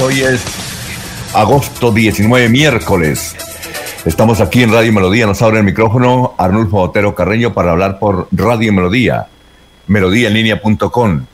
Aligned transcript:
Hoy 0.00 0.22
es 0.22 0.44
agosto 1.34 1.92
19, 1.92 2.48
miércoles. 2.48 3.36
Estamos 4.04 4.40
aquí 4.40 4.62
en 4.64 4.72
Radio 4.72 4.92
Melodía. 4.92 5.24
Nos 5.26 5.40
abre 5.40 5.58
el 5.58 5.64
micrófono 5.64 6.34
Arnulfo 6.36 6.78
Otero 6.78 7.14
Carreño 7.14 7.54
para 7.54 7.70
hablar 7.70 8.00
por 8.00 8.26
Radio 8.32 8.72
Melodía, 8.72 9.28
melodíaenlínea.com. 9.86 11.26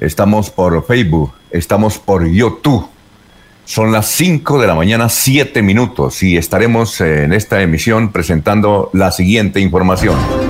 Estamos 0.00 0.48
por 0.48 0.86
Facebook, 0.86 1.34
estamos 1.50 1.98
por 1.98 2.26
YouTube. 2.26 2.88
Son 3.66 3.92
las 3.92 4.06
5 4.06 4.60
de 4.60 4.66
la 4.66 4.74
mañana, 4.74 5.10
7 5.10 5.60
minutos, 5.60 6.22
y 6.22 6.38
estaremos 6.38 7.00
en 7.02 7.34
esta 7.34 7.60
emisión 7.60 8.12
presentando 8.12 8.88
la 8.94 9.10
siguiente 9.12 9.60
información. 9.60 10.45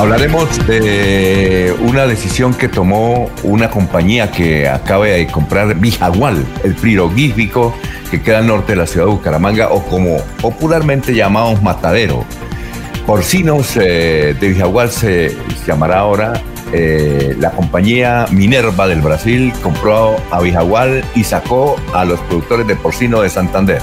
Hablaremos 0.00 0.66
de 0.66 1.76
una 1.82 2.06
decisión 2.06 2.54
que 2.54 2.68
tomó 2.68 3.28
una 3.42 3.68
compañía 3.68 4.30
que 4.30 4.66
acaba 4.66 5.04
de 5.04 5.26
comprar 5.26 5.74
Vijagual, 5.74 6.42
el 6.64 6.74
frigorífico 6.74 7.74
que 8.10 8.22
queda 8.22 8.38
al 8.38 8.46
norte 8.46 8.72
de 8.72 8.76
la 8.76 8.86
ciudad 8.86 9.04
de 9.04 9.12
Bucaramanga, 9.12 9.68
o 9.68 9.84
como 9.84 10.16
popularmente 10.40 11.14
llamamos 11.14 11.62
Matadero. 11.62 12.24
Porcinos 13.06 13.76
eh, 13.76 14.34
de 14.40 14.48
Vijagual 14.48 14.90
se 14.90 15.36
llamará 15.66 15.98
ahora 15.98 16.32
eh, 16.72 17.36
la 17.38 17.50
compañía 17.50 18.24
Minerva 18.30 18.88
del 18.88 19.02
Brasil 19.02 19.52
compró 19.62 20.16
a 20.30 20.40
Vijagual 20.40 21.04
y 21.14 21.24
sacó 21.24 21.76
a 21.92 22.06
los 22.06 22.18
productores 22.20 22.66
de 22.66 22.74
porcino 22.74 23.20
de 23.20 23.28
Santander. 23.28 23.82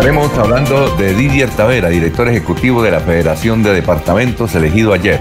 Estaremos 0.00 0.32
hablando 0.38 0.96
de 0.96 1.12
Didier 1.12 1.50
Tavera, 1.50 1.90
director 1.90 2.26
ejecutivo 2.26 2.82
de 2.82 2.90
la 2.90 3.00
Federación 3.00 3.62
de 3.62 3.74
Departamentos, 3.74 4.54
elegido 4.54 4.94
ayer. 4.94 5.20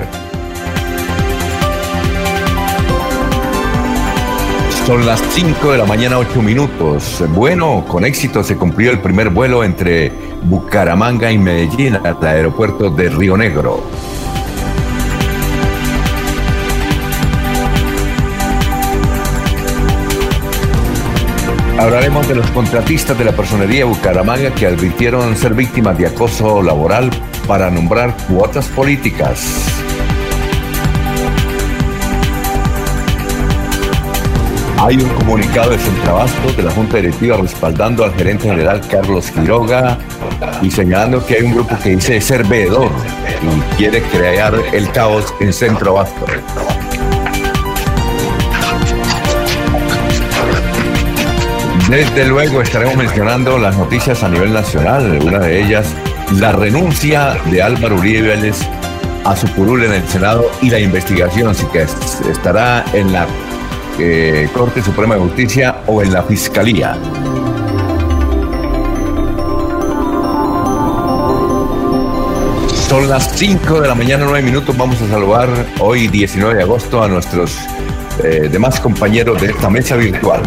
Son 4.87 5.05
las 5.05 5.19
5 5.31 5.73
de 5.73 5.77
la 5.79 5.85
mañana, 5.85 6.17
8 6.17 6.41
minutos. 6.41 7.21
Bueno, 7.35 7.83
con 7.89 8.05
éxito 8.05 8.41
se 8.41 8.55
cumplió 8.55 8.91
el 8.91 8.99
primer 8.99 9.31
vuelo 9.31 9.65
entre 9.65 10.13
Bucaramanga 10.43 11.29
y 11.29 11.37
Medellín 11.37 11.95
al 11.95 12.25
aeropuerto 12.25 12.89
de 12.89 13.09
Río 13.09 13.35
Negro. 13.35 13.83
Hablaremos 21.79 22.27
de 22.27 22.35
los 22.35 22.51
contratistas 22.51 23.17
de 23.17 23.23
la 23.23 23.31
personería 23.31 23.85
Bucaramanga 23.85 24.53
que 24.53 24.65
advirtieron 24.65 25.33
ser 25.37 25.53
víctimas 25.53 25.97
de 25.97 26.07
acoso 26.07 26.61
laboral 26.61 27.09
para 27.47 27.71
nombrar 27.71 28.13
cuotas 28.27 28.67
políticas. 28.67 29.65
Hay 34.77 34.97
un 34.97 35.07
comunicado 35.07 35.71
de 35.71 35.77
Centrabasto 35.77 36.51
de 36.51 36.63
la 36.63 36.71
Junta 36.71 36.97
Directiva 36.97 37.37
respaldando 37.37 38.03
al 38.03 38.13
gerente 38.13 38.49
general 38.49 38.81
Carlos 38.89 39.31
Quiroga 39.31 39.97
y 40.61 40.69
señalando 40.69 41.25
que 41.25 41.35
hay 41.35 41.43
un 41.43 41.53
grupo 41.53 41.77
que 41.81 41.91
dice 41.91 42.19
ser 42.19 42.45
veedor 42.45 42.91
y 43.41 43.77
quiere 43.77 44.01
crear 44.01 44.53
el 44.73 44.91
caos 44.91 45.33
en 45.39 45.53
Centro 45.53 45.93
Desde 51.89 52.23
luego 52.25 52.61
estaremos 52.61 52.95
mencionando 52.95 53.57
las 53.57 53.75
noticias 53.75 54.21
a 54.21 54.29
nivel 54.29 54.53
nacional, 54.53 55.19
una 55.23 55.39
de 55.39 55.59
ellas, 55.59 55.87
la 56.39 56.51
renuncia 56.51 57.35
de 57.49 57.63
Álvaro 57.63 57.95
Uribe 57.95 58.27
Vélez 58.27 58.57
a 59.25 59.35
su 59.35 59.51
curul 59.55 59.83
en 59.83 59.93
el 59.93 60.07
Senado 60.07 60.51
y 60.61 60.69
la 60.69 60.79
investigación, 60.79 61.47
así 61.47 61.65
que 61.73 61.87
estará 62.29 62.85
en 62.93 63.11
la 63.11 63.25
eh, 63.97 64.47
Corte 64.53 64.83
Suprema 64.83 65.15
de 65.15 65.21
Justicia 65.21 65.77
o 65.87 66.03
en 66.03 66.13
la 66.13 66.21
Fiscalía. 66.21 66.95
Son 72.87 73.09
las 73.09 73.31
5 73.35 73.81
de 73.81 73.87
la 73.87 73.95
mañana, 73.95 74.25
9 74.25 74.43
minutos. 74.43 74.77
Vamos 74.77 75.01
a 75.01 75.07
saludar 75.07 75.49
hoy, 75.79 76.07
19 76.07 76.53
de 76.53 76.61
agosto, 76.61 77.03
a 77.03 77.07
nuestros 77.07 77.57
eh, 78.23 78.47
demás 78.51 78.79
compañeros 78.79 79.41
de 79.41 79.47
esta 79.47 79.71
mesa 79.71 79.95
virtual. 79.95 80.43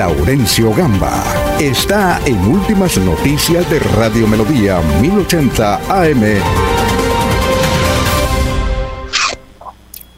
Laurencio 0.00 0.72
Gamba 0.72 1.22
está 1.60 2.20
en 2.24 2.38
Últimas 2.46 2.96
Noticias 2.96 3.68
de 3.68 3.78
Radio 3.80 4.26
Melodía 4.26 4.80
1080 5.02 5.74
AM. 5.90 6.22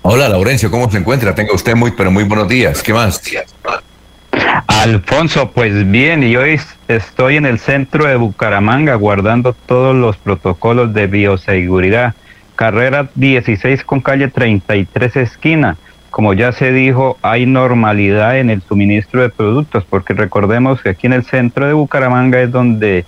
Hola 0.03 0.29
Laurencio, 0.29 0.71
¿cómo 0.71 0.89
se 0.89 0.99
encuentra? 0.99 1.35
Tenga 1.35 1.53
usted 1.53 1.75
muy, 1.75 1.91
pero 1.91 2.13
muy 2.13 2.23
buenos 2.23 2.47
días. 2.47 2.81
¿Qué 2.81 2.93
más? 2.93 3.21
Alfonso, 4.69 5.51
pues 5.51 5.91
bien, 5.91 6.23
y 6.23 6.37
hoy 6.37 6.61
estoy 6.87 7.39
en 7.39 7.47
el 7.47 7.59
centro 7.59 8.05
de 8.05 8.15
Bucaramanga 8.15 8.95
guardando 8.95 9.53
todos 9.53 9.97
los 9.97 10.17
protocolos 10.17 10.95
de 10.95 11.09
bioseguridad. 11.09 12.15
Carrera 12.55 13.11
16 13.17 13.83
con 13.83 14.01
calle 14.01 14.29
33 14.29 15.17
esquina 15.17 15.77
como 16.13 16.35
ya 16.35 16.53
se 16.53 16.73
dijo, 16.73 17.17
hay 17.23 17.47
normalidad 17.47 18.39
en 18.39 18.51
el 18.51 18.61
suministro 18.61 19.23
de 19.23 19.31
productos, 19.31 19.85
porque 19.89 20.13
recordemos 20.13 20.83
que 20.83 20.91
aquí 20.91 21.07
en 21.07 21.15
el 21.15 21.25
centro 21.25 21.67
de 21.67 21.73
Bucaramanga 21.73 22.39
es 22.43 22.53
donde 22.53 23.07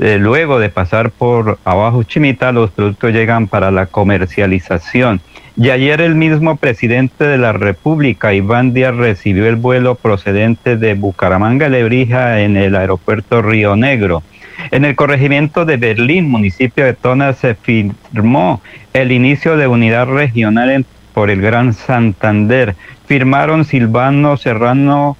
eh, 0.00 0.16
luego 0.18 0.58
de 0.58 0.70
pasar 0.70 1.10
por 1.10 1.58
abajo 1.66 2.02
Chimita, 2.04 2.50
los 2.52 2.70
productos 2.70 3.12
llegan 3.12 3.48
para 3.48 3.70
la 3.70 3.84
comercialización. 3.84 5.20
Y 5.58 5.68
ayer 5.68 6.00
el 6.00 6.14
mismo 6.14 6.56
presidente 6.56 7.24
de 7.24 7.36
la 7.36 7.52
República, 7.52 8.32
Iván 8.32 8.72
Díaz, 8.72 8.96
recibió 8.96 9.46
el 9.46 9.56
vuelo 9.56 9.96
procedente 9.96 10.78
de 10.78 10.94
Bucaramanga, 10.94 11.68
Lebrija, 11.68 12.40
en 12.40 12.56
el 12.56 12.76
aeropuerto 12.76 13.42
Río 13.42 13.76
Negro. 13.76 14.22
En 14.70 14.86
el 14.86 14.96
corregimiento 14.96 15.66
de 15.66 15.76
Berlín, 15.76 16.30
municipio 16.30 16.86
de 16.86 16.94
Tona, 16.94 17.34
se 17.34 17.54
firmó 17.54 18.62
el 18.94 19.12
inicio 19.12 19.58
de 19.58 19.66
unidad 19.66 20.06
regional 20.06 20.70
en 20.70 20.86
por 21.18 21.30
el 21.30 21.42
Gran 21.42 21.74
Santander. 21.74 22.76
Firmaron 23.06 23.64
Silvano 23.64 24.36
Serrano 24.36 25.16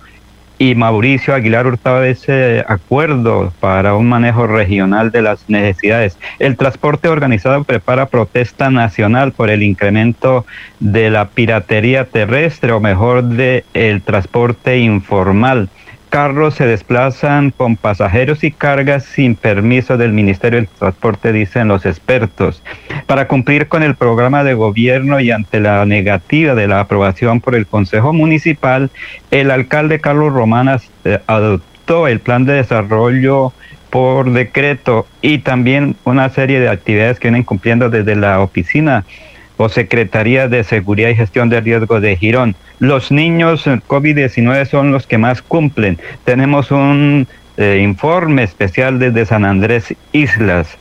y 0.57 0.77
Mauricio 0.77 1.35
Aguilar 1.35 1.67
Hurtado 1.67 2.05
ese 2.05 2.65
acuerdo 2.69 3.53
para 3.59 3.97
un 3.97 4.09
manejo 4.09 4.47
regional 4.47 5.11
de 5.11 5.23
las 5.23 5.51
necesidades. 5.51 6.17
El 6.39 6.57
transporte 6.57 7.09
organizado 7.09 7.65
prepara 7.65 8.07
protesta 8.07 8.71
nacional 8.71 9.33
por 9.33 9.51
el 9.51 9.65
incremento 9.65 10.47
de 10.79 11.11
la 11.11 11.31
piratería 11.31 12.05
terrestre 12.05 12.71
o 12.71 12.79
mejor 12.79 13.25
de 13.25 13.65
el 13.75 14.01
transporte 14.01 14.79
informal 14.79 15.69
carros 16.09 16.55
se 16.55 16.67
desplazan 16.67 17.51
con 17.51 17.77
pasajeros 17.77 18.45
y 18.45 18.51
cargas 18.51 19.05
sin 19.05 19.35
permiso 19.35 19.97
del 19.97 20.13
Ministerio 20.13 20.59
del 20.59 20.69
Transporte, 20.69 21.33
dicen 21.33 21.69
los 21.69 21.87
expertos. 21.87 22.63
Para 23.07 23.29
cumplir 23.29 23.69
con 23.69 23.83
el 23.83 23.95
programa 23.95 24.45
de 24.45 24.55
gobierno 24.55 25.21
y 25.21 25.31
ante 25.31 25.61
la 25.61 25.85
negativa 25.87 26.55
de 26.55 26.69
la 26.69 26.81
aprobación 26.81 27.41
por 27.41 27.55
el 27.55 27.67
Consejo 27.67 28.13
Municipal, 28.13 28.91
el 29.31 29.51
alcalde 29.51 30.01
Carlos 30.01 30.33
Romanas 30.33 30.91
eh, 31.05 31.21
adoptó 31.27 32.09
el 32.09 32.21
plan 32.21 32.45
de 32.45 32.55
desarrollo 32.55 33.53
por 33.91 34.33
decreto 34.33 35.07
y 35.23 35.39
también 35.39 35.97
una 36.05 36.29
serie 36.29 36.61
de 36.61 36.69
actividades 36.69 37.19
que 37.19 37.29
vienen 37.29 37.45
cumpliendo 37.45 37.89
desde 37.89 38.17
la 38.17 38.41
oficina 38.41 39.05
o 39.59 39.69
Secretaría 39.69 40.49
de 40.49 40.65
Seguridad 40.65 41.11
y 41.11 41.17
Gestión 41.17 41.51
de 41.51 41.61
Riesgo 41.61 42.01
de 42.01 42.17
Girón. 42.17 42.55
Los 42.79 43.13
niños 43.13 43.67
COVID-19 43.67 44.65
son 44.67 44.93
los 44.93 45.07
que 45.07 45.19
más 45.19 45.43
cumplen. 45.43 45.99
Tenemos 46.25 46.71
un 46.71 47.27
eh, 47.59 47.81
informe 47.83 48.45
especial 48.45 48.99
desde 48.99 49.27
San 49.27 49.45
Andrés 49.45 49.95
Islas. 50.13 50.79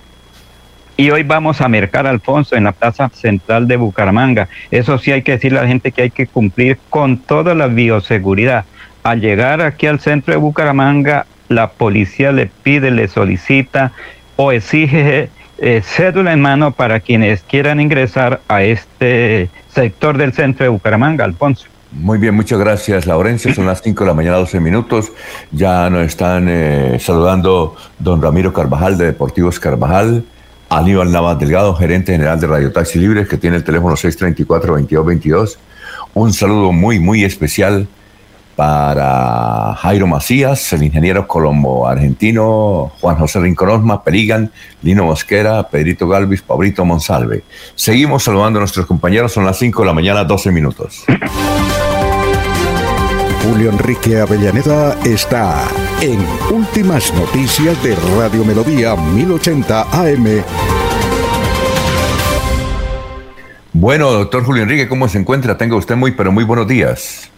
Y 0.95 1.09
hoy 1.09 1.23
vamos 1.23 1.59
a 1.61 1.67
mercar 1.67 2.07
Alfonso 2.07 2.55
en 2.55 2.63
la 2.65 2.71
Plaza 2.71 3.09
Central 3.09 3.67
de 3.67 3.77
Bucaramanga. 3.77 4.47
Eso 4.71 4.97
sí 4.97 5.11
hay 5.11 5.23
que 5.23 5.33
decirle 5.33 5.59
a 5.59 5.63
la 5.63 5.67
gente 5.67 5.91
que 5.91 6.03
hay 6.03 6.09
que 6.11 6.27
cumplir 6.27 6.77
con 6.89 7.17
toda 7.17 7.55
la 7.55 7.67
bioseguridad. 7.67 8.65
Al 9.03 9.21
llegar 9.21 9.61
aquí 9.61 9.87
al 9.87 9.99
centro 9.99 10.33
de 10.33 10.39
Bucaramanga, 10.39 11.25
la 11.49 11.69
policía 11.69 12.31
le 12.31 12.47
pide, 12.47 12.91
le 12.91 13.07
solicita 13.07 13.91
o 14.35 14.51
exige 14.51 15.29
eh, 15.59 15.81
cédula 15.83 16.33
en 16.33 16.41
mano 16.41 16.71
para 16.71 16.99
quienes 16.99 17.41
quieran 17.41 17.79
ingresar 17.79 18.41
a 18.47 18.63
este 18.63 19.49
sector 19.69 20.17
del 20.17 20.33
centro 20.33 20.63
de 20.63 20.69
Bucaramanga, 20.69 21.25
Alfonso. 21.25 21.67
Muy 21.91 22.17
bien, 22.17 22.35
muchas 22.35 22.59
gracias, 22.59 23.05
Laurencia. 23.05 23.53
Son 23.53 23.65
las 23.65 23.81
5 23.81 24.03
de 24.03 24.07
la 24.07 24.13
mañana, 24.13 24.37
12 24.37 24.59
minutos. 24.59 25.11
Ya 25.51 25.89
nos 25.89 26.05
están 26.05 26.47
eh, 26.49 26.97
saludando 26.99 27.75
don 27.97 28.21
Ramiro 28.21 28.51
Carvajal 28.51 28.97
de 28.97 29.05
Deportivos 29.05 29.59
Carvajal, 29.59 30.25
Aníbal 30.69 31.11
Navas 31.11 31.39
Delgado, 31.39 31.73
gerente 31.75 32.11
general 32.11 32.39
de 32.39 32.47
Radio 32.47 32.71
Taxi 32.71 32.99
Libres, 32.99 33.27
que 33.27 33.37
tiene 33.37 33.55
el 33.55 33.63
teléfono 33.63 33.95
634-2222. 33.95 35.57
Un 36.13 36.33
saludo 36.33 36.71
muy, 36.71 36.99
muy 36.99 37.23
especial 37.23 37.87
para 38.57 39.75
Jairo 39.75 40.07
Macías, 40.07 40.73
el 40.73 40.81
ingeniero 40.81 41.27
colombo 41.27 41.87
argentino, 41.87 42.91
Juan 42.99 43.15
José 43.15 43.39
Rinconosma, 43.39 44.03
Perigan, 44.03 44.51
Lino 44.81 45.05
Mosquera, 45.05 45.69
Pedrito 45.69 46.07
Galvis, 46.07 46.41
Pablito 46.41 46.83
Monsalve. 46.83 47.43
Seguimos 47.75 48.23
saludando 48.23 48.57
a 48.57 48.61
nuestros 48.61 48.87
compañeros, 48.87 49.31
son 49.31 49.45
las 49.45 49.59
5 49.59 49.83
de 49.83 49.85
la 49.85 49.93
mañana, 49.93 50.23
12 50.23 50.51
minutos. 50.51 51.05
Julio 53.43 53.69
Enrique 53.69 54.19
Avellaneda 54.19 54.97
está 55.05 55.67
en 56.01 56.17
Últimas 56.51 57.13
Noticias 57.13 57.81
de 57.83 57.95
Radio 58.17 58.43
Melodía 58.43 58.95
1080 58.95 59.81
AM. 59.91 60.43
Bueno, 63.71 64.11
doctor 64.11 64.43
Julio 64.43 64.63
Enrique, 64.63 64.87
¿cómo 64.87 65.07
se 65.07 65.19
encuentra? 65.19 65.55
Tenga 65.55 65.75
usted 65.75 65.95
muy, 65.95 66.13
pero 66.13 66.31
muy 66.31 66.43
buenos 66.43 66.67
días. 66.67 67.29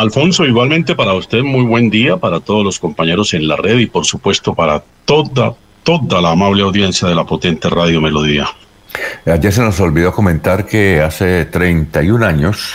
Alfonso, 0.00 0.44
igualmente 0.44 0.94
para 0.94 1.14
usted 1.14 1.42
muy 1.42 1.64
buen 1.64 1.90
día, 1.90 2.16
para 2.16 2.40
todos 2.40 2.64
los 2.64 2.78
compañeros 2.78 3.34
en 3.34 3.48
la 3.48 3.56
red 3.56 3.78
y 3.78 3.86
por 3.86 4.04
supuesto 4.04 4.54
para 4.54 4.82
toda, 5.04 5.54
toda 5.82 6.20
la 6.20 6.30
amable 6.30 6.62
audiencia 6.62 7.08
de 7.08 7.14
la 7.14 7.24
potente 7.24 7.68
Radio 7.68 8.00
Melodía. 8.00 8.48
Ayer 9.26 9.52
se 9.52 9.62
nos 9.62 9.78
olvidó 9.80 10.12
comentar 10.12 10.66
que 10.66 11.00
hace 11.00 11.44
31 11.46 12.24
años 12.24 12.74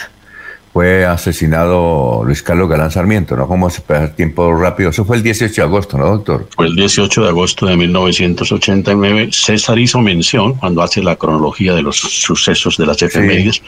fue 0.74 1.06
asesinado 1.06 2.24
Luis 2.24 2.42
Carlos 2.42 2.70
Galán 2.70 2.92
Sarmiento, 2.92 3.36
¿no? 3.36 3.48
¿Cómo 3.48 3.70
se 3.70 3.82
puede 3.82 4.08
tiempo 4.10 4.54
rápido? 4.56 4.90
Eso 4.90 5.04
fue 5.04 5.18
el 5.18 5.24
18 5.24 5.62
de 5.62 5.68
agosto, 5.68 5.98
¿no, 5.98 6.06
doctor? 6.06 6.48
Fue 6.56 6.68
el 6.68 6.76
18 6.76 7.24
de 7.24 7.28
agosto 7.28 7.66
de 7.66 7.76
1989. 7.76 9.30
César 9.32 9.78
hizo 9.78 10.00
mención, 10.00 10.54
cuando 10.54 10.82
hace 10.82 11.04
la 11.04 11.18
cronología 11.18 11.74
de 11.74 11.82
los 11.82 11.98
sucesos 11.98 12.78
de 12.78 12.86
las 12.86 13.02
efemérides, 13.02 13.62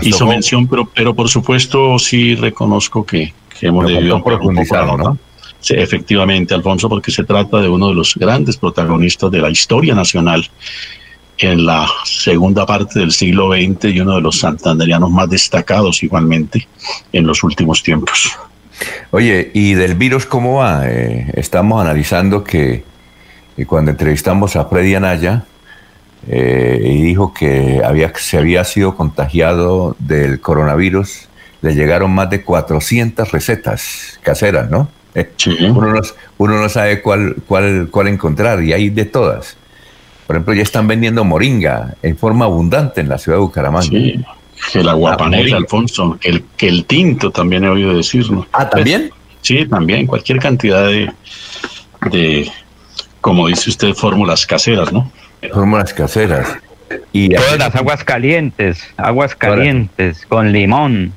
hizo 0.00 0.26
mención, 0.26 0.66
pero, 0.66 0.88
pero 0.94 1.14
por 1.14 1.28
supuesto 1.28 1.98
sí 1.98 2.34
reconozco 2.34 3.04
que, 3.04 3.34
hemos 3.60 3.86
debido 3.86 4.22
profundizar, 4.24 4.86
¿no? 4.96 5.18
Sí, 5.60 5.74
efectivamente, 5.76 6.54
Alfonso, 6.54 6.88
porque 6.88 7.10
se 7.10 7.22
trata 7.22 7.58
de 7.58 7.68
uno 7.68 7.88
de 7.88 7.94
los 7.94 8.14
grandes 8.14 8.56
protagonistas 8.56 9.30
de 9.30 9.40
la 9.40 9.50
historia 9.50 9.94
nacional 9.94 10.48
en 11.40 11.64
la 11.64 11.86
segunda 12.04 12.66
parte 12.66 13.00
del 13.00 13.12
siglo 13.12 13.52
XX 13.52 13.86
y 13.86 14.00
uno 14.00 14.16
de 14.16 14.20
los 14.20 14.38
santanderianos 14.38 15.10
más 15.10 15.28
destacados 15.28 16.02
igualmente 16.02 16.68
en 17.12 17.26
los 17.26 17.42
últimos 17.42 17.82
tiempos. 17.82 18.36
Oye, 19.10 19.50
¿y 19.54 19.74
del 19.74 19.94
virus 19.94 20.26
cómo 20.26 20.58
va? 20.58 20.82
Eh, 20.86 21.30
estamos 21.34 21.80
analizando 21.80 22.44
que, 22.44 22.84
cuando 23.66 23.90
entrevistamos 23.90 24.56
a 24.56 24.66
Freddy 24.66 24.94
Anaya, 24.94 25.44
eh, 26.28 26.80
y 26.82 27.02
dijo 27.02 27.32
que 27.32 27.80
había, 27.84 28.12
se 28.16 28.36
había 28.36 28.62
sido 28.64 28.94
contagiado 28.94 29.96
del 29.98 30.40
coronavirus, 30.40 31.28
le 31.62 31.74
llegaron 31.74 32.10
más 32.10 32.28
de 32.30 32.42
400 32.42 33.32
recetas 33.32 34.18
caseras, 34.22 34.70
¿no? 34.70 34.88
Eh, 35.14 35.30
uno, 35.70 35.92
no 35.92 36.00
uno 36.38 36.60
no 36.60 36.68
sabe 36.68 37.00
cuál, 37.00 37.36
cuál, 37.46 37.88
cuál 37.90 38.08
encontrar 38.08 38.62
y 38.62 38.72
hay 38.72 38.90
de 38.90 39.06
todas. 39.06 39.56
Por 40.30 40.36
ejemplo, 40.36 40.54
ya 40.54 40.62
están 40.62 40.86
vendiendo 40.86 41.24
moringa 41.24 41.96
en 42.04 42.16
forma 42.16 42.44
abundante 42.44 43.00
en 43.00 43.08
la 43.08 43.18
ciudad 43.18 43.38
de 43.38 43.42
Bucaramanga. 43.42 43.88
Sí, 43.88 44.14
el 44.74 44.88
aguapanela, 44.88 45.56
Alfonso, 45.56 46.20
el, 46.22 46.44
que 46.56 46.68
el 46.68 46.84
tinto 46.84 47.32
también 47.32 47.64
he 47.64 47.68
oído 47.68 47.96
decir, 47.96 48.30
¿no? 48.30 48.46
Ah, 48.52 48.70
¿también? 48.70 49.10
sí, 49.40 49.66
también, 49.66 50.06
cualquier 50.06 50.38
cantidad 50.38 50.86
de, 50.86 51.10
de, 52.12 52.48
como 53.20 53.48
dice 53.48 53.70
usted, 53.70 53.92
fórmulas 53.94 54.46
caseras, 54.46 54.92
¿no? 54.92 55.10
Fórmulas 55.52 55.92
caseras. 55.92 56.46
Y 57.12 57.30
Todas 57.30 57.58
las 57.58 57.74
aguas 57.74 58.04
calientes, 58.04 58.86
aguas 58.98 59.34
calientes, 59.34 60.26
con 60.26 60.52
limón. 60.52 61.12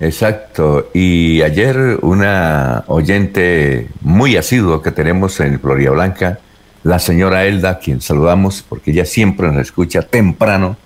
Exacto. 0.00 0.90
Y 0.92 1.40
ayer 1.40 1.96
una 2.02 2.84
oyente 2.88 3.88
muy 4.02 4.36
asidua 4.36 4.82
que 4.82 4.90
tenemos 4.90 5.40
en 5.40 5.58
Florida 5.58 5.92
Blanca, 5.92 6.40
la 6.84 6.98
señora 6.98 7.46
Elda, 7.46 7.78
quien 7.78 8.00
saludamos 8.00 8.62
porque 8.68 8.90
ella 8.90 9.06
siempre 9.06 9.48
nos 9.48 9.62
escucha 9.62 10.02
temprano, 10.02 10.76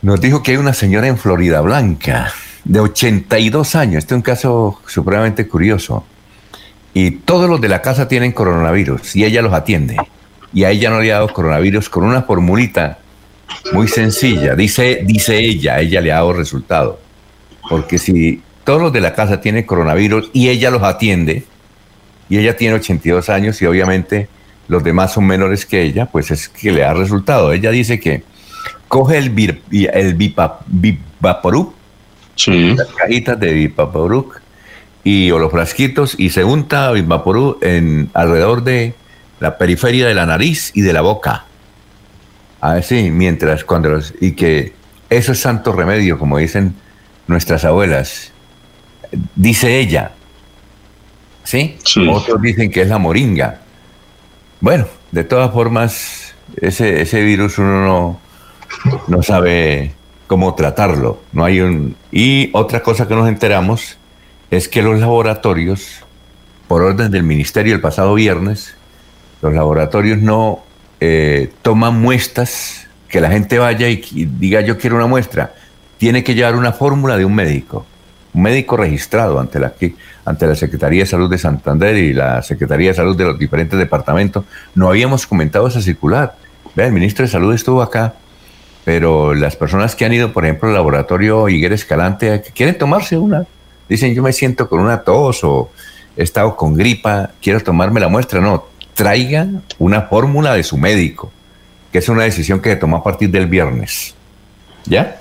nos 0.00 0.20
dijo 0.20 0.42
que 0.42 0.52
hay 0.52 0.56
una 0.56 0.72
señora 0.72 1.06
en 1.06 1.18
Florida 1.18 1.60
Blanca 1.60 2.32
de 2.64 2.80
82 2.80 3.74
años. 3.74 3.98
Este 3.98 4.14
es 4.14 4.16
un 4.16 4.22
caso 4.22 4.80
supremamente 4.86 5.46
curioso. 5.46 6.04
Y 6.94 7.10
todos 7.10 7.48
los 7.48 7.60
de 7.60 7.68
la 7.68 7.82
casa 7.82 8.08
tienen 8.08 8.32
coronavirus 8.32 9.14
y 9.16 9.24
ella 9.24 9.42
los 9.42 9.52
atiende. 9.52 9.96
Y 10.52 10.64
a 10.64 10.70
ella 10.70 10.90
no 10.90 11.00
le 11.00 11.12
ha 11.12 11.16
dado 11.16 11.32
coronavirus 11.32 11.88
con 11.90 12.04
una 12.04 12.22
formulita 12.22 12.98
muy 13.72 13.88
sencilla. 13.88 14.54
Dice, 14.54 15.00
dice 15.04 15.38
ella, 15.38 15.80
ella 15.80 16.00
le 16.00 16.12
ha 16.12 16.16
dado 16.16 16.32
resultado. 16.32 17.00
Porque 17.68 17.98
si 17.98 18.42
todos 18.62 18.80
los 18.80 18.92
de 18.92 19.00
la 19.00 19.14
casa 19.14 19.40
tienen 19.40 19.64
coronavirus 19.64 20.30
y 20.32 20.48
ella 20.48 20.70
los 20.70 20.82
atiende, 20.82 21.44
y 22.30 22.38
ella 22.38 22.56
tiene 22.56 22.76
82 22.76 23.28
años 23.28 23.60
y 23.60 23.66
obviamente 23.66 24.28
los 24.68 24.82
demás 24.82 25.12
son 25.12 25.26
menores 25.26 25.66
que 25.66 25.82
ella, 25.82 26.06
pues 26.06 26.30
es 26.30 26.48
que 26.48 26.72
le 26.72 26.80
da 26.80 26.94
resultado. 26.94 27.52
Ella 27.52 27.70
dice 27.70 28.00
que 28.00 28.22
coge 28.88 29.18
el, 29.18 29.60
el 29.92 30.14
Vivaporú, 30.14 31.74
las 32.46 32.88
cajitas 32.88 33.38
de 33.38 33.52
Vivaporú 33.52 34.30
y 35.02 35.30
o 35.30 35.38
los 35.38 35.50
frasquitos 35.50 36.14
y 36.18 36.30
se 36.30 36.44
unta 36.44 36.90
Vivaporú 36.92 37.58
en 37.60 38.10
alrededor 38.14 38.64
de 38.64 38.94
la 39.40 39.58
periferia 39.58 40.06
de 40.06 40.14
la 40.14 40.26
nariz 40.26 40.70
y 40.74 40.80
de 40.80 40.92
la 40.92 41.02
boca. 41.02 41.44
Así, 42.60 43.10
mientras 43.10 43.64
cuando 43.64 43.90
los, 43.90 44.14
y 44.20 44.32
que 44.32 44.72
eso 45.10 45.32
es 45.32 45.40
santo 45.40 45.72
remedio, 45.72 46.18
como 46.18 46.38
dicen 46.38 46.74
nuestras 47.26 47.64
abuelas. 47.64 48.32
Dice 49.34 49.78
ella. 49.78 50.12
¿Sí? 51.44 51.76
sí. 51.84 52.08
Otros 52.08 52.40
dicen 52.40 52.70
que 52.70 52.82
es 52.82 52.88
la 52.88 52.98
moringa. 52.98 53.60
Bueno, 54.64 54.86
de 55.12 55.24
todas 55.24 55.52
formas, 55.52 56.34
ese, 56.56 57.02
ese 57.02 57.22
virus 57.22 57.58
uno 57.58 57.84
no, 57.84 58.20
no 59.08 59.22
sabe 59.22 59.92
cómo 60.26 60.54
tratarlo. 60.54 61.20
No 61.34 61.44
hay 61.44 61.60
un... 61.60 61.96
Y 62.10 62.48
otra 62.54 62.82
cosa 62.82 63.06
que 63.06 63.14
nos 63.14 63.28
enteramos 63.28 63.98
es 64.50 64.70
que 64.70 64.80
los 64.80 64.98
laboratorios, 64.98 66.02
por 66.66 66.80
orden 66.80 67.10
del 67.10 67.24
ministerio 67.24 67.74
el 67.74 67.82
pasado 67.82 68.14
viernes, 68.14 68.74
los 69.42 69.52
laboratorios 69.52 70.20
no 70.20 70.64
eh, 70.98 71.52
toman 71.60 72.00
muestras, 72.00 72.86
que 73.10 73.20
la 73.20 73.30
gente 73.30 73.58
vaya 73.58 73.90
y 73.90 74.00
diga 74.24 74.62
yo 74.62 74.78
quiero 74.78 74.96
una 74.96 75.06
muestra. 75.06 75.52
Tiene 75.98 76.24
que 76.24 76.34
llevar 76.34 76.56
una 76.56 76.72
fórmula 76.72 77.18
de 77.18 77.26
un 77.26 77.34
médico, 77.34 77.84
un 78.34 78.42
médico 78.42 78.76
registrado 78.76 79.38
ante 79.38 79.60
la, 79.60 79.72
ante 80.24 80.46
la 80.46 80.54
Secretaría 80.54 81.04
de 81.04 81.06
Salud 81.06 81.30
de 81.30 81.38
Santander 81.38 81.96
y 81.96 82.12
la 82.12 82.42
Secretaría 82.42 82.88
de 82.90 82.94
Salud 82.94 83.16
de 83.16 83.24
los 83.24 83.38
diferentes 83.38 83.78
departamentos. 83.78 84.44
No 84.74 84.88
habíamos 84.88 85.26
comentado 85.26 85.68
esa 85.68 85.80
circular. 85.80 86.34
Vea, 86.74 86.86
el 86.86 86.92
ministro 86.92 87.24
de 87.24 87.30
Salud 87.30 87.54
estuvo 87.54 87.80
acá, 87.80 88.14
pero 88.84 89.34
las 89.34 89.54
personas 89.54 89.94
que 89.94 90.04
han 90.04 90.12
ido, 90.12 90.32
por 90.32 90.44
ejemplo, 90.44 90.68
al 90.68 90.74
laboratorio 90.74 91.48
Higuera 91.48 91.76
Escalante, 91.76 92.42
quieren 92.54 92.76
tomarse 92.76 93.16
una. 93.16 93.46
Dicen, 93.88 94.14
yo 94.14 94.22
me 94.22 94.32
siento 94.32 94.68
con 94.68 94.80
una 94.80 95.02
tos 95.02 95.44
o 95.44 95.70
he 96.16 96.24
estado 96.24 96.56
con 96.56 96.74
gripa, 96.74 97.30
quiero 97.40 97.60
tomarme 97.60 98.00
la 98.00 98.08
muestra. 98.08 98.40
No, 98.40 98.66
traigan 98.94 99.62
una 99.78 100.02
fórmula 100.02 100.54
de 100.54 100.64
su 100.64 100.76
médico, 100.76 101.30
que 101.92 101.98
es 101.98 102.08
una 102.08 102.24
decisión 102.24 102.60
que 102.60 102.70
se 102.70 102.76
tomó 102.76 102.96
a 102.96 103.04
partir 103.04 103.30
del 103.30 103.46
viernes. 103.46 104.14
¿Ya? 104.86 105.20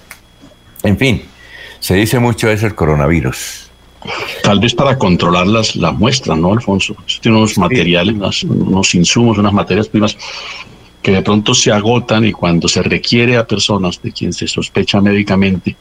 En 0.82 0.98
fin, 0.98 1.24
se 1.84 1.96
dice 1.96 2.18
mucho 2.18 2.50
eso 2.50 2.66
el 2.66 2.76
coronavirus. 2.76 3.70
Tal 4.42 4.58
vez 4.62 4.74
para 4.74 4.98
controlar 4.98 5.46
las, 5.48 5.76
muestras, 5.76 6.38
¿no, 6.38 6.54
Alfonso? 6.54 6.96
Tiene 7.22 7.38
unos 7.40 7.58
materiales, 7.58 8.44
unos, 8.46 8.96
insumos, 8.96 9.38
unas 9.38 9.52
materias 9.52 9.90
primas 9.90 10.18
que 11.02 11.12
de 11.12 11.22
pronto 11.22 11.54
se 11.54 11.74
agotan 11.74 12.24
y 12.24 12.32
cuando 12.32 12.70
se 12.70 12.82
requiere 12.84 13.36
a 13.36 13.46
personas 13.46 14.02
de 14.02 14.14
quien 14.14 14.32
se 14.32 14.48
sospecha 14.48 15.02
médicamente 15.02 15.76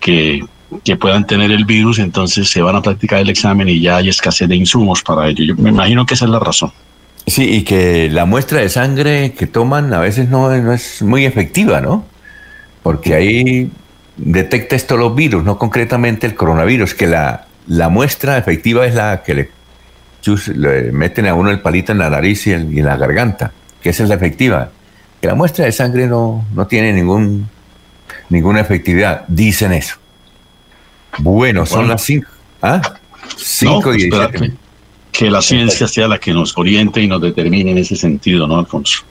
que, 0.00 0.44
que 0.82 0.96
puedan 0.96 1.24
tener 1.24 1.52
el 1.52 1.64
virus, 1.64 2.00
entonces 2.00 2.50
se 2.50 2.60
van 2.60 2.74
a 2.74 2.82
practicar 2.82 3.20
el 3.20 3.30
examen 3.30 3.68
y 3.68 3.80
ya 3.80 3.98
hay 3.98 4.08
escasez 4.08 4.48
de 4.48 4.56
insumos 4.56 5.00
para 5.00 5.28
ello. 5.28 5.44
Yo 5.44 5.54
me 5.54 5.70
imagino 5.70 6.04
que 6.06 6.14
esa 6.14 6.24
es 6.24 6.32
la 6.32 6.40
razón. 6.40 6.72
Sí, 7.28 7.44
y 7.44 7.62
que 7.62 8.10
la 8.10 8.24
muestra 8.24 8.58
de 8.58 8.68
sangre 8.68 9.32
que 9.34 9.46
toman 9.46 9.94
a 9.94 10.00
veces 10.00 10.28
no, 10.28 10.50
no 10.56 10.72
es 10.72 11.02
muy 11.02 11.24
efectiva, 11.24 11.80
¿no? 11.80 12.04
Porque 12.82 13.14
ahí 13.14 13.70
detecta 14.16 14.76
esto 14.76 14.96
los 14.96 15.14
virus, 15.14 15.44
no 15.44 15.58
concretamente 15.58 16.26
el 16.26 16.34
coronavirus, 16.34 16.94
que 16.94 17.06
la, 17.06 17.46
la 17.66 17.88
muestra 17.88 18.38
efectiva 18.38 18.86
es 18.86 18.94
la 18.94 19.22
que 19.22 19.34
le, 19.34 19.50
le, 20.54 20.92
meten 20.92 21.26
a 21.26 21.34
uno 21.34 21.50
el 21.50 21.60
palito 21.60 21.92
en 21.92 21.98
la 21.98 22.10
nariz 22.10 22.46
y, 22.46 22.52
en 22.52 22.84
la 22.84 22.96
garganta, 22.96 23.52
que 23.82 23.90
esa 23.90 24.02
es 24.02 24.08
la 24.08 24.16
efectiva. 24.16 24.70
Que 25.20 25.26
la 25.26 25.34
muestra 25.34 25.66
de 25.66 25.72
sangre 25.72 26.06
no, 26.06 26.44
no 26.54 26.66
tiene 26.66 26.92
ningún, 26.92 27.48
ninguna 28.28 28.60
efectividad, 28.60 29.24
dicen 29.28 29.72
eso. 29.72 29.96
Bueno, 31.18 31.66
son 31.66 31.88
las 31.88 32.02
5. 32.02 32.26
¿Ah? 32.62 32.80
5 33.36 33.94
y 33.94 34.10
Que 35.12 35.30
la 35.30 35.42
ciencia 35.42 35.86
sea 35.86 36.08
la 36.08 36.18
que 36.18 36.32
nos 36.32 36.56
oriente 36.56 37.00
y 37.00 37.06
nos 37.06 37.20
determine 37.20 37.72
en 37.72 37.78
ese 37.78 37.96
sentido, 37.96 38.46
¿no, 38.46 38.58
Alfonso? 38.58 39.04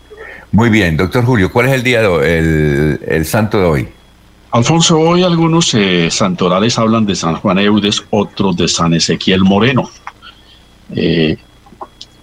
Muy 0.51 0.69
bien, 0.69 0.97
doctor 0.97 1.23
Julio, 1.23 1.51
¿cuál 1.51 1.67
es 1.67 1.73
el 1.73 1.83
día 1.83 2.01
de 2.01 2.07
hoy, 2.07 2.25
el, 2.27 2.99
el 3.07 3.25
santo 3.25 3.59
de 3.59 3.65
hoy? 3.65 3.87
Alfonso, 4.51 4.99
hoy 4.99 5.21
algunos 5.21 5.75
eh, 5.75 6.09
santorales 6.09 6.79
hablan 6.79 7.05
de 7.05 7.15
San 7.15 7.35
Juan 7.35 7.59
Eudes, 7.59 8.03
otros 8.09 8.57
de 8.57 8.67
San 8.67 8.95
Ezequiel 8.95 9.41
Moreno. 9.41 9.91
Eh, 10.95 11.37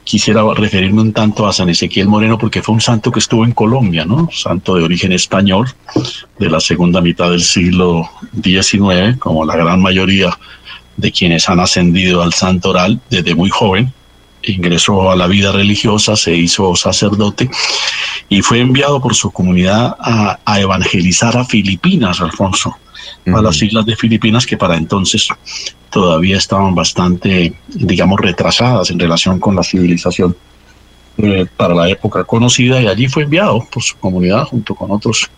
quisiera 0.02 0.42
referirme 0.54 1.02
un 1.02 1.12
tanto 1.12 1.46
a 1.46 1.52
San 1.52 1.68
Ezequiel 1.68 2.08
Moreno 2.08 2.36
porque 2.36 2.62
fue 2.62 2.74
un 2.74 2.80
santo 2.80 3.12
que 3.12 3.20
estuvo 3.20 3.44
en 3.44 3.52
Colombia, 3.52 4.04
¿no? 4.04 4.28
Santo 4.32 4.74
de 4.74 4.82
origen 4.82 5.12
español 5.12 5.68
de 6.36 6.50
la 6.50 6.58
segunda 6.58 7.00
mitad 7.00 7.30
del 7.30 7.42
siglo 7.42 8.10
XIX, 8.42 9.18
como 9.20 9.44
la 9.44 9.54
gran 9.54 9.80
mayoría 9.80 10.36
de 10.96 11.12
quienes 11.12 11.48
han 11.48 11.60
ascendido 11.60 12.22
al 12.22 12.32
santoral 12.32 13.00
desde 13.08 13.36
muy 13.36 13.50
joven. 13.50 13.92
Ingresó 14.46 15.10
a 15.10 15.16
la 15.16 15.26
vida 15.26 15.52
religiosa, 15.52 16.16
se 16.16 16.34
hizo 16.34 16.74
sacerdote 16.76 17.50
y 18.28 18.42
fue 18.42 18.60
enviado 18.60 19.00
por 19.00 19.14
su 19.14 19.30
comunidad 19.30 19.96
a, 19.98 20.38
evangelizar 20.60 21.36
a 21.36 21.44
Filipinas, 21.44 22.20
Alfonso, 22.20 22.76
a 23.26 23.42
las 23.42 23.60
islas 23.60 23.84
de 23.86 23.96
Filipinas 23.96 24.46
que 24.46 24.56
para 24.56 24.76
entonces 24.76 25.28
todavía 25.90 26.36
estaban 26.36 26.74
bastante, 26.74 27.54
digamos, 27.68 28.20
retrasadas 28.20 28.90
en 28.90 28.98
relación 28.98 29.40
con 29.40 29.56
la 29.56 29.62
civilización 29.62 30.36
eh, 31.18 31.46
para 31.56 31.74
la 31.74 31.88
época 31.88 32.24
conocida 32.24 32.80
y 32.80 32.86
allí 32.86 33.08
fue 33.08 33.22
enviado 33.22 33.66
por 33.70 33.82
su 33.82 33.96
comunidad 33.96 34.44
junto 34.44 34.74
con 34.74 34.90
otros 34.90 35.30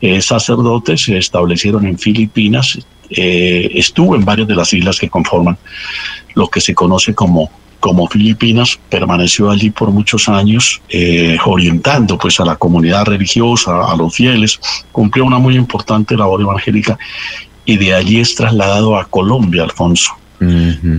eh, 0.00 0.20
sacerdotes, 0.20 1.02
se 1.02 1.16
establecieron 1.16 1.86
en 1.86 1.98
Filipinas, 1.98 2.78
eh, 3.10 3.70
estuvo 3.74 4.16
en 4.16 4.24
varias 4.24 4.48
de 4.48 4.56
las 4.56 4.72
islas 4.72 4.98
que 4.98 5.08
conforman 5.08 5.56
lo 6.34 6.48
que 6.48 6.60
se 6.60 6.74
conoce 6.74 7.14
como 7.14 7.50
como 7.84 8.08
Filipinas, 8.08 8.80
permaneció 8.88 9.50
allí 9.50 9.68
por 9.68 9.90
muchos 9.90 10.26
años 10.30 10.80
eh, 10.88 11.36
orientando 11.44 12.16
pues 12.16 12.40
a 12.40 12.44
la 12.46 12.56
comunidad 12.56 13.04
religiosa, 13.04 13.92
a 13.92 13.94
los 13.94 14.14
fieles, 14.14 14.58
cumplió 14.90 15.26
una 15.26 15.38
muy 15.38 15.54
importante 15.54 16.16
labor 16.16 16.40
evangélica 16.40 16.98
y 17.66 17.76
de 17.76 17.92
allí 17.92 18.20
es 18.20 18.34
trasladado 18.36 18.96
a 18.96 19.04
Colombia, 19.04 19.64
Alfonso, 19.64 20.12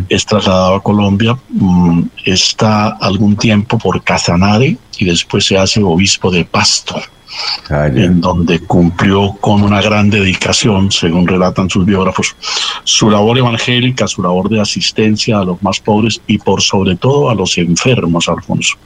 es 0.09 0.25
trasladado 0.27 0.75
a 0.75 0.83
Colombia, 0.83 1.35
mm, 1.49 2.03
está 2.23 2.89
algún 2.89 3.35
tiempo 3.35 3.79
por 3.79 4.03
Casanare 4.03 4.77
y 4.99 5.05
después 5.05 5.43
se 5.43 5.57
hace 5.57 5.81
obispo 5.81 6.29
de 6.29 6.45
Pasto. 6.45 7.01
Ah, 7.69 7.87
en 7.87 8.21
donde 8.21 8.59
cumplió 8.59 9.33
con 9.41 9.63
una 9.63 9.81
gran 9.81 10.09
dedicación, 10.09 10.91
según 10.91 11.27
relatan 11.27 11.69
sus 11.69 11.83
biógrafos, 11.83 12.35
su 12.83 13.09
labor 13.09 13.39
evangélica, 13.39 14.07
su 14.07 14.21
labor 14.21 14.49
de 14.49 14.61
asistencia 14.61 15.39
a 15.39 15.43
los 15.43 15.61
más 15.63 15.79
pobres 15.79 16.21
y 16.27 16.37
por 16.37 16.61
sobre 16.61 16.95
todo 16.95 17.29
a 17.29 17.35
los 17.35 17.57
enfermos, 17.57 18.29
Alfonso. 18.29 18.77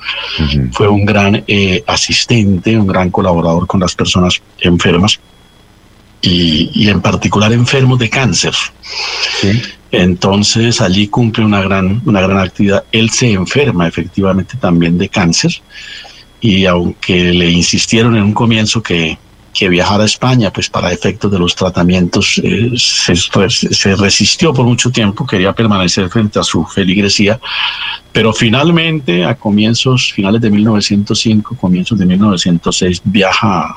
Fue 0.72 0.88
un 0.88 1.06
gran 1.06 1.44
eh, 1.46 1.84
asistente, 1.88 2.78
un 2.78 2.88
gran 2.88 3.12
colaborador 3.12 3.68
con 3.68 3.82
las 3.82 3.96
personas 3.96 4.42
enfermas 4.60 5.20
y, 6.22 6.88
en 6.88 7.02
particular 7.02 7.52
enfermos 7.52 8.00
de 8.00 8.10
cáncer. 8.10 8.54
Entonces 9.92 10.80
allí 10.80 11.08
cumple 11.08 11.44
una 11.44 11.62
gran, 11.62 12.02
una 12.06 12.22
gran 12.22 12.38
actividad. 12.38 12.86
Él 12.92 13.10
se 13.10 13.32
enferma 13.32 13.88
efectivamente 13.88 14.56
también 14.58 14.98
de 14.98 15.10
cáncer 15.10 15.52
y 16.42 16.66
aunque 16.66 17.34
le 17.34 17.50
insistieron 17.50 18.16
en 18.16 18.24
un 18.24 18.34
comienzo 18.34 18.82
que, 18.82 19.18
que 19.54 19.68
viajara 19.68 20.04
a 20.04 20.06
España, 20.06 20.52
pues 20.54 20.70
para 20.70 20.92
efectos 20.92 21.32
de 21.32 21.40
los 21.40 21.56
tratamientos 21.56 22.40
eh, 22.44 22.72
se, 22.78 23.16
se, 23.16 23.96
resistió 23.96 24.54
por 24.54 24.66
mucho 24.66 24.92
tiempo, 24.92 25.26
quería 25.26 25.54
permanecer 25.54 26.10
frente 26.10 26.40
a 26.40 26.44
su 26.44 26.66
feligresía, 26.66 27.40
pero 28.12 28.32
finalmente 28.32 29.26
a 29.26 29.36
comienzos, 29.36 30.14
finales 30.14 30.42
de 30.42 30.50
1905, 30.50 31.58
comienzos 31.58 31.98
de 32.00 32.06
1906, 32.06 33.02
viaja 33.04 33.76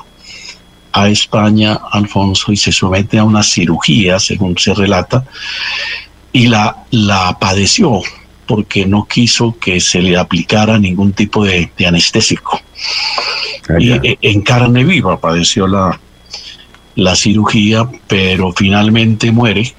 a 0.93 1.09
España, 1.09 1.79
Alfonso, 1.91 2.51
y 2.51 2.57
se 2.57 2.71
somete 2.71 3.17
a 3.17 3.23
una 3.23 3.41
cirugía, 3.41 4.19
según 4.19 4.57
se 4.57 4.73
relata, 4.73 5.25
y 6.31 6.47
la, 6.47 6.85
la 6.91 7.37
padeció 7.39 8.01
porque 8.45 8.85
no 8.85 9.05
quiso 9.05 9.57
que 9.59 9.79
se 9.79 10.01
le 10.01 10.17
aplicara 10.17 10.77
ningún 10.77 11.13
tipo 11.13 11.43
de, 11.43 11.71
anestésico. 11.85 12.59
Ah, 13.69 13.75
y 13.79 13.91
e, 13.91 14.17
en 14.21 14.41
carne 14.41 14.83
viva 14.83 15.19
padeció 15.19 15.67
la, 15.67 15.99
la 16.95 17.15
cirugía, 17.15 17.89
pero 18.07 18.51
finalmente 18.53 19.31
muere. 19.31 19.73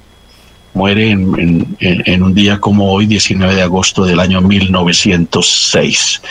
Muere 0.73 1.11
en, 1.11 2.23
un 2.23 2.33
día 2.33 2.59
como 2.59 2.91
hoy, 2.91 3.05
19 3.05 3.55
de 3.55 3.61
agosto 3.61 4.03
del 4.03 4.19
año 4.19 4.41
1906. 4.41 6.21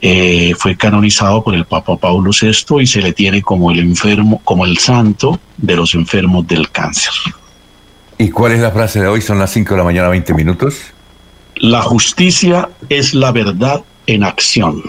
Eh, 0.00 0.54
fue 0.56 0.74
canonizado 0.74 1.44
por 1.44 1.54
el 1.54 1.66
Papa 1.66 1.98
Paulo 1.98 2.30
VI 2.30 2.80
y 2.80 2.86
se 2.86 3.02
le 3.02 3.12
tiene 3.12 3.42
como 3.42 3.70
el 3.70 3.80
enfermo, 3.80 4.40
como 4.42 4.64
el 4.64 4.78
santo 4.78 5.38
de 5.58 5.76
los 5.76 5.94
enfermos 5.94 6.46
del 6.46 6.70
cáncer. 6.70 7.12
¿Y 8.16 8.30
cuál 8.30 8.52
es 8.52 8.60
la 8.60 8.70
frase 8.70 9.00
de 9.00 9.06
hoy? 9.06 9.20
Son 9.20 9.38
las 9.38 9.52
5 9.52 9.74
de 9.74 9.78
la 9.78 9.84
mañana, 9.84 10.08
20 10.08 10.32
minutos. 10.32 10.93
La 11.56 11.82
justicia 11.82 12.68
es 12.88 13.14
la 13.14 13.32
verdad 13.32 13.82
en 14.06 14.24
acción. 14.24 14.82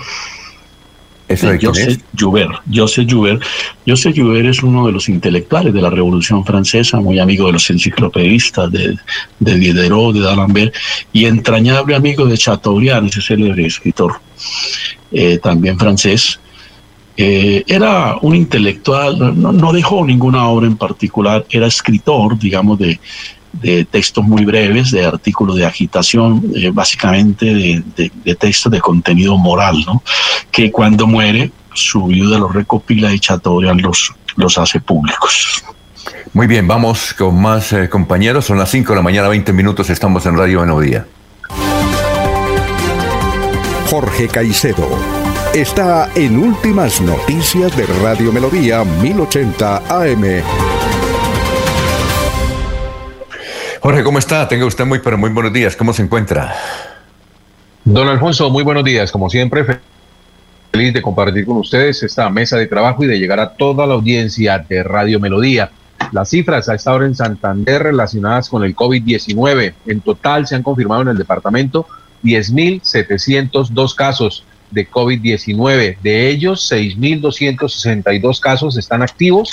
¿Eso 1.28 1.50
de 1.50 1.60
Joseph 1.60 2.02
Joubert. 2.18 2.54
Joseph 2.72 3.08
Joubert. 3.10 3.42
Joseph 3.88 4.16
Joubert 4.16 4.46
es 4.48 4.62
uno 4.62 4.86
de 4.86 4.92
los 4.92 5.10
intelectuales 5.10 5.74
de 5.74 5.82
la 5.82 5.90
Revolución 5.90 6.46
Francesa, 6.46 7.00
muy 7.00 7.18
amigo 7.20 7.48
de 7.48 7.54
los 7.54 7.68
enciclopedistas, 7.70 8.72
de, 8.72 8.96
de 9.40 9.56
Diderot, 9.56 10.14
de 10.14 10.22
D'Alembert, 10.22 10.76
y 11.14 11.26
entrañable 11.26 11.96
amigo 11.96 12.26
de 12.26 12.38
Chateaubriand, 12.38 13.10
ese 13.10 13.22
célebre 13.22 13.66
escritor, 13.66 14.14
eh, 15.12 15.40
también 15.42 15.80
francés. 15.80 16.40
Eh, 17.18 17.64
era 17.66 18.18
un 18.22 18.36
intelectual, 18.36 19.18
no, 19.18 19.52
no, 19.52 19.74
dejó 19.74 20.06
ninguna 20.06 20.48
obra 20.48 20.68
en 20.68 20.78
particular, 20.78 21.46
era 21.50 21.66
escritor, 21.66 22.38
digamos, 22.38 22.78
de, 22.78 23.00
de 23.62 23.86
textos 23.86 24.24
muy 24.24 24.46
breves, 24.46 24.92
de 24.92 25.06
artículos 25.06 25.56
de 25.56 25.66
agitación, 25.66 26.44
eh, 26.56 26.72
básicamente 26.74 27.46
de, 27.46 27.84
de, 27.96 28.36
textos 28.36 28.72
de 28.72 28.80
contenido 28.80 29.38
moral, 29.38 29.84
¿no? 29.86 30.02
que 30.52 30.72
cuando 30.72 31.08
muere 31.08 31.52
su 31.74 32.06
viuda 32.06 32.38
los 32.40 32.54
recopila 32.54 33.14
y 33.14 33.20
Chateaubriand 33.20 33.82
los, 33.82 34.14
los 34.36 34.58
hace 34.58 34.80
públicos. 34.80 35.64
Muy 36.34 36.48
bien, 36.48 36.68
vamos 36.68 37.14
con 37.14 37.42
más 37.42 37.72
eh, 37.74 37.90
compañeros. 37.90 38.46
Son 38.46 38.58
las 38.58 38.70
5 38.70 38.92
de 38.92 38.96
la 38.98 39.02
mañana, 39.02 39.28
20 39.30 39.54
minutos. 39.54 39.90
Estamos 39.90 40.26
en 40.26 40.38
Radio 40.38 40.62
Melodía. 40.62 41.06
Jorge 43.90 44.28
Caicedo 44.28 44.90
está 45.54 46.10
en 46.16 46.38
Últimas 46.38 47.00
Noticias 47.00 47.76
de 47.78 47.86
Radio 47.86 48.34
Melodía 48.34 48.84
1080 48.84 49.84
AM. 49.88 50.75
Jorge, 53.86 54.04
¿cómo 54.04 54.18
está? 54.18 54.48
Tenga 54.48 54.66
usted 54.66 54.84
muy, 54.84 54.98
pero 54.98 55.16
muy 55.16 55.30
buenos 55.30 55.54
días. 55.54 55.76
¿Cómo 55.76 55.94
se 55.94 56.02
encuentra? 56.02 56.56
Don 57.84 58.08
Alfonso, 58.08 58.50
muy 58.50 58.64
buenos 58.64 58.84
días. 58.84 59.12
Como 59.12 59.30
siempre, 59.30 59.64
feliz 60.72 60.92
de 60.92 61.04
compartir 61.04 61.46
con 61.46 61.58
ustedes 61.58 62.02
esta 62.02 62.28
mesa 62.32 62.58
de 62.58 62.66
trabajo 62.66 63.04
y 63.04 63.08
de 63.08 63.20
llegar 63.20 63.40
a 63.40 63.54
toda 63.54 63.86
la 63.86 63.94
audiencia 63.94 64.58
de 64.58 64.82
Radio 64.82 65.20
Melodía. 65.20 65.70
Las 66.14 66.30
cifras 66.30 66.68
a 66.68 66.74
esta 66.74 66.94
hora 66.94 67.06
en 67.06 67.14
Santander 67.14 67.84
relacionadas 67.84 68.50
con 68.50 68.64
el 68.64 68.76
COVID-19. 68.76 69.76
En 69.86 70.02
total 70.02 70.48
se 70.48 70.56
han 70.56 70.64
confirmado 70.64 71.04
en 71.04 71.10
el 71.10 71.18
departamento 71.20 71.86
10.702 72.24 73.94
casos 73.94 74.46
de 74.72 74.90
COVID-19. 74.90 76.00
De 76.02 76.30
ellos, 76.30 76.72
6.262 76.72 78.40
casos 78.40 78.78
están 78.78 79.04
activos 79.04 79.52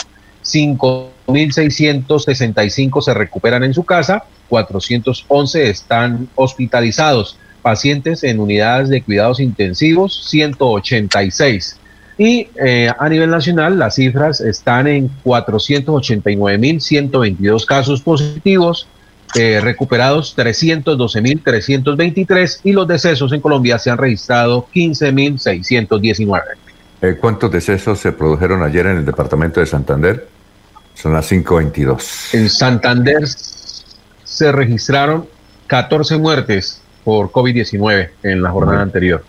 5.665 1.27 3.03
se 3.03 3.15
recuperan 3.15 3.65
en 3.65 3.75
su 3.75 3.83
casa, 3.85 4.25
411 4.49 5.71
están 5.71 6.29
hospitalizados, 6.35 7.39
pacientes 7.63 8.25
en 8.25 8.41
unidades 8.41 8.89
de 8.89 9.03
cuidados 9.03 9.39
intensivos, 9.41 10.25
186. 10.29 11.79
Y 12.19 12.49
eh, 12.63 12.91
a 12.99 13.09
nivel 13.09 13.31
nacional 13.31 13.79
las 13.79 13.95
cifras 13.95 14.41
están 14.41 14.87
en 14.87 15.09
489.122 15.25 17.65
casos 17.65 18.03
positivos, 18.03 18.87
eh, 19.35 19.61
recuperados 19.63 20.37
312.323 20.37 22.61
y 22.65 22.73
los 22.73 22.87
decesos 22.87 23.33
en 23.33 23.41
Colombia 23.41 23.79
se 23.79 23.89
han 23.91 23.97
registrado 23.97 24.67
15.619. 24.75 26.43
Eh, 27.01 27.17
¿Cuántos 27.19 27.51
decesos 27.51 27.99
se 27.99 28.13
produjeron 28.13 28.63
ayer 28.63 28.85
en 28.87 28.99
el 28.99 29.07
departamento 29.07 29.61
de 29.61 29.67
Santander? 29.67 30.29
Son 30.95 31.13
las 31.13 31.31
5.22. 31.31 32.35
En 32.35 32.49
Santander 32.49 33.27
se 33.27 34.53
registraron 34.53 35.27
14 35.67 36.19
muertes 36.19 36.81
por 37.05 37.31
COVID-19 37.31 38.11
en 38.23 38.43
la 38.43 38.51
jornada 38.51 38.83
anterior. 38.83 39.25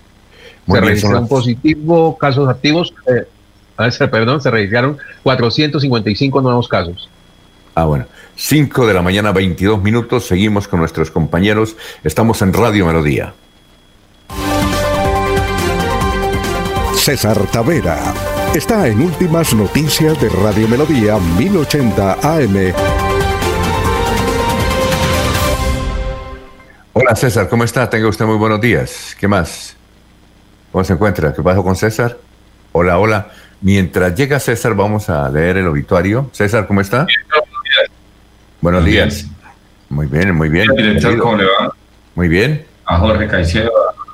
se 0.68 0.82
registraron 0.82 1.28
positivos, 1.28 2.18
casos 2.18 2.50
activos, 2.50 2.94
eh, 3.08 3.28
perdón, 4.00 4.42
se 4.42 4.52
registraron 4.52 4.98
455 5.24 6.42
nuevos 6.42 6.68
casos. 6.68 7.10
Ah, 7.76 7.86
bueno. 7.86 8.06
5 8.36 8.88
de 8.88 8.94
la 8.94 9.02
mañana, 9.02 9.32
22 9.32 9.82
minutos. 9.82 10.28
Seguimos 10.28 10.68
con 10.68 10.80
nuestros 10.80 11.12
compañeros. 11.12 11.76
Estamos 12.04 12.42
en 12.42 12.54
Radio 12.54 12.86
Melodía. 12.86 13.34
César 16.96 17.38
Tavera 17.52 18.14
está 18.56 18.88
en 18.88 19.02
Últimas 19.02 19.54
Noticias 19.56 20.20
de 20.22 20.30
Radio 20.30 20.68
Melodía 20.68 21.18
1080 21.18 22.14
AM. 22.22 22.74
Hola 26.94 27.16
César, 27.16 27.50
¿cómo 27.50 27.64
está? 27.64 27.90
Tenga 27.90 28.08
usted 28.08 28.26
muy 28.26 28.38
buenos 28.38 28.62
días. 28.62 29.16
¿Qué 29.20 29.28
más? 29.28 29.76
¿Cómo 30.72 30.84
se 30.84 30.94
encuentra? 30.94 31.34
¿Qué 31.34 31.42
pasó 31.42 31.64
con 31.64 31.76
César? 31.76 32.18
Hola, 32.72 33.00
hola. 33.00 33.32
Mientras 33.62 34.14
llega 34.14 34.40
César, 34.40 34.76
vamos 34.76 35.10
a 35.10 35.28
leer 35.30 35.58
el 35.58 35.68
obituario. 35.68 36.30
César, 36.32 36.68
¿cómo 36.68 36.82
está? 36.82 37.08
Buenos 38.62 38.86
días. 38.86 39.26
Muy 39.90 40.06
bien, 40.06 40.36
muy 40.36 40.50
bien. 40.50 40.68
¿cómo 41.20 41.38
le 41.38 41.46
va? 41.46 41.74
Muy 42.14 42.28
bien. 42.28 42.66
A 42.86 43.00
Jorge 43.00 43.28
Caicedo, 43.28 43.72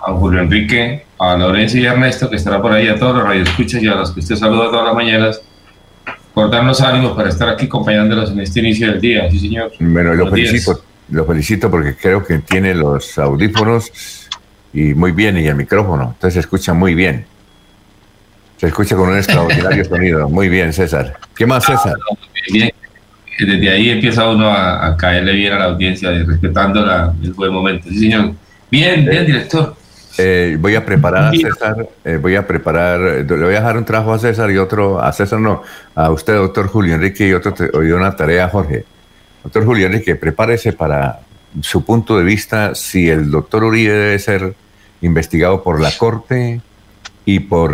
a 0.10 0.14
Julio 0.14 0.42
Enrique, 0.42 1.06
a 1.18 1.36
Lorenzo 1.36 1.78
y 1.78 1.86
Ernesto, 1.86 2.30
que 2.30 2.36
estará 2.36 2.62
por 2.62 2.72
ahí, 2.72 2.88
a 2.88 2.98
todos 2.98 3.16
los 3.16 3.24
radioescuchas 3.24 3.82
y 3.82 3.88
a 3.88 3.96
los 3.96 4.12
que 4.12 4.20
usted 4.20 4.36
saluda 4.36 4.70
todas 4.70 4.86
las 4.86 4.96
mañanas, 4.96 5.42
por 6.34 6.50
darnos 6.50 6.82
ánimo 6.82 7.16
para 7.16 7.30
estar 7.30 7.50
aquí 7.50 7.66
acompañándolos 7.66 8.32
en 8.32 8.40
este 8.40 8.60
inicio 8.60 8.92
del 8.92 9.02
día. 9.02 9.30
Sí, 9.30 9.40
señor. 9.40 9.72
Bueno, 9.80 10.14
lo 10.14 10.30
felicito, 10.30 10.82
lo 11.10 11.26
felicito 11.26 11.70
porque 11.70 11.96
creo 11.96 12.24
que 12.24 12.40
tiene 12.40 12.74
los 12.74 13.18
audífonos 13.18 14.30
y 14.74 14.94
muy 14.94 15.12
bien, 15.12 15.38
y 15.38 15.48
el 15.48 15.56
micrófono, 15.56 16.14
entonces 16.14 16.34
se 16.36 16.40
escucha 16.42 16.74
muy 16.74 16.94
bien. 16.94 17.26
Se 18.58 18.68
escucha 18.68 18.96
con 18.96 19.10
un 19.10 19.18
extraordinario 19.18 19.86
sonido. 19.86 20.30
Muy 20.30 20.50
bien, 20.50 20.74
César. 20.74 21.18
¿Qué 21.36 21.46
más, 21.46 21.66
César? 21.66 21.96
bien. 22.52 22.72
Desde 23.40 23.70
ahí 23.70 23.90
empieza 23.90 24.28
uno 24.28 24.50
a, 24.52 24.98
caerle 24.98 25.32
bien 25.32 25.54
a 25.54 25.60
la 25.60 25.66
audiencia, 25.66 26.12
respetando 26.12 26.86
el 27.24 27.34
buen 27.34 27.54
momento. 27.54 27.88
Sí, 27.88 28.00
señor. 28.00 28.34
Bien, 28.70 29.06
bien, 29.06 29.26
director. 29.26 29.76
Eh, 30.22 30.58
voy 30.60 30.76
a 30.76 30.86
preparar 30.86 31.26
a 31.26 31.32
César, 31.32 31.88
eh, 32.04 32.18
voy 32.18 32.36
a 32.36 32.46
preparar, 32.46 33.00
le 33.00 33.24
voy 33.24 33.56
a 33.56 33.60
dejar 33.60 33.78
un 33.78 33.86
trabajo 33.86 34.14
a 34.14 34.20
César 34.20 34.52
y 34.52 34.58
otro, 34.58 35.02
a 35.02 35.14
César 35.14 35.40
no, 35.40 35.64
a 35.96 36.12
usted, 36.12 36.36
doctor 36.36 36.68
Julio 36.68 36.96
Enrique, 36.96 37.26
y 37.26 37.34
otro, 37.34 37.56
y 37.84 37.92
una 37.92 38.14
tarea 38.16 38.46
a 38.46 38.50
Jorge. 38.50 38.84
Doctor 39.44 39.64
Julio 39.64 39.86
Enrique, 39.86 40.18
prepárese 40.18 40.74
para 40.74 41.22
su 41.62 41.86
punto 41.86 42.18
de 42.18 42.26
vista 42.26 42.76
si 42.76 43.10
el 43.10 43.32
doctor 43.32 43.64
Uribe 43.64 43.94
debe 43.94 44.20
ser 44.20 44.54
investigado 45.02 45.64
por 45.64 45.80
la 45.80 45.92
Corte 45.98 46.62
y 47.26 47.40
por 47.40 47.74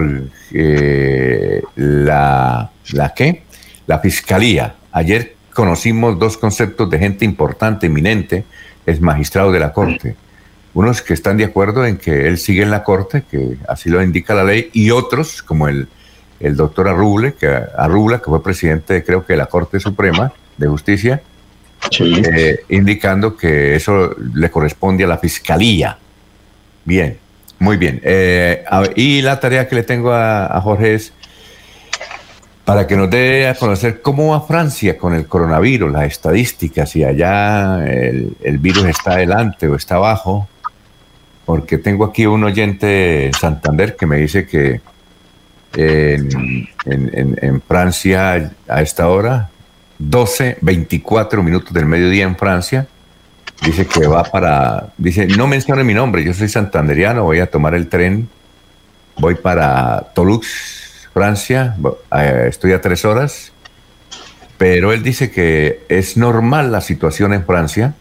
eh, 0.54 1.64
la, 1.76 2.70
¿la 2.92 3.14
qué? 3.14 3.44
La 3.88 4.00
Fiscalía. 4.00 4.76
Ayer 4.92 5.36
conocimos 5.54 6.20
dos 6.20 6.38
conceptos 6.38 6.90
de 6.90 7.00
gente 7.00 7.26
importante, 7.26 7.88
eminente, 7.88 8.46
es 8.86 9.02
magistrado 9.02 9.52
de 9.52 9.60
la 9.60 9.74
Corte. 9.74 10.16
Unos 10.76 11.02
que 11.02 11.16
están 11.16 11.38
de 11.38 11.46
acuerdo 11.46 11.86
en 11.86 11.98
que 11.98 12.28
él 12.28 12.38
sigue 12.38 12.62
en 12.62 12.70
la 12.70 12.84
Corte, 12.84 13.24
que 13.30 13.58
así 13.68 13.90
lo 13.90 14.04
indica 14.04 14.36
la 14.36 14.44
ley, 14.44 14.70
y 14.74 14.92
otros, 14.92 15.42
como 15.42 15.68
el, 15.68 15.88
el 16.40 16.56
doctor 16.56 16.88
Arruble, 16.88 17.34
que, 17.34 17.48
Arrubla, 17.48 18.20
que 18.20 18.26
fue 18.26 18.44
presidente, 18.44 19.04
creo 19.04 19.26
que, 19.26 19.34
de 19.34 19.38
la 19.38 19.48
Corte 19.48 19.80
Suprema 19.80 20.32
de 20.58 20.68
Justicia, 20.68 21.22
eh, 22.00 22.60
indicando 22.70 23.36
que 23.36 23.76
eso 23.76 24.16
le 24.34 24.50
corresponde 24.50 25.04
a 25.04 25.08
la 25.08 25.18
Fiscalía. 25.18 25.98
Bien, 26.84 27.18
muy 27.60 27.78
bien. 27.78 28.02
Eh, 28.04 28.64
y 28.96 29.22
la 29.22 29.40
tarea 29.40 29.68
que 29.68 29.76
le 29.76 29.84
tengo 29.84 30.12
a, 30.12 30.60
Jorge 30.62 30.96
es 30.96 31.14
para 32.64 32.88
que 32.88 32.96
nos 32.96 33.10
dé 33.10 33.48
a 33.48 33.56
conocer 33.56 34.02
cómo 34.02 34.32
va 34.32 34.42
Francia 34.42 34.98
con 34.98 35.14
el 35.14 35.28
coronavirus, 35.28 35.92
las 35.92 36.06
estadísticas, 36.06 36.90
si 36.90 37.04
allá 37.04 37.86
el, 37.86 38.58
virus 38.60 38.86
está 38.86 39.14
adelante 39.14 39.68
o 39.68 39.76
está 39.76 39.96
abajo, 39.96 40.48
porque 41.46 41.78
tengo 41.78 42.06
aquí 42.06 42.26
un 42.26 42.44
oyente 42.44 43.28
en 43.28 43.34
Santander 43.34 43.96
que 43.96 44.06
me 44.06 44.18
dice 44.18 44.46
que 44.46 44.82
en, 45.78 47.62
Francia 47.68 48.52
a 48.68 48.82
esta 48.82 49.10
hora 49.10 49.50
12, 49.98 50.58
24 50.62 51.44
minutos 51.44 51.74
del 51.74 51.86
mediodía 51.86 52.24
en 52.24 52.36
Francia. 52.36 52.88
Dice 53.64 53.86
que 53.86 54.06
va 54.08 54.24
para, 54.24 54.90
dice, 54.98 55.28
no 55.28 55.48
mencione 55.48 55.84
mi 55.86 55.94
nombre, 55.94 56.24
yo 56.24 56.34
soy 56.34 56.50
santanderiano, 56.50 57.24
voy 57.24 57.40
a 57.40 57.50
tomar 57.50 57.74
el 57.74 57.88
tren, 57.88 58.28
voy 59.18 59.36
para 59.36 60.12
Toulouse, 60.14 61.08
Francia, 61.14 61.78
eh, 62.18 62.48
estoy 62.50 62.74
a 62.74 62.82
tres 62.82 63.06
horas, 63.06 63.54
pero 64.58 64.92
él 64.92 65.04
dice 65.04 65.32
que 65.32 65.86
es 65.88 66.18
normal 66.18 66.74
la 66.74 66.82
situación 66.82 67.34
en 67.34 67.46
Francia, 67.46 67.96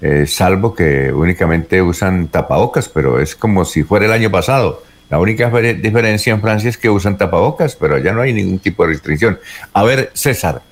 eh, 0.00 0.26
salvo 0.26 0.74
que 0.74 1.12
únicamente 1.12 1.80
usan 1.82 2.28
tapabocas, 2.28 2.88
pero 2.88 3.20
es 3.20 3.34
como 3.34 3.64
si 3.64 3.82
fuera 3.82 4.06
el 4.06 4.12
año 4.12 4.30
pasado. 4.30 4.82
La 5.10 5.18
única 5.18 5.50
diferencia 5.50 6.32
en 6.32 6.40
Francia 6.40 6.70
es 6.70 6.78
que 6.78 6.90
usan 6.90 7.18
tapabocas, 7.18 7.76
pero 7.76 7.96
allá 7.96 8.12
no 8.12 8.22
hay 8.22 8.32
ningún 8.32 8.58
tipo 8.58 8.84
de 8.84 8.94
restricción. 8.94 9.38
A 9.72 9.84
ver, 9.84 10.10
César, 10.14 10.62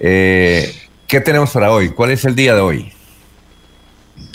eh, 0.00 0.72
¿Qué 1.08 1.22
tenemos 1.22 1.50
para 1.50 1.72
hoy? 1.72 1.88
¿Cuál 1.88 2.10
es 2.10 2.26
el 2.26 2.36
día 2.36 2.54
de 2.54 2.60
hoy? 2.60 2.92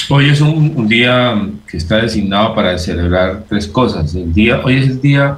Hoy 0.10 0.30
es 0.30 0.41
un, 0.41 0.88
día 0.88 1.39
que 1.67 1.78
está 1.78 1.97
designado 1.97 2.56
para 2.56 2.80
celebrar 2.80 3.43
tres 3.47 3.67
cosas. 3.67 4.15
El 4.15 4.34
día, 4.34 4.60
hoy 4.63 4.78
es 4.78 4.88
el 4.88 4.99
Día 4.99 5.38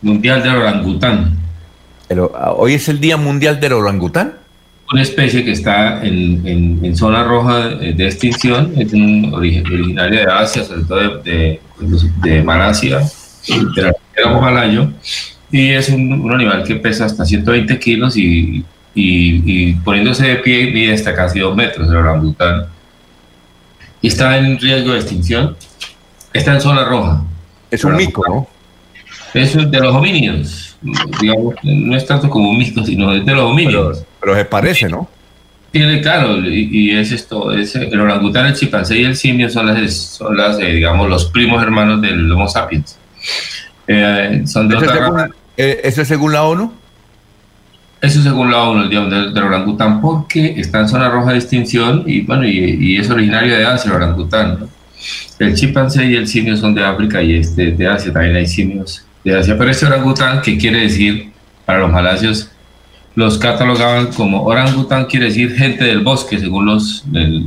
Mundial 0.00 0.42
del 0.42 0.56
Orangután. 0.56 1.36
Ah, 2.34 2.52
¿Hoy 2.56 2.74
es 2.74 2.88
el 2.88 2.98
Día 2.98 3.18
Mundial 3.18 3.60
del 3.60 3.74
Orangután? 3.74 4.36
Una 4.92 5.02
especie 5.02 5.44
que 5.44 5.52
está 5.52 6.04
en, 6.04 6.96
zona 6.96 7.22
roja 7.24 7.68
de, 7.68 8.06
extinción, 8.06 8.72
es 8.76 8.92
un 8.92 9.32
originaria 9.32 10.20
de 10.20 10.32
Asia, 10.32 10.64
sobre 10.64 10.82
todo 10.82 11.18
de, 11.18 11.60
de, 12.22 12.42
Malasia, 12.42 13.00
de 13.48 13.94
la 14.24 14.40
malayo, 14.40 14.90
y 15.50 15.70
es 15.70 15.88
un, 15.88 16.12
un, 16.12 16.32
animal 16.32 16.64
que 16.64 16.76
pesa 16.76 17.04
hasta 17.04 17.24
120 17.24 17.78
kilos 17.78 18.16
y 18.16 18.64
y, 18.94 19.72
poniéndose 19.74 20.26
de 20.26 20.36
pie 20.36 20.70
mide 20.72 20.94
hasta 20.94 21.14
casi 21.14 21.38
dos 21.38 21.54
metros 21.54 21.88
el 21.88 21.96
orangután. 21.96 22.66
Y 24.02 24.08
está 24.08 24.38
en 24.38 24.58
riesgo 24.58 24.92
de 24.92 25.00
extinción. 25.00 25.56
Está 26.32 26.54
en 26.54 26.60
zona 26.60 26.84
roja. 26.84 27.22
Es 27.70 27.84
un 27.84 27.96
mico, 27.96 28.22
¿no? 28.28 28.48
Es 29.34 29.54
de 29.54 29.80
los 29.80 29.94
homínidos. 29.94 30.76
Digamos, 31.20 31.54
no 31.62 31.96
es 31.96 32.06
tanto 32.06 32.28
como 32.30 32.50
un 32.50 32.58
mico, 32.58 32.84
sino 32.84 33.12
de 33.12 33.34
los 33.34 33.44
homínidos. 33.44 34.04
Pero, 34.20 34.34
se 34.34 34.44
parece, 34.44 34.88
¿no? 34.88 35.08
Tiene, 35.70 36.00
claro, 36.00 36.38
y, 36.44 36.90
es 36.90 37.12
esto, 37.12 37.52
es 37.52 37.76
el 37.76 38.00
orangután, 38.00 38.46
el 38.46 38.54
chimpancé 38.54 38.98
y 38.98 39.04
el 39.04 39.16
simio 39.16 39.48
son 39.48 39.66
las, 39.66 39.94
son 39.94 40.36
las 40.36 40.58
eh, 40.58 40.66
digamos, 40.72 41.08
los 41.08 41.26
primos 41.26 41.62
hermanos 41.62 42.02
del 42.02 42.30
Homo 42.32 42.48
sapiens. 42.48 42.98
Eh, 43.86 44.42
son 44.46 44.68
de 44.68 44.76
eh, 45.56 45.80
¿Eso 45.84 46.02
es 46.02 46.08
según 46.08 46.32
la 46.32 46.42
ONU? 46.44 46.72
Eso 48.00 48.22
según 48.22 48.50
la 48.50 48.62
ONU, 48.62 48.88
digamos, 48.88 49.10
del, 49.10 49.36
orangután, 49.38 50.00
porque 50.00 50.54
está 50.56 50.80
en 50.80 50.88
zona 50.88 51.10
roja 51.10 51.32
de 51.32 51.38
extinción 51.38 52.04
y, 52.06 52.22
bueno, 52.22 52.46
y, 52.46 52.96
es 52.96 53.10
originario 53.10 53.54
de 53.54 53.66
Asia 53.66 53.90
el 53.90 53.96
orangután. 53.96 54.58
El 55.38 55.54
chimpancé 55.54 56.06
y 56.06 56.16
el 56.16 56.26
simio 56.26 56.56
son 56.56 56.74
de 56.74 56.84
África 56.84 57.22
y 57.22 57.36
este 57.36 57.72
de 57.72 57.86
Asia, 57.86 58.12
también 58.12 58.36
hay 58.36 58.46
simios 58.46 59.04
de 59.22 59.36
Asia. 59.36 59.56
Pero 59.58 59.70
este 59.70 59.86
orangután, 59.86 60.40
¿qué 60.40 60.56
quiere 60.56 60.80
decir 60.80 61.30
para 61.66 61.80
los 61.80 61.92
malasios? 61.92 62.50
Los 63.14 63.38
catalogaban 63.38 64.08
como 64.08 64.44
orangután, 64.44 65.06
quiere 65.06 65.26
decir 65.26 65.54
gente 65.54 65.84
del 65.84 66.00
bosque, 66.00 66.38
según 66.38 66.66
los, 66.66 67.04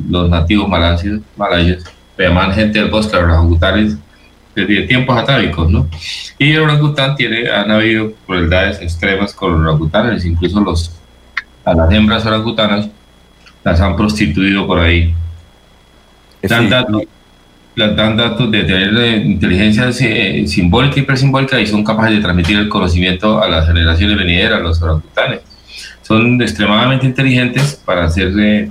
los 0.10 0.30
nativos 0.30 0.68
malasios, 0.68 1.22
malayos. 1.38 1.84
Llaman 2.18 2.54
gente 2.54 2.80
del 2.80 2.92
bosque, 2.92 3.16
los 3.16 3.24
orangutanes 3.24 3.98
desde 4.56 4.84
tiempos 4.84 5.18
atávicos, 5.18 5.70
¿no? 5.72 5.88
Y 6.38 6.52
el 6.52 6.62
orangután 6.62 7.16
tiene, 7.16 7.50
han 7.50 7.72
habido 7.72 8.14
crueldades 8.26 8.82
extremas 8.82 9.34
con 9.34 9.54
los 9.54 9.62
orangutanes, 9.62 10.26
incluso 10.26 10.60
los, 10.62 10.92
a 11.66 11.74
las 11.74 11.92
hembras 11.92 12.26
orangutanas 12.26 12.90
las 13.64 13.80
han 13.82 13.96
prostituido 13.96 14.68
por 14.68 14.80
ahí. 14.80 15.14
Dan, 16.42 16.70
datos, 16.70 17.04
dan 17.76 18.18
datos 18.18 18.52
de 18.52 18.64
tener 18.64 18.98
eh, 18.98 19.16
inteligencia 19.26 19.88
eh, 19.88 20.46
simbólica 20.46 21.00
y 21.00 21.04
presimbólica 21.04 21.60
y 21.60 21.66
son 21.66 21.84
capaces 21.84 22.18
de 22.18 22.22
transmitir 22.22 22.58
el 22.58 22.68
conocimiento 22.68 23.42
a 23.42 23.48
las 23.48 23.66
generaciones 23.66 24.18
venideras, 24.18 24.62
los 24.62 24.82
orangutanes. 24.82 25.40
Son 26.04 26.42
extremadamente 26.42 27.06
inteligentes 27.06 27.82
para 27.86 28.06
hacerse 28.06 28.70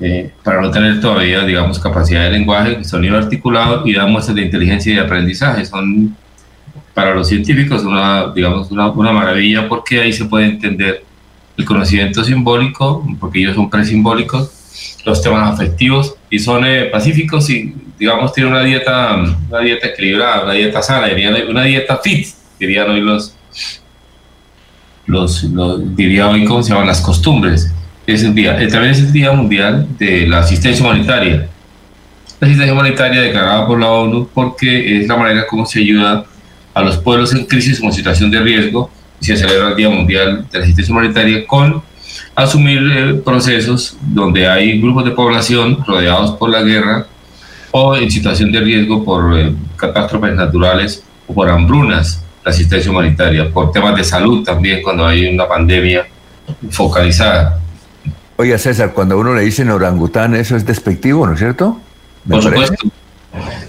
eh, 0.00 0.30
para 0.42 0.60
no 0.60 0.70
tener 0.70 1.00
todavía, 1.00 1.44
digamos, 1.44 1.78
capacidad 1.78 2.24
de 2.24 2.30
lenguaje, 2.30 2.82
sonido 2.82 3.16
articulado 3.16 3.86
y 3.86 3.94
dar 3.94 4.08
muestras 4.08 4.34
de 4.34 4.42
inteligencia 4.42 4.92
y 4.92 4.96
de 4.96 5.02
aprendizaje. 5.02 5.64
Son 5.64 6.16
para 6.92 7.14
los 7.14 7.28
científicos 7.28 7.84
una, 7.84 8.32
digamos, 8.34 8.70
una, 8.70 8.88
una 8.88 9.12
maravilla 9.12 9.68
porque 9.68 10.00
ahí 10.00 10.12
se 10.12 10.24
puede 10.24 10.46
entender 10.46 11.04
el 11.56 11.64
conocimiento 11.64 12.24
simbólico, 12.24 13.06
porque 13.20 13.40
ellos 13.40 13.54
son 13.54 13.70
presimbólicos, 13.70 14.50
los 15.04 15.22
temas 15.22 15.52
afectivos 15.52 16.16
y 16.28 16.40
son 16.40 16.64
eh, 16.66 16.86
pacíficos 16.86 17.48
y, 17.50 17.72
digamos, 17.98 18.32
tienen 18.32 18.52
una 18.52 18.62
dieta, 18.62 19.16
una 19.48 19.60
dieta 19.60 19.86
equilibrada, 19.88 20.44
una 20.44 20.52
dieta 20.54 20.82
sana, 20.82 21.06
una 21.48 21.62
dieta 21.62 21.98
fit, 21.98 22.26
dirían 22.58 22.90
hoy 22.90 23.00
los, 23.00 23.36
los, 25.06 25.44
los 25.44 25.96
diría 25.96 26.28
hoy, 26.28 26.44
¿cómo 26.44 26.62
se 26.62 26.70
llaman? 26.70 26.86
Las 26.86 27.00
costumbres 27.00 27.70
es 28.06 28.22
el 28.22 28.34
día, 28.34 28.60
eh, 28.60 28.68
también 28.68 28.92
es 28.92 29.00
el 29.00 29.12
Día 29.12 29.32
Mundial 29.32 29.86
de 29.98 30.26
la 30.26 30.40
Asistencia 30.40 30.84
Humanitaria. 30.84 31.48
La 32.40 32.48
asistencia 32.48 32.74
humanitaria 32.74 33.22
declarada 33.22 33.66
por 33.66 33.80
la 33.80 33.88
ONU 33.88 34.28
porque 34.34 35.00
es 35.00 35.08
la 35.08 35.16
manera 35.16 35.46
como 35.46 35.64
se 35.64 35.78
ayuda 35.78 36.26
a 36.74 36.82
los 36.82 36.98
pueblos 36.98 37.32
en 37.32 37.46
crisis 37.46 37.80
o 37.80 37.84
en 37.84 37.92
situación 37.92 38.30
de 38.30 38.40
riesgo 38.40 38.90
y 39.20 39.24
se 39.24 39.36
celebra 39.36 39.68
el 39.68 39.76
Día 39.76 39.88
Mundial 39.88 40.46
de 40.50 40.58
la 40.58 40.64
Asistencia 40.64 40.92
Humanitaria 40.92 41.46
con 41.46 41.82
asumir 42.34 42.82
eh, 42.92 43.14
procesos 43.14 43.96
donde 44.02 44.46
hay 44.48 44.80
grupos 44.80 45.04
de 45.04 45.12
población 45.12 45.84
rodeados 45.86 46.32
por 46.32 46.50
la 46.50 46.62
guerra 46.62 47.06
o 47.70 47.96
en 47.96 48.10
situación 48.10 48.52
de 48.52 48.60
riesgo 48.60 49.04
por 49.04 49.38
eh, 49.38 49.52
catástrofes 49.76 50.34
naturales 50.34 51.02
o 51.26 51.34
por 51.34 51.48
hambrunas, 51.48 52.22
la 52.44 52.50
asistencia 52.50 52.90
humanitaria, 52.90 53.50
por 53.50 53.72
temas 53.72 53.96
de 53.96 54.04
salud 54.04 54.44
también 54.44 54.82
cuando 54.82 55.06
hay 55.06 55.26
una 55.26 55.48
pandemia 55.48 56.06
focalizada. 56.70 57.58
Oiga, 58.36 58.58
César, 58.58 58.92
cuando 58.92 59.18
uno 59.18 59.34
le 59.34 59.42
dice 59.42 59.68
orangután, 59.70 60.34
eso 60.34 60.56
es 60.56 60.66
despectivo, 60.66 61.26
¿no 61.26 61.34
es 61.34 61.38
cierto? 61.38 61.80
Por 62.28 62.42
supuesto. 62.42 62.88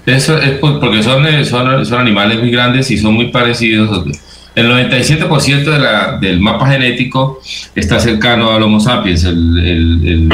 Eso 0.06 0.38
es 0.38 0.60
porque 0.60 1.02
son, 1.02 1.26
eh, 1.26 1.46
son, 1.46 1.86
son, 1.86 2.00
animales 2.00 2.40
muy 2.40 2.52
grandes 2.52 2.92
y 2.92 2.98
son 2.98 3.14
muy 3.14 3.30
parecidos. 3.30 4.06
El 4.54 4.70
97% 4.70 5.64
de 5.64 5.80
la, 5.80 6.18
del 6.20 6.40
mapa 6.40 6.70
genético 6.70 7.40
está 7.74 8.00
cercano 8.00 8.52
al 8.52 8.64
Homo 8.64 8.80
sapiens, 8.80 9.24
el, 9.24 10.00
el, 10.08 10.30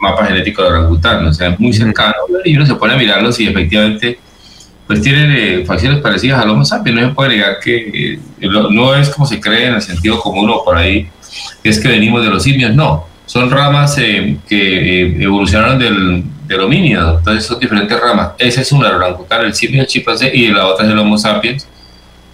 mapa 0.00 0.26
genético 0.26 0.62
del 0.62 0.74
orangután, 0.74 1.26
o 1.26 1.32
sea, 1.32 1.48
es 1.48 1.60
muy 1.60 1.72
cercano. 1.72 2.14
Y 2.44 2.56
uno 2.56 2.66
se 2.66 2.74
pone 2.74 2.94
a 2.94 2.96
mirarlos 2.96 3.40
y 3.40 3.46
efectivamente 3.48 4.18
pues 4.88 5.00
tienen 5.02 5.30
eh, 5.30 5.64
facciones 5.64 6.00
parecidas 6.00 6.42
al 6.42 6.50
Homo 6.50 6.64
sapiens. 6.64 7.00
No 7.00 7.08
se 7.08 7.14
puede 7.14 7.36
negar 7.36 7.60
que 7.62 8.14
eh, 8.14 8.20
no 8.40 8.94
es 8.96 9.10
como 9.10 9.26
se 9.26 9.40
cree 9.40 9.68
en 9.68 9.74
el 9.74 9.82
sentido 9.82 10.18
común 10.18 10.50
o 10.50 10.64
por 10.64 10.76
ahí, 10.76 11.08
es 11.62 11.78
que 11.78 11.88
venimos 11.88 12.24
de 12.24 12.30
los 12.30 12.42
simios, 12.42 12.74
no 12.74 13.06
son 13.28 13.50
ramas 13.50 13.96
eh, 13.98 14.38
que 14.48 15.02
eh, 15.02 15.22
evolucionaron 15.22 15.78
del, 15.78 16.24
del 16.46 16.60
homínido, 16.60 17.18
entonces 17.18 17.44
son 17.44 17.60
diferentes 17.60 18.00
ramas. 18.00 18.30
Esa 18.38 18.62
es 18.62 18.72
una, 18.72 18.88
el 18.88 18.94
orangután, 18.94 19.44
el 19.44 19.52
simio, 19.52 19.82
el 19.82 19.86
chimpancé, 19.86 20.34
y 20.34 20.48
la 20.48 20.66
otra 20.66 20.86
es 20.86 20.92
el 20.92 20.98
Homo 20.98 21.18
sapiens, 21.18 21.68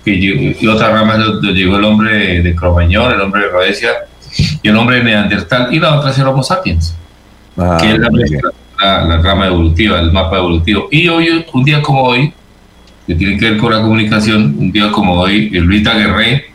que, 0.04 0.12
y 0.12 0.66
otra 0.68 0.90
rama 0.90 1.16
donde 1.16 1.52
llegó 1.52 1.78
el 1.78 1.84
hombre 1.84 2.42
de 2.42 2.54
Cromañón, 2.54 3.12
el 3.12 3.20
hombre 3.20 3.42
de 3.42 3.48
Rhodesia, 3.48 3.90
y 4.62 4.68
el 4.68 4.76
hombre 4.76 4.98
de 4.98 5.04
Neandertal, 5.04 5.74
y 5.74 5.80
la 5.80 5.98
otra 5.98 6.12
es 6.12 6.18
el 6.18 6.28
Homo 6.28 6.44
sapiens. 6.44 6.94
ah, 7.58 7.76
que 7.80 7.90
es 7.90 7.98
la, 7.98 9.20
rama 9.20 9.48
evolutiva, 9.48 9.98
el 9.98 10.12
mapa 10.12 10.38
evolutivo. 10.38 10.86
Y 10.92 11.08
hoy, 11.08 11.44
un 11.52 11.64
día 11.64 11.82
como 11.82 12.04
hoy, 12.04 12.32
que 13.06 13.14
tiene 13.14 13.38
que 13.38 13.50
ver 13.50 13.58
con 13.58 13.72
la 13.72 13.80
comunicación, 13.80 14.56
un 14.58 14.72
día 14.72 14.90
como 14.90 15.20
hoy, 15.20 15.50
Luis 15.50 15.84
Daguerre 15.84 16.54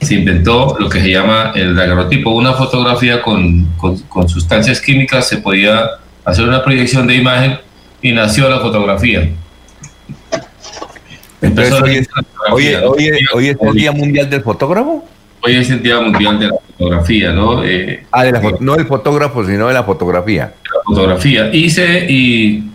se 0.00 0.14
inventó 0.14 0.76
lo 0.78 0.88
que 0.88 1.00
se 1.00 1.10
llama 1.10 1.52
el 1.54 1.74
daguerrotipo, 1.74 2.30
una 2.30 2.52
fotografía 2.52 3.20
con, 3.20 3.66
con, 3.76 4.28
sustancias 4.28 4.80
químicas, 4.80 5.28
se 5.28 5.38
podía 5.38 5.90
hacer 6.24 6.46
una 6.46 6.62
proyección 6.62 7.06
de 7.06 7.16
imagen 7.16 7.58
y 8.00 8.12
nació 8.12 8.48
la 8.48 8.60
fotografía. 8.60 9.28
hoy, 12.52 12.66
es 13.48 13.56
el 13.60 13.74
Día 13.74 13.92
Mundial 13.92 14.30
del 14.30 14.42
Fotógrafo. 14.42 15.04
Hoy 15.42 15.56
es 15.56 15.70
el 15.70 15.82
Día 15.82 16.00
Mundial 16.00 16.38
de 16.38 16.46
la 16.46 16.54
Fotografía, 16.76 17.32
¿no? 17.32 17.64
Eh, 17.64 18.04
ah, 18.12 18.24
de 18.24 18.32
la 18.32 18.42
no 18.60 18.76
del 18.76 18.86
fotógrafo, 18.86 19.44
sino 19.44 19.68
de 19.68 19.74
la 19.74 19.84
fotografía. 19.84 20.54
La 20.64 20.80
fotografía. 20.84 21.50
Y 21.52 21.70
se, 21.70 22.06
y, 22.08 22.70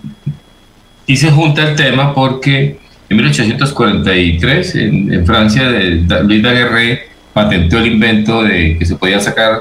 y 1.07 1.15
se 1.15 1.31
junta 1.31 1.69
el 1.69 1.75
tema 1.75 2.13
porque 2.13 2.82
en 3.13 3.17
1843, 3.17 4.75
en, 4.75 5.13
en 5.13 5.25
Francia, 5.25 5.69
de, 5.69 6.03
Luis 6.23 6.41
Daguerre 6.41 7.07
patentó 7.31 7.77
el 7.77 7.87
invento 7.87 8.43
de 8.43 8.77
que 8.77 8.85
se 8.85 8.95
podía 8.95 9.19
sacar 9.19 9.59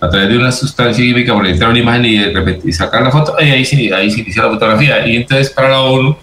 a 0.00 0.10
través 0.10 0.28
de 0.28 0.36
una 0.36 0.52
sustancia 0.52 1.04
química, 1.04 1.36
proyectar 1.36 1.70
una 1.70 1.78
imagen 1.78 2.04
y, 2.64 2.72
sacar 2.72 3.02
la 3.02 3.10
foto, 3.10 3.34
y 3.40 3.44
ahí, 3.44 3.90
ahí 3.92 4.10
se 4.10 4.40
la 4.40 4.48
fotografía. 4.48 5.06
Y 5.06 5.16
entonces 5.16 5.50
para 5.50 5.70
la 5.70 5.80
ONU, 5.80 6.16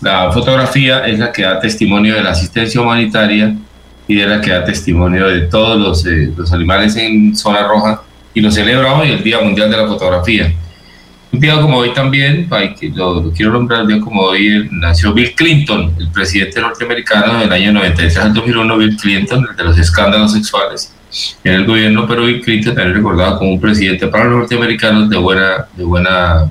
la 0.00 0.32
fotografía 0.32 1.06
es 1.06 1.18
la 1.18 1.32
que 1.32 1.42
da 1.42 1.60
testimonio 1.60 2.14
de 2.14 2.22
la 2.22 2.30
asistencia 2.30 2.80
humanitaria 2.80 3.54
y 4.08 4.14
de 4.14 4.26
la 4.26 4.40
que 4.40 4.50
da 4.50 4.64
testimonio 4.64 5.28
de 5.28 5.42
todos 5.42 5.78
los, 5.78 6.06
eh, 6.06 6.32
los 6.36 6.52
animales 6.52 6.96
en 6.96 7.36
zona 7.36 7.66
roja 7.66 8.02
y 8.32 8.40
lo 8.40 8.50
celebra 8.50 8.94
hoy 8.94 9.10
el 9.10 9.22
Día 9.22 9.40
Mundial 9.40 9.70
de 9.70 9.76
la 9.76 9.86
Fotografía. 9.86 10.52
Un 11.32 11.38
día 11.38 11.60
como 11.60 11.76
hoy 11.76 11.92
también, 11.94 12.48
lo, 12.94 13.20
lo 13.20 13.32
quiero 13.32 13.52
nombrar, 13.52 13.82
un 13.82 13.88
día 13.88 14.00
como 14.00 14.22
hoy 14.22 14.68
nació 14.72 15.12
Bill 15.12 15.32
Clinton, 15.34 15.94
el 15.98 16.08
presidente 16.08 16.60
norteamericano 16.60 17.38
del 17.38 17.52
año 17.52 17.72
93 17.72 18.16
al 18.16 18.34
2001, 18.34 18.76
Bill 18.78 18.96
Clinton, 18.96 19.46
el 19.48 19.56
de 19.56 19.64
los 19.64 19.78
escándalos 19.78 20.32
sexuales 20.32 20.92
en 21.44 21.54
el 21.54 21.66
gobierno, 21.66 22.06
pero 22.08 22.24
Bill 22.24 22.40
Clinton 22.40 22.74
también 22.74 22.96
recordado 22.96 23.38
como 23.38 23.52
un 23.52 23.60
presidente 23.60 24.08
para 24.08 24.24
los 24.24 24.38
norteamericanos 24.40 25.08
de 25.08 25.16
buena, 25.16 25.66
de 25.76 25.84
buena, 25.84 26.50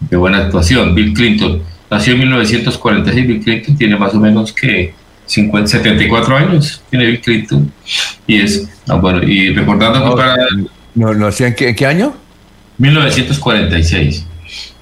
de 0.00 0.16
buena 0.16 0.38
actuación. 0.38 0.94
Bill 0.94 1.12
Clinton 1.12 1.62
nació 1.90 2.12
en 2.12 2.20
1946, 2.20 3.26
Bill 3.26 3.40
Clinton 3.40 3.76
tiene 3.76 3.96
más 3.96 4.14
o 4.14 4.20
menos 4.20 4.52
que 4.52 4.94
50, 5.26 5.68
74 5.68 6.36
años 6.36 6.82
tiene 6.88 7.06
Bill 7.06 7.20
Clinton. 7.20 7.72
Y 8.28 8.40
es, 8.40 8.68
ah, 8.88 8.94
bueno, 8.94 9.22
y 9.22 9.52
recordando 9.52 10.08
que 10.08 10.16
para... 10.16 10.36
¿No, 10.94 11.14
no, 11.14 11.28
¿en, 11.36 11.54
qué, 11.54 11.68
¿En 11.68 11.74
qué 11.74 11.86
año? 11.86 12.14
1946. 12.78 14.26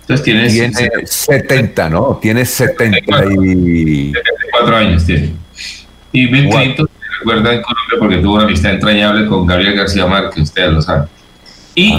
Entonces 0.02 0.24
tiene... 0.24 0.48
Tiene 0.48 1.06
70, 1.06 1.90
¿no? 1.90 2.18
Tiene 2.22 2.44
70 2.44 2.98
y... 3.42 4.12
74 4.12 4.76
años 4.76 5.04
tiene. 5.04 5.32
Y 6.12 6.26
Bill 6.26 6.48
Clinton 6.48 6.88
se 6.88 7.18
recuerda 7.18 7.54
en 7.54 7.62
Colombia 7.62 7.96
porque 7.98 8.16
tuvo 8.18 8.34
una 8.34 8.44
amistad 8.44 8.72
entrañable 8.72 9.26
con 9.26 9.46
Gabriel 9.46 9.74
García 9.74 10.06
Márquez, 10.06 10.44
ustedes 10.44 10.72
lo 10.72 10.80
saben. 10.80 11.08
Y 11.74 11.94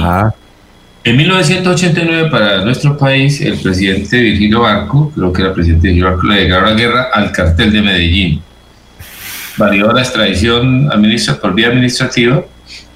en 1.04 1.16
1989 1.16 2.30
para 2.32 2.64
nuestro 2.64 2.98
país, 2.98 3.42
el 3.42 3.58
presidente 3.60 4.20
Virgilio 4.20 4.62
Barco, 4.62 5.12
creo 5.14 5.32
que 5.32 5.42
era 5.42 5.54
presidente 5.54 5.88
Virgilio 5.88 6.12
Barco, 6.12 6.28
le 6.28 6.42
declaró 6.42 6.66
la 6.66 6.74
guerra 6.74 7.08
al 7.14 7.32
cartel 7.32 7.72
de 7.72 7.82
Medellín. 7.82 8.42
Varió 9.58 9.92
la 9.92 10.02
extradición 10.02 10.90
por 11.42 11.54
vía 11.54 11.68
administrativa 11.68 12.44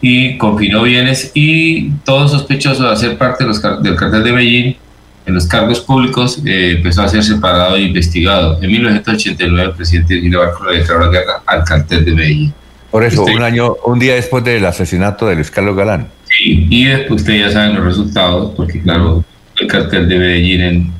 y 0.01 0.37
confinó 0.37 0.83
bienes 0.83 1.31
y 1.33 1.91
todo 2.03 2.27
sospechoso 2.27 2.83
de 2.83 2.91
hacer 2.91 3.17
parte 3.17 3.45
del 3.45 3.95
cartel 3.95 4.23
de 4.23 4.31
Medellín 4.33 4.77
en 5.25 5.35
los 5.35 5.45
cargos 5.47 5.79
públicos 5.81 6.41
eh, 6.45 6.73
empezó 6.77 7.03
a 7.03 7.07
ser 7.07 7.23
separado 7.23 7.75
e 7.75 7.81
investigado. 7.81 8.57
En 8.61 8.71
1989 8.71 9.69
el 9.69 9.75
presidente 9.75 10.15
Virgilio 10.15 10.39
Barco 10.39 10.65
le 10.69 10.79
declaró 10.79 11.05
la 11.05 11.11
guerra 11.11 11.41
al 11.45 11.63
cartel 11.63 12.05
de 12.05 12.11
Medellín. 12.13 12.53
Por 12.89 13.03
eso, 13.03 13.23
un 13.23 13.41
año, 13.41 13.75
un 13.85 13.99
día 13.99 14.15
después 14.15 14.43
del 14.43 14.65
asesinato 14.65 15.25
de 15.27 15.35
Luis 15.35 15.49
Carlos 15.49 15.77
Galán. 15.77 16.07
Sí, 16.25 16.67
y 16.69 16.85
después 16.85 17.21
ustedes 17.21 17.47
ya 17.47 17.51
saben 17.51 17.75
los 17.75 17.85
resultados, 17.85 18.53
porque 18.55 18.81
claro, 18.81 19.23
el 19.57 19.67
cartel 19.67 20.09
de 20.09 20.17
Medellín 20.17 20.61
en, 20.61 20.91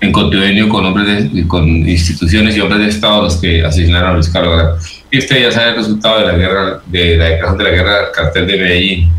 en 0.00 0.12
convenio 0.12 0.68
con 0.68 0.84
hombres 0.84 1.32
de, 1.32 1.46
con 1.46 1.66
instituciones 1.66 2.56
y 2.56 2.60
hombres 2.60 2.80
de 2.80 2.88
Estado 2.88 3.22
los 3.22 3.36
que 3.36 3.64
asesinaron 3.64 4.10
a 4.10 4.14
Luis 4.14 4.28
Carlos 4.28 4.56
Galán. 4.56 4.74
Y 5.10 5.18
usted 5.18 5.42
ya 5.42 5.52
sabe 5.52 5.70
el 5.70 5.76
resultado 5.76 6.20
de 6.20 6.26
la 6.26 6.32
guerra, 6.38 6.80
de 6.86 7.16
la 7.16 7.24
declaración 7.24 7.58
de 7.58 7.64
la 7.64 7.70
guerra 7.70 7.96
del 7.96 8.10
cartel 8.12 8.46
de 8.46 8.56
Medellín. 8.56 9.12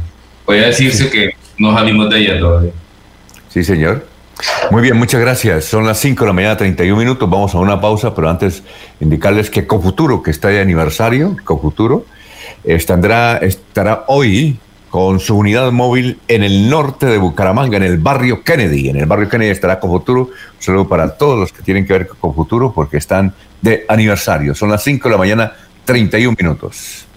Puede 0.45 0.65
decirse 0.65 1.09
que 1.09 1.31
no 1.57 1.73
salimos 1.73 2.09
de 2.09 2.19
ella 2.19 2.39
todavía. 2.39 2.71
Sí, 3.49 3.63
señor. 3.63 4.05
Muy 4.71 4.81
bien, 4.81 4.97
muchas 4.97 5.21
gracias. 5.21 5.65
Son 5.65 5.85
las 5.85 5.99
5 5.99 6.23
de 6.23 6.27
la 6.27 6.33
mañana, 6.33 6.57
31 6.57 6.97
minutos. 6.97 7.29
Vamos 7.29 7.53
a 7.53 7.59
una 7.59 7.79
pausa, 7.79 8.15
pero 8.15 8.29
antes 8.29 8.63
indicarles 8.99 9.49
que 9.49 9.67
Cofuturo, 9.67 10.23
que 10.23 10.31
está 10.31 10.47
de 10.47 10.61
aniversario, 10.61 11.35
Cofuturo, 11.43 12.05
estará, 12.63 13.37
estará 13.37 14.05
hoy 14.07 14.57
con 14.89 15.19
su 15.19 15.37
unidad 15.37 15.71
móvil 15.71 16.19
en 16.27 16.43
el 16.43 16.69
norte 16.69 17.05
de 17.05 17.17
Bucaramanga, 17.17 17.77
en 17.77 17.83
el 17.83 17.97
barrio 17.97 18.43
Kennedy. 18.43 18.89
En 18.89 18.97
el 18.97 19.05
barrio 19.05 19.29
Kennedy 19.29 19.51
estará 19.51 19.79
Cofuturo. 19.79 20.21
Un 20.21 20.31
saludo 20.59 20.87
para 20.87 21.17
todos 21.17 21.39
los 21.39 21.51
que 21.51 21.61
tienen 21.61 21.85
que 21.85 21.93
ver 21.93 22.07
con 22.07 22.17
Cofuturo, 22.17 22.73
porque 22.73 22.97
están 22.97 23.33
de 23.61 23.85
aniversario. 23.87 24.55
Son 24.55 24.69
las 24.69 24.83
5 24.83 25.07
de 25.07 25.11
la 25.11 25.17
mañana, 25.17 25.53
31 25.85 26.35
minutos. 26.39 27.07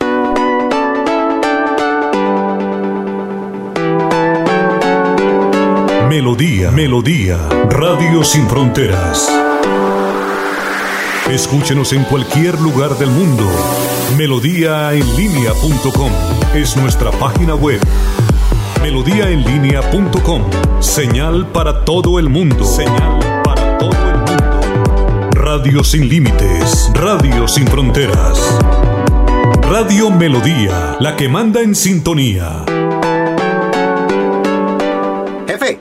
Melodía, 6.08 6.70
Melodía, 6.70 7.38
Radio 7.70 8.22
Sin 8.22 8.48
Fronteras. 8.48 9.28
Escúchenos 11.28 11.92
en 11.92 12.04
cualquier 12.04 12.60
lugar 12.60 12.96
del 12.98 13.10
mundo. 13.10 13.44
Melodíaenlínea.com 14.16 16.12
es 16.54 16.76
nuestra 16.76 17.10
página 17.12 17.54
web. 17.54 17.80
Melodíaenlínea.com. 18.82 20.42
Señal 20.80 21.46
para 21.48 21.84
todo 21.84 22.18
el 22.18 22.28
mundo. 22.28 22.62
Señal 22.64 23.18
para 23.42 23.78
todo 23.78 23.90
el 23.90 23.96
mundo. 23.96 24.13
Radio 25.56 25.84
sin 25.84 26.08
límites. 26.08 26.90
Radio 26.94 27.46
sin 27.46 27.64
fronteras. 27.68 28.58
Radio 29.62 30.10
Melodía, 30.10 30.96
la 30.98 31.14
que 31.14 31.28
manda 31.28 31.62
en 31.62 31.76
sintonía 31.76 32.64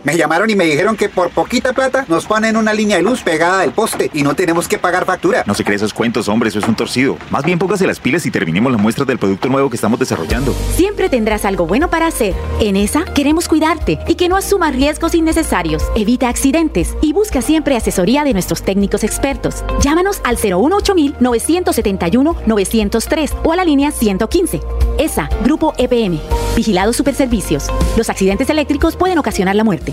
me 0.03 0.17
llamaron 0.17 0.49
y 0.49 0.55
me 0.55 0.65
dijeron 0.65 0.95
que 0.95 1.09
por 1.09 1.29
poquita 1.29 1.73
plata 1.73 2.05
nos 2.07 2.25
ponen 2.25 2.57
una 2.57 2.73
línea 2.73 2.97
de 2.97 3.03
luz 3.03 3.21
pegada 3.21 3.61
del 3.61 3.71
poste 3.71 4.09
y 4.13 4.23
no 4.23 4.35
tenemos 4.35 4.67
que 4.67 4.77
pagar 4.77 5.05
factura. 5.05 5.43
No 5.45 5.53
se 5.53 5.63
cree 5.63 5.75
esos 5.75 5.93
cuentos, 5.93 6.27
hombre, 6.27 6.49
eso 6.49 6.59
es 6.59 6.67
un 6.67 6.75
torcido. 6.75 7.17
Más 7.29 7.43
bien 7.43 7.59
póngase 7.59 7.87
las 7.87 7.99
pilas 7.99 8.25
y 8.25 8.31
terminemos 8.31 8.71
las 8.71 8.81
muestras 8.81 9.07
del 9.07 9.17
producto 9.17 9.49
nuevo 9.49 9.69
que 9.69 9.75
estamos 9.75 9.99
desarrollando. 9.99 10.53
Siempre 10.75 11.09
tendrás 11.09 11.45
algo 11.45 11.65
bueno 11.65 11.89
para 11.89 12.07
hacer. 12.07 12.33
En 12.59 12.75
esa 12.75 13.05
queremos 13.05 13.47
cuidarte 13.47 13.99
y 14.07 14.15
que 14.15 14.29
no 14.29 14.35
asumas 14.35 14.75
riesgos 14.75 15.15
innecesarios. 15.15 15.83
Evita 15.95 16.29
accidentes 16.29 16.95
y 17.01 17.13
busca 17.13 17.41
siempre 17.41 17.75
asesoría 17.75 18.23
de 18.23 18.33
nuestros 18.33 18.63
técnicos 18.63 19.03
expertos. 19.03 19.63
Llámanos 19.81 20.21
al 20.23 20.37
018 20.37 20.93
971 21.19 22.35
903 22.45 23.33
o 23.43 23.51
a 23.51 23.55
la 23.55 23.65
línea 23.65 23.91
115. 23.91 24.61
ESA, 24.97 25.29
Grupo 25.43 25.73
EPM. 25.77 26.19
Vigilados 26.55 26.95
Superservicios. 26.95 27.67
Los 27.97 28.09
accidentes 28.09 28.49
eléctricos 28.49 28.95
pueden 28.95 29.17
ocasionar 29.17 29.55
la 29.55 29.63
muerte. 29.63 29.92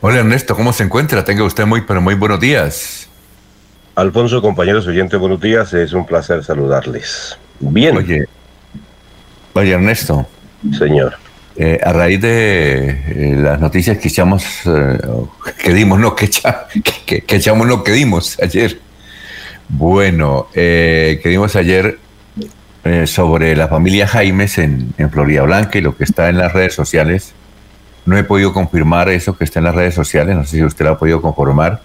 Hola 0.00 0.18
Ernesto, 0.20 0.54
¿cómo 0.54 0.72
se 0.72 0.84
encuentra? 0.84 1.24
Tenga 1.24 1.44
usted 1.44 1.66
muy, 1.66 1.82
pero 1.82 2.00
muy 2.00 2.14
buenos 2.14 2.40
días. 2.40 3.08
Alfonso, 3.96 4.40
compañeros 4.40 4.86
oyentes, 4.86 5.18
buenos 5.18 5.40
días. 5.40 5.72
Es 5.74 5.92
un 5.92 6.06
placer 6.06 6.44
saludarles. 6.44 7.36
Bien. 7.58 7.96
Oye, 7.96 8.24
oye 9.54 9.72
Ernesto. 9.72 10.26
Señor. 10.76 11.14
Eh, 11.56 11.80
a 11.82 11.92
raíz 11.92 12.20
de 12.20 12.88
eh, 12.90 13.34
las 13.36 13.60
noticias 13.60 13.98
que 13.98 14.06
echamos, 14.06 14.44
eh, 14.66 14.98
que 15.60 15.72
dimos, 15.74 15.98
no, 15.98 16.14
que, 16.14 16.26
echa- 16.26 16.66
que- 17.04 17.22
que 17.22 17.36
echamos 17.36 17.66
lo 17.66 17.82
que 17.82 17.90
dimos 17.92 18.38
ayer. 18.40 18.78
Bueno, 19.68 20.46
eh, 20.54 21.18
que 21.20 21.28
dimos 21.28 21.56
ayer 21.56 21.98
eh, 22.84 23.06
sobre 23.08 23.56
la 23.56 23.66
familia 23.66 24.06
Jaimes 24.06 24.58
en, 24.58 24.94
en 24.96 25.10
Florida 25.10 25.42
Blanca 25.42 25.78
y 25.78 25.80
lo 25.80 25.96
que 25.96 26.04
está 26.04 26.28
en 26.28 26.38
las 26.38 26.52
redes 26.52 26.74
sociales. 26.74 27.34
No 28.08 28.16
he 28.16 28.24
podido 28.24 28.54
confirmar 28.54 29.10
eso 29.10 29.36
que 29.36 29.44
está 29.44 29.58
en 29.58 29.66
las 29.66 29.74
redes 29.74 29.94
sociales, 29.94 30.34
no 30.34 30.42
sé 30.42 30.56
si 30.56 30.64
usted 30.64 30.86
lo 30.86 30.92
ha 30.92 30.98
podido 30.98 31.20
confirmar, 31.20 31.82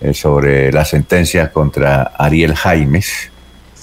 eh, 0.00 0.14
sobre 0.14 0.72
la 0.72 0.86
sentencia 0.86 1.52
contra 1.52 2.04
Ariel 2.16 2.54
Jaimes, 2.54 3.30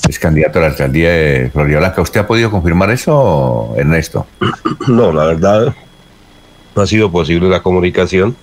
es 0.09 0.17
candidato 0.17 0.57
a 0.57 0.63
la 0.63 0.67
alcaldía 0.69 1.11
de 1.11 1.51
Florida 1.53 1.77
Blanca. 1.77 2.01
¿Usted 2.01 2.21
ha 2.21 2.25
podido 2.25 2.49
confirmar 2.49 2.89
eso, 2.89 3.75
Ernesto? 3.77 4.25
No, 4.87 5.11
la 5.11 5.25
verdad, 5.25 5.75
no 6.75 6.81
ha 6.81 6.87
sido 6.87 7.11
posible 7.11 7.47
la 7.49 7.61
comunicación 7.61 8.35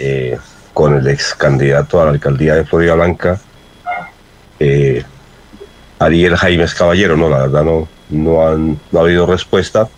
eh, 0.00 0.36
con 0.74 0.96
el 0.96 1.06
ex 1.06 1.36
candidato 1.36 2.02
a 2.02 2.06
la 2.06 2.10
alcaldía 2.10 2.56
de 2.56 2.64
Florida 2.64 2.94
Blanca, 2.94 3.40
eh, 4.58 5.04
Ariel 6.00 6.36
Jaimes 6.36 6.74
Caballero. 6.74 7.16
No, 7.16 7.28
la 7.28 7.46
verdad, 7.46 7.62
no, 7.62 7.86
no, 8.08 8.48
han, 8.48 8.80
no 8.90 8.98
ha 8.98 9.02
habido 9.02 9.24
respuesta 9.24 9.88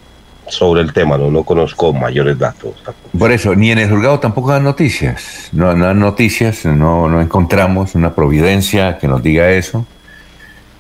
sobre 0.52 0.82
el 0.82 0.92
tema, 0.92 1.16
no, 1.16 1.30
no 1.30 1.44
conozco 1.44 1.92
mayores 1.92 2.38
datos. 2.38 2.74
Por 3.18 3.32
eso, 3.32 3.54
ni 3.54 3.70
en 3.70 3.78
el 3.78 3.90
juzgado 3.90 4.20
tampoco 4.20 4.52
dan 4.52 4.64
noticias. 4.64 5.48
No, 5.52 5.74
no 5.74 5.86
dan 5.86 5.98
noticias, 5.98 6.64
no, 6.66 7.08
no 7.08 7.20
encontramos 7.20 7.94
una 7.94 8.14
providencia 8.14 8.98
que 8.98 9.08
nos 9.08 9.22
diga 9.22 9.50
eso. 9.50 9.86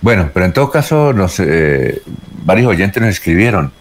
Bueno, 0.02 0.30
pero 0.34 0.46
en 0.46 0.52
todo 0.52 0.70
caso, 0.70 1.12
nos, 1.12 1.40
eh, 1.40 2.02
varios 2.44 2.68
oyentes 2.68 3.02
nos 3.02 3.10
escribieron. 3.10 3.72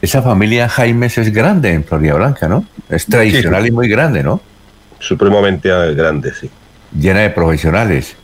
Esa 0.00 0.22
familia 0.22 0.68
Jaimes 0.68 1.18
es 1.18 1.32
grande 1.32 1.72
en 1.72 1.84
Florida 1.84 2.14
Blanca, 2.14 2.48
¿no? 2.48 2.64
Es 2.88 3.06
tradicional 3.06 3.66
y 3.66 3.70
muy 3.70 3.88
grande, 3.88 4.22
¿no? 4.22 4.40
Supremamente 4.98 5.68
grande, 5.94 6.32
sí. 6.32 6.50
Llena 6.98 7.20
de 7.20 7.30
profesionales. 7.30 8.16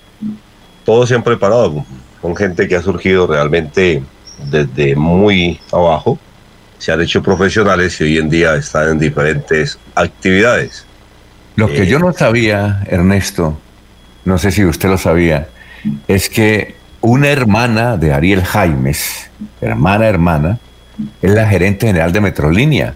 Todos 0.85 1.09
se 1.09 1.15
han 1.15 1.23
preparado 1.23 1.85
con 2.21 2.37
gente 2.37 2.69
que 2.69 2.77
ha 2.77 2.83
surgido 2.83 3.27
realmente 3.27 4.03
desde 4.51 4.95
muy 4.95 5.61
abajo, 5.73 6.19
se 6.83 6.91
han 6.91 7.01
hecho 7.01 7.23
profesionales 7.23 8.01
y 8.01 8.05
hoy 8.05 8.19
en 8.19 8.29
día 8.29 8.57
están 8.57 8.89
en 8.89 8.99
diferentes 8.99 9.79
actividades. 9.95 10.85
Lo 11.55 11.69
que 11.69 11.87
yo 11.87 12.01
no 12.01 12.13
sabía, 12.13 12.83
Ernesto, 12.89 13.57
no 14.25 14.37
sé 14.37 14.51
si 14.51 14.65
usted 14.65 14.89
lo 14.89 14.99
sabía, 14.99 15.47
es 16.09 16.29
que 16.29 16.75
una 17.01 17.29
hermana 17.29 17.97
de 17.97 18.13
Ariel 18.13 18.43
Jaimes, 18.43 19.31
hermana, 19.61 20.09
hermana, 20.09 20.59
es 21.21 21.31
la 21.31 21.47
gerente 21.47 21.87
general 21.87 22.11
de 22.13 22.21
Metrolínea, 22.21 22.95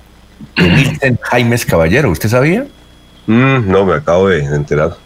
Emilsen 0.57 1.20
Jaimes 1.22 1.64
Caballero. 1.64 2.11
¿Usted 2.11 2.29
sabía? 2.29 2.66
Mm, 3.29 3.70
no, 3.70 3.85
me 3.85 3.94
acabo 3.94 4.31
de 4.31 4.40
enterar. 4.46 4.96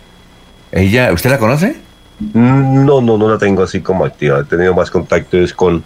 ¿Ella, 0.72 1.12
usted 1.12 1.28
la 1.28 1.38
conoce? 1.38 1.76
Mm, 2.18 2.86
No, 2.86 3.02
no, 3.02 3.18
no 3.18 3.28
la 3.28 3.36
tengo 3.36 3.62
así 3.62 3.82
como 3.82 4.06
activa. 4.06 4.40
He 4.40 4.44
tenido 4.44 4.72
más 4.72 4.90
contactos 4.90 5.52
con, 5.52 5.84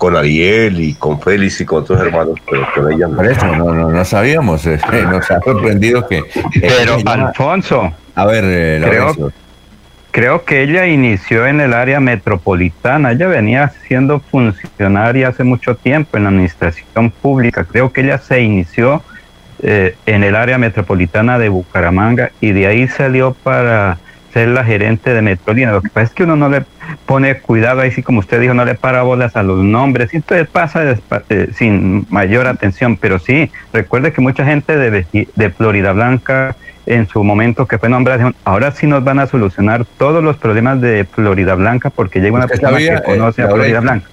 con 0.00 0.16
Ariel 0.16 0.80
y 0.80 0.94
con 0.94 1.20
Félix 1.20 1.60
y 1.60 1.66
con 1.66 1.82
otros 1.82 2.00
hermanos, 2.00 2.36
pero 2.50 2.66
con 2.74 2.90
ella 2.90 3.06
no. 3.06 3.16
Por 3.16 3.26
eso, 3.26 3.46
no, 3.54 3.74
no, 3.74 3.90
no 3.90 4.04
sabíamos. 4.06 4.64
eh, 4.66 4.80
nos 5.10 5.30
ha 5.30 5.40
sorprendido 5.42 6.08
que... 6.08 6.22
Pero 6.58 6.94
ella- 6.94 7.12
Alfonso, 7.12 7.92
A 8.14 8.24
ver, 8.24 8.44
eh, 8.46 8.82
creo, 8.82 9.30
creo 10.10 10.44
que 10.46 10.62
ella 10.62 10.86
inició 10.86 11.46
en 11.46 11.60
el 11.60 11.74
área 11.74 12.00
metropolitana. 12.00 13.12
Ella 13.12 13.26
venía 13.26 13.72
siendo 13.86 14.20
funcionaria 14.20 15.28
hace 15.28 15.44
mucho 15.44 15.76
tiempo 15.76 16.16
en 16.16 16.22
la 16.22 16.30
administración 16.30 17.10
pública. 17.10 17.64
Creo 17.70 17.92
que 17.92 18.00
ella 18.00 18.16
se 18.16 18.40
inició 18.40 19.02
eh, 19.62 19.96
en 20.06 20.24
el 20.24 20.34
área 20.34 20.56
metropolitana 20.56 21.38
de 21.38 21.50
Bucaramanga 21.50 22.30
y 22.40 22.52
de 22.52 22.66
ahí 22.68 22.88
salió 22.88 23.34
para 23.42 23.98
ser 24.32 24.48
la 24.48 24.64
gerente 24.64 25.12
de 25.12 25.22
Metrolina. 25.22 25.72
Lo 25.72 25.82
que 25.82 25.88
pasa 25.88 26.06
es 26.06 26.10
que 26.10 26.24
uno 26.24 26.36
no 26.36 26.48
le 26.48 26.64
pone 27.06 27.38
cuidado, 27.38 27.80
ahí 27.80 27.90
sí 27.90 28.02
como 28.02 28.20
usted 28.20 28.40
dijo, 28.40 28.54
no 28.54 28.64
le 28.64 28.74
para 28.74 29.02
bolas 29.02 29.36
a 29.36 29.42
los 29.42 29.58
nombres, 29.58 30.12
y 30.12 30.16
entonces 30.16 30.48
pasa 30.48 30.96
eh, 31.28 31.48
sin 31.54 32.06
mayor 32.10 32.46
atención, 32.46 32.96
pero 32.96 33.18
sí, 33.18 33.50
recuerde 33.72 34.12
que 34.12 34.20
mucha 34.20 34.44
gente 34.44 34.76
de, 34.76 35.06
de 35.34 35.50
Florida 35.50 35.92
Blanca 35.92 36.56
en 36.86 37.06
su 37.06 37.22
momento 37.22 37.66
que 37.66 37.78
fue 37.78 37.88
nombrada, 37.88 38.32
ahora 38.44 38.72
sí 38.72 38.86
nos 38.86 39.04
van 39.04 39.18
a 39.18 39.26
solucionar 39.26 39.84
todos 39.98 40.24
los 40.24 40.36
problemas 40.36 40.80
de 40.80 41.04
Florida 41.04 41.54
Blanca 41.54 41.90
porque 41.90 42.20
llega 42.20 42.34
una 42.34 42.46
¿Usted 42.46 42.60
persona 42.60 42.78
sabía, 42.78 42.96
que 42.96 43.02
conoce 43.02 43.42
eh, 43.42 43.44
a 43.44 43.48
Florida? 43.48 43.80
Blanca. 43.80 44.08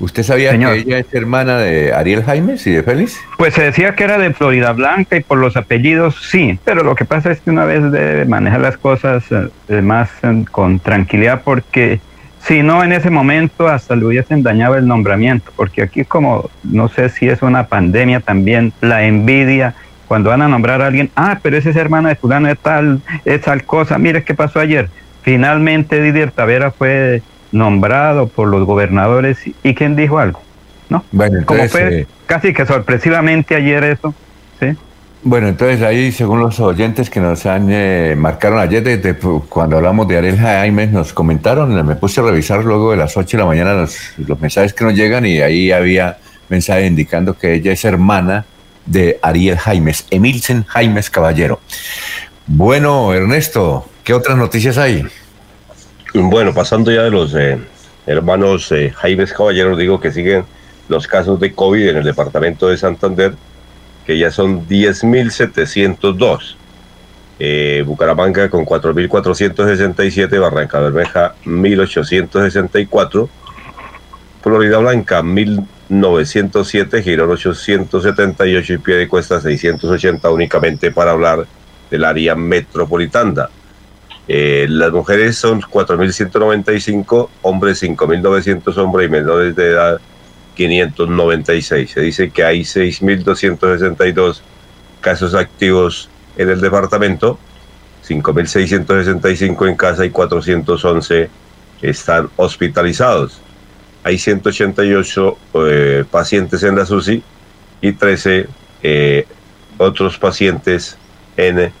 ¿Usted 0.00 0.22
sabía 0.22 0.50
Señor. 0.50 0.74
que 0.74 0.80
ella 0.80 0.98
es 0.98 1.14
hermana 1.14 1.58
de 1.58 1.92
Ariel 1.94 2.24
Jaimes 2.24 2.66
y 2.66 2.72
de 2.72 2.82
Félix? 2.82 3.20
Pues 3.38 3.54
se 3.54 3.62
decía 3.62 3.94
que 3.94 4.04
era 4.04 4.18
de 4.18 4.32
Florida 4.34 4.72
Blanca 4.72 5.16
y 5.16 5.20
por 5.20 5.38
los 5.38 5.56
apellidos 5.56 6.16
sí, 6.30 6.58
pero 6.64 6.82
lo 6.82 6.94
que 6.94 7.04
pasa 7.04 7.30
es 7.30 7.40
que 7.40 7.50
una 7.50 7.64
vez 7.64 7.90
debe 7.92 8.24
manejar 8.24 8.60
las 8.60 8.76
cosas 8.76 9.24
eh, 9.68 9.80
más 9.82 10.10
eh, 10.22 10.44
con 10.50 10.80
tranquilidad 10.80 11.42
porque 11.44 12.00
si 12.40 12.62
no 12.62 12.84
en 12.84 12.92
ese 12.92 13.08
momento 13.08 13.68
hasta 13.68 13.96
le 13.96 14.04
hubiesen 14.04 14.42
dañado 14.42 14.74
el 14.76 14.86
nombramiento, 14.86 15.50
porque 15.56 15.82
aquí 15.82 16.04
como 16.04 16.50
no 16.62 16.88
sé 16.88 17.08
si 17.08 17.28
es 17.28 17.40
una 17.40 17.68
pandemia 17.68 18.20
también, 18.20 18.72
la 18.80 19.04
envidia, 19.04 19.74
cuando 20.06 20.30
van 20.30 20.42
a 20.42 20.48
nombrar 20.48 20.82
a 20.82 20.86
alguien, 20.88 21.10
ah, 21.16 21.38
pero 21.42 21.56
ese 21.56 21.70
es 21.70 21.76
hermana 21.76 22.10
de 22.10 22.16
fulano 22.16 22.48
de 22.48 22.56
tal, 22.56 23.00
es 23.24 23.40
tal 23.40 23.64
cosa, 23.64 23.98
mire 23.98 24.24
qué 24.24 24.34
pasó 24.34 24.60
ayer. 24.60 24.90
Finalmente 25.22 26.02
Didier 26.02 26.30
Tavera 26.32 26.70
fue 26.70 27.22
nombrado 27.54 28.26
por 28.26 28.48
los 28.48 28.66
gobernadores 28.66 29.38
y, 29.62 29.74
¿quién 29.74 29.96
dijo 29.96 30.18
algo? 30.18 30.42
¿No? 30.90 31.04
Bueno, 31.12 31.46
Como 31.46 31.62
entonces, 31.62 31.88
fue 31.88 32.00
eh, 32.00 32.06
casi 32.26 32.52
que 32.52 32.66
sorpresivamente 32.66 33.54
ayer 33.54 33.84
eso, 33.84 34.14
¿sí? 34.60 34.76
Bueno, 35.22 35.48
entonces 35.48 35.80
ahí, 35.80 36.12
según 36.12 36.40
los 36.40 36.60
oyentes 36.60 37.08
que 37.08 37.18
nos 37.18 37.46
han 37.46 37.68
eh, 37.70 38.14
marcaron 38.18 38.58
ayer, 38.58 38.82
desde 38.82 39.16
cuando 39.48 39.78
hablamos 39.78 40.06
de 40.06 40.18
Ariel 40.18 40.38
Jaime, 40.38 40.86
nos 40.86 41.14
comentaron, 41.14 41.86
me 41.86 41.96
puse 41.96 42.20
a 42.20 42.24
revisar 42.24 42.62
luego 42.62 42.90
de 42.90 42.98
las 42.98 43.16
8 43.16 43.38
de 43.38 43.42
la 43.42 43.48
mañana 43.48 43.72
los, 43.72 43.96
los 44.18 44.38
mensajes 44.38 44.74
que 44.74 44.84
nos 44.84 44.94
llegan 44.94 45.24
y 45.24 45.40
ahí 45.40 45.72
había 45.72 46.18
mensaje 46.50 46.84
indicando 46.86 47.32
que 47.38 47.54
ella 47.54 47.72
es 47.72 47.84
hermana 47.86 48.44
de 48.84 49.18
Ariel 49.22 49.56
Jaimes, 49.56 50.06
Emilsen 50.10 50.64
Jaimes 50.64 51.08
Caballero. 51.08 51.58
Bueno, 52.46 53.14
Ernesto, 53.14 53.88
¿qué 54.04 54.12
otras 54.12 54.36
noticias 54.36 54.76
hay? 54.76 55.06
Bueno, 56.16 56.54
pasando 56.54 56.92
ya 56.92 57.02
de 57.02 57.10
los 57.10 57.34
eh, 57.34 57.58
hermanos 58.06 58.70
eh, 58.70 58.92
Jaimes 58.94 59.32
Caballero, 59.32 59.76
digo 59.76 59.98
que 59.98 60.12
siguen 60.12 60.44
los 60.88 61.08
casos 61.08 61.40
de 61.40 61.52
COVID 61.52 61.88
en 61.88 61.96
el 61.96 62.04
departamento 62.04 62.68
de 62.68 62.76
Santander, 62.76 63.34
que 64.06 64.16
ya 64.16 64.30
son 64.30 64.64
10.702. 64.68 66.54
Eh, 67.40 67.82
Bucaramanga 67.84 68.48
con 68.48 68.64
4.467, 68.64 70.40
Barranca 70.40 70.78
Bermeja 70.78 71.34
1.864, 71.46 73.28
Florida 74.40 74.78
Blanca 74.78 75.20
1.907, 75.20 77.02
Girón 77.02 77.32
878 77.32 78.72
y 78.72 78.78
Pie 78.78 79.08
Cuesta 79.08 79.40
680 79.40 80.30
únicamente 80.30 80.92
para 80.92 81.10
hablar 81.10 81.44
del 81.90 82.04
área 82.04 82.36
metropolitana. 82.36 83.48
Eh, 84.26 84.66
las 84.68 84.90
mujeres 84.92 85.36
son 85.36 85.60
4.195, 85.60 87.28
hombres 87.42 87.82
5.900, 87.82 88.76
hombres 88.78 89.08
y 89.08 89.10
menores 89.10 89.54
de 89.54 89.70
edad 89.70 90.00
596. 90.54 91.90
Se 91.90 92.00
dice 92.00 92.30
que 92.30 92.44
hay 92.44 92.62
6.262 92.62 94.40
casos 95.00 95.34
activos 95.34 96.08
en 96.36 96.48
el 96.48 96.60
departamento, 96.60 97.38
5.665 98.06 99.68
en 99.68 99.76
casa 99.76 100.04
y 100.04 100.10
411 100.10 101.28
están 101.82 102.30
hospitalizados. 102.36 103.40
Hay 104.02 104.18
188 104.18 105.38
eh, 105.54 106.04
pacientes 106.10 106.62
en 106.62 106.76
la 106.76 106.86
SUSI 106.86 107.22
y 107.80 107.92
13 107.92 108.46
eh, 108.82 109.26
otros 109.78 110.18
pacientes 110.18 110.96
en, 111.36 111.72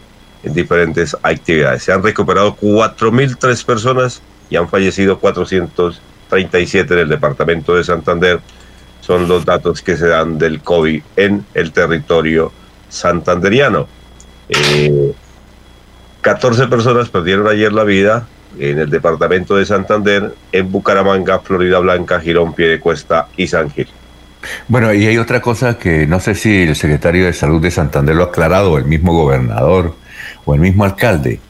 en 0.44 0.52
diferentes 0.52 1.16
actividades. 1.22 1.82
Se 1.82 1.92
han 1.92 2.02
recuperado 2.02 2.56
4.003 2.56 3.64
personas 3.64 4.22
y 4.50 4.56
han 4.56 4.68
fallecido 4.68 5.18
437 5.18 6.94
en 6.94 7.00
el 7.00 7.08
departamento 7.08 7.74
de 7.74 7.84
Santander. 7.84 8.40
Son 9.00 9.28
los 9.28 9.44
datos 9.44 9.82
que 9.82 9.96
se 9.96 10.08
dan 10.08 10.38
del 10.38 10.60
COVID 10.60 11.02
en 11.16 11.44
el 11.54 11.72
territorio 11.72 12.52
santanderiano. 12.88 13.88
Eh, 14.48 15.12
14 16.20 16.68
personas 16.68 17.08
perdieron 17.08 17.48
ayer 17.48 17.72
la 17.72 17.84
vida 17.84 18.26
en 18.58 18.78
el 18.78 18.88
departamento 18.88 19.56
de 19.56 19.66
Santander, 19.66 20.34
en 20.52 20.70
Bucaramanga, 20.70 21.40
Florida 21.40 21.80
Blanca, 21.80 22.20
Girón, 22.20 22.54
Piedecuesta 22.54 23.28
y 23.36 23.46
San 23.46 23.70
Gil. 23.70 23.88
Bueno, 24.68 24.92
y 24.92 25.06
hay 25.06 25.18
otra 25.18 25.40
cosa 25.40 25.78
que 25.78 26.06
no 26.06 26.20
sé 26.20 26.34
si 26.34 26.62
el 26.62 26.76
secretario 26.76 27.26
de 27.26 27.32
Salud 27.32 27.60
de 27.60 27.70
Santander 27.70 28.14
lo 28.14 28.24
ha 28.24 28.26
aclarado, 28.26 28.78
el 28.78 28.84
mismo 28.84 29.12
gobernador, 29.14 29.96
o 30.44 30.54
el 30.54 30.60
mismo 30.60 30.84
alcalde, 30.84 31.40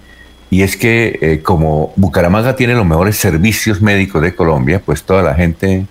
y 0.55 0.63
es 0.63 0.77
que 0.77 1.19
eh, 1.21 1.41
como 1.43 1.93
Bucaramanga 1.97 2.55
tiene 2.55 2.75
los 2.75 2.87
mejores 2.87 3.17
servicios 3.17 3.83
médicos 3.83 4.23
de 4.23 4.37
Colombia, 4.37 4.81
pues 4.85 5.03
toda 5.03 5.21
la 5.21 5.35
gente, 5.35 5.85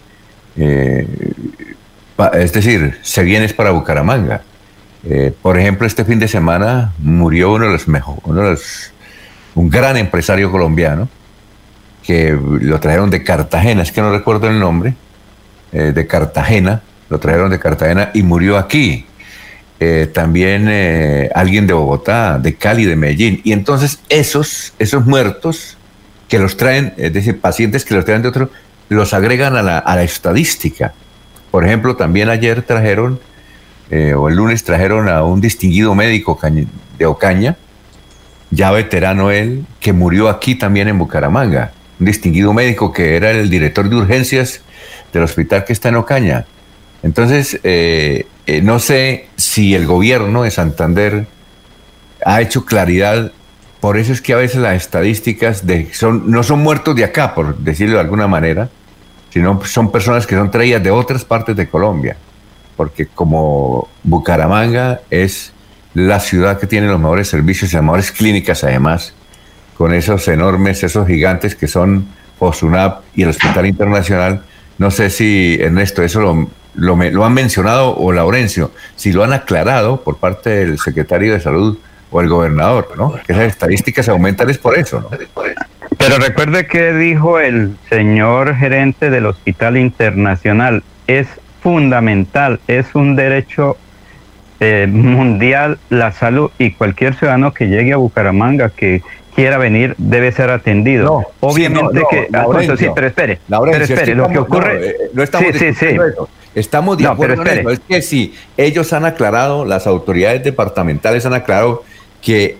eh, 0.55 1.05
es 2.31 2.53
decir, 2.53 2.97
se 3.01 3.23
viene 3.23 3.49
para 3.49 3.71
Bucaramanga. 3.71 4.41
Eh, 5.03 5.33
por 5.41 5.59
ejemplo, 5.59 5.85
este 5.85 6.05
fin 6.05 6.17
de 6.17 6.29
semana 6.29 6.93
murió 6.99 7.51
uno 7.51 7.65
de 7.65 7.73
los 7.73 7.89
mejores, 7.89 8.93
un 9.53 9.69
gran 9.69 9.97
empresario 9.97 10.49
colombiano, 10.49 11.09
que 12.01 12.31
lo 12.31 12.79
trajeron 12.79 13.09
de 13.09 13.21
Cartagena, 13.21 13.81
es 13.81 13.91
que 13.91 13.99
no 13.99 14.13
recuerdo 14.13 14.47
el 14.47 14.61
nombre, 14.61 14.93
de 15.73 16.07
Cartagena, 16.07 16.83
lo 17.09 17.19
trajeron 17.19 17.49
de 17.49 17.59
Cartagena 17.59 18.11
y 18.13 18.23
murió 18.23 18.57
aquí. 18.57 19.05
Eh, 19.85 20.07
también 20.07 20.67
eh, 20.69 21.29
alguien 21.35 21.67
de 21.67 21.73
Bogotá, 21.73 22.39
de 22.39 22.55
Cali, 22.55 22.85
de 22.85 22.95
Medellín. 22.95 23.41
Y 23.43 23.51
entonces 23.51 23.99
esos, 24.07 24.73
esos 24.79 25.05
muertos 25.05 25.77
que 26.29 26.39
los 26.39 26.55
traen, 26.55 26.93
es 26.95 27.11
decir, 27.11 27.41
pacientes 27.41 27.83
que 27.83 27.93
los 27.93 28.05
traen 28.05 28.21
de 28.21 28.29
otro, 28.29 28.49
los 28.87 29.13
agregan 29.13 29.57
a 29.57 29.61
la, 29.61 29.79
a 29.79 29.95
la 29.97 30.03
estadística. 30.03 30.93
Por 31.51 31.65
ejemplo, 31.65 31.97
también 31.97 32.29
ayer 32.29 32.61
trajeron, 32.61 33.19
eh, 33.91 34.13
o 34.13 34.29
el 34.29 34.37
lunes 34.37 34.63
trajeron 34.63 35.09
a 35.09 35.23
un 35.23 35.41
distinguido 35.41 35.93
médico 35.95 36.39
de 36.97 37.05
Ocaña, 37.05 37.57
ya 38.51 38.71
veterano 38.71 39.31
él, 39.31 39.65
que 39.81 39.91
murió 39.91 40.29
aquí 40.29 40.55
también 40.55 40.87
en 40.87 40.97
Bucaramanga. 40.97 41.73
Un 41.99 42.05
distinguido 42.05 42.53
médico 42.53 42.93
que 42.93 43.17
era 43.17 43.31
el 43.31 43.49
director 43.49 43.89
de 43.89 43.97
urgencias 43.97 44.61
del 45.11 45.23
hospital 45.23 45.65
que 45.65 45.73
está 45.73 45.89
en 45.89 45.95
Ocaña. 45.95 46.45
Entonces, 47.03 47.59
eh, 47.65 48.27
eh, 48.45 48.61
no 48.61 48.79
sé 48.79 49.27
si 49.37 49.73
el 49.73 49.85
gobierno 49.85 50.43
de 50.43 50.51
Santander 50.51 51.27
ha 52.25 52.41
hecho 52.41 52.65
claridad, 52.65 53.31
por 53.79 53.97
eso 53.97 54.11
es 54.11 54.21
que 54.21 54.33
a 54.33 54.37
veces 54.37 54.61
las 54.61 54.75
estadísticas 54.75 55.65
de, 55.65 55.93
son, 55.93 56.29
no 56.29 56.43
son 56.43 56.61
muertos 56.61 56.95
de 56.95 57.05
acá, 57.05 57.33
por 57.35 57.57
decirlo 57.57 57.95
de 57.95 58.01
alguna 58.01 58.27
manera, 58.27 58.69
sino 59.29 59.63
son 59.65 59.91
personas 59.91 60.27
que 60.27 60.35
son 60.35 60.51
traídas 60.51 60.83
de 60.83 60.91
otras 60.91 61.23
partes 61.23 61.55
de 61.55 61.67
Colombia, 61.67 62.17
porque 62.75 63.07
como 63.07 63.87
Bucaramanga 64.03 65.01
es 65.09 65.53
la 65.93 66.19
ciudad 66.19 66.59
que 66.59 66.67
tiene 66.67 66.87
los 66.87 66.99
mejores 66.99 67.29
servicios 67.29 67.71
y 67.71 67.75
las 67.75 67.83
mejores 67.83 68.11
clínicas 68.11 68.63
además, 68.63 69.13
con 69.77 69.93
esos 69.93 70.27
enormes, 70.27 70.83
esos 70.83 71.07
gigantes 71.07 71.55
que 71.55 71.67
son 71.67 72.07
Fosunap 72.39 73.03
y 73.15 73.23
el 73.23 73.29
Hospital 73.29 73.67
Internacional, 73.67 74.43
no 74.77 74.91
sé 74.91 75.09
si 75.09 75.57
Ernesto 75.59 76.03
eso 76.03 76.19
lo, 76.19 76.49
lo, 76.75 76.95
lo, 76.95 77.25
han 77.25 77.33
mencionado 77.33 77.95
o 77.95 78.11
Laurencio, 78.11 78.71
si 78.95 79.11
lo 79.11 79.23
han 79.23 79.33
aclarado 79.33 80.01
por 80.01 80.17
parte 80.17 80.49
del 80.49 80.79
secretario 80.79 81.33
de 81.33 81.39
Salud 81.39 81.77
o 82.11 82.21
el 82.21 82.29
gobernador, 82.29 82.89
¿no? 82.97 83.15
Esas 83.27 83.43
estadísticas 83.43 84.07
aumentan 84.09 84.49
es 84.49 84.57
por 84.57 84.77
eso, 84.77 85.01
¿no? 85.01 85.09
Pero 85.97 86.17
recuerde 86.17 86.67
que 86.67 86.93
dijo 86.93 87.39
el 87.39 87.77
señor 87.89 88.55
gerente 88.55 89.09
del 89.09 89.25
Hospital 89.25 89.77
Internacional, 89.77 90.83
es 91.07 91.27
fundamental, 91.61 92.59
es 92.67 92.93
un 92.93 93.15
derecho 93.15 93.77
eh, 94.59 94.87
mundial 94.87 95.79
la 95.89 96.11
salud 96.11 96.51
y 96.57 96.71
cualquier 96.71 97.15
ciudadano 97.15 97.53
que 97.53 97.67
llegue 97.67 97.93
a 97.93 97.97
Bucaramanga 97.97 98.69
que 98.69 99.01
quiera 99.35 99.57
venir 99.57 99.95
debe 99.97 100.31
ser 100.31 100.49
atendido. 100.51 101.05
No, 101.05 101.25
Obviamente 101.39 102.01
que... 102.09 102.27
sí, 102.77 102.87
pero 102.93 103.07
espere, 103.07 103.39
pero 103.47 103.83
espere, 103.83 104.15
lo 104.15 104.29
que 104.29 104.37
ocurre... 104.37 104.87
Eh, 104.87 104.95
estamos 105.17 105.53
sí, 105.53 105.73
sí, 105.73 105.73
sí. 105.73 105.97
Estamos 106.55 106.97
de 106.97 107.07
acuerdo 107.07 107.41
en 107.45 107.59
eso. 107.59 107.69
Es 107.69 107.79
que 107.87 108.01
si 108.01 108.35
ellos 108.57 108.93
han 108.93 109.05
aclarado, 109.05 109.65
las 109.65 109.87
autoridades 109.87 110.43
departamentales 110.43 111.25
han 111.25 111.33
aclarado 111.33 111.83
que 112.21 112.57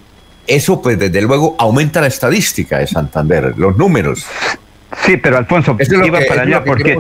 eso, 0.48 0.82
pues 0.82 1.00
desde 1.00 1.22
luego, 1.22 1.56
aumenta 1.60 2.02
la 2.02 2.08
estadística 2.08 2.80
de 2.80 2.88
Santander, 2.88 3.54
los 3.58 3.78
números. 3.78 4.26
Sí, 5.06 5.18
pero 5.18 5.38
Alfonso, 5.38 5.76
eso 5.80 6.04
iba 6.04 6.20
para 6.28 6.44
allá 6.44 6.64
porque. 6.64 7.00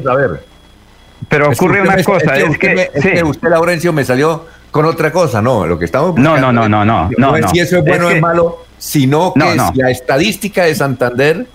Pero 1.29 1.49
ocurre 1.49 1.81
una 1.81 2.01
cosa, 2.03 2.35
es 2.35 2.57
que, 2.57 2.89
usted, 2.95 3.23
usted, 3.23 3.49
Laurencio, 3.49 3.93
me 3.93 4.03
salió 4.03 4.45
con 4.71 4.85
otra 4.85 5.11
cosa, 5.11 5.41
no, 5.41 5.65
lo 5.65 5.79
que 5.79 5.85
estamos 5.85 6.15
No, 6.15 6.37
no, 6.37 6.51
no, 6.51 6.67
no, 6.67 6.83
no, 6.83 7.09
no, 7.17 7.35
es 7.37 7.49
si 7.51 7.59
eso 7.59 7.77
es 7.77 7.85
bueno 7.85 8.07
o 8.07 8.09
es 8.09 8.21
malo, 8.21 8.65
sino 8.77 9.33
que 9.33 9.41
si 9.41 9.79
la 9.79 9.89
estadística 9.89 10.65
de 10.65 10.75
Santander 10.75 11.47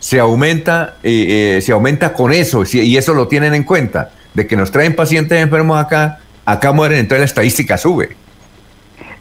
se 0.00 0.18
aumenta, 0.18 0.96
eh, 1.02 1.56
eh, 1.58 1.62
se 1.62 1.70
aumenta 1.72 2.12
con 2.12 2.32
eso, 2.32 2.64
y 2.72 2.96
eso 2.96 3.14
lo 3.14 3.28
tienen 3.28 3.54
en 3.54 3.62
cuenta 3.62 4.10
de 4.36 4.46
que 4.46 4.54
nos 4.54 4.70
traen 4.70 4.94
pacientes 4.94 5.42
enfermos 5.42 5.82
acá, 5.82 6.18
acá 6.44 6.70
mueren, 6.70 6.98
entonces 6.98 7.20
la 7.20 7.24
estadística 7.24 7.78
sube. 7.78 8.10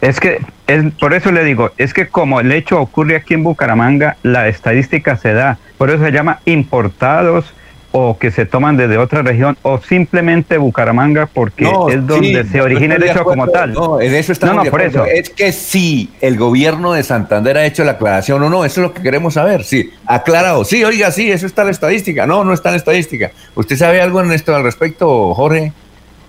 Es 0.01 0.19
que, 0.19 0.41
es, 0.67 0.83
por 0.99 1.13
eso 1.13 1.31
le 1.31 1.45
digo, 1.45 1.71
es 1.77 1.93
que 1.93 2.07
como 2.07 2.41
el 2.41 2.51
hecho 2.51 2.81
ocurre 2.81 3.15
aquí 3.15 3.33
en 3.33 3.43
Bucaramanga, 3.43 4.17
la 4.23 4.49
estadística 4.49 5.15
se 5.15 5.33
da, 5.33 5.57
por 5.77 5.89
eso 5.89 6.03
se 6.03 6.11
llama 6.11 6.41
importados 6.43 7.53
o 7.97 8.17
que 8.17 8.29
se 8.29 8.45
toman 8.45 8.75
desde 8.75 8.97
otra 8.97 9.21
región 9.21 9.57
o 9.61 9.79
simplemente 9.79 10.57
Bucaramanga 10.57 11.27
porque 11.27 11.63
es 11.63 12.05
donde 12.05 12.43
se 12.43 12.59
origina 12.59 12.95
el 12.95 13.03
hecho 13.03 13.23
como 13.23 13.47
tal. 13.47 13.71
No, 13.71 14.01
en 14.01 14.13
eso 14.13 14.33
estamos 14.33 14.65
no, 14.65 14.71
por 14.71 14.81
eso. 14.81 15.05
Es 15.05 15.29
que 15.29 15.53
si 15.53 16.09
el 16.19 16.37
gobierno 16.37 16.91
de 16.91 17.03
Santander 17.03 17.57
ha 17.57 17.65
hecho 17.65 17.85
la 17.85 17.91
aclaración 17.91 18.43
o 18.43 18.49
no, 18.49 18.65
eso 18.65 18.81
es 18.81 18.87
lo 18.87 18.93
que 18.93 19.01
queremos 19.01 19.35
saber. 19.35 19.63
Sí, 19.63 19.91
aclarado. 20.05 20.65
Sí, 20.65 20.83
oiga, 20.83 21.09
sí, 21.11 21.31
eso 21.31 21.45
está 21.45 21.61
en 21.61 21.67
la 21.67 21.71
estadística. 21.71 22.27
No, 22.27 22.43
no 22.43 22.53
está 22.53 22.69
en 22.69 22.73
la 22.73 22.79
estadística. 22.79 23.31
¿Usted 23.55 23.77
sabe 23.77 24.01
algo 24.01 24.19
en 24.19 24.33
esto 24.33 24.53
al 24.53 24.63
respecto, 24.63 25.33
Jorge? 25.33 25.71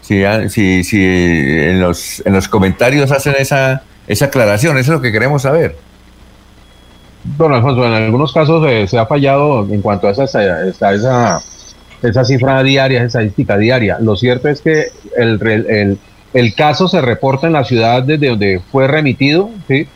Si, 0.03 0.23
si, 0.51 0.85
si 0.85 1.05
en, 1.05 1.81
los, 1.81 2.23
en 2.25 2.33
los 2.33 2.47
comentarios 2.47 3.11
hacen 3.11 3.35
esa, 3.41 3.83
esa 4.07 4.27
aclaración, 4.27 4.79
eso 4.79 4.93
es 4.93 4.97
lo 4.99 5.03
que 5.03 5.11
queremos 5.11 5.43
saber. 5.43 5.77
Don 7.37 7.53
Alfonso, 7.53 7.85
en 7.85 7.93
algunos 7.93 8.33
casos 8.33 8.65
eh, 8.69 8.87
se 8.87 8.99
ha 8.99 9.07
fallado 9.07 9.67
en 9.69 9.83
cuanto 9.83 10.07
a 10.07 10.13
esa, 10.13 10.23
a 10.23 10.95
esa 10.95 11.43
esa 12.03 12.25
cifra 12.25 12.63
diaria, 12.63 12.99
esa 12.99 13.07
estadística 13.07 13.57
diaria. 13.57 13.99
Lo 14.01 14.17
cierto 14.17 14.49
es 14.49 14.61
que 14.61 14.87
el, 15.17 15.99
el, 16.33 16.55
caso 16.55 16.89
se 16.89 17.01
reporta 17.01 17.47
en 17.47 17.53
la 17.55 17.65
ciudad 17.65 18.03
desde 18.03 18.29
donde 18.29 18.61
fue 18.71 18.87
remitido, 18.87 19.51
¿sí? 19.69 19.89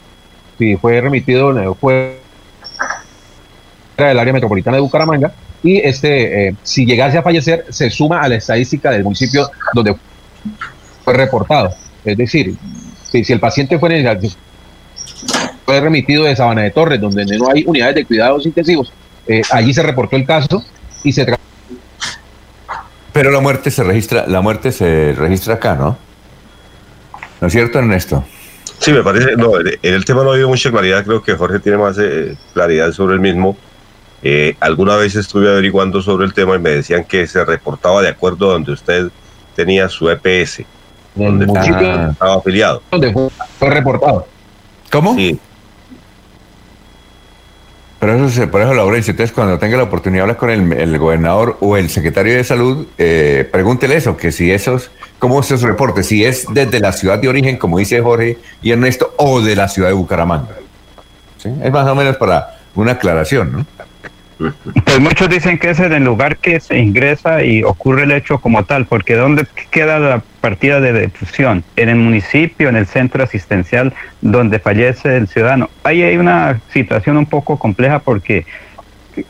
Sí, 0.59 0.77
fue 0.77 1.01
remitido, 1.01 1.75
fue 1.77 2.21
del 3.97 4.19
área 4.19 4.33
metropolitana 4.33 4.77
de 4.77 4.83
Bucaramanga, 4.83 5.33
y 5.63 5.79
este, 5.79 6.49
eh, 6.49 6.55
si 6.63 6.87
llegase 6.87 7.19
a 7.19 7.23
fallecer, 7.23 7.67
se 7.69 7.91
suma 7.91 8.23
a 8.23 8.29
la 8.29 8.37
estadística 8.37 8.91
del 8.91 9.05
municipio 9.05 9.51
donde 9.75 9.95
fue 11.05 11.15
reportado. 11.15 11.75
Es 12.05 12.17
decir, 12.17 12.55
si, 13.11 13.25
si 13.25 13.33
el 13.33 13.41
paciente 13.41 13.79
fue, 13.79 14.19
fue 15.67 15.81
remitido 15.81 16.25
de 16.25 16.35
Sabana 16.35 16.63
de 16.63 16.71
Torres, 16.71 17.01
donde 17.01 17.25
no 17.27 17.51
hay 17.51 17.65
unidades 17.67 17.95
de 17.97 18.05
cuidados 18.07 18.47
intensivos, 18.47 18.93
eh, 19.27 19.43
allí 19.53 19.75
se 19.75 19.83
reportó 19.83 20.17
el 20.17 20.25
caso 20.25 20.65
y 21.05 21.13
se 21.13 21.27
pero 23.21 23.33
la 23.33 23.41
muerte 23.41 23.71
se 23.71 23.85
registra, 23.85 24.25
la 24.27 24.41
muerte 24.41 24.73
se 24.73 25.13
registra 25.15 25.57
acá, 25.57 25.75
¿no? 25.75 25.99
¿No 27.43 27.49
es 27.49 27.53
cierto, 27.53 27.79
Ernesto? 27.79 28.25
Sí, 28.79 28.95
me 28.95 29.03
parece, 29.03 29.37
no, 29.37 29.61
en 29.61 29.95
el 29.95 30.07
tema 30.07 30.23
no 30.23 30.31
ha 30.31 30.33
habido 30.33 30.49
mucha 30.49 30.71
claridad, 30.71 31.05
creo 31.05 31.23
que 31.23 31.35
Jorge 31.35 31.59
tiene 31.59 31.77
más 31.77 31.99
eh, 31.99 32.35
claridad 32.55 32.91
sobre 32.93 33.17
el 33.17 33.21
mismo. 33.21 33.59
Eh, 34.23 34.57
alguna 34.61 34.97
vez 34.97 35.17
estuve 35.17 35.51
averiguando 35.51 36.01
sobre 36.01 36.25
el 36.25 36.33
tema 36.33 36.57
y 36.57 36.61
me 36.61 36.71
decían 36.71 37.05
que 37.05 37.27
se 37.27 37.45
reportaba 37.45 38.01
de 38.01 38.09
acuerdo 38.09 38.49
a 38.49 38.53
donde 38.55 38.73
usted 38.73 39.11
tenía 39.55 39.91
su 39.91 40.09
EPS, 40.09 40.63
donde 41.15 41.45
estaba 41.45 42.37
afiliado. 42.37 42.83
¿Dónde 42.91 43.13
fue 43.59 43.69
reportado? 43.69 44.27
¿Cómo? 44.91 45.15
Sí, 45.15 45.39
pero 48.01 48.27
eso, 48.27 48.51
por 48.51 48.63
eso, 48.63 48.73
Laurencio, 48.73 49.11
entonces 49.11 49.35
cuando 49.35 49.59
tenga 49.59 49.77
la 49.77 49.83
oportunidad 49.83 50.21
de 50.21 50.33
hablar 50.33 50.37
con 50.39 50.51
el, 50.51 50.99
gobernador 50.99 51.59
o 51.61 51.77
el 51.77 51.91
secretario 51.91 52.35
de 52.35 52.43
salud, 52.43 52.87
eh, 52.97 53.47
pregúntele 53.53 53.95
eso, 53.95 54.17
que 54.17 54.33
si 54.33 54.51
esos, 54.51 54.91
cómo 55.19 55.41
esos 55.41 55.61
reportes, 55.61 56.07
si 56.07 56.25
es 56.25 56.47
desde 56.51 56.81
la 56.81 56.93
ciudad 56.93 57.19
de 57.19 57.29
origen, 57.29 57.59
como 57.59 57.79
dice 57.79 58.01
Jorge 58.01 58.39
y 58.63 58.71
Ernesto, 58.71 59.13
o 59.19 59.43
de 59.43 59.55
la 59.55 59.69
ciudad 59.69 59.89
de 59.89 59.95
Bucaramanga. 59.95 60.57
Es 61.63 61.73
más 61.73 61.87
o 61.87 61.95
menos 61.95 62.17
para 62.17 62.59
una 62.75 62.93
aclaración, 62.93 63.53
¿no? 63.53 63.67
Pues 64.85 65.01
muchos 65.01 65.29
dicen 65.29 65.59
que 65.59 65.71
es 65.71 65.81
en 65.81 65.93
el 65.93 66.05
lugar 66.05 66.39
que 66.39 66.61
se 66.61 66.79
ingresa 66.79 67.45
y 67.45 67.63
ocurre 67.63 68.05
el 68.05 68.13
hecho 68.13 68.39
como 68.39 68.65
tal, 68.65 68.87
porque 68.87 69.15
¿dónde 69.15 69.47
queda 69.71 69.99
la 69.99 70.23
partida 70.41 70.81
de 70.81 71.09
difusión? 71.09 71.63
En 71.77 71.91
el 71.91 71.97
municipio, 71.97 72.69
en 72.69 72.77
el 72.77 72.87
centro 72.87 73.23
asistencial 73.23 73.93
donde 74.23 74.59
fallece 74.59 75.17
el 75.17 75.29
ciudadano. 75.29 75.69
Ahí 75.85 76.03
hay 76.03 76.17
una 76.17 76.61
situación 76.73 77.19
un 77.19 77.27
poco 77.27 77.59
compleja 77.59 77.99
porque, 77.99 78.47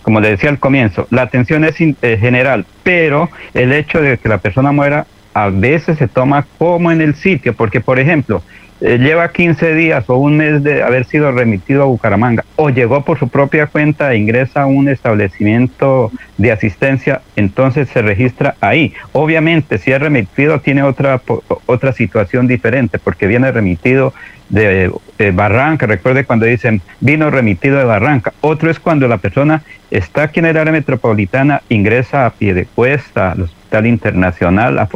como 0.03 0.21
le 0.21 0.31
decía 0.31 0.51
al 0.51 0.61
comienzo, 0.61 1.09
la 1.11 1.23
atención 1.23 1.65
es 1.65 1.75
eh, 1.81 2.17
general, 2.21 2.65
pero 2.85 3.31
el 3.53 3.73
hecho 3.73 4.01
de 4.01 4.17
que 4.19 4.29
la 4.29 4.39
persona 4.39 4.71
muera 4.71 5.07
a 5.35 5.49
veces 5.49 5.99
se 5.99 6.09
toma 6.09 6.47
como 6.59 6.93
en 6.93 7.01
el 7.01 7.15
sitio, 7.15 7.55
porque 7.55 7.81
por 7.81 7.99
ejemplo, 7.99 8.43
eh, 8.81 8.99
lleva 8.99 9.31
15 9.31 9.75
días 9.75 10.09
o 10.09 10.17
un 10.17 10.39
mes 10.39 10.63
de 10.63 10.83
haber 10.83 11.05
sido 11.05 11.31
remitido 11.33 11.83
a 11.83 11.87
Bucaramanga 11.87 12.45
o 12.57 12.71
llegó 12.71 13.05
por 13.05 13.19
su 13.19 13.29
propia 13.29 13.67
cuenta 13.67 14.13
e 14.13 14.19
ingresa 14.19 14.63
a 14.63 14.67
un 14.67 14.89
establecimiento 14.89 16.11
de 16.39 16.53
asistencia, 16.53 17.21
entonces 17.37 17.89
se 17.89 18.01
registra 18.01 18.55
ahí. 18.61 18.95
Obviamente, 19.13 19.79
si 19.79 19.93
es 19.93 20.01
remitido 20.01 20.61
tiene 20.61 20.83
otra, 20.83 21.21
otra 21.67 21.93
situación 21.93 22.47
diferente 22.47 22.99
porque 22.99 23.27
viene 23.27 23.53
remitido 23.53 24.15
de, 24.51 24.91
Barranca. 25.33 25.87
Recuerde 25.87 26.25
cuando 26.25 26.47
dicen 26.47 26.81
vino 27.01 27.31
remitido 27.31 27.79
de 27.79 27.85
Barranca. 27.85 28.33
Otro 28.41 28.71
es 28.71 28.81
cuando 28.81 29.09
la 29.09 29.19
persona 29.19 29.63
está 29.91 30.25
aquí 30.25 30.41
en 30.41 30.47
el 30.47 30.57
área 30.57 30.73
metropolitana, 30.73 31.63
ingresa 31.69 32.27
a 32.27 32.31
pie 32.31 32.55
de 32.55 32.65
cuesta 32.65 33.33
al 33.33 33.43
Hospital 33.43 33.87
Internacional, 33.87 34.79
a 34.79 34.89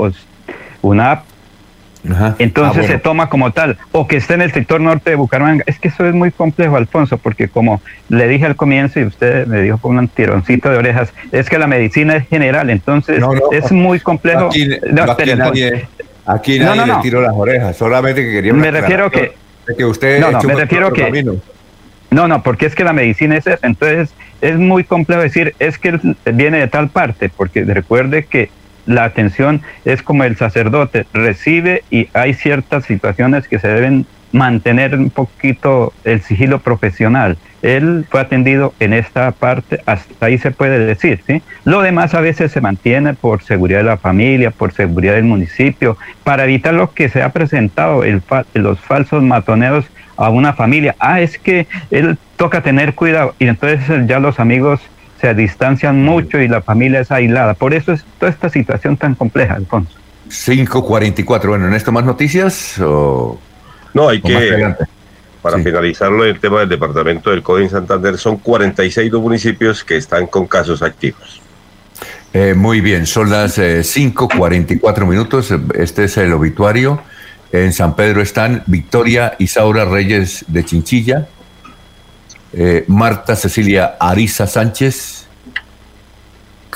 UNAP, 0.82 1.24
entonces 2.38 2.84
ah, 2.84 2.88
se 2.88 2.98
toma 2.98 3.28
como 3.28 3.52
tal, 3.52 3.78
o 3.92 4.06
que 4.06 4.16
esté 4.16 4.34
en 4.34 4.42
el 4.42 4.52
sector 4.52 4.80
norte 4.80 5.10
de 5.10 5.16
Bucaramanga. 5.16 5.64
Es 5.66 5.78
que 5.78 5.88
eso 5.88 6.06
es 6.06 6.14
muy 6.14 6.30
complejo, 6.30 6.76
Alfonso, 6.76 7.18
porque 7.18 7.48
como 7.48 7.80
le 8.08 8.28
dije 8.28 8.44
al 8.44 8.56
comienzo 8.56 9.00
y 9.00 9.04
usted 9.04 9.46
me 9.46 9.62
dijo 9.62 9.78
con 9.78 9.98
un 9.98 10.08
tironcito 10.08 10.70
de 10.70 10.76
orejas, 10.76 11.12
es 11.32 11.48
que 11.48 11.58
la 11.58 11.66
medicina 11.66 12.16
es 12.16 12.28
general, 12.28 12.70
entonces 12.70 13.22
es 13.52 13.72
muy 13.72 14.00
complejo. 14.00 14.46
Aquí, 14.48 14.68
nadie, 15.36 15.86
aquí 16.26 16.58
nadie 16.58 16.86
le 16.86 16.94
tiró 17.02 17.20
las 17.20 17.32
orejas, 17.34 17.76
solamente 17.76 18.22
que 18.22 18.32
quería... 18.32 18.52
Me 18.52 18.70
refiero 18.70 19.10
que... 19.10 19.32
que 19.76 19.84
usted 19.84 20.20
no, 20.20 20.30
no, 20.30 20.42
me 20.42 20.54
refiero 20.54 20.92
que... 20.92 21.38
No, 22.10 22.28
no, 22.28 22.42
porque 22.42 22.66
es 22.66 22.74
que 22.76 22.84
la 22.84 22.92
medicina 22.92 23.36
es 23.36 23.46
eso, 23.46 23.58
entonces 23.62 24.14
es 24.40 24.56
muy 24.56 24.84
complejo 24.84 25.22
decir, 25.22 25.54
es 25.58 25.78
que 25.78 25.98
viene 26.26 26.58
de 26.58 26.68
tal 26.68 26.90
parte, 26.90 27.28
porque 27.28 27.64
recuerde 27.64 28.24
que 28.24 28.50
la 28.86 29.04
atención 29.04 29.62
es 29.84 30.02
como 30.02 30.24
el 30.24 30.36
sacerdote, 30.36 31.06
recibe 31.12 31.82
y 31.90 32.08
hay 32.12 32.34
ciertas 32.34 32.84
situaciones 32.84 33.48
que 33.48 33.58
se 33.58 33.68
deben 33.68 34.06
mantener 34.34 34.96
un 34.96 35.10
poquito 35.10 35.92
el 36.02 36.20
sigilo 36.20 36.58
profesional. 36.58 37.38
Él 37.62 38.04
fue 38.10 38.20
atendido 38.20 38.74
en 38.80 38.92
esta 38.92 39.30
parte, 39.30 39.80
hasta 39.86 40.26
ahí 40.26 40.38
se 40.38 40.50
puede 40.50 40.80
decir, 40.80 41.20
¿sí? 41.26 41.40
Lo 41.64 41.82
demás 41.82 42.14
a 42.14 42.20
veces 42.20 42.50
se 42.50 42.60
mantiene 42.60 43.14
por 43.14 43.42
seguridad 43.42 43.78
de 43.78 43.84
la 43.84 43.96
familia, 43.96 44.50
por 44.50 44.72
seguridad 44.72 45.14
del 45.14 45.24
municipio, 45.24 45.96
para 46.24 46.44
evitar 46.44 46.74
lo 46.74 46.92
que 46.92 47.08
se 47.08 47.22
ha 47.22 47.28
presentado, 47.30 48.02
el 48.02 48.22
los 48.54 48.80
falsos 48.80 49.22
matoneos 49.22 49.86
a 50.16 50.30
una 50.30 50.52
familia. 50.52 50.96
Ah, 50.98 51.20
es 51.20 51.38
que 51.38 51.66
él 51.90 52.18
toca 52.36 52.60
tener 52.60 52.94
cuidado 52.94 53.34
y 53.38 53.46
entonces 53.46 54.06
ya 54.06 54.18
los 54.18 54.40
amigos 54.40 54.80
se 55.24 55.32
distancian 55.32 56.02
mucho 56.02 56.38
y 56.38 56.48
la 56.48 56.60
familia 56.60 57.00
es 57.00 57.10
aislada. 57.10 57.54
Por 57.54 57.72
eso 57.72 57.92
es 57.92 58.04
toda 58.18 58.30
esta 58.30 58.50
situación 58.50 58.98
tan 58.98 59.14
compleja, 59.14 59.54
Alfonso. 59.54 59.96
544. 60.28 61.48
Bueno, 61.48 61.66
¿en 61.66 61.72
esto 61.72 61.92
más 61.92 62.04
noticias 62.04 62.78
o...? 62.78 63.40
No, 63.94 64.10
hay 64.10 64.20
que... 64.20 64.74
Para 65.40 65.58
finalizarlo, 65.60 66.24
el 66.24 66.38
tema 66.40 66.60
del 66.60 66.68
departamento 66.68 67.30
del 67.30 67.42
Código 67.42 67.70
Santander 67.70 68.18
son 68.18 68.36
46 68.36 69.12
municipios 69.14 69.82
que 69.82 69.96
están 69.96 70.26
con 70.26 70.46
casos 70.46 70.82
activos. 70.82 71.40
Eh, 72.34 72.52
muy 72.54 72.82
bien, 72.82 73.06
son 73.06 73.30
las 73.30 73.58
5.44 73.58 75.02
eh, 75.02 75.04
minutos. 75.06 75.54
Este 75.74 76.04
es 76.04 76.18
el 76.18 76.34
obituario. 76.34 77.00
En 77.50 77.72
San 77.72 77.96
Pedro 77.96 78.20
están 78.20 78.62
Victoria 78.66 79.36
Isaura 79.38 79.86
Reyes 79.86 80.44
de 80.48 80.64
Chinchilla, 80.64 81.28
eh, 82.56 82.84
Marta 82.86 83.34
Cecilia 83.34 83.96
Ariza 83.98 84.46
Sánchez, 84.46 85.13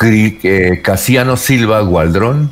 eh, 0.01 0.81
Casiano 0.83 1.37
Silva 1.37 1.81
Gualdrón, 1.81 2.51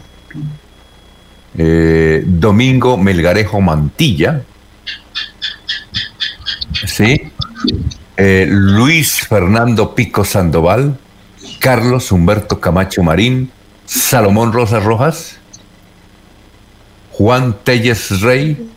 eh, 1.56 2.22
Domingo 2.26 2.96
Melgarejo 2.96 3.60
Mantilla, 3.60 4.42
¿sí? 6.86 7.32
Luis 8.18 9.26
Fernando 9.28 9.94
Pico 9.94 10.24
Sandoval, 10.24 10.98
Carlos 11.60 12.10
Humberto 12.12 12.60
Camacho 12.60 13.02
Marín, 13.02 13.50
Salomón 13.84 14.52
Rosas 14.52 14.82
Rojas, 14.82 15.38
Juan 17.12 17.56
Telles 17.64 18.20
Rey, 18.20 18.68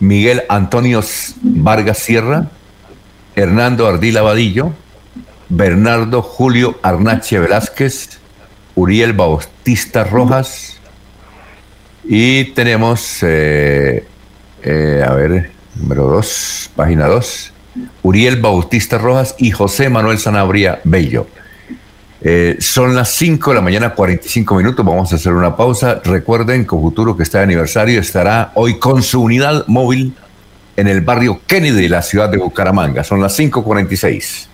Miguel 0.00 0.42
Antonio 0.48 1.02
Vargas 1.42 1.98
Sierra, 1.98 2.48
Hernando 3.36 3.86
Ardila 3.86 4.22
Vadillo, 4.22 4.72
Bernardo 5.56 6.20
Julio 6.20 6.80
Arnache 6.82 7.38
Velázquez, 7.38 8.18
Uriel 8.74 9.12
Bautista 9.12 10.02
Rojas 10.02 10.80
y 12.02 12.46
tenemos, 12.46 13.18
eh, 13.22 14.04
eh, 14.64 15.04
a 15.06 15.12
ver, 15.14 15.52
número 15.76 16.08
dos, 16.08 16.70
página 16.74 17.06
dos, 17.06 17.52
Uriel 18.02 18.40
Bautista 18.40 18.98
Rojas 18.98 19.36
y 19.38 19.52
José 19.52 19.88
Manuel 19.88 20.18
Sanabria 20.18 20.80
Bello. 20.82 21.28
Eh, 22.20 22.56
son 22.58 22.96
las 22.96 23.10
5 23.10 23.50
de 23.50 23.56
la 23.56 23.62
mañana, 23.62 23.94
45 23.94 24.56
minutos. 24.56 24.84
Vamos 24.84 25.12
a 25.12 25.16
hacer 25.16 25.32
una 25.32 25.56
pausa. 25.56 26.00
Recuerden 26.02 26.62
que 26.62 26.70
Futuro, 26.70 27.16
que 27.16 27.22
está 27.22 27.38
de 27.38 27.44
aniversario, 27.44 28.00
estará 28.00 28.50
hoy 28.54 28.78
con 28.78 29.02
su 29.02 29.22
unidad 29.22 29.66
móvil 29.68 30.14
en 30.76 30.88
el 30.88 31.02
barrio 31.02 31.40
Kennedy 31.46 31.82
de 31.82 31.88
la 31.90 32.02
ciudad 32.02 32.28
de 32.28 32.38
Bucaramanga. 32.38 33.04
Son 33.04 33.20
las 33.20 33.38
5.46. 33.38 34.53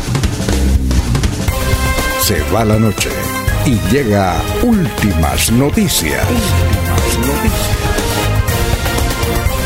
Se 2.31 2.39
va 2.53 2.63
la 2.63 2.79
noche 2.79 3.09
y 3.65 3.77
llega 3.93 4.41
últimas 4.63 5.51
noticias. 5.51 6.25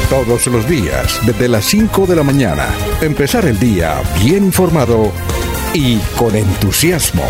Todos 0.09 0.47
los 0.47 0.67
días, 0.67 1.21
desde 1.27 1.47
las 1.47 1.63
5 1.65 2.07
de 2.07 2.15
la 2.15 2.23
mañana, 2.23 2.65
empezar 3.01 3.45
el 3.45 3.59
día 3.59 4.01
bien 4.23 4.45
informado 4.45 5.11
y 5.75 5.99
con 6.17 6.35
entusiasmo. 6.35 7.27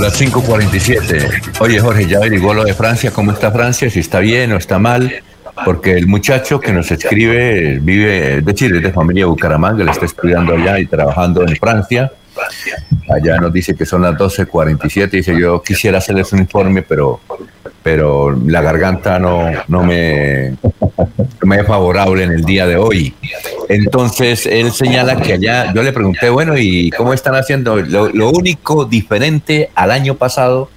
Las 0.00 0.18
5.47. 0.18 1.60
Oye 1.60 1.78
Jorge, 1.78 2.06
ya 2.06 2.16
averiguó 2.16 2.54
lo 2.54 2.64
de 2.64 2.72
Francia, 2.72 3.10
¿cómo 3.10 3.32
está 3.32 3.52
Francia? 3.52 3.90
Si 3.90 4.00
está 4.00 4.20
bien 4.20 4.52
o 4.52 4.56
está 4.56 4.78
mal 4.78 5.22
porque 5.64 5.96
el 5.96 6.06
muchacho 6.06 6.58
que 6.58 6.72
nos 6.72 6.90
escribe 6.90 7.78
vive, 7.80 8.40
decir, 8.40 8.74
es 8.74 8.82
de 8.82 8.92
familia 8.92 9.26
Bucaramanga, 9.26 9.84
le 9.84 9.90
está 9.90 10.06
estudiando 10.06 10.54
allá 10.54 10.78
y 10.78 10.86
trabajando 10.86 11.42
en 11.42 11.56
Francia. 11.56 12.10
Allá 13.08 13.36
nos 13.38 13.52
dice 13.52 13.74
que 13.74 13.84
son 13.84 14.02
las 14.02 14.14
12.47, 14.14 15.10
dice 15.10 15.38
yo 15.38 15.62
quisiera 15.62 15.98
hacerles 15.98 16.32
un 16.32 16.38
informe, 16.38 16.82
pero, 16.82 17.20
pero 17.82 18.34
la 18.46 18.62
garganta 18.62 19.18
no, 19.18 19.50
no, 19.68 19.84
me, 19.84 20.56
me 21.42 21.56
es 21.56 21.66
favorable 21.66 22.24
en 22.24 22.32
el 22.32 22.44
día 22.44 22.66
de 22.66 22.76
hoy. 22.76 23.14
Entonces 23.68 24.46
él 24.46 24.72
señala 24.72 25.16
que 25.16 25.34
allá, 25.34 25.74
yo 25.74 25.82
le 25.82 25.92
pregunté, 25.92 26.30
bueno, 26.30 26.56
¿y 26.56 26.90
cómo 26.96 27.12
están 27.12 27.34
haciendo? 27.34 27.76
Lo 27.76 28.30
único 28.30 28.86
diferente 28.86 29.70
al 29.74 29.90
año 29.90 30.14
pasado 30.14 30.70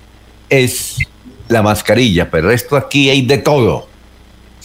es 0.49 0.97
la 1.47 1.61
mascarilla, 1.61 2.29
pero 2.29 2.51
esto 2.51 2.75
aquí 2.75 3.09
hay 3.09 3.25
de 3.25 3.37
todo 3.37 3.94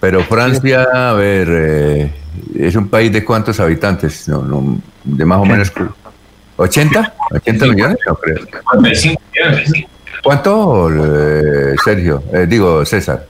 Pero 0.00 0.24
Francia, 0.24 0.88
a 0.92 1.12
ver, 1.12 1.48
eh, 1.50 2.10
es 2.54 2.74
un 2.76 2.88
país 2.88 3.12
de 3.12 3.24
cuántos 3.24 3.58
habitantes, 3.60 4.28
no, 4.28 4.42
no, 4.42 4.80
de 5.04 5.24
más 5.24 5.38
o 5.38 5.44
menos 5.44 5.72
80, 6.56 7.14
80 7.30 7.66
millones, 7.66 7.98
no 8.06 8.14
creo. 8.16 8.38
55 8.38 9.22
millones. 9.34 9.72
¿Cuánto, 10.22 10.90
eh, 10.90 11.74
Sergio? 11.82 12.22
Eh, 12.32 12.46
digo, 12.46 12.84
César. 12.84 13.26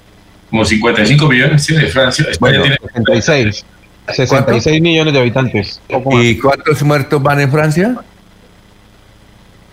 Como 0.50 0.64
55 0.64 1.28
millones, 1.28 1.62
sí, 1.62 1.76
de 1.76 1.86
Francia. 1.86 2.26
España 2.28 2.58
Bueno, 2.58 2.76
tiene 2.76 2.92
66. 2.94 3.64
66 4.08 4.82
millones 4.82 5.14
de 5.14 5.20
habitantes. 5.20 5.80
¿Y 5.88 6.38
cuántos 6.38 6.82
muertos 6.82 7.22
van 7.22 7.40
en 7.40 7.50
Francia? 7.50 7.96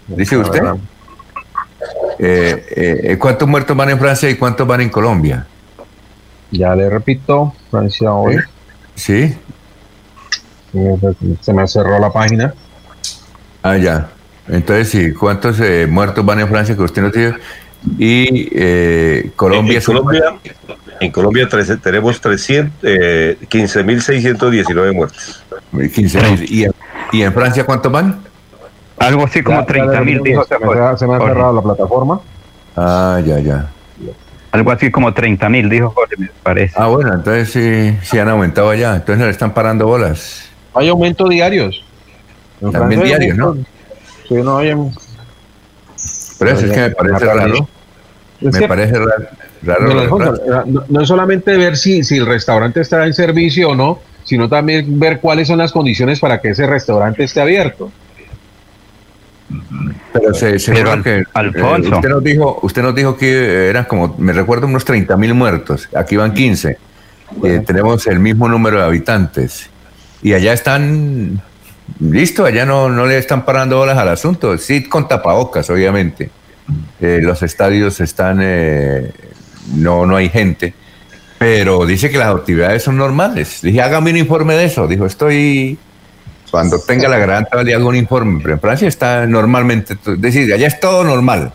Dice 0.08 0.38
usted. 0.38 0.62
Eh, 2.20 2.66
eh, 3.12 3.18
¿Cuántos 3.20 3.48
muertos 3.48 3.76
van 3.76 3.90
en 3.90 4.00
Francia 4.00 4.30
y 4.30 4.36
cuántos 4.36 4.68
van 4.68 4.82
en 4.82 4.90
Colombia? 4.90 5.46
Ya 6.52 6.76
le 6.76 6.90
repito, 6.90 7.54
Francia 7.70 8.14
hoy. 8.14 8.38
Sí. 8.98 9.34
Se 11.42 11.54
me 11.54 11.68
cerró 11.68 11.98
la 12.00 12.12
página. 12.12 12.54
Ah, 13.64 13.78
ya. 13.78 14.10
Entonces, 14.48 14.90
sí, 14.90 15.14
¿cuántos 15.14 15.60
eh, 15.60 15.88
muertos 15.90 16.26
van 16.26 16.40
en 16.40 16.48
Francia 16.50 16.76
que 16.76 16.82
usted 16.82 17.02
nos 17.02 17.14
dice? 17.14 17.36
Y 17.98 18.50
eh, 18.54 19.32
Colombia. 19.36 19.78
En 19.80 19.84
Colombia, 19.86 20.24
en 21.00 21.12
Colombia 21.12 21.48
trece- 21.48 21.78
tenemos 21.82 22.20
300, 22.20 22.74
eh, 22.84 23.38
15.619 23.50 24.94
muertes. 24.94 25.42
15.000. 25.74 26.46
¿Y, 26.50 26.64
en- 26.66 26.72
¿Y 27.12 27.22
en 27.22 27.34
Francia 27.34 27.66
cuántos 27.66 27.92
van? 27.92 28.20
Algo 28.98 29.26
así 29.26 29.44
como 29.44 29.58
Ya- 29.60 29.62
ya 29.62 29.68
30 29.68 30.02
mil, 30.02 30.18
le- 30.18 30.24
dijo 30.32 30.44
se 30.46 30.58
me, 30.60 30.80
ha- 30.80 30.98
se 30.98 31.08
me 31.08 31.16
ha 31.16 31.20
cerrado 31.20 31.54
la 31.54 31.62
plataforma. 31.62 32.20
Ah, 32.76 33.22
ya, 33.26 33.40
ya. 33.40 33.70
Algo 34.52 34.72
así 34.72 34.90
como 34.92 35.14
30 35.14 35.50
mil, 35.50 35.70
dijo 35.70 35.90
Jorge, 35.92 36.16
me 36.18 36.30
parece. 36.44 36.74
Ah, 36.78 36.88
bueno, 36.88 37.14
entonces 37.14 37.50
sí, 37.52 37.98
sí 38.04 38.18
han 38.18 38.30
aumentado 38.30 38.70
allá. 38.70 38.96
Entonces 38.96 39.26
le 39.26 39.32
están 39.32 39.54
parando 39.54 39.86
bolas. 39.88 40.50
Hay 40.74 40.88
aumentos 40.90 41.30
diarios. 41.30 41.84
En 42.62 42.72
También 42.72 43.02
Francia 43.02 43.20
diarios, 43.20 43.38
¿no? 43.38 43.56
Sí, 44.28 44.34
no 44.36 44.58
hay. 44.58 44.74
Pero 46.40 46.52
eso 46.52 46.66
es 46.66 46.72
que 46.72 46.80
me 46.80 46.90
parece 46.92 47.26
raro. 47.26 47.70
Me 48.40 48.68
parece 48.68 48.94
raro. 49.00 49.26
raro, 49.64 49.88
Don 49.88 49.88
raro, 49.90 50.00
Alfonso, 50.02 50.34
raro. 50.48 50.62
eh, 50.62 50.64
no, 50.68 50.84
no 50.88 51.02
es 51.02 51.08
solamente 51.08 51.58
ver 51.58 51.76
si, 51.78 52.04
si 52.04 52.18
el 52.18 52.26
restaurante 52.26 52.82
está 52.82 53.06
en 53.06 53.14
servicio 53.14 53.70
o 53.70 53.76
no, 53.76 54.00
sino 54.24 54.48
también 54.48 55.00
ver 55.00 55.20
cuáles 55.20 55.48
son 55.48 55.58
las 55.58 55.72
condiciones 55.72 56.20
para 56.20 56.40
que 56.40 56.50
ese 56.50 56.68
restaurante 56.68 57.24
esté 57.24 57.42
abierto. 57.42 57.92
Pero 60.14 60.34
se, 60.34 60.60
seguro 60.60 60.84
Pero, 60.84 60.92
Al- 60.92 61.04
que, 61.04 61.18
eh, 61.20 61.24
Alfonso. 61.34 61.96
usted 61.96 62.10
nos 62.10 62.24
dijo, 62.24 62.60
usted 62.64 62.82
nos 62.82 62.96
dijo 62.96 63.18
que 63.18 63.68
eran 63.70 63.86
como, 63.86 64.16
me 64.18 64.34
recuerdo 64.34 64.68
unos 64.68 64.84
30 64.86 65.16
mil 65.18 65.34
muertos. 65.34 65.88
Aquí 65.96 66.16
van 66.18 66.34
15. 66.34 66.78
Eh, 67.44 67.64
tenemos 67.66 68.08
el 68.08 68.20
mismo 68.20 68.48
número 68.50 68.80
de 68.80 68.86
habitantes. 68.86 69.70
Y 70.22 70.34
allá 70.34 70.54
están, 70.54 71.42
listo, 72.00 72.46
allá 72.46 72.66
no, 72.66 72.90
no 72.90 73.06
le 73.06 73.18
están 73.18 73.46
parando 73.46 73.78
bolas 73.78 73.98
al 73.98 74.10
asunto. 74.10 74.58
Sí, 74.58 74.84
con 74.84 75.08
tapabocas, 75.08 75.70
obviamente. 75.70 76.30
Eh, 77.00 77.20
los 77.22 77.44
estadios 77.44 78.00
están, 78.02 78.40
eh, 78.42 79.12
no, 79.76 80.06
no 80.06 80.16
hay 80.18 80.30
gente. 80.30 80.74
Pero 81.40 81.86
dice 81.86 82.10
que 82.10 82.18
las 82.18 82.34
actividades 82.36 82.84
son 82.84 82.98
normales. 82.98 83.60
Dije, 83.62 83.82
hágame 83.82 84.12
un 84.12 84.18
informe 84.18 84.56
de 84.56 84.66
eso. 84.66 84.88
Dijo, 84.88 85.06
estoy 85.06 85.78
cuando 86.52 86.80
tenga 86.80 87.08
la 87.10 87.18
garganta 87.18 87.60
hago 87.60 87.90
un 87.90 87.96
informe, 87.96 88.40
pero 88.42 88.54
en 88.56 88.60
Francia 88.60 88.88
está 88.88 89.26
normalmente, 89.26 89.94
es 89.94 90.22
decir, 90.22 90.54
allá 90.54 90.68
es 90.68 90.80
todo 90.80 91.04
normal. 91.04 91.52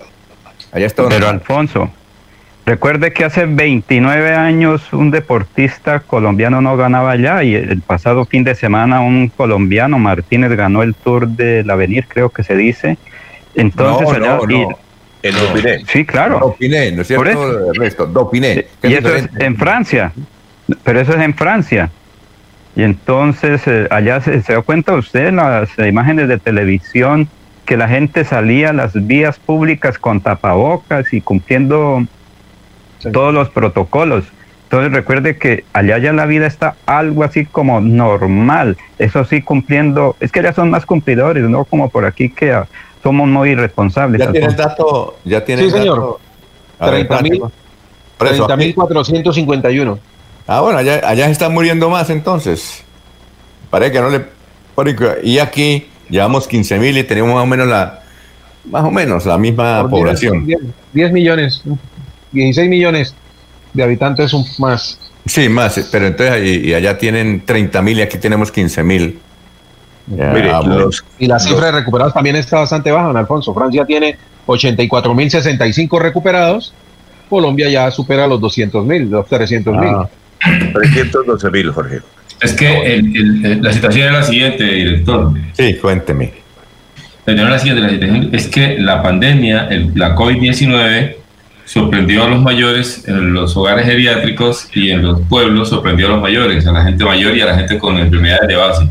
Allá 0.72 0.86
es 0.86 0.95
todo 0.95 1.09
Pero 1.09 1.20
normal. 1.20 1.40
Alfonso, 1.40 1.90
recuerde 2.64 3.12
que 3.12 3.24
hace 3.24 3.47
29 3.47 4.34
años 4.34 4.93
un 4.93 5.11
deportista 5.11 6.01
colombiano 6.01 6.61
no 6.61 6.76
ganaba 6.76 7.12
allá 7.12 7.43
y 7.43 7.55
el 7.55 7.80
pasado 7.82 8.24
fin 8.24 8.45
de 8.45 8.55
semana 8.55 9.01
un 9.01 9.28
colombiano, 9.28 9.99
Martínez, 9.99 10.51
ganó 10.53 10.82
el 10.82 10.95
Tour 10.95 11.28
del 11.28 11.68
Avenir, 11.70 12.07
creo 12.09 12.30
que 12.30 12.43
se 12.43 12.57
dice. 12.57 12.97
Entonces 13.55 14.09
No, 14.09 14.14
allá... 14.14 14.38
no, 14.47 14.51
y-. 14.51 14.66
El 15.22 15.34
Dopiné. 15.36 15.84
sí, 15.86 16.05
claro. 16.05 16.40
Dopiné, 16.40 16.90
¿no 16.90 17.03
es 17.03 17.12
Por 17.12 17.26
cierto? 17.26 17.70
Ernesto, 17.70 18.07
Dopiné. 18.07 18.66
que 18.80 18.88
Y 18.88 18.95
es 18.95 19.05
eso 19.05 19.14
es 19.14 19.28
en 19.38 19.57
Francia, 19.57 20.12
pero 20.82 21.01
eso 21.01 21.12
es 21.12 21.20
en 21.20 21.34
Francia. 21.34 21.90
Y 22.74 22.82
entonces 22.84 23.62
eh, 23.66 23.86
allá 23.90 24.20
se, 24.20 24.42
se 24.42 24.54
da 24.54 24.62
cuenta 24.62 24.94
usted 24.94 25.26
en 25.26 25.36
las 25.36 25.70
imágenes 25.78 26.28
de 26.28 26.38
televisión 26.38 27.28
que 27.66 27.76
la 27.76 27.86
gente 27.88 28.24
salía 28.24 28.70
a 28.70 28.72
las 28.72 28.92
vías 29.06 29.38
públicas 29.38 29.98
con 29.98 30.20
tapabocas 30.20 31.12
y 31.12 31.20
cumpliendo 31.20 32.04
todos 33.12 33.34
los 33.34 33.50
protocolos. 33.50 34.24
Entonces 34.64 34.92
recuerde 34.92 35.36
que 35.36 35.64
allá 35.74 35.98
ya 35.98 36.12
la 36.14 36.24
vida 36.24 36.46
está 36.46 36.76
algo 36.86 37.24
así 37.24 37.44
como 37.44 37.80
normal, 37.80 38.78
eso 38.98 39.24
sí 39.24 39.42
cumpliendo, 39.42 40.16
es 40.18 40.32
que 40.32 40.40
allá 40.40 40.54
son 40.54 40.70
más 40.70 40.86
cumplidores, 40.86 41.44
no 41.44 41.64
como 41.64 41.90
por 41.90 42.06
aquí 42.06 42.30
que 42.30 42.52
ah, 42.52 42.66
somos 43.02 43.28
muy 43.28 43.50
irresponsables. 43.50 44.20
Ya 44.20 44.32
tiene 44.32 44.46
el 44.46 44.56
dato, 44.56 45.18
ya 45.24 45.44
tiene 45.44 45.62
Sí, 45.62 45.68
el 45.68 45.74
señor. 45.74 45.98
dato. 45.98 46.20
A 46.78 46.90
ver, 46.90 47.06
30 47.06 47.22
mil. 50.47 50.49
por 50.49 50.49
eso, 50.49 50.49
aquí- 50.49 50.49
30.451. 50.49 50.49
Ah, 50.49 50.61
bueno, 50.61 50.78
allá, 50.78 51.01
allá 51.09 51.26
se 51.26 51.32
están 51.32 51.53
muriendo 51.53 51.88
más 51.90 52.11
entonces. 52.11 52.82
Parece 53.70 53.93
que 53.93 54.01
no 54.01 54.11
le... 54.11 54.24
Y 55.22 55.38
aquí 55.38 55.86
llevamos 56.09 56.47
15 56.49 56.78
mil 56.78 56.97
y 56.99 57.05
tenemos 57.05 57.34
más 57.34 57.43
o 57.45 57.47
menos 57.47 57.66
la, 57.68 58.01
más 58.70 58.84
o 58.84 58.90
menos 58.90 59.26
la 59.26 59.38
misma 59.38 59.82
Por 59.82 59.90
población. 59.90 60.45
10, 60.47 60.59
10 60.93 61.12
millones, 61.12 61.62
16 62.32 62.68
millones 62.68 63.14
de 63.72 63.82
habitantes 63.82 64.32
un- 64.32 64.47
más. 64.59 64.99
Sí, 65.26 65.49
más, 65.49 65.88
pero 65.93 66.07
entonces 66.09 66.45
y, 66.45 66.68
y 66.70 66.74
allá 66.74 66.99
tienen 66.99 67.45
30 67.47 67.80
mil 67.82 67.99
y 67.99 68.03
aquí 68.03 68.18
tenemos 68.18 68.51
15 68.51 68.82
mil. 68.82 69.20
Mire, 70.07 70.51
Ah, 70.51 70.61
Y 71.18 71.26
la 71.28 71.38
cifra 71.38 71.66
de 71.66 71.72
recuperados 71.72 72.12
también 72.12 72.34
está 72.36 72.59
bastante 72.59 72.90
baja, 72.90 73.07
don 73.07 73.16
Alfonso. 73.16 73.55
Francia 73.55 73.84
tiene 73.84 74.16
84.065 74.47 76.01
recuperados. 76.01 76.74
Colombia 77.30 77.68
ya 77.70 77.90
supera 77.90 78.26
los 78.26 78.40
200.000, 78.40 79.09
los 79.09 79.26
300.000. 79.26 79.95
Ah. 80.05 80.09
312 80.72 81.51
mil, 81.51 81.70
Jorge. 81.70 82.01
Es 82.40 82.53
que 82.55 82.95
el- 82.95 83.16
el- 83.47 83.62
la 83.62 83.72
situación 83.72 84.07
es 84.09 84.12
la 84.12 84.22
siguiente, 84.22 84.64
director. 84.64 85.32
Sí, 85.53 85.74
cuénteme. 85.74 86.32
La 87.26 87.59
siguiente, 87.59 87.82
la 87.82 87.90
situación 87.90 88.30
es 88.32 88.49
que 88.49 88.78
la 88.78 89.03
pandemia, 89.03 89.68
el- 89.70 89.93
la 89.95 90.14
COVID-19, 90.16 91.16
sorprendió 91.64 92.24
a 92.24 92.28
los 92.28 92.43
mayores 92.43 93.07
en 93.07 93.32
los 93.32 93.57
hogares 93.57 93.86
geriátricos 93.86 94.68
y 94.74 94.90
en 94.90 95.03
los 95.03 95.20
pueblos 95.28 95.68
sorprendió 95.68 96.09
a 96.09 96.11
los 96.11 96.20
mayores, 96.20 96.66
a 96.66 96.72
la 96.72 96.82
gente 96.84 97.05
mayor 97.05 97.36
y 97.36 97.40
a 97.40 97.47
la 97.47 97.55
gente 97.57 97.78
con 97.78 97.97
enfermedades 97.99 98.49
de 98.49 98.57
base. 98.57 98.88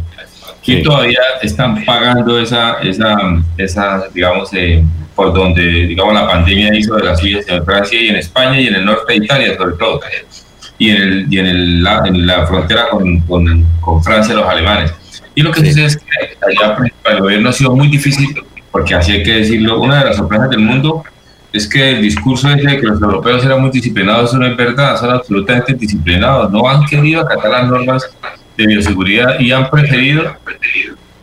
Y 0.63 0.75
Sí. 0.77 0.83
todavía 0.83 1.19
están 1.41 1.83
pagando 1.83 2.39
esa, 2.39 2.77
esa, 2.81 3.17
esa 3.57 4.03
digamos, 4.13 4.49
eh, 4.53 4.83
por 5.15 5.33
donde, 5.33 5.61
digamos, 5.87 6.13
la 6.13 6.25
pandemia 6.27 6.73
hizo 6.75 6.95
de 6.95 7.03
las 7.03 7.19
suyas 7.19 7.45
en 7.49 7.65
Francia 7.65 7.99
y 8.01 8.07
en 8.09 8.15
España 8.15 8.59
y 8.59 8.67
en 8.67 8.75
el 8.75 8.85
norte 8.85 9.11
de 9.13 9.25
Italia, 9.25 9.57
sobre 9.57 9.75
todo. 9.75 9.99
Y 10.81 10.89
en, 10.89 11.01
el, 11.01 11.27
y 11.29 11.37
en, 11.37 11.45
el, 11.45 11.83
la, 11.83 12.01
en 12.05 12.25
la 12.25 12.47
frontera 12.47 12.89
con, 12.89 13.19
con, 13.19 13.65
con 13.81 14.03
Francia, 14.03 14.33
los 14.33 14.47
alemanes. 14.47 14.91
Y 15.35 15.43
lo 15.43 15.51
que 15.51 15.63
sucede 15.63 15.85
es 15.85 15.97
que 15.97 16.03
allá 16.41 16.75
para 17.03 17.17
el 17.17 17.21
gobierno 17.21 17.49
ha 17.49 17.53
sido 17.53 17.75
muy 17.75 17.87
difícil, 17.87 18.29
porque 18.71 18.95
así 18.95 19.11
hay 19.11 19.21
que 19.21 19.35
decirlo, 19.35 19.79
una 19.79 19.99
de 19.99 20.05
las 20.05 20.17
sorpresas 20.17 20.49
del 20.49 20.61
mundo 20.61 21.03
es 21.53 21.69
que 21.69 21.91
el 21.91 22.01
discurso 22.01 22.49
ese 22.49 22.65
de 22.65 22.79
que 22.79 22.87
los 22.87 22.99
europeos 22.99 23.45
eran 23.45 23.61
muy 23.61 23.69
disciplinados, 23.69 24.31
eso 24.31 24.39
no 24.39 24.47
es 24.47 24.57
verdad, 24.57 24.97
son 24.99 25.11
absolutamente 25.11 25.75
disciplinados, 25.75 26.49
no 26.51 26.67
han 26.67 26.83
querido 26.87 27.21
acatar 27.21 27.51
las 27.51 27.67
normas 27.67 28.09
de 28.57 28.65
bioseguridad 28.65 29.39
y 29.39 29.51
han 29.51 29.69
preferido 29.69 30.35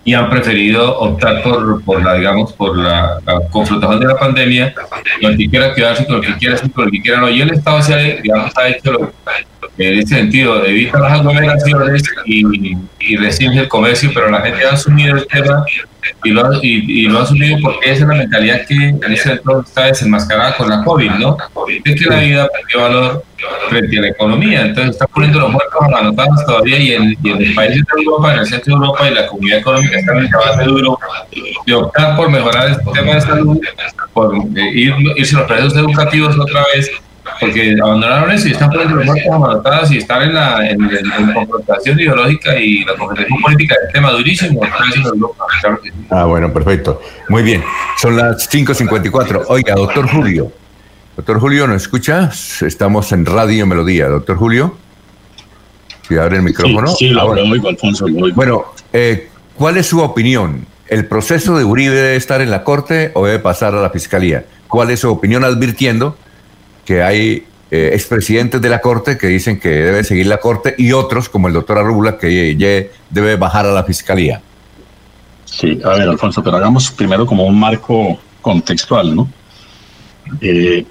y 0.08 0.14
han 0.14 0.30
preferido 0.30 0.98
optar 1.00 1.42
por, 1.42 1.84
por 1.84 2.02
la, 2.02 2.14
digamos, 2.14 2.54
por 2.54 2.78
la, 2.78 3.20
confrontación 3.50 4.00
de 4.00 4.06
la 4.06 4.18
pandemia, 4.18 4.72
con 5.20 5.32
el 5.32 5.36
que 5.36 5.50
quiera 5.50 5.74
quedarse 5.74 6.06
con 6.06 6.16
el 6.16 6.22
que 6.22 6.38
quiera, 6.38 6.56
con 6.74 6.86
el 6.86 6.90
que 6.90 7.02
quiera 7.02 7.20
no. 7.20 7.28
Y 7.28 7.42
el 7.42 7.50
Estado 7.50 7.82
se 7.82 7.92
ha, 7.92 7.98
digamos, 7.98 8.56
ha 8.56 8.68
hecho 8.68 8.92
lo, 8.92 9.12
en 9.78 9.98
ese 9.98 10.16
sentido, 10.16 10.64
evita 10.64 10.98
las 10.98 11.12
aglomeraciones 11.12 12.02
y, 12.26 12.76
y 13.00 13.14
el 13.14 13.68
comercio, 13.68 14.10
pero 14.12 14.30
la 14.30 14.40
gente 14.40 14.66
ha 14.66 14.72
asumido 14.72 15.16
el 15.16 15.26
tema 15.26 15.64
y 16.24 16.30
lo, 16.30 16.46
ha, 16.46 16.58
y, 16.62 17.06
asumido 17.16 17.58
porque 17.62 17.90
esa 17.90 18.02
es 18.02 18.08
la 18.08 18.14
mentalidad 18.14 18.66
que 18.66 18.74
en 18.74 19.12
ese 19.12 19.32
entorno 19.32 19.62
está 19.62 19.84
desenmascarada 19.84 20.56
con 20.56 20.68
la 20.68 20.82
COVID, 20.82 21.10
¿no? 21.12 21.36
Es 21.84 22.00
que 22.00 22.08
la 22.08 22.20
vida 22.20 22.48
perdió 22.48 22.88
valor 22.88 23.24
frente 23.68 23.98
a 23.98 24.02
la 24.02 24.08
economía, 24.08 24.62
entonces 24.62 24.92
está 24.92 25.06
poniendo 25.06 25.40
los 25.40 25.52
muertos 25.52 25.80
anotados 25.96 26.44
todavía 26.44 26.78
y 26.78 26.92
en, 26.92 27.16
y 27.22 27.30
en 27.30 27.42
el 27.42 27.54
país 27.54 27.74
de 27.74 28.02
Europa, 28.02 28.34
en 28.34 28.40
el 28.40 28.46
centro 28.46 28.74
de 28.74 28.84
Europa 28.84 29.08
y 29.08 29.14
la 29.14 29.26
comunidad 29.26 29.58
económica 29.58 29.98
está 29.98 30.12
en 30.12 30.18
el 30.18 30.28
debate 30.28 30.64
duro 30.64 30.98
de 31.66 31.74
optar 31.74 32.16
por 32.16 32.30
mejorar 32.30 32.68
el 32.68 32.74
sistema 32.76 33.14
de 33.14 33.20
salud, 33.20 33.60
por 34.12 34.34
eh, 34.34 34.70
ir, 34.74 34.94
irse 35.16 35.36
los 35.36 35.46
procesos 35.46 35.76
educativos 35.76 36.38
otra 36.38 36.64
vez 36.74 36.90
porque 37.40 37.76
abandonaron 37.82 38.30
eso 38.30 38.48
y 38.48 38.52
están 38.52 38.70
poniendo 38.70 38.96
los 38.96 39.06
muertos 39.06 39.32
amaratadas 39.32 39.90
y 39.92 39.98
están 39.98 40.22
en 40.22 40.34
la, 40.34 40.68
en, 40.68 40.78
confrontación 41.34 41.98
ideológica 41.98 42.58
y 42.58 42.84
la 42.84 42.94
confrontación 42.94 43.40
política 43.40 43.76
del 43.82 43.92
tema 43.92 44.10
durísimo. 44.10 44.60
Ah, 46.10 46.24
bueno, 46.24 46.52
perfecto. 46.52 47.00
Muy 47.28 47.42
bien. 47.42 47.62
Son 48.00 48.16
las 48.16 48.50
5.54. 48.50 49.44
Oiga, 49.48 49.74
doctor 49.74 50.08
Julio. 50.08 50.52
Doctor 51.16 51.40
Julio, 51.40 51.66
¿nos 51.66 51.82
escucha? 51.82 52.30
Estamos 52.60 53.10
en 53.12 53.26
Radio 53.26 53.66
Melodía. 53.66 54.06
Doctor 54.06 54.36
Julio. 54.36 54.76
Si 56.06 56.16
abre 56.16 56.36
el 56.36 56.42
micrófono. 56.42 56.86
Sí, 56.88 57.08
lo 57.08 57.26
oigo, 57.26 57.68
Alfonso. 57.68 58.06
Bueno, 58.34 58.66
eh, 58.92 59.28
¿cuál 59.54 59.76
es 59.76 59.86
su 59.86 60.00
opinión? 60.00 60.66
¿El 60.86 61.06
proceso 61.06 61.58
de 61.58 61.64
Uribe 61.64 61.94
debe 61.94 62.16
estar 62.16 62.40
en 62.40 62.50
la 62.50 62.64
Corte 62.64 63.10
o 63.14 63.26
debe 63.26 63.40
pasar 63.40 63.74
a 63.74 63.82
la 63.82 63.90
Fiscalía? 63.90 64.46
¿Cuál 64.68 64.90
es 64.90 65.00
su 65.00 65.10
opinión 65.10 65.44
advirtiendo 65.44 66.16
que 66.88 67.02
hay 67.02 67.44
eh, 67.70 67.90
expresidentes 67.92 68.62
de 68.62 68.70
la 68.70 68.80
Corte 68.80 69.18
que 69.18 69.26
dicen 69.26 69.60
que 69.60 69.68
debe 69.68 70.02
seguir 70.04 70.26
la 70.26 70.38
Corte 70.38 70.74
y 70.78 70.92
otros, 70.92 71.28
como 71.28 71.46
el 71.46 71.52
doctor 71.52 71.76
Arrubla, 71.76 72.16
que 72.16 72.90
debe 73.10 73.36
bajar 73.36 73.66
a 73.66 73.72
la 73.72 73.84
Fiscalía. 73.84 74.40
Sí, 75.44 75.78
a 75.84 75.90
ver, 75.90 76.08
Alfonso, 76.08 76.42
pero 76.42 76.56
hagamos 76.56 76.90
primero 76.90 77.26
como 77.26 77.44
un 77.44 77.60
marco 77.60 78.18
contextual, 78.40 79.14
¿no? 79.14 79.28
Eh, 80.40 80.86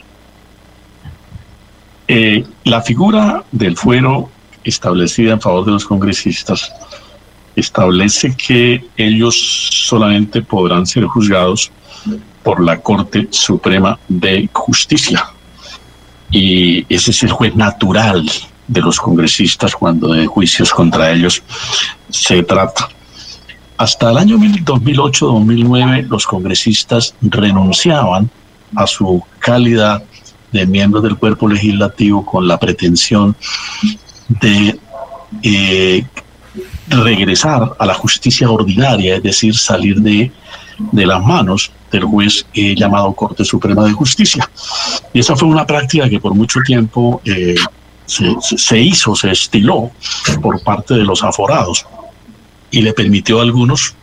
eh, 2.07 2.45
la 2.63 2.83
figura 2.83 3.43
del 3.51 3.75
fuero 3.75 4.29
establecida 4.63 5.33
en 5.33 5.41
favor 5.41 5.65
de 5.65 5.71
los 5.71 5.85
congresistas 5.85 6.71
establece 7.55 8.37
que 8.37 8.85
ellos 8.97 9.35
solamente 9.71 10.43
podrán 10.43 10.85
ser 10.85 11.05
juzgados 11.05 11.71
por 12.43 12.63
la 12.63 12.77
Corte 12.77 13.27
Suprema 13.31 13.97
de 14.07 14.47
Justicia 14.53 15.31
y 16.31 16.85
ese 16.93 17.11
es 17.11 17.23
el 17.23 17.31
juez 17.31 17.55
natural 17.55 18.29
de 18.67 18.81
los 18.81 18.99
congresistas 18.99 19.75
cuando 19.75 20.09
de 20.09 20.27
juicios 20.27 20.73
contra 20.73 21.11
ellos 21.11 21.41
se 22.09 22.43
trata. 22.43 22.89
Hasta 23.77 24.11
el 24.11 24.17
año 24.17 24.37
2008-2009 24.37 26.07
los 26.07 26.25
congresistas 26.25 27.15
renunciaban 27.21 28.29
a 28.75 28.87
su 28.87 29.23
calidad 29.39 30.03
de 30.51 30.65
miembros 30.65 31.03
del 31.03 31.17
cuerpo 31.17 31.47
legislativo 31.47 32.25
con 32.25 32.47
la 32.47 32.57
pretensión 32.57 33.35
de 34.27 34.79
eh, 35.43 36.05
regresar 36.89 37.75
a 37.77 37.85
la 37.85 37.93
justicia 37.93 38.49
ordinaria, 38.49 39.15
es 39.15 39.23
decir, 39.23 39.55
salir 39.55 40.01
de, 40.01 40.31
de 40.77 41.05
las 41.05 41.23
manos 41.23 41.71
del 41.91 42.03
juez 42.03 42.45
eh, 42.53 42.75
llamado 42.75 43.13
Corte 43.13 43.43
Suprema 43.43 43.85
de 43.85 43.93
Justicia. 43.93 44.49
Y 45.13 45.19
esa 45.19 45.35
fue 45.35 45.47
una 45.47 45.65
práctica 45.65 46.09
que 46.09 46.19
por 46.19 46.33
mucho 46.33 46.59
tiempo 46.65 47.21
eh, 47.25 47.55
se, 48.05 48.79
hizo, 48.79 49.15
se 49.15 49.31
estiló 49.31 49.91
por 50.41 50.61
parte 50.61 50.93
de 50.93 51.03
los 51.03 51.23
aforados 51.23 51.85
y 52.71 52.81
le 52.81 52.93
permitió 52.93 53.39
a 53.39 53.43
algunos 53.43 53.95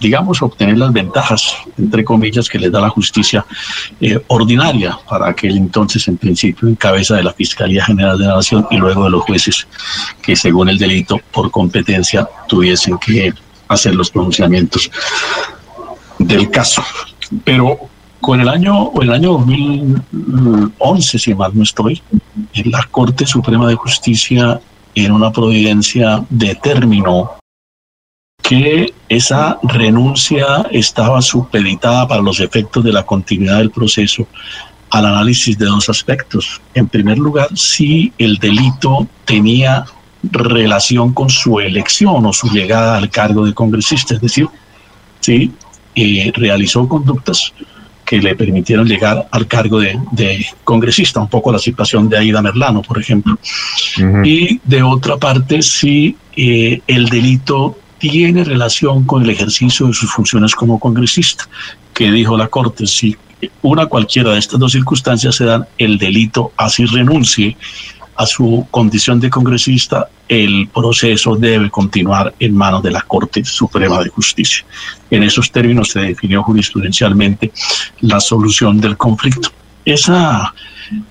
digamos, 0.00 0.40
obtener 0.42 0.78
las 0.78 0.92
ventajas, 0.92 1.56
entre 1.76 2.04
comillas, 2.04 2.48
que 2.48 2.58
les 2.58 2.70
da 2.70 2.80
la 2.80 2.88
justicia 2.88 3.44
eh, 4.00 4.20
ordinaria 4.28 4.98
para 5.08 5.28
aquel 5.28 5.56
entonces, 5.56 6.06
en 6.08 6.16
principio, 6.16 6.68
en 6.68 6.76
cabeza 6.76 7.16
de 7.16 7.24
la 7.24 7.32
Fiscalía 7.32 7.84
General 7.84 8.18
de 8.18 8.26
la 8.26 8.36
Nación 8.36 8.66
y 8.70 8.76
luego 8.76 9.04
de 9.04 9.10
los 9.10 9.22
jueces 9.22 9.66
que, 10.22 10.36
según 10.36 10.68
el 10.68 10.78
delito, 10.78 11.20
por 11.32 11.50
competencia, 11.50 12.28
tuviesen 12.48 12.98
que 12.98 13.32
hacer 13.68 13.94
los 13.94 14.10
pronunciamientos 14.10 14.90
del 16.26 16.50
caso. 16.50 16.82
Pero 17.44 17.78
con 18.20 18.40
el 18.40 18.48
año, 18.48 18.92
el 19.00 19.12
año 19.12 19.32
2011, 19.32 21.18
si 21.18 21.34
mal 21.34 21.52
no 21.54 21.62
estoy, 21.62 22.02
la 22.64 22.86
Corte 22.90 23.26
Suprema 23.26 23.68
de 23.68 23.74
Justicia 23.74 24.60
en 24.94 25.12
una 25.12 25.32
providencia 25.32 26.24
determinó 26.30 27.32
que 28.42 28.92
esa 29.08 29.58
renuncia 29.62 30.66
estaba 30.70 31.22
supeditada 31.22 32.06
para 32.08 32.22
los 32.22 32.40
efectos 32.40 32.84
de 32.84 32.92
la 32.92 33.04
continuidad 33.04 33.58
del 33.58 33.70
proceso 33.70 34.26
al 34.90 35.06
análisis 35.06 35.56
de 35.56 35.66
dos 35.66 35.88
aspectos. 35.88 36.60
En 36.74 36.86
primer 36.86 37.18
lugar, 37.18 37.48
si 37.56 38.12
el 38.18 38.36
delito 38.36 39.06
tenía 39.24 39.84
relación 40.22 41.12
con 41.14 41.30
su 41.30 41.60
elección 41.60 42.26
o 42.26 42.32
su 42.32 42.48
llegada 42.48 42.98
al 42.98 43.10
cargo 43.10 43.46
de 43.46 43.54
congresista, 43.54 44.14
es 44.14 44.20
decir, 44.20 44.48
si 45.20 45.52
eh, 45.94 46.32
realizó 46.34 46.88
conductas 46.88 47.52
que 48.04 48.20
le 48.20 48.34
permitieron 48.34 48.86
llegar 48.86 49.26
al 49.30 49.46
cargo 49.46 49.80
de, 49.80 50.46
congresista, 50.64 51.20
un 51.20 51.28
poco 51.28 51.50
la 51.50 51.58
situación 51.58 52.08
de 52.08 52.18
Aida 52.18 52.42
Merlano, 52.42 52.82
por 52.82 53.00
ejemplo. 53.00 53.38
Y 54.22 54.60
de 54.64 54.82
otra 54.82 55.16
parte, 55.16 55.62
si 55.62 56.16
eh, 56.36 56.80
el 56.86 57.08
delito 57.08 57.78
tiene 57.98 58.44
relación 58.44 59.04
con 59.04 59.22
el 59.22 59.30
ejercicio 59.30 59.86
de 59.86 59.94
sus 59.94 60.12
funciones 60.12 60.54
como 60.54 60.78
congresista, 60.78 61.48
que 61.94 62.10
dijo 62.10 62.36
la 62.36 62.48
Corte, 62.48 62.86
si 62.86 63.16
una 63.62 63.86
cualquiera 63.86 64.32
de 64.32 64.38
estas 64.38 64.58
dos 64.58 64.72
circunstancias 64.72 65.36
se 65.36 65.44
dan, 65.44 65.66
el 65.78 65.98
delito 65.98 66.52
así 66.56 66.84
renuncie 66.84 67.56
a 68.22 68.26
su 68.26 68.66
condición 68.70 69.18
de 69.18 69.28
congresista, 69.28 70.08
el 70.28 70.68
proceso 70.68 71.34
debe 71.34 71.68
continuar 71.70 72.32
en 72.38 72.56
manos 72.56 72.84
de 72.84 72.92
la 72.92 73.00
Corte 73.02 73.44
Suprema 73.44 74.00
de 74.00 74.10
Justicia. 74.10 74.64
En 75.10 75.24
esos 75.24 75.50
términos 75.50 75.90
se 75.90 75.98
definió 76.00 76.44
jurisprudencialmente 76.44 77.50
la 78.00 78.20
solución 78.20 78.80
del 78.80 78.96
conflicto. 78.96 79.48
Esa, 79.84 80.54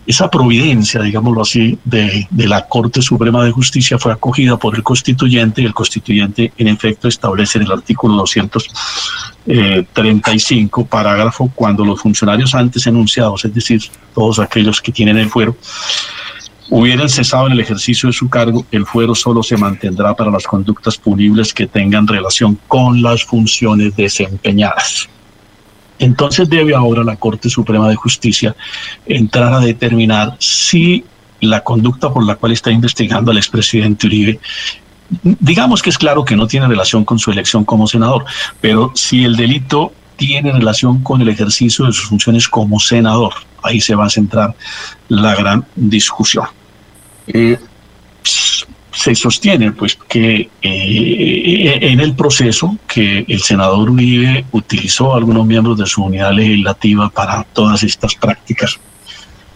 esa 0.08 0.32
providencia, 0.32 1.02
digámoslo 1.02 1.42
así, 1.42 1.78
de, 1.84 2.26
de, 2.30 2.48
la 2.48 2.66
Corte 2.70 3.02
Suprema 3.02 3.44
de 3.44 3.52
Justicia 3.52 4.00
fue 4.00 4.14
acogida 4.14 4.56
por 4.56 4.78
el 4.78 4.84
constituyente 4.84 5.62
y 5.62 5.66
el 5.66 5.74
constituyente 5.74 6.54
en 6.58 6.70
efecto 6.70 7.10
establece 7.10 7.58
en 7.58 7.66
el 7.66 7.74
artículo 7.74 8.16
235, 8.16 10.86
parágrafo, 10.86 11.52
cuando 11.54 11.84
los 11.84 12.00
funcionarios 12.00 12.56
antes 12.56 12.88
enunciados, 12.88 13.44
es 13.44 13.54
decir, 13.54 13.82
todos 14.16 14.40
aquellos 14.40 14.80
que 14.80 14.94
tienen 14.94 15.18
el 15.18 15.30
fuero, 15.30 15.58
hubieran 16.72 17.10
cesado 17.10 17.48
en 17.48 17.54
el 17.54 17.60
ejercicio 17.60 18.08
de 18.08 18.14
su 18.14 18.30
cargo, 18.30 18.66
el 18.72 18.86
fuero 18.86 19.14
solo 19.14 19.44
se 19.44 19.58
mantendrá 19.58 20.16
para 20.16 20.32
las 20.32 20.48
conductas 20.48 20.98
punibles 20.98 21.54
que 21.54 21.68
tengan 21.68 22.08
relación 22.08 22.58
con 22.68 23.02
las 23.02 23.26
funciones 23.26 23.96
desempeñadas. 23.96 25.10
Entonces 26.00 26.50
debe 26.50 26.74
ahora 26.74 27.04
la 27.04 27.18
Corte 27.18 27.50
Suprema 27.50 27.90
de 27.90 27.96
Justicia 27.96 28.56
entrar 29.06 29.54
a 29.54 29.60
determinar 29.60 30.38
si 30.40 31.04
la 31.42 31.62
conducta 31.62 32.10
por 32.10 32.26
la 32.26 32.36
cual 32.36 32.54
está 32.54 32.72
investigando 32.72 33.32
al 33.32 33.38
expresidente 33.38 34.08
Uribe 34.08 34.40
digamos 35.24 35.82
que 35.82 35.90
es 35.90 35.98
claro 35.98 36.24
que 36.24 36.38
no 36.38 36.48
tiene 36.48 36.68
relación 36.68 37.04
con 37.04 37.20
su 37.20 37.32
elección 37.32 37.66
como 37.66 37.86
senador, 37.86 38.24
pero 38.62 38.94
si 38.96 39.26
el 39.26 39.36
delito 39.36 39.92
tiene 40.16 40.54
relación 40.54 41.04
con 41.04 41.22
el 41.22 41.28
ejercicio 41.28 41.86
de 41.86 41.92
sus 41.92 42.08
funciones 42.08 42.48
como 42.48 42.80
senador, 42.80 43.34
ahí 43.62 43.82
se 43.82 43.94
va 43.94 44.06
a 44.06 44.10
centrar 44.10 44.56
la 45.10 45.36
gran 45.36 45.66
discusión. 45.76 46.46
Eh, 47.28 47.58
se 48.24 49.16
sostiene 49.16 49.72
pues 49.72 49.96
que 49.96 50.50
eh, 50.62 51.80
en 51.82 52.00
el 52.00 52.14
proceso 52.14 52.78
que 52.88 53.26
el 53.28 53.42
senador 53.42 53.90
Uribe 53.90 54.46
utilizó 54.52 55.14
a 55.14 55.18
algunos 55.18 55.46
miembros 55.46 55.78
de 55.78 55.86
su 55.86 56.04
unidad 56.04 56.34
legislativa 56.34 57.10
para 57.10 57.44
todas 57.44 57.84
estas 57.84 58.16
prácticas 58.16 58.80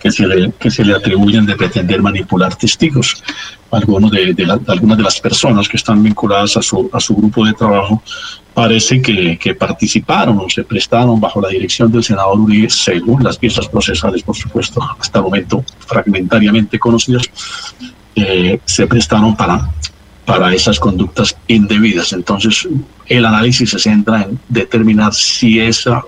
que 0.05 0.11
se 0.11 0.27
le, 0.27 0.51
que 0.59 0.69
se 0.69 0.85
le 0.85 0.93
atribuyen 0.93 1.47
de 1.47 1.55
pretender 1.55 1.99
manipular 1.99 2.55
testigos. 2.55 3.23
Algunos 3.71 4.11
de, 4.11 4.35
algunas 4.67 4.97
de 4.99 5.03
las 5.03 5.19
personas 5.19 5.67
que 5.67 5.77
están 5.77 6.03
vinculadas 6.03 6.55
a 6.57 6.61
su, 6.61 6.87
a 6.93 6.99
su 6.99 7.15
grupo 7.15 7.43
de 7.43 7.53
trabajo 7.53 8.03
parece 8.53 9.01
que, 9.01 9.39
que, 9.39 9.55
participaron 9.55 10.37
o 10.37 10.47
se 10.47 10.63
prestaron 10.63 11.19
bajo 11.19 11.41
la 11.41 11.49
dirección 11.49 11.91
del 11.91 12.03
senador 12.03 12.39
Uribe, 12.39 12.69
según 12.69 13.23
las 13.23 13.39
piezas 13.39 13.67
procesales, 13.67 14.21
por 14.21 14.35
supuesto, 14.35 14.79
hasta 14.99 15.17
el 15.17 15.23
momento 15.23 15.65
fragmentariamente 15.79 16.77
conocidas, 16.77 17.23
eh, 18.13 18.59
se 18.63 18.85
prestaron 18.85 19.35
para, 19.35 19.71
para 20.23 20.53
esas 20.53 20.79
conductas 20.79 21.35
indebidas. 21.47 22.13
Entonces, 22.13 22.67
el 23.07 23.25
análisis 23.25 23.71
se 23.71 23.79
centra 23.79 24.21
en 24.21 24.39
determinar 24.49 25.15
si 25.15 25.59
esa 25.59 26.03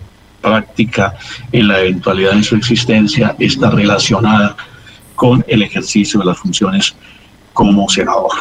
práctica 0.48 1.16
en 1.52 1.68
la 1.68 1.80
eventualidad 1.80 2.34
de 2.34 2.44
su 2.44 2.56
existencia 2.56 3.36
está 3.40 3.70
relacionada 3.70 4.56
con 5.16 5.44
el 5.48 5.64
ejercicio 5.64 6.20
de 6.20 6.28
las 6.28 6.38
funciones 6.38 6.96
como 7.54 7.90
senador. 7.90 8.32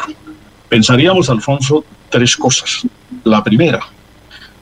Pensaríamos, 0.69 1.29
Alfonso, 1.29 1.83
tres 2.09 2.35
cosas. 2.37 2.87
La 3.23 3.43
primera, 3.43 3.79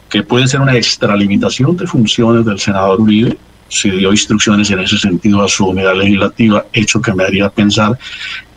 que 0.09 0.23
puede 0.23 0.47
ser 0.47 0.61
una 0.61 0.75
extralimitación 0.75 1.75
de 1.77 1.87
funciones 1.87 2.45
del 2.45 2.59
senador 2.59 3.01
Uribe, 3.01 3.37
si 3.67 3.89
dio 3.89 4.11
instrucciones 4.11 4.69
en 4.71 4.79
ese 4.79 4.97
sentido 4.97 5.43
a 5.43 5.47
su 5.47 5.67
unidad 5.67 5.95
legislativa, 5.95 6.65
hecho 6.71 7.01
que 7.01 7.13
me 7.13 7.23
haría 7.23 7.49
pensar 7.49 7.97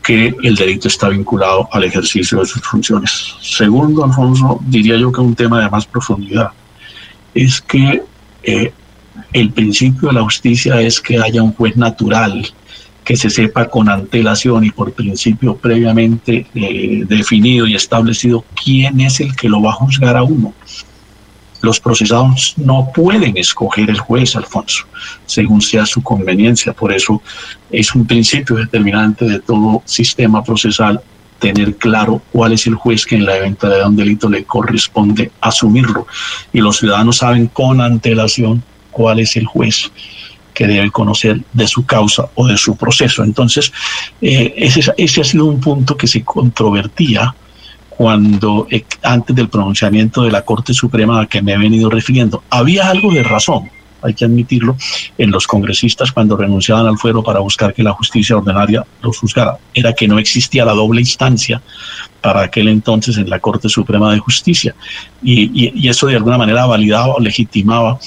que 0.02 0.34
el 0.42 0.54
delito 0.54 0.88
está 0.88 1.08
vinculado 1.08 1.68
al 1.72 1.84
ejercicio 1.84 2.38
de 2.38 2.46
sus 2.46 2.62
funciones. 2.62 3.34
Segundo, 3.42 4.04
Alfonso, 4.04 4.60
diría 4.66 4.96
yo 4.96 5.10
que 5.10 5.20
un 5.20 5.34
tema 5.34 5.60
de 5.60 5.68
más 5.68 5.86
profundidad 5.86 6.50
es 7.34 7.60
que 7.60 8.02
eh, 8.42 8.72
el 9.32 9.50
principio 9.50 10.08
de 10.08 10.14
la 10.14 10.22
justicia 10.22 10.80
es 10.80 11.00
que 11.00 11.18
haya 11.18 11.42
un 11.42 11.52
juez 11.52 11.76
natural, 11.76 12.46
que 13.04 13.16
se 13.16 13.30
sepa 13.30 13.68
con 13.68 13.88
antelación 13.88 14.64
y 14.64 14.70
por 14.70 14.92
principio 14.92 15.56
previamente 15.56 16.46
eh, 16.54 17.04
definido 17.06 17.66
y 17.66 17.74
establecido 17.74 18.44
quién 18.62 19.00
es 19.00 19.20
el 19.20 19.34
que 19.34 19.48
lo 19.48 19.62
va 19.62 19.70
a 19.70 19.74
juzgar 19.74 20.16
a 20.16 20.22
uno. 20.22 20.52
Los 21.60 21.80
procesados 21.80 22.54
no 22.56 22.90
pueden 22.94 23.36
escoger 23.36 23.90
el 23.90 23.98
juez, 23.98 24.36
Alfonso, 24.36 24.84
según 25.26 25.60
sea 25.60 25.86
su 25.86 26.02
conveniencia. 26.02 26.72
Por 26.72 26.92
eso 26.92 27.20
es 27.70 27.94
un 27.94 28.06
principio 28.06 28.56
determinante 28.56 29.24
de 29.24 29.40
todo 29.40 29.82
sistema 29.84 30.44
procesal 30.44 31.00
tener 31.38 31.76
claro 31.76 32.20
cuál 32.32 32.52
es 32.52 32.66
el 32.66 32.74
juez 32.74 33.06
que 33.06 33.16
en 33.16 33.24
la 33.24 33.36
eventualidad 33.36 33.84
de 33.84 33.88
un 33.88 33.96
delito 33.96 34.28
le 34.28 34.44
corresponde 34.44 35.30
asumirlo. 35.40 36.06
Y 36.52 36.60
los 36.60 36.78
ciudadanos 36.78 37.18
saben 37.18 37.46
con 37.46 37.80
antelación 37.80 38.62
cuál 38.98 39.20
es 39.20 39.36
el 39.36 39.46
juez 39.46 39.92
que 40.52 40.66
debe 40.66 40.90
conocer 40.90 41.40
de 41.52 41.68
su 41.68 41.86
causa 41.86 42.30
o 42.34 42.44
de 42.48 42.56
su 42.56 42.74
proceso. 42.74 43.22
Entonces, 43.22 43.72
eh, 44.20 44.52
ese, 44.56 45.20
ha 45.20 45.24
sido 45.24 45.44
un 45.44 45.60
punto 45.60 45.96
que 45.96 46.08
se 46.08 46.24
controvertía 46.24 47.32
cuando 47.90 48.66
eh, 48.68 48.84
antes 49.04 49.36
del 49.36 49.48
pronunciamiento 49.48 50.22
de 50.22 50.32
la 50.32 50.42
Corte 50.42 50.74
Suprema 50.74 51.20
a 51.20 51.26
que 51.26 51.40
me 51.42 51.52
he 51.52 51.58
venido 51.58 51.88
refiriendo. 51.88 52.42
Había 52.50 52.88
algo 52.90 53.12
de 53.12 53.22
razón, 53.22 53.70
hay 54.02 54.14
que 54.14 54.24
admitirlo, 54.24 54.76
en 55.16 55.30
los 55.30 55.46
congresistas 55.46 56.10
cuando 56.10 56.36
renunciaban 56.36 56.88
al 56.88 56.98
fuero 56.98 57.22
para 57.22 57.38
buscar 57.38 57.72
que 57.72 57.84
la 57.84 57.92
justicia 57.92 58.36
ordinaria 58.36 58.84
los 59.00 59.16
juzgara. 59.16 59.58
Era 59.74 59.92
que 59.92 60.08
no 60.08 60.18
existía 60.18 60.64
la 60.64 60.72
doble 60.72 61.00
instancia 61.02 61.62
para 62.20 62.42
aquel 62.42 62.66
entonces 62.66 63.16
en 63.16 63.30
la 63.30 63.38
Corte 63.38 63.68
Suprema 63.68 64.12
de 64.12 64.18
Justicia. 64.18 64.74
Y, 65.22 65.70
y 65.80 65.88
eso 65.88 66.08
de 66.08 66.16
alguna 66.16 66.36
manera 66.36 66.66
validaba 66.66 67.14
o 67.14 67.20
legitimaba 67.20 68.00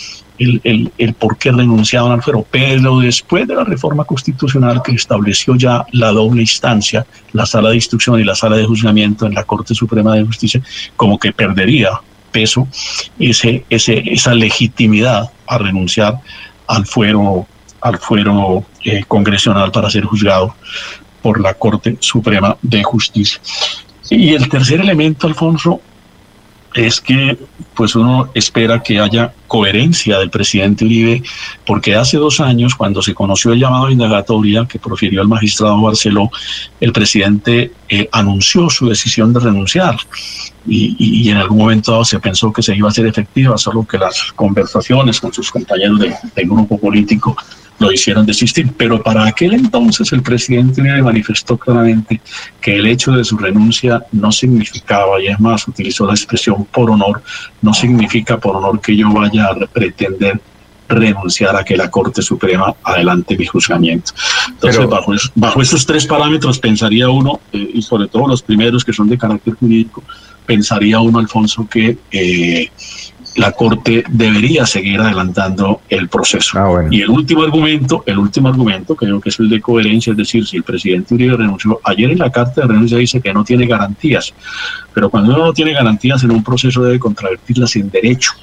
el, 0.64 0.92
el, 0.98 1.14
por 1.14 1.38
qué 1.38 1.52
renunciaban 1.52 2.12
al 2.12 2.22
fuero. 2.22 2.46
Pero 2.50 3.00
después 3.00 3.48
de 3.48 3.56
la 3.56 3.64
reforma 3.64 4.06
constitucional 4.06 4.82
que 4.84 4.94
estableció 4.94 5.56
ya 5.56 5.86
la 5.92 6.12
doble 6.12 6.42
instancia, 6.42 7.06
la 7.34 7.46
sala 7.46 7.70
de 7.70 7.76
instrucción 7.76 8.20
y 8.20 8.24
la 8.24 8.36
sala 8.36 8.58
de 8.58 8.66
juzgamiento 8.66 9.26
en 9.26 9.34
la 9.34 9.44
Corte 9.44 9.76
Suprema 9.76 10.16
de 10.16 10.26
Justicia, 10.26 10.62
como 10.96 11.20
que 11.20 11.32
perdería 11.32 12.02
peso 12.32 12.68
ese, 13.20 13.66
ese, 13.70 14.04
esa 14.06 14.34
legitimidad 14.34 15.32
a 15.48 15.58
renunciar 15.58 16.20
al 16.68 16.86
fuero, 16.86 17.46
al 17.82 17.98
fuero 18.00 18.64
eh, 18.84 19.04
congresional 19.08 19.72
para 19.72 19.90
ser 19.90 20.06
juzgado 20.06 20.56
por 21.22 21.40
la 21.40 21.54
Corte 21.54 21.98
Suprema 22.00 22.58
de 22.62 22.84
Justicia. 22.84 23.40
Y 24.10 24.34
el 24.34 24.50
tercer 24.50 24.82
elemento, 24.82 25.28
Alfonso, 25.28 25.82
es 26.74 27.02
que 27.02 27.38
pues 27.76 27.96
uno 27.96 28.30
espera 28.34 28.82
que 28.82 29.00
haya 29.00 29.34
coherencia 29.48 30.20
del 30.20 30.30
presidente 30.30 30.86
Uribe, 30.86 31.24
porque 31.66 31.96
hace 31.96 32.18
dos 32.18 32.40
años, 32.40 32.76
cuando 32.76 33.02
se 33.02 33.14
conoció 33.14 33.54
el 33.54 33.60
llamado 33.60 33.88
de 33.88 33.94
indagatoria 33.94 34.66
que 34.66 34.80
profirió 34.80 35.22
el 35.22 35.28
magistrado 35.28 35.82
Barceló, 35.82 36.30
el 36.80 36.92
presidente 36.92 37.72
eh, 37.90 38.08
anunció 38.12 38.70
su 38.70 38.88
decisión 38.88 39.34
de 39.34 39.40
renunciar. 39.40 39.98
Y, 40.68 40.96
y, 41.00 41.30
en 41.30 41.38
algún 41.38 41.58
momento 41.58 42.06
se 42.06 42.20
pensó 42.20 42.54
que 42.54 42.62
se 42.62 42.76
iba 42.76 42.88
a 42.88 42.92
hacer 42.92 43.08
efectiva, 43.08 43.58
solo 43.58 43.84
que 43.86 43.98
las 43.98 44.32
conversaciones 44.36 45.20
con 45.20 45.34
sus 45.34 45.50
compañeros 45.50 46.00
de, 46.00 46.14
del 46.36 46.48
grupo 46.48 46.78
político 46.78 47.36
lo 47.82 47.92
hicieron 47.92 48.26
desistir. 48.26 48.72
Pero 48.78 49.02
para 49.02 49.26
aquel 49.26 49.54
entonces 49.54 50.12
el 50.14 50.22
presidente 50.22 50.82
manifestó 51.02 51.58
claramente 51.58 52.22
que 52.62 52.78
el 52.78 52.88
hecho 52.88 53.12
de 53.12 53.24
su 53.24 53.38
renuncia 53.38 54.04
no 54.12 54.32
significaba, 54.32 55.22
y 55.22 55.28
es 55.28 55.40
más, 55.40 55.68
utilizó 55.68 56.06
la 56.06 56.14
expresión 56.14 56.66
por 56.66 56.90
honor, 56.90 57.22
no 57.62 57.74
significa 57.74 58.38
por 58.38 58.56
honor 58.56 58.80
que 58.80 58.96
yo 58.96 59.12
vaya 59.12 59.48
a 59.48 59.56
pretender 59.68 60.40
renunciar 60.88 61.56
a 61.56 61.64
que 61.64 61.78
la 61.78 61.90
Corte 61.90 62.22
Suprema 62.22 62.76
adelante 62.84 63.38
mi 63.38 63.46
juzgamiento. 63.46 64.12
Entonces, 64.50 64.88
bajo, 64.88 65.14
bajo 65.36 65.62
esos 65.62 65.86
tres 65.86 66.06
parámetros 66.06 66.60
pensaría 66.60 67.10
uno, 67.10 67.40
eh, 67.54 67.72
y 67.76 67.82
sobre 67.82 68.08
todo 68.08 68.28
los 68.28 68.42
primeros 68.42 68.84
que 68.84 68.94
son 68.94 69.08
de 69.08 69.18
carácter 69.18 69.54
jurídico, 69.56 70.04
pensaría 70.46 71.00
uno, 71.00 71.20
Alfonso, 71.20 71.68
que 71.70 71.98
eh, 72.12 72.70
la 73.36 73.52
Corte 73.52 74.04
debería 74.10 74.66
seguir 74.66 75.00
adelantando 75.00 75.82
el 75.90 76.10
proceso. 76.10 76.58
Ah, 76.60 76.88
y 76.90 77.02
el 77.02 77.10
último 77.10 77.44
argumento, 77.44 78.04
el 78.06 78.18
último 78.18 78.50
argumento, 78.50 78.96
creo 78.96 79.22
que 79.22 79.30
es 79.30 79.40
el 79.40 79.50
de 79.50 79.62
coherencia, 79.62 80.12
es 80.12 80.18
decir, 80.18 80.46
si 80.46 80.58
el 80.58 80.64
presidente 80.64 81.14
Uribe 81.14 81.38
renunció, 81.38 81.80
ayer 81.84 82.12
en 82.12 82.20
la 82.20 82.30
carta 82.30 82.62
de 82.62 82.68
renuncia 82.68 82.98
dice 82.98 83.22
que 83.22 83.34
no 83.34 83.44
tiene 83.44 83.66
garantías, 83.66 84.34
pero 84.94 85.10
cuando 85.10 85.34
uno 85.34 85.46
no 85.46 85.54
tiene 85.54 85.74
garantías 85.74 86.24
en 86.24 86.32
un 86.32 86.44
proceso 86.44 86.84
debe 86.84 87.00
contravertirlas 87.00 87.76
en 87.78 87.90
derecho 87.90 88.34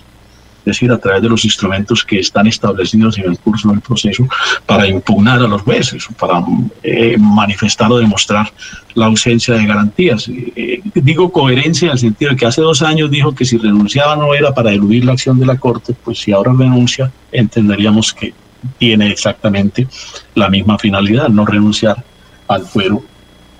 decir, 0.69 0.91
a 0.93 0.99
través 0.99 1.23
de 1.23 1.29
los 1.29 1.45
instrumentos 1.45 2.05
que 2.05 2.21
están 2.21 2.47
establecidos 2.47 3.19
en 3.19 3.31
el 3.31 3.39
curso 3.39 3.71
del 3.71 3.81
proceso 3.81 4.27
para 4.66 4.87
impugnar 4.87 5.41
a 5.41 5.49
los 5.49 5.62
jueces, 5.62 6.07
para 6.19 6.43
eh, 6.83 7.16
manifestar 7.19 7.91
o 7.91 7.99
demostrar 7.99 8.51
la 8.95 9.07
ausencia 9.07 9.55
de 9.55 9.66
garantías. 9.66 10.29
Eh, 10.29 10.81
digo 10.95 11.31
coherencia 11.31 11.87
en 11.87 11.93
el 11.93 11.99
sentido 11.99 12.31
de 12.31 12.37
que 12.37 12.47
hace 12.47 12.61
dos 12.61 12.83
años 12.83 13.11
dijo 13.11 13.35
que 13.35 13.45
si 13.45 13.59
renunciaba 13.59 14.16
no 14.16 14.35
era 14.35 14.55
para 14.55 14.73
eludir 14.73 15.05
la 15.05 15.12
acción 15.12 15.39
de 15.39 15.47
la 15.47 15.57
Corte, 15.57 15.95
pues 16.05 16.19
si 16.19 16.33
ahora 16.33 16.53
renuncia, 16.57 17.11
entenderíamos 17.33 18.12
que 18.12 18.35
tiene 18.79 19.11
exactamente 19.11 19.87
la 20.35 20.49
misma 20.49 20.79
finalidad, 20.79 21.29
no 21.29 21.47
renunciar 21.47 22.05
al 22.49 22.62
fuero 22.62 23.03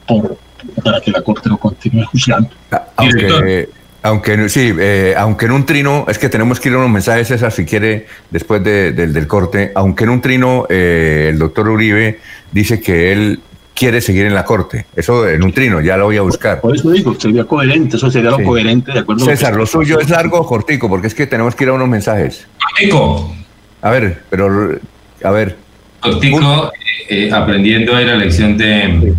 por, 0.07 0.39
para 0.83 1.01
que 1.01 1.11
la 1.11 1.23
Corte 1.23 1.49
lo 1.49 1.59
continúe 1.59 2.05
juzgando. 2.05 2.51
Aunque, 2.97 3.69
aunque 4.03 4.49
sí, 4.49 4.73
eh, 4.79 5.15
aunque 5.17 5.47
en 5.47 5.53
un 5.53 5.67
trino, 5.67 6.07
es 6.09 6.19
que 6.19 6.29
tenemos 6.29 6.61
que 6.61 6.69
ir 6.69 6.75
a 6.77 6.79
unos 6.79 6.91
mensajes, 6.91 7.29
César, 7.29 7.51
si 7.51 7.65
quiere, 7.65 8.07
después 8.31 8.63
del 8.63 9.27
corte. 9.27 9.73
Aunque 9.75 10.05
en 10.05 10.11
un 10.11 10.21
trino, 10.21 10.67
eh, 10.69 11.29
el 11.31 11.39
doctor 11.39 11.69
Uribe 11.69 12.21
dice 12.53 12.81
que 12.81 13.13
él 13.13 13.41
quiere 13.75 14.01
seguir 14.01 14.27
en 14.27 14.35
la 14.35 14.45
corte. 14.45 14.87
Eso 14.95 15.29
en 15.29 15.43
un 15.43 15.53
trino, 15.53 15.81
ya 15.81 15.97
lo 15.97 16.05
voy 16.05 16.17
a 16.17 16.23
buscar. 16.23 16.61
Por 16.61 16.77
eso 16.77 16.91
digo, 16.91 17.15
sería 17.19 17.45
coherente, 17.45 17.97
eso 17.97 18.11
sería 18.11 18.31
lo 18.31 18.43
coherente 18.43 18.93
de 18.93 19.01
acuerdo. 19.01 19.25
César, 19.25 19.57
lo, 19.57 19.67
suyo 19.67 19.99
es 19.99 20.09
largo 20.09 20.39
o 20.39 20.47
cortico, 20.47 20.89
porque 20.89 21.09
es 21.09 21.15
que 21.15 21.27
tenemos 21.27 21.57
que 21.57 21.65
ir 21.65 21.71
a 21.71 21.73
unos 21.73 21.89
mensajes. 21.89 22.47
Cortico. 22.61 23.35
A 23.83 23.91
ver, 23.91 24.23
pero, 24.31 24.79
a 25.25 25.31
ver. 25.31 25.57
Cortico, 26.01 26.73
eh, 27.09 27.31
aprendiendo 27.33 27.97
ahí 27.97 28.05
la 28.05 28.15
lección 28.15 28.57
de, 28.57 29.15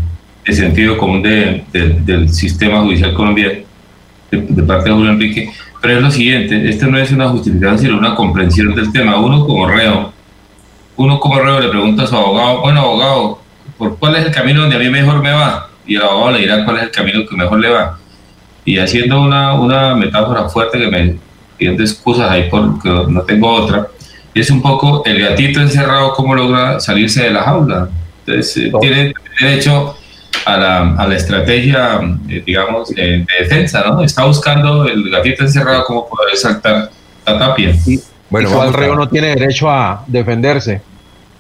sentido 0.50 0.98
común 0.98 1.22
del 1.22 2.30
sistema 2.30 2.82
judicial 2.82 3.14
colombiano 3.14 3.69
de, 4.32 4.64
parte 4.64 4.90
de 4.90 4.96
Julio 4.96 5.12
Enrique, 5.12 5.52
pero 5.82 5.98
es 5.98 6.02
lo 6.02 6.12
siguiente, 6.12 6.70
esto 6.70 6.88
no 6.88 6.98
es 6.98 7.12
una 7.12 7.30
justificación, 7.30 7.80
sino 7.80 7.98
una 7.98 8.16
comprensión 8.16 8.76
del 8.76 8.92
tema. 8.92 9.18
Uno 9.18 9.46
como 9.46 9.68
reo, 9.68 10.12
uno 10.98 11.20
como 11.20 11.40
reo 11.40 11.60
le 11.60 11.70
pregunta 11.70 12.04
a 12.04 12.08
su 12.08 12.16
abogado, 12.16 12.62
bueno, 12.62 12.82
abogado, 12.82 13.40
¿por 13.78 13.98
cuál 13.98 14.16
es 14.16 14.26
el 14.26 14.32
camino 14.32 14.62
donde 14.62 14.76
a 14.76 14.80
mí 14.80 14.90
mejor 14.90 15.22
me 15.22 15.32
va? 15.32 15.70
Y 15.86 15.96
el 15.96 16.04
abogado 16.04 16.32
le 16.32 16.40
dirá 16.40 16.66
cuál 16.66 16.78
es 16.78 16.84
el 16.84 16.92
camino 16.92 17.26
que 17.28 17.36
mejor 17.36 17.60
le 17.60 17.70
va. 17.70 17.98
Y 18.66 18.78
haciendo 18.78 19.22
una, 19.22 19.54
una 19.54 19.96
metáfora 19.96 20.50
fuerte 20.50 20.78
que 20.78 20.88
me 20.88 21.18
pidiendo 21.58 21.84
excusas 21.84 22.32
ahí 22.32 22.48
porque 22.50 22.90
no 22.90 23.22
tengo 23.24 23.52
otra, 23.52 23.88
es 24.34 24.50
un 24.50 24.62
poco 24.62 25.04
el 25.06 25.20
gatito 25.20 25.60
encerrado, 25.60 26.14
cómo 26.14 26.34
logra 26.34 26.80
salirse 26.80 27.24
de 27.24 27.32
la 27.32 27.44
jaula. 27.44 27.90
Entonces, 28.26 28.58
eh, 28.58 28.72
tiene 28.80 29.14
derecho 29.40 29.96
a 30.54 30.58
la, 30.58 30.96
a 30.96 31.08
la 31.08 31.16
estrategia, 31.16 32.00
eh, 32.28 32.44
digamos, 32.46 32.90
de, 32.90 33.26
defensa, 33.40 33.84
¿no? 33.88 34.04
Está 34.04 34.26
buscando 34.26 34.86
el 34.88 35.10
gatito 35.10 35.44
encerrado 35.44 35.84
cómo 35.86 36.08
poder 36.08 36.36
saltar 36.36 36.90
la 37.26 37.40
tapia. 37.40 37.74
bueno, 38.30 38.64
el 38.64 38.74
reo 38.74 38.96
no 38.96 39.08
tiene 39.08 39.28
derecho 39.36 39.70
a 39.70 40.04
defenderse. 40.08 40.82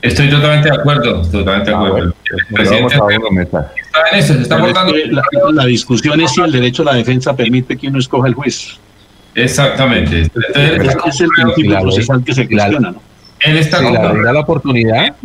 Estoy 0.01 0.30
totalmente 0.30 0.70
de 0.70 0.76
acuerdo, 0.78 1.22
totalmente 1.30 1.72
de 1.72 1.76
Ah, 1.76 1.80
acuerdo. 1.80 2.14
bueno, 2.51 2.70
a 2.72 3.12
está 3.82 3.99
en 4.14 4.20
eso, 4.20 4.34
se 4.34 4.41
está 4.43 4.55
es 4.55 4.62
portando. 4.62 4.93
que 4.93 5.07
la, 5.07 5.24
la 5.53 5.66
discusión 5.66 6.22
es 6.22 6.32
si 6.32 6.41
el 6.41 6.51
derecho 6.53 6.84
a 6.84 6.86
la 6.86 6.93
defensa 6.93 7.36
permite 7.36 7.76
que 7.78 7.88
uno 7.89 7.99
escoja 7.99 8.28
el 8.30 8.34
juez. 8.34 8.80
Exactamente. 9.36 10.22
Entonces, 10.22 10.55
Es, 10.55 10.95
es 11.05 11.22
el 11.22 11.28
principio 11.30 11.80
procesal 11.82 12.24
que 12.24 12.34
se 12.34 12.47
cuestiona, 12.47 12.91
¿no? 12.91 13.01
él 13.41 13.57
está 13.57 13.78
Si 13.80 13.84
la 13.93 14.14
la 14.34 14.39
oportunidad, 14.39 15.16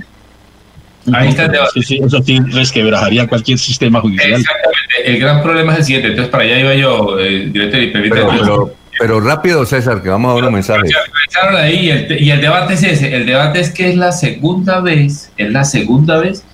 Ahí 1.12 1.28
está 1.28 1.44
el 1.44 1.52
debate. 1.52 1.70
Sí, 1.74 1.82
sí, 1.82 2.00
eso 2.04 2.22
sí 2.22 2.38
resquebrajaría 2.50 3.26
cualquier 3.26 3.58
sistema 3.58 4.00
judicial. 4.00 4.32
Exactamente. 4.40 4.76
El 5.04 5.18
gran 5.18 5.42
problema 5.42 5.72
es 5.72 5.78
el 5.80 5.84
siguiente. 5.84 6.08
Entonces, 6.08 6.30
para 6.30 6.44
allá 6.44 6.58
iba 6.60 6.74
yo, 6.74 7.18
eh, 7.20 7.48
director, 7.52 7.82
y 7.82 7.86
permítame. 7.88 8.22
Pero, 8.30 8.38
pero, 8.40 8.74
pero 8.98 9.20
rápido, 9.20 9.66
César, 9.66 10.02
que 10.02 10.08
vamos 10.08 10.42
a 10.42 10.50
mensajes. 10.50 10.90
Se 10.90 10.96
aprovecharon 10.98 11.56
ahí 11.62 11.86
y 11.86 11.90
el, 11.90 12.22
y 12.22 12.30
el 12.30 12.40
debate 12.40 12.74
es 12.74 12.82
ese. 12.84 13.14
El 13.14 13.26
debate 13.26 13.60
es 13.60 13.70
que 13.70 13.90
es 13.90 13.96
la 13.96 14.12
segunda 14.12 14.80
vez, 14.80 15.30
es 15.36 15.50
la 15.50 15.64
segunda 15.64 16.18
vez 16.18 16.44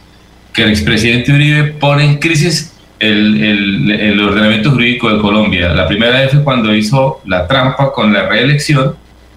que 0.53 0.63
el 0.65 0.71
expresidente 0.71 1.33
Uribe 1.33 1.65
pone 1.65 2.05
en 2.05 2.19
crisis 2.19 2.73
el, 2.99 3.43
el- 3.43 3.91
el 3.93 4.21
ordenamiento 4.21 4.71
jurídico 4.73 5.15
de 5.15 5.21
Colombia. 5.21 5.69
La 5.75 5.87
primera 5.87 6.21
vez 6.21 6.33
fue 6.33 6.43
cuando 6.43 6.75
hizo 6.75 7.21
la 7.27 7.47
trampa 7.47 7.93
con 7.93 8.13
la 8.13 8.29
reelección, 8.29 8.97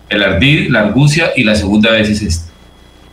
el 0.10 0.24
ardid, 0.24 0.70
la 0.72 0.80
argucia, 0.82 1.32
y 1.36 1.44
la 1.44 1.56
segunda 1.56 1.92
vez 1.92 2.10
es 2.10 2.22
esta. 2.22 2.52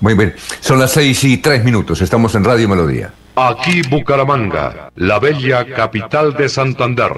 Muy 0.01 0.15
bien, 0.15 0.35
son 0.61 0.79
las 0.79 0.93
seis 0.93 1.23
y 1.25 1.37
tres 1.37 1.63
minutos, 1.63 2.01
estamos 2.01 2.35
en 2.35 2.45
Radio 2.45 2.69
Melodía. 2.69 3.13
Aquí 3.37 3.83
Bucaramanga, 3.83 4.91
la 4.97 5.19
bella 5.19 5.67
capital 5.67 6.35
de 6.35 6.49
Santander. 6.49 7.13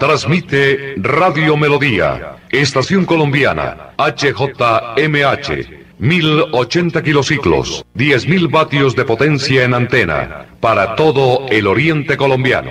Transmite 0.00 0.94
Radio 0.96 1.56
Melodía, 1.56 2.38
estación 2.50 3.04
colombiana, 3.04 3.92
HJMH, 3.98 5.80
1080 5.98 7.02
kilociclos, 7.02 7.84
10.000 7.94 8.50
vatios 8.50 8.96
de 8.96 9.04
potencia 9.04 9.62
en 9.64 9.74
antena, 9.74 10.46
para 10.58 10.96
todo 10.96 11.46
el 11.50 11.68
oriente 11.68 12.16
colombiano. 12.16 12.70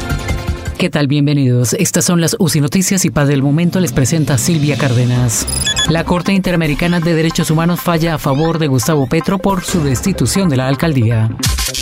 ¿Qué 0.81 0.89
tal? 0.89 1.05
Bienvenidos. 1.05 1.73
Estas 1.73 2.05
son 2.05 2.21
las 2.21 2.35
UCI 2.39 2.59
Noticias 2.59 3.05
y 3.05 3.11
para 3.11 3.31
el 3.31 3.43
momento 3.43 3.79
les 3.79 3.93
presenta 3.93 4.39
Silvia 4.39 4.79
Cárdenas. 4.79 5.45
La 5.89 6.05
Corte 6.05 6.33
Interamericana 6.33 6.99
de 6.99 7.13
Derechos 7.13 7.51
Humanos 7.51 7.79
falla 7.79 8.15
a 8.15 8.17
favor 8.17 8.57
de 8.57 8.65
Gustavo 8.65 9.05
Petro 9.05 9.37
por 9.37 9.63
su 9.63 9.83
destitución 9.83 10.49
de 10.49 10.57
la 10.57 10.67
alcaldía. 10.67 11.29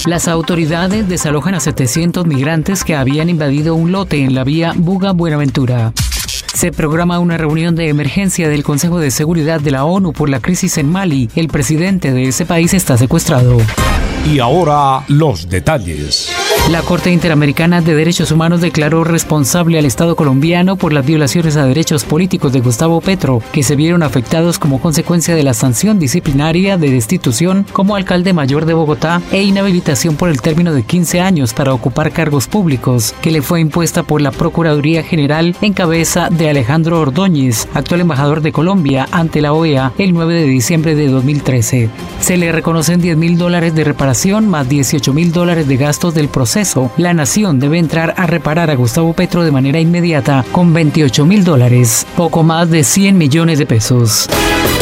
Las 0.05 0.27
autoridades 0.27 1.07
desalojan 1.07 1.55
a 1.55 1.61
700 1.61 2.27
migrantes 2.27 2.83
que 2.83 2.97
habían 2.97 3.29
invadido 3.29 3.73
un 3.73 3.93
lote 3.93 4.21
en 4.21 4.35
la 4.35 4.43
vía 4.43 4.73
Buga 4.75 5.13
Buenaventura. 5.13 5.93
Se 6.53 6.73
programa 6.73 7.19
una 7.19 7.37
reunión 7.37 7.77
de 7.77 7.87
emergencia 7.87 8.49
del 8.49 8.63
Consejo 8.63 8.99
de 8.99 9.11
Seguridad 9.11 9.61
de 9.61 9.71
la 9.71 9.85
ONU 9.85 10.11
por 10.11 10.27
la 10.27 10.41
crisis 10.41 10.77
en 10.77 10.89
Mali. 10.89 11.29
El 11.37 11.47
presidente 11.47 12.11
de 12.11 12.23
ese 12.23 12.45
país 12.45 12.73
está 12.73 12.97
secuestrado. 12.97 13.59
Y 14.25 14.39
ahora 14.39 15.03
los 15.07 15.49
detalles. 15.49 16.29
La 16.69 16.83
Corte 16.83 17.11
Interamericana 17.11 17.81
de 17.81 17.95
Derechos 17.95 18.31
Humanos 18.31 18.61
declaró 18.61 19.03
responsable 19.03 19.79
al 19.79 19.85
Estado 19.85 20.15
colombiano 20.15 20.75
por 20.75 20.93
las 20.93 21.03
violaciones 21.03 21.57
a 21.57 21.65
derechos 21.65 22.03
políticos 22.03 22.53
de 22.53 22.59
Gustavo 22.59 23.01
Petro, 23.01 23.41
que 23.51 23.63
se 23.63 23.75
vieron 23.75 24.03
afectados 24.03 24.59
como 24.59 24.79
consecuencia 24.79 25.33
de 25.33 25.41
la 25.41 25.55
sanción 25.55 25.97
disciplinaria 25.97 26.77
de 26.77 26.91
destitución 26.91 27.65
como 27.73 27.95
alcalde 27.95 28.33
mayor 28.33 28.65
de 28.65 28.75
Bogotá 28.75 29.19
e 29.31 29.41
inhabilitación 29.41 30.15
por 30.15 30.29
el 30.29 30.41
término 30.41 30.71
de 30.71 30.83
15 30.83 31.21
años 31.21 31.55
para 31.55 31.73
ocupar 31.73 32.11
cargos 32.11 32.47
públicos, 32.47 33.15
que 33.23 33.31
le 33.31 33.41
fue 33.41 33.61
impuesta 33.61 34.03
por 34.03 34.21
la 34.21 34.31
Procuraduría 34.31 35.01
General 35.01 35.55
en 35.61 35.73
cabeza 35.73 36.29
de 36.29 36.49
Alejandro 36.49 36.99
Ordóñez, 36.99 37.67
actual 37.73 38.01
embajador 38.01 38.41
de 38.41 38.51
Colombia 38.51 39.07
ante 39.11 39.41
la 39.41 39.53
OEA 39.53 39.93
el 39.97 40.13
9 40.13 40.35
de 40.35 40.45
diciembre 40.45 40.93
de 40.93 41.07
2013. 41.07 41.89
Se 42.21 42.37
le 42.37 42.51
reconocen 42.51 43.01
10 43.01 43.17
mil 43.17 43.37
dólares 43.39 43.73
de 43.73 43.85
reparación 43.85 44.08
más 44.47 44.67
18 44.67 45.13
mil 45.13 45.31
dólares 45.31 45.67
de 45.67 45.77
gastos 45.77 46.13
del 46.13 46.29
proceso 46.29 46.91
la 46.97 47.13
nación 47.13 47.59
debe 47.59 47.77
entrar 47.77 48.15
a 48.17 48.25
reparar 48.25 48.69
a 48.69 48.75
Gustavo 48.75 49.13
Petro 49.13 49.43
de 49.43 49.51
manera 49.51 49.79
inmediata 49.79 50.43
con 50.51 50.73
28 50.73 51.25
mil 51.25 51.43
dólares, 51.43 52.07
poco 52.15 52.43
más 52.43 52.69
de 52.69 52.83
100 52.83 53.17
millones 53.17 53.59
de 53.59 53.65
pesos. 53.65 54.27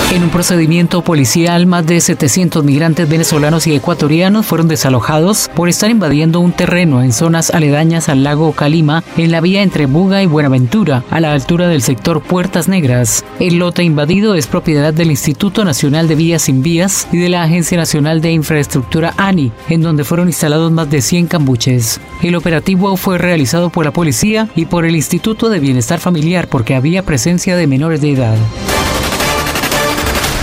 En 0.09 0.23
un 0.23 0.29
procedimiento 0.29 1.03
policial, 1.03 1.67
más 1.67 1.85
de 1.85 1.99
700 1.99 2.63
migrantes 2.63 3.09
venezolanos 3.09 3.67
y 3.67 3.75
ecuatorianos 3.75 4.45
fueron 4.45 4.69
desalojados 4.69 5.49
por 5.53 5.67
estar 5.67 5.91
invadiendo 5.91 6.39
un 6.39 6.53
terreno 6.53 7.03
en 7.03 7.11
zonas 7.11 7.51
aledañas 7.51 8.07
al 8.07 8.23
lago 8.23 8.53
Calima, 8.53 9.03
en 9.17 9.31
la 9.31 9.41
vía 9.41 9.61
entre 9.61 9.85
Buga 9.85 10.23
y 10.23 10.25
Buenaventura, 10.25 11.03
a 11.11 11.19
la 11.19 11.33
altura 11.33 11.67
del 11.67 11.81
sector 11.81 12.21
Puertas 12.21 12.69
Negras. 12.69 13.25
El 13.39 13.59
lote 13.59 13.83
invadido 13.83 14.33
es 14.33 14.47
propiedad 14.47 14.93
del 14.93 15.11
Instituto 15.11 15.65
Nacional 15.65 16.07
de 16.07 16.15
Vías 16.15 16.43
Sin 16.43 16.63
Vías 16.63 17.07
y 17.11 17.17
de 17.17 17.29
la 17.29 17.43
Agencia 17.43 17.77
Nacional 17.77 18.21
de 18.21 18.31
Infraestructura 18.31 19.13
ANI, 19.17 19.51
en 19.67 19.81
donde 19.81 20.05
fueron 20.05 20.29
instalados 20.29 20.71
más 20.71 20.89
de 20.89 21.01
100 21.01 21.27
cambuches. 21.27 21.99
El 22.23 22.35
operativo 22.35 22.95
fue 22.95 23.17
realizado 23.17 23.69
por 23.69 23.83
la 23.83 23.91
policía 23.91 24.47
y 24.55 24.65
por 24.65 24.85
el 24.85 24.95
Instituto 24.95 25.49
de 25.49 25.59
Bienestar 25.59 25.99
Familiar 25.99 26.47
porque 26.47 26.75
había 26.75 27.03
presencia 27.03 27.57
de 27.57 27.67
menores 27.67 27.99
de 27.99 28.13
edad. 28.13 28.37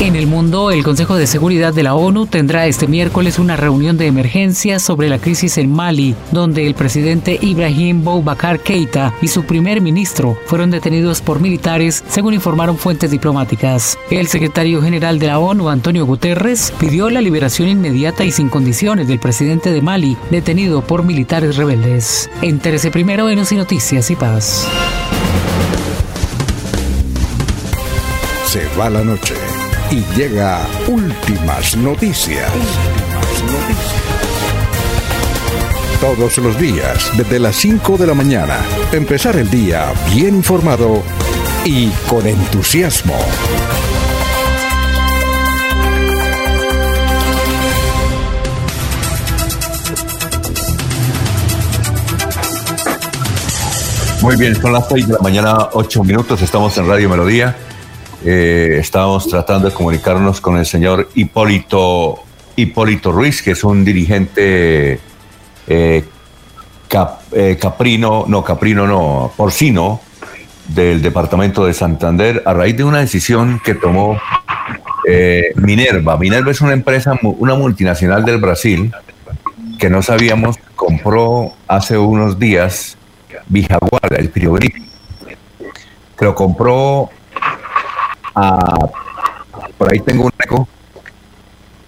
En 0.00 0.16
el 0.16 0.26
mundo, 0.26 0.70
el 0.70 0.82
Consejo 0.82 1.16
de 1.16 1.26
Seguridad 1.26 1.74
de 1.74 1.82
la 1.82 1.94
ONU 1.94 2.24
tendrá 2.24 2.66
este 2.66 2.86
miércoles 2.86 3.38
una 3.38 3.58
reunión 3.58 3.98
de 3.98 4.06
emergencia 4.06 4.78
sobre 4.78 5.10
la 5.10 5.18
crisis 5.18 5.58
en 5.58 5.70
Mali, 5.70 6.14
donde 6.32 6.66
el 6.66 6.74
presidente 6.74 7.38
Ibrahim 7.38 8.02
Boubacar 8.02 8.60
Keita 8.60 9.12
y 9.20 9.28
su 9.28 9.44
primer 9.44 9.82
ministro 9.82 10.38
fueron 10.46 10.70
detenidos 10.70 11.20
por 11.20 11.40
militares, 11.40 12.02
según 12.08 12.32
informaron 12.32 12.78
fuentes 12.78 13.10
diplomáticas. 13.10 13.98
El 14.10 14.26
secretario 14.28 14.80
general 14.80 15.18
de 15.18 15.26
la 15.26 15.38
ONU, 15.38 15.68
Antonio 15.68 16.06
Guterres, 16.06 16.72
pidió 16.80 17.10
la 17.10 17.20
liberación 17.20 17.68
inmediata 17.68 18.24
y 18.24 18.32
sin 18.32 18.48
condiciones 18.48 19.06
del 19.06 19.20
presidente 19.20 19.70
de 19.70 19.82
Mali, 19.82 20.16
detenido 20.30 20.80
por 20.80 21.04
militares 21.04 21.56
rebeldes. 21.56 22.30
Entérese 22.40 22.90
primero 22.90 23.28
en 23.28 23.40
OSI 23.40 23.56
Noticias 23.56 24.10
y 24.10 24.16
Paz. 24.16 24.66
Se 28.46 28.66
va 28.78 28.88
la 28.88 29.04
noche 29.04 29.49
y 29.90 30.04
llega 30.16 30.66
últimas 30.86 31.76
noticias. 31.76 32.50
Todos 36.00 36.38
los 36.38 36.58
días, 36.58 37.10
desde 37.16 37.38
las 37.38 37.56
5 37.56 37.98
de 37.98 38.06
la 38.06 38.14
mañana, 38.14 38.58
empezar 38.92 39.36
el 39.36 39.50
día 39.50 39.92
bien 40.14 40.36
informado 40.36 41.02
y 41.64 41.88
con 42.08 42.26
entusiasmo. 42.26 43.18
Muy 54.22 54.36
bien, 54.36 54.54
son 54.60 54.72
las 54.72 54.88
6 54.88 55.08
de 55.08 55.12
la 55.14 55.20
mañana, 55.20 55.68
8 55.72 56.04
minutos, 56.04 56.42
estamos 56.42 56.76
en 56.78 56.86
Radio 56.86 57.08
Melodía. 57.08 57.56
Eh, 58.24 58.76
estábamos 58.78 59.26
tratando 59.28 59.68
de 59.68 59.74
comunicarnos 59.74 60.40
con 60.40 60.58
el 60.58 60.66
señor 60.66 61.08
Hipólito, 61.14 62.22
Hipólito 62.56 63.12
Ruiz, 63.12 63.42
que 63.42 63.52
es 63.52 63.64
un 63.64 63.84
dirigente 63.84 65.00
eh, 65.66 66.04
eh, 67.32 67.58
caprino, 67.58 68.24
no, 68.28 68.44
caprino 68.44 68.86
no, 68.86 69.32
porcino 69.36 70.00
del 70.68 71.00
departamento 71.00 71.64
de 71.64 71.72
Santander 71.72 72.42
a 72.44 72.52
raíz 72.52 72.76
de 72.76 72.84
una 72.84 72.98
decisión 72.98 73.60
que 73.64 73.74
tomó 73.74 74.18
Minerva. 75.56 76.16
Minerva 76.16 76.52
es 76.52 76.60
una 76.60 76.72
empresa, 76.72 77.18
una 77.22 77.56
multinacional 77.56 78.24
del 78.24 78.38
Brasil 78.38 78.92
que 79.78 79.90
no 79.90 80.02
sabíamos, 80.02 80.56
compró 80.76 81.54
hace 81.66 81.98
unos 81.98 82.38
días 82.38 82.96
Vijagual, 83.48 84.16
el 84.16 84.30
frigorífico. 84.30 84.86
Lo 86.20 86.34
compró 86.34 87.10
Por 89.78 89.92
ahí 89.92 90.00
tengo 90.00 90.24
un 90.24 90.32
eco. 90.38 90.68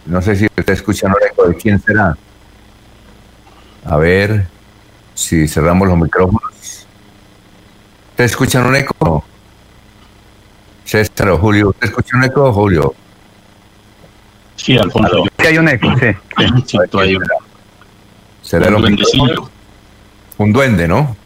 No 0.06 0.20
sé 0.20 0.36
si 0.36 0.46
usted 0.46 0.72
escucha 0.72 1.06
un 1.06 1.14
eco 1.30 1.48
de 1.48 1.56
quién 1.56 1.80
será. 1.80 2.16
A 3.84 3.96
ver 3.96 4.46
si 5.14 5.48
cerramos 5.48 5.88
los 5.88 5.98
micrófonos. 5.98 6.86
¿Usted 8.10 8.24
escucha 8.24 8.64
un 8.64 8.76
eco? 8.76 9.24
César 10.84 11.30
o 11.30 11.38
Julio, 11.38 11.70
¿usted 11.70 11.88
escucha 11.88 12.16
un 12.16 12.24
eco, 12.24 12.52
Julio? 12.52 12.94
Sí, 14.56 14.76
Alfonso. 14.76 15.24
Sí, 15.38 15.46
hay 15.46 15.58
un 15.58 15.68
eco, 15.68 15.88
sí. 15.98 16.06
sí 16.66 16.78
hay 16.98 17.16
un... 17.16 17.24
¿Será 18.42 18.70
duendecillo. 18.70 19.48
Un 20.38 20.52
duende, 20.52 20.88
¿no? 20.88 21.16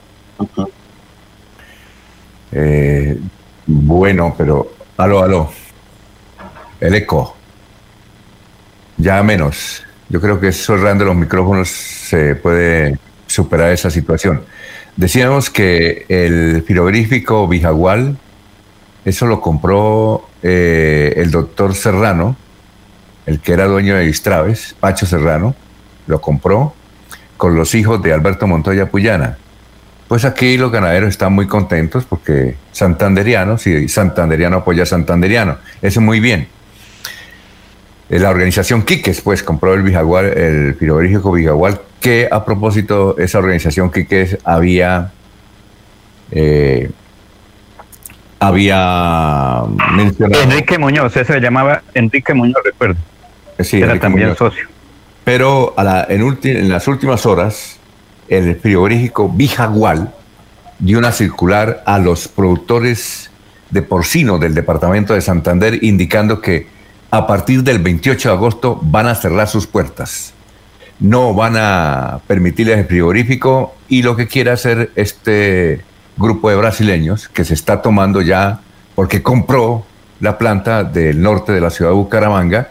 Eh, 2.53 3.19
bueno, 3.67 4.35
pero. 4.37 4.76
Aló, 4.97 5.23
aló. 5.23 5.51
El 6.81 6.95
eco. 6.95 7.37
Ya 8.97 9.23
menos. 9.23 9.85
Yo 10.09 10.21
creo 10.21 10.41
que 10.41 10.53
cerrando 10.53 11.05
los 11.05 11.17
micrófonos 11.17 11.69
se 11.69 12.35
puede 12.35 12.99
superar 13.27 13.73
esa 13.73 13.91
situación. 13.91 14.43
Decíamos 14.97 15.51
que 15.51 16.07
el 16.09 16.63
frigorífico 16.63 17.47
Vijagual, 17.47 18.17
eso 19.05 19.27
lo 19.27 19.43
compró 19.43 20.29
eh, 20.43 21.13
el 21.17 21.31
doctor 21.31 21.75
Serrano, 21.75 22.37
el 23.27 23.41
que 23.41 23.53
era 23.53 23.67
dueño 23.67 23.97
de 23.97 24.07
Distraves, 24.07 24.77
Pacho 24.81 25.05
Serrano, 25.05 25.55
lo 26.07 26.23
compró 26.23 26.73
con 27.37 27.55
los 27.55 27.75
hijos 27.75 28.03
de 28.03 28.15
Alberto 28.15 28.47
Montoya 28.47 28.91
Puyana. 28.91 29.37
Pues 30.09 30.25
aquí 30.25 30.57
los 30.57 30.71
ganaderos 30.71 31.09
están 31.11 31.33
muy 31.33 31.47
contentos 31.49 32.05
porque 32.05 32.55
santanderianos 32.73 33.67
y 33.67 33.89
santanderiano 33.89 34.59
apoya 34.59 34.85
a 34.85 34.87
santanderiano. 34.87 35.59
Eso 35.83 36.01
muy 36.01 36.21
bien. 36.21 36.47
Eh, 38.09 38.21
La 38.21 38.31
organización 38.31 38.83
Quiques, 38.83 39.21
pues, 39.21 39.43
compró 39.43 39.75
el 39.75 39.83
Vijagual, 39.83 40.27
el 40.27 40.75
frigorífico 40.77 41.33
Vijagual, 41.33 41.81
que 42.01 42.29
a 42.31 42.45
propósito, 42.45 43.17
esa 43.19 43.39
organización 43.39 43.91
Quiques 43.91 44.39
había, 44.45 45.11
eh, 46.31 46.89
había 48.39 49.63
mencionado... 49.93 50.43
Enrique 50.45 50.79
Muñoz, 50.79 51.17
ese 51.17 51.33
se 51.33 51.41
llamaba 51.41 51.83
Enrique 51.95 52.33
Muñoz, 52.35 52.59
recuerdo. 52.65 52.97
Sí, 53.61 53.79
Era 53.79 53.87
Enrique 53.87 54.01
también 54.03 54.27
Muñoz. 54.29 54.39
socio. 54.39 54.69
Pero 55.25 55.75
a 55.77 55.83
la- 55.83 56.07
en, 56.09 56.23
ulti- 56.23 56.57
en 56.57 56.69
las 56.69 56.87
últimas 56.87 57.27
horas, 57.27 57.79
el 58.29 58.57
frigorífico 58.57 59.29
Vijagual 59.29 60.13
dio 60.79 60.99
una 60.99 61.13
circular 61.13 61.83
a 61.87 61.99
los 61.99 62.29
productores 62.29 63.31
de 63.71 63.83
porcino 63.83 64.39
del 64.39 64.55
departamento 64.55 65.15
de 65.15 65.21
Santander 65.21 65.83
indicando 65.83 66.41
que 66.41 66.67
a 67.11 67.27
partir 67.27 67.63
del 67.63 67.79
28 67.79 68.29
de 68.29 68.35
agosto 68.35 68.79
van 68.83 69.07
a 69.07 69.15
cerrar 69.15 69.49
sus 69.49 69.67
puertas. 69.67 70.35
No 70.99 71.35
van 71.35 71.55
a 71.57 72.21
permitirles 72.27 72.79
el 72.79 72.87
frigorífico 72.87 73.75
y 73.89 74.03
lo 74.03 74.17
que 74.17 74.27
quiere 74.27 74.51
hacer 74.51 74.91
este 74.97 75.83
grupo 76.17 76.51
de 76.51 76.57
brasileños 76.57 77.29
que 77.29 77.45
se 77.45 77.55
está 77.55 77.83
tomando 77.83 78.23
ya 78.23 78.61
porque 78.95 79.23
compró 79.23 79.85
la 80.21 80.39
planta 80.39 80.85
del 80.85 81.21
norte 81.21 81.53
de 81.53 81.61
la 81.61 81.71
ciudad 81.71 81.91
de 81.91 81.97
Bucaramanga 81.97 82.71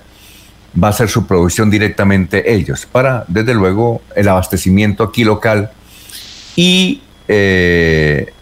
va 0.81 0.87
a 0.87 0.91
hacer 0.91 1.09
su 1.09 1.25
producción 1.25 1.69
directamente 1.69 2.53
ellos, 2.53 2.85
para, 2.85 3.25
desde 3.27 3.53
luego, 3.53 4.01
el 4.15 4.27
abastecimiento 4.27 5.03
aquí 5.03 5.23
local 5.23 5.71
y 6.55 7.01
eh, 7.27 8.33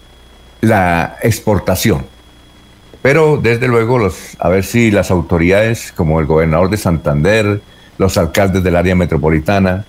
la 0.62 1.18
exportación. 1.22 2.06
Pero, 3.02 3.38
desde 3.38 3.68
luego, 3.68 4.00
los, 4.00 4.16
a 4.40 4.50
ver 4.50 4.64
si 4.64 4.90
las 4.90 5.12
autoridades, 5.12 5.92
como 5.92 6.20
el 6.20 6.26
gobernador 6.26 6.70
de 6.70 6.78
Santander, 6.78 7.62
los 7.98 8.18
alcaldes 8.18 8.64
del 8.64 8.76
área 8.76 8.96
metropolitana 8.96 9.86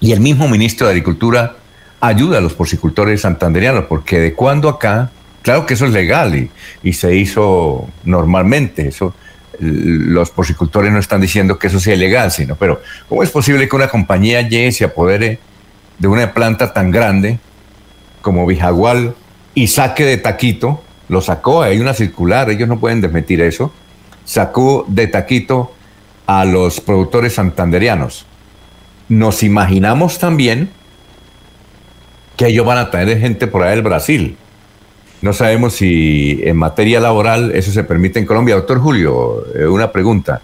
y 0.00 0.12
el 0.12 0.20
mismo 0.20 0.48
ministro 0.48 0.86
de 0.86 0.92
Agricultura, 0.92 1.56
ayuda 2.00 2.38
a 2.38 2.40
los 2.40 2.54
porcicultores 2.54 3.22
santanderianos, 3.22 3.84
porque 3.86 4.20
de 4.20 4.32
cuando 4.32 4.68
acá, 4.68 5.10
claro 5.42 5.66
que 5.66 5.74
eso 5.74 5.86
es 5.86 5.92
legal 5.92 6.36
y, 6.36 6.50
y 6.84 6.92
se 6.92 7.16
hizo 7.16 7.88
normalmente, 8.04 8.88
eso 8.88 9.14
los 9.60 10.30
porcicultores 10.30 10.92
no 10.92 10.98
están 10.98 11.20
diciendo 11.20 11.58
que 11.58 11.66
eso 11.66 11.80
sea 11.80 11.94
ilegal, 11.94 12.30
sino, 12.30 12.56
pero 12.56 12.80
¿cómo 13.08 13.22
es 13.22 13.30
posible 13.30 13.68
que 13.68 13.76
una 13.76 13.88
compañía 13.88 14.42
llegue 14.42 14.72
se 14.72 14.84
apodere 14.84 15.38
de 15.98 16.08
una 16.08 16.32
planta 16.32 16.72
tan 16.72 16.90
grande 16.90 17.38
como 18.22 18.46
Vijagual 18.46 19.14
y 19.54 19.66
saque 19.68 20.04
de 20.04 20.16
taquito? 20.18 20.82
Lo 21.08 21.20
sacó, 21.20 21.62
hay 21.62 21.80
una 21.80 21.94
circular, 21.94 22.50
ellos 22.50 22.68
no 22.68 22.78
pueden 22.78 23.00
desmentir 23.00 23.40
eso. 23.40 23.72
Sacó 24.24 24.84
de 24.88 25.06
taquito 25.06 25.72
a 26.26 26.44
los 26.44 26.80
productores 26.80 27.34
santanderianos. 27.34 28.26
Nos 29.08 29.42
imaginamos 29.42 30.18
también 30.18 30.70
que 32.36 32.48
ellos 32.48 32.66
van 32.66 32.78
a 32.78 32.90
traer 32.90 33.18
gente 33.18 33.46
por 33.46 33.62
ahí 33.62 33.70
del 33.70 33.82
Brasil. 33.82 34.36
No 35.20 35.32
sabemos 35.32 35.74
si 35.74 36.40
en 36.44 36.56
materia 36.56 37.00
laboral 37.00 37.50
eso 37.52 37.72
se 37.72 37.82
permite 37.84 38.18
en 38.18 38.26
Colombia. 38.26 38.54
Doctor 38.54 38.78
Julio, 38.78 39.44
eh, 39.54 39.66
una 39.66 39.90
pregunta. 39.90 40.40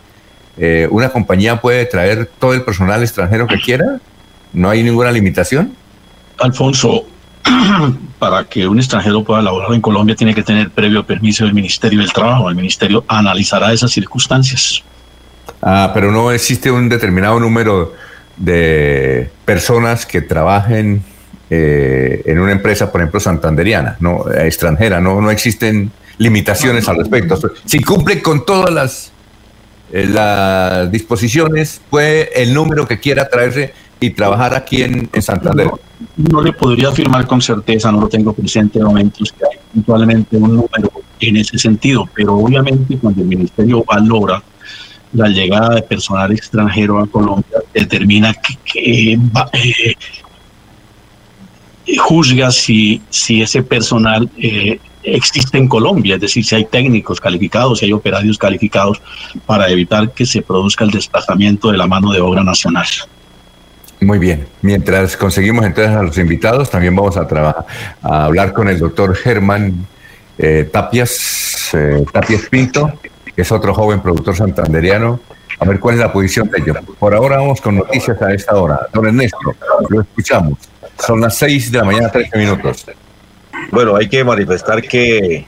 Eh, 0.56 0.88
¿Una 0.90 1.10
compañía 1.10 1.60
puede 1.60 1.84
traer 1.86 2.30
todo 2.38 2.54
el 2.54 2.62
personal 2.62 3.02
extranjero 3.02 3.46
que 3.46 3.60
quiera? 3.60 4.00
¿No 4.52 4.70
hay 4.70 4.82
ninguna 4.82 5.10
limitación? 5.10 5.74
Alfonso, 6.38 7.04
para 8.18 8.44
que 8.44 8.66
un 8.66 8.78
extranjero 8.78 9.22
pueda 9.24 9.42
laborar 9.42 9.72
en 9.72 9.80
Colombia 9.80 10.14
tiene 10.16 10.34
que 10.34 10.42
tener 10.42 10.70
previo 10.70 11.04
permiso 11.04 11.44
del 11.44 11.54
Ministerio 11.54 12.00
del 12.00 12.12
Trabajo. 12.12 12.48
El 12.48 12.56
Ministerio 12.56 13.04
analizará 13.08 13.72
esas 13.72 13.92
circunstancias. 13.92 14.82
Ah, 15.62 15.90
pero 15.94 16.10
no 16.10 16.30
existe 16.30 16.70
un 16.70 16.88
determinado 16.88 17.38
número 17.40 17.94
de 18.36 19.30
personas 19.44 20.06
que 20.06 20.20
trabajen 20.20 21.04
eh, 21.56 22.22
en 22.24 22.40
una 22.40 22.50
empresa, 22.50 22.90
por 22.90 23.00
ejemplo, 23.00 23.20
santanderiana, 23.20 23.96
no 24.00 24.24
extranjera, 24.32 25.00
no, 25.00 25.20
no 25.20 25.30
existen 25.30 25.92
limitaciones 26.18 26.88
al 26.88 26.96
respecto. 26.96 27.38
Si 27.64 27.80
cumple 27.80 28.20
con 28.20 28.44
todas 28.44 28.72
las, 28.72 29.12
eh, 29.92 30.06
las 30.06 30.90
disposiciones, 30.90 31.80
puede 31.90 32.42
el 32.42 32.52
número 32.52 32.88
que 32.88 32.98
quiera 32.98 33.28
traerse 33.28 33.72
y 34.00 34.10
trabajar 34.10 34.54
aquí 34.54 34.82
en, 34.82 35.08
en 35.12 35.22
Santander. 35.22 35.70
No 36.16 36.42
le 36.42 36.52
podría 36.52 36.88
afirmar 36.88 37.24
con 37.26 37.40
certeza, 37.40 37.92
no 37.92 38.00
lo 38.00 38.08
tengo 38.08 38.32
presente 38.32 38.80
en 38.80 38.86
momentos 38.86 39.32
que 39.32 39.44
hay 39.44 39.58
puntualmente 39.72 40.36
un 40.36 40.56
número 40.56 40.90
en 41.20 41.36
ese 41.36 41.56
sentido. 41.56 42.08
Pero 42.14 42.34
obviamente 42.34 42.98
cuando 42.98 43.22
el 43.22 43.28
ministerio 43.28 43.84
valora 43.84 44.42
la 45.12 45.28
llegada 45.28 45.76
de 45.76 45.82
personal 45.82 46.32
extranjero 46.32 46.98
a 46.98 47.06
Colombia, 47.06 47.58
determina 47.72 48.34
que, 48.34 49.12
eh, 49.12 49.94
juzga 51.98 52.50
si, 52.50 53.02
si 53.10 53.42
ese 53.42 53.62
personal 53.62 54.28
eh, 54.38 54.78
existe 55.02 55.58
en 55.58 55.68
Colombia, 55.68 56.14
es 56.16 56.20
decir, 56.20 56.44
si 56.44 56.54
hay 56.54 56.64
técnicos 56.64 57.20
calificados, 57.20 57.78
si 57.78 57.86
hay 57.86 57.92
operarios 57.92 58.38
calificados 58.38 59.00
para 59.46 59.68
evitar 59.68 60.12
que 60.12 60.26
se 60.26 60.42
produzca 60.42 60.84
el 60.84 60.90
desplazamiento 60.90 61.70
de 61.70 61.78
la 61.78 61.86
mano 61.86 62.12
de 62.12 62.20
obra 62.20 62.42
nacional. 62.42 62.86
Muy 64.00 64.18
bien. 64.18 64.46
Mientras 64.62 65.16
conseguimos 65.16 65.64
entonces 65.64 65.94
a 65.94 66.02
los 66.02 66.18
invitados, 66.18 66.70
también 66.70 66.94
vamos 66.94 67.16
a, 67.16 67.26
trabajar, 67.26 67.66
a 68.02 68.24
hablar 68.24 68.52
con 68.52 68.68
el 68.68 68.78
doctor 68.78 69.14
Germán 69.14 69.86
eh, 70.36 70.68
Tapias, 70.70 71.70
eh, 71.74 72.04
Tapias 72.12 72.42
Pinto, 72.50 72.92
que 73.34 73.42
es 73.42 73.52
otro 73.52 73.72
joven 73.72 74.00
productor 74.00 74.36
santanderiano, 74.36 75.20
a 75.58 75.64
ver 75.64 75.78
cuál 75.80 75.94
es 75.94 76.00
la 76.00 76.12
posición 76.12 76.50
de 76.50 76.58
ellos. 76.58 76.76
Por 76.98 77.14
ahora 77.14 77.38
vamos 77.38 77.60
con 77.60 77.76
noticias 77.76 78.20
a 78.20 78.32
esta 78.32 78.56
hora. 78.56 78.80
Don 78.92 79.06
Ernesto, 79.06 79.38
lo 79.88 80.00
escuchamos. 80.00 80.58
Son 80.98 81.20
las 81.20 81.36
6 81.38 81.72
de 81.72 81.78
la 81.78 81.84
mañana, 81.84 82.10
13 82.10 82.38
minutos. 82.38 82.86
Bueno, 83.70 83.96
hay 83.96 84.08
que 84.08 84.22
manifestar 84.24 84.82
que 84.82 85.46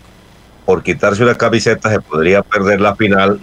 por 0.64 0.82
quitarse 0.82 1.22
una 1.22 1.36
camiseta 1.36 1.90
se 1.90 2.00
podría 2.00 2.42
perder 2.42 2.80
la 2.80 2.96
final 2.96 3.40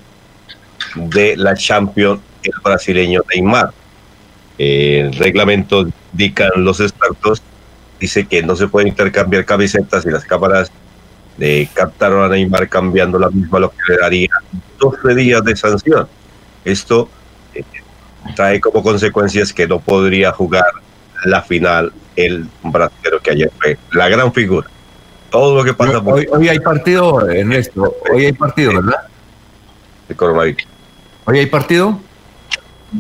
de 0.96 1.38
la 1.38 1.56
Champions 1.56 2.20
el 2.44 2.54
brasileño 2.62 3.22
Neymar. 3.34 3.72
el 4.58 5.14
reglamento 5.14 5.88
indican 6.12 6.52
los 6.58 6.80
expertos, 6.80 7.42
dice 8.00 8.26
que 8.26 8.44
no 8.44 8.56
se 8.56 8.68
puede 8.68 8.90
intercambiar 8.90 9.46
camisetas 9.46 10.06
y 10.06 10.10
las 10.10 10.26
cámaras 10.26 10.72
de 11.38 11.68
captaron 11.74 12.24
a 12.24 12.28
Neymar 12.28 12.70
cambiando 12.70 13.18
la 13.18 13.30
misma, 13.30 13.60
lo 13.60 13.70
que 13.70 13.94
le 13.94 13.98
daría 13.98 14.30
12 14.80 15.16
días 15.16 15.44
de 15.44 15.56
sanción. 15.56 16.08
Esto 16.64 17.10
eh, 17.56 17.64
trae 18.36 18.60
como 18.60 18.84
consecuencias 18.84 19.52
que 19.54 19.68
no 19.68 19.80
podría 19.80 20.32
jugar 20.32 20.66
la 21.26 21.42
final 21.42 21.92
el 22.16 22.48
brasileño 22.64 23.20
que 23.22 23.32
ayer 23.32 23.52
fue 23.60 23.78
la 23.92 24.10
gran 24.10 24.34
figura. 24.34 24.68
Todo 25.30 25.56
lo 25.56 25.64
que 25.64 25.74
pasa. 25.74 26.00
Hoy, 26.00 26.28
hoy 26.32 26.50
hay 26.50 26.60
partido, 26.60 27.28
Ernesto. 27.30 27.96
Hoy 28.12 28.26
hay 28.26 28.34
partido, 28.34 28.74
¿verdad? 28.76 29.08
De 30.08 30.16
coronavirus. 30.16 30.68
¿Hoy 31.26 31.40
hay 31.40 31.46
partido? 31.48 32.00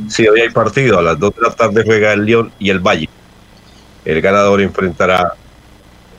Sí, 0.09 0.27
hoy 0.27 0.41
hay 0.41 0.49
partido. 0.49 0.99
A 0.99 1.01
las 1.01 1.19
2 1.19 1.35
de 1.35 1.41
la 1.41 1.51
tarde 1.51 1.83
juega 1.85 2.13
el 2.13 2.25
León 2.25 2.51
y 2.57 2.69
el 2.69 2.79
Valle. 2.79 3.09
El 4.03 4.21
ganador 4.21 4.61
enfrentará 4.61 5.33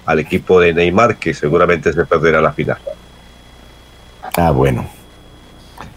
al 0.07 0.19
equipo 0.19 0.61
de 0.61 0.73
Neymar, 0.73 1.17
que 1.17 1.35
seguramente 1.35 1.93
se 1.93 2.05
perderá 2.05 2.41
la 2.41 2.53
final. 2.53 2.79
Ah, 4.37 4.51
bueno. 4.51 4.87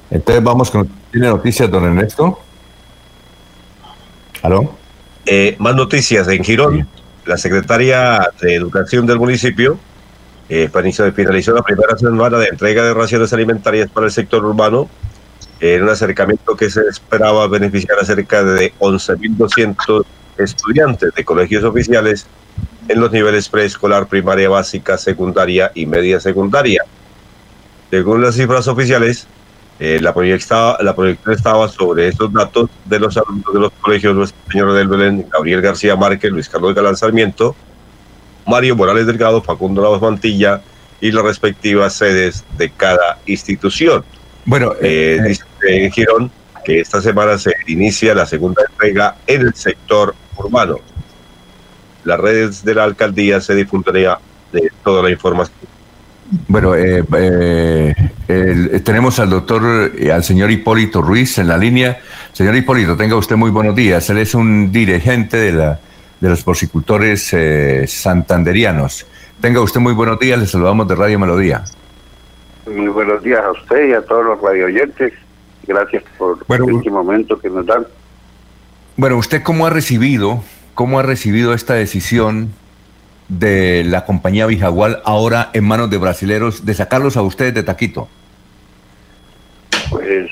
Entonces 0.10 0.44
vamos 0.44 0.72
con. 0.72 0.90
¿Tiene 1.12 1.28
noticias, 1.28 1.70
don 1.70 1.86
Ernesto? 1.86 2.40
¿Aló? 4.42 4.76
Eh, 5.30 5.58
más 5.60 5.76
noticias 5.76 6.26
en 6.30 6.42
Girón. 6.42 6.88
La 7.26 7.38
secretaria 7.38 8.32
de 8.40 8.56
Educación 8.56 9.06
del 9.06 9.20
municipio 9.20 9.78
eh, 10.48 10.70
finalizó 11.14 11.54
la 11.54 11.62
primera 11.62 11.98
semana 11.98 12.38
de 12.38 12.48
entrega 12.48 12.86
de 12.86 12.94
raciones 12.94 13.34
alimentarias 13.34 13.90
para 13.90 14.06
el 14.06 14.14
sector 14.14 14.46
urbano 14.46 14.90
en 15.60 15.84
un 15.84 15.90
acercamiento 15.90 16.56
que 16.56 16.70
se 16.70 16.80
esperaba 16.90 17.46
beneficiar 17.50 18.00
a 18.00 18.06
cerca 18.06 18.42
de 18.42 18.72
11.200 18.80 20.06
estudiantes 20.38 21.14
de 21.14 21.26
colegios 21.26 21.66
oficiales 21.66 22.26
en 22.88 23.02
los 23.02 23.12
niveles 23.12 23.50
preescolar, 23.50 24.08
primaria 24.08 24.48
básica, 24.48 24.98
secundaria 24.98 25.74
y 25.76 25.86
media 25.88 26.22
secundaria. 26.22 26.86
Según 27.92 28.22
las 28.22 28.36
cifras 28.36 28.70
oficiales, 28.70 29.28
eh, 29.80 30.00
la, 30.02 30.14
proyección 30.14 30.76
estaba 31.28 31.68
sobre 31.68 32.08
estos 32.08 32.34
datos 32.34 32.70
de 32.86 33.00
los 33.00 33.16
alumnos 33.16 33.54
de 33.54 33.60
los 33.60 33.72
colegios 33.74 34.16
Nuestro 34.16 34.40
Señor 34.52 34.74
del 34.74 34.88
Belén, 34.88 35.28
Gabriel 35.32 35.62
García 35.62 35.96
Márquez, 35.96 36.32
Luis 36.32 36.50
Carlos 36.50 36.74
Galán 36.74 36.96
Sarmiento, 36.96 37.56
Mario 38.48 38.76
Morales 38.76 39.06
Delgado, 39.06 39.42
Facundo 39.42 39.84
Lavas 39.84 40.02
Mantilla 40.02 40.62
y 41.00 41.12
las 41.12 41.24
respectivas 41.24 41.94
sedes 41.94 42.44
de 42.58 42.72
cada 42.72 43.20
institución. 43.28 44.04
Bueno, 44.46 44.74
eh, 44.82 45.20
eh, 45.20 45.28
dice 45.28 45.44
en 45.62 45.92
Girón 45.92 46.32
que 46.66 46.80
esta 46.80 47.00
semana 47.00 47.38
se 47.38 47.54
inicia 47.68 48.16
la 48.16 48.26
segunda 48.26 48.64
entrega 48.68 49.18
en 49.28 49.42
el 49.42 49.54
sector 49.54 50.16
urbano. 50.38 50.80
Las 52.04 52.20
redes 52.20 52.66
de 52.66 52.74
la 52.74 52.84
alcaldía 52.84 53.42
se 53.42 53.54
difundiría 53.54 54.18
de 54.52 54.72
toda 54.84 55.04
la 55.04 55.12
información 55.12 55.77
bueno, 56.48 56.76
eh, 56.76 57.04
eh, 58.28 58.82
tenemos 58.84 59.20
al 59.20 59.30
doctor, 59.30 59.92
eh, 59.98 60.12
al 60.12 60.24
señor 60.24 60.52
Hipólito 60.52 61.02
Ruiz 61.02 61.38
en 61.38 61.48
la 61.48 61.58
línea. 61.58 62.00
Señor 62.34 62.56
Hipólito, 62.56 62.98
tenga 62.98 63.16
usted 63.16 63.36
muy 63.36 63.50
buenos 63.50 63.76
días. 63.76 64.10
Él 64.10 64.18
es 64.18 64.36
un 64.36 64.72
dirigente 64.72 65.38
de, 65.38 65.52
la, 65.54 65.80
de 66.20 66.30
los 66.30 66.44
porcicultores 66.44 67.34
santanderianos. 67.88 69.08
Tenga 69.40 69.62
usted 69.62 69.80
muy 69.80 69.94
buenos 69.94 70.20
días, 70.20 70.40
le 70.40 70.48
saludamos 70.48 70.88
de 70.88 70.96
Radio 70.96 71.18
Melodía. 71.18 71.64
Muy 72.66 72.88
buenos 72.88 73.24
días 73.24 73.42
a 73.44 73.52
usted 73.52 73.90
y 73.90 73.94
a 73.94 74.02
todos 74.02 74.26
los 74.26 74.42
radioyentes. 74.42 75.14
Gracias 75.66 76.04
por 76.18 76.40
este 76.50 76.90
momento 76.90 77.40
que 77.40 77.50
nos 77.50 77.66
dan. 77.66 77.86
Bueno, 78.98 79.18
¿usted 79.18 79.44
cómo 79.44 79.66
ha 79.66 79.70
recibido, 79.70 80.44
cómo 80.74 81.00
ha 81.00 81.04
recibido 81.04 81.54
esta 81.54 81.76
decisión 81.76 82.52
de 83.30 83.84
la 83.84 84.06
compañía 84.06 84.46
Vijagual 84.46 85.02
ahora 85.04 85.50
en 85.54 85.66
manos 85.66 85.90
de 85.90 85.98
brasileros 85.98 86.66
de 86.66 86.74
sacarlos 86.74 87.18
a 87.18 87.22
ustedes 87.22 87.54
de 87.54 87.64
Taquito? 87.64 88.08
Pues 89.90 90.30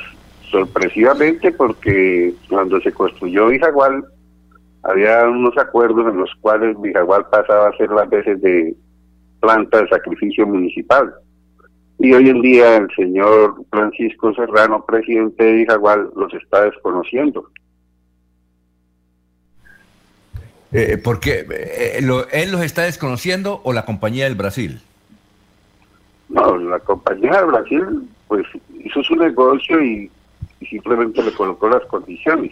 sorpresivamente 0.49 1.51
porque 1.51 2.33
cuando 2.49 2.79
se 2.81 2.91
construyó 2.91 3.47
Vijagual 3.47 4.05
había 4.83 5.27
unos 5.27 5.57
acuerdos 5.57 6.07
en 6.11 6.17
los 6.17 6.29
cuales 6.41 6.79
Vijagual 6.79 7.25
pasaba 7.29 7.69
a 7.69 7.77
ser 7.77 7.89
las 7.89 8.09
veces 8.09 8.39
de 8.41 8.75
planta 9.39 9.81
de 9.81 9.89
sacrificio 9.89 10.45
municipal. 10.45 11.13
Y 11.97 12.13
hoy 12.13 12.29
en 12.29 12.41
día 12.41 12.77
el 12.77 12.87
señor 12.95 13.55
Francisco 13.69 14.33
Serrano, 14.33 14.85
presidente 14.85 15.43
de 15.43 15.53
Vijagual, 15.53 16.09
los 16.15 16.33
está 16.33 16.65
desconociendo. 16.65 17.49
Eh, 20.71 20.97
porque 21.01 21.45
eh, 21.49 21.99
él 21.99 22.51
los 22.51 22.61
está 22.61 22.83
desconociendo 22.83 23.61
o 23.63 23.73
la 23.73 23.85
compañía 23.85 24.25
del 24.25 24.35
Brasil. 24.35 24.81
No, 26.29 26.57
la 26.57 26.79
compañía 26.79 27.37
del 27.37 27.45
Brasil 27.45 28.09
pues 28.27 28.45
hizo 28.83 29.03
su 29.03 29.15
negocio 29.15 29.81
y, 29.83 30.11
simplemente 30.69 31.21
le 31.21 31.31
colocó 31.33 31.69
las 31.69 31.85
condiciones. 31.85 32.51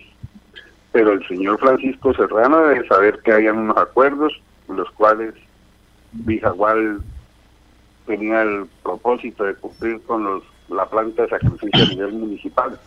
Pero 0.91 1.13
el 1.13 1.27
señor 1.27 1.59
Francisco 1.59 2.13
Serrano 2.13 2.67
debe 2.67 2.87
saber 2.87 3.19
que 3.23 3.31
habían 3.31 3.57
unos 3.57 3.77
acuerdos 3.77 4.39
los 4.67 4.89
cuales 4.91 5.33
Vijagual 6.11 7.01
tenía 8.05 8.43
el 8.43 8.65
propósito 8.83 9.43
de 9.45 9.55
cumplir 9.55 10.01
con 10.03 10.23
los 10.23 10.43
la 10.69 10.85
planta 10.89 11.23
de 11.23 11.29
sacrificio 11.29 11.83
a 11.83 11.89
nivel 11.89 12.13
municipal 12.13 12.79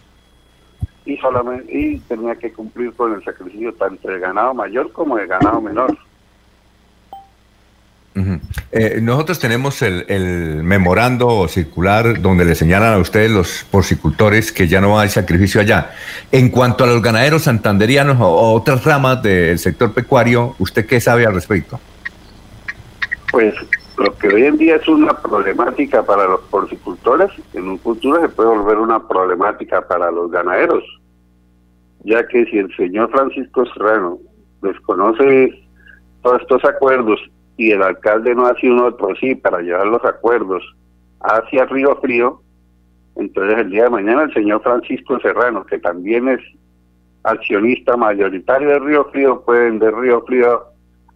y 1.06 1.16
solamente 1.18 1.72
y 1.72 1.98
tenía 2.00 2.34
que 2.34 2.52
cumplir 2.52 2.92
con 2.92 3.14
el 3.14 3.24
sacrificio 3.24 3.72
tanto 3.74 4.08
de 4.08 4.18
ganado 4.18 4.52
mayor 4.52 4.92
como 4.92 5.16
de 5.16 5.26
ganado 5.26 5.60
menor. 5.60 5.96
Eh, 8.72 8.98
nosotros 9.02 9.38
tenemos 9.38 9.82
el, 9.82 10.62
memorando 10.62 11.46
circular 11.48 12.20
donde 12.22 12.46
le 12.46 12.54
señalan 12.54 12.94
a 12.94 12.98
ustedes 12.98 13.30
los 13.30 13.66
porcicultores 13.70 14.52
que 14.52 14.66
ya 14.68 14.80
no 14.80 14.98
hay 14.98 15.10
sacrificio 15.10 15.60
allá. 15.60 15.90
En 16.32 16.48
cuanto 16.48 16.84
a 16.84 16.86
los 16.86 17.02
ganaderos 17.02 17.42
santanderianos 17.42 18.16
o, 18.18 18.54
otras 18.54 18.84
ramas 18.84 19.22
del 19.22 19.58
sector 19.58 19.92
pecuario, 19.92 20.56
¿usted 20.58 20.86
qué 20.86 20.98
sabe 20.98 21.26
al 21.26 21.34
respecto? 21.34 21.78
Pues 23.30 23.54
lo 23.98 24.14
que 24.18 24.28
hoy 24.28 24.44
en 24.44 24.59
día 24.59 24.77
es 24.77 24.86
una 24.89 25.16
problemática 25.16 26.02
para 26.05 26.27
los 26.27 26.40
porcicultores, 26.43 27.31
en 27.55 27.68
un 27.68 27.78
futuro 27.78 28.20
se 28.20 28.28
puede 28.28 28.51
volver 28.51 28.78
una 28.78 29.06
problemática 29.06 29.86
para 29.86 30.10
los 30.10 30.31
ganaderos, 30.31 30.85
ya 32.05 32.27
que 32.27 32.44
si 32.47 32.59
el 32.59 32.74
señor 32.77 33.10
Francisco 33.10 33.64
Serrano 33.66 34.18
desconoce 34.60 35.62
todos 36.23 36.43
estos 36.43 36.64
acuerdos 36.64 37.20
y 37.56 37.70
el 37.70 37.82
alcalde 37.82 38.35
no 38.35 38.47
hace 38.47 38.70
uno 38.70 38.86
otro 38.86 39.14
sí 39.16 39.35
para 39.35 39.60
llevar 39.60 39.86
los 39.86 40.05
acuerdos 40.05 40.62
hacia 41.20 41.64
Río 41.64 41.97
Frío, 41.97 42.43
entonces 43.16 43.59
el 43.59 43.70
día 43.70 43.85
de 43.85 43.90
mañana 43.90 44.24
el 44.24 44.35
señor 44.35 44.62
Francisco 44.62 45.18
Serrano, 45.20 45.64
que 45.64 45.78
también 45.78 46.28
es 46.28 46.40
accionista 47.23 47.97
mayoritario 47.97 48.68
de 48.68 48.78
Río 48.78 49.05
Frío, 49.06 49.43
puede 49.43 49.70
vender 49.70 49.94
Río 49.94 50.23
Frío 50.27 50.64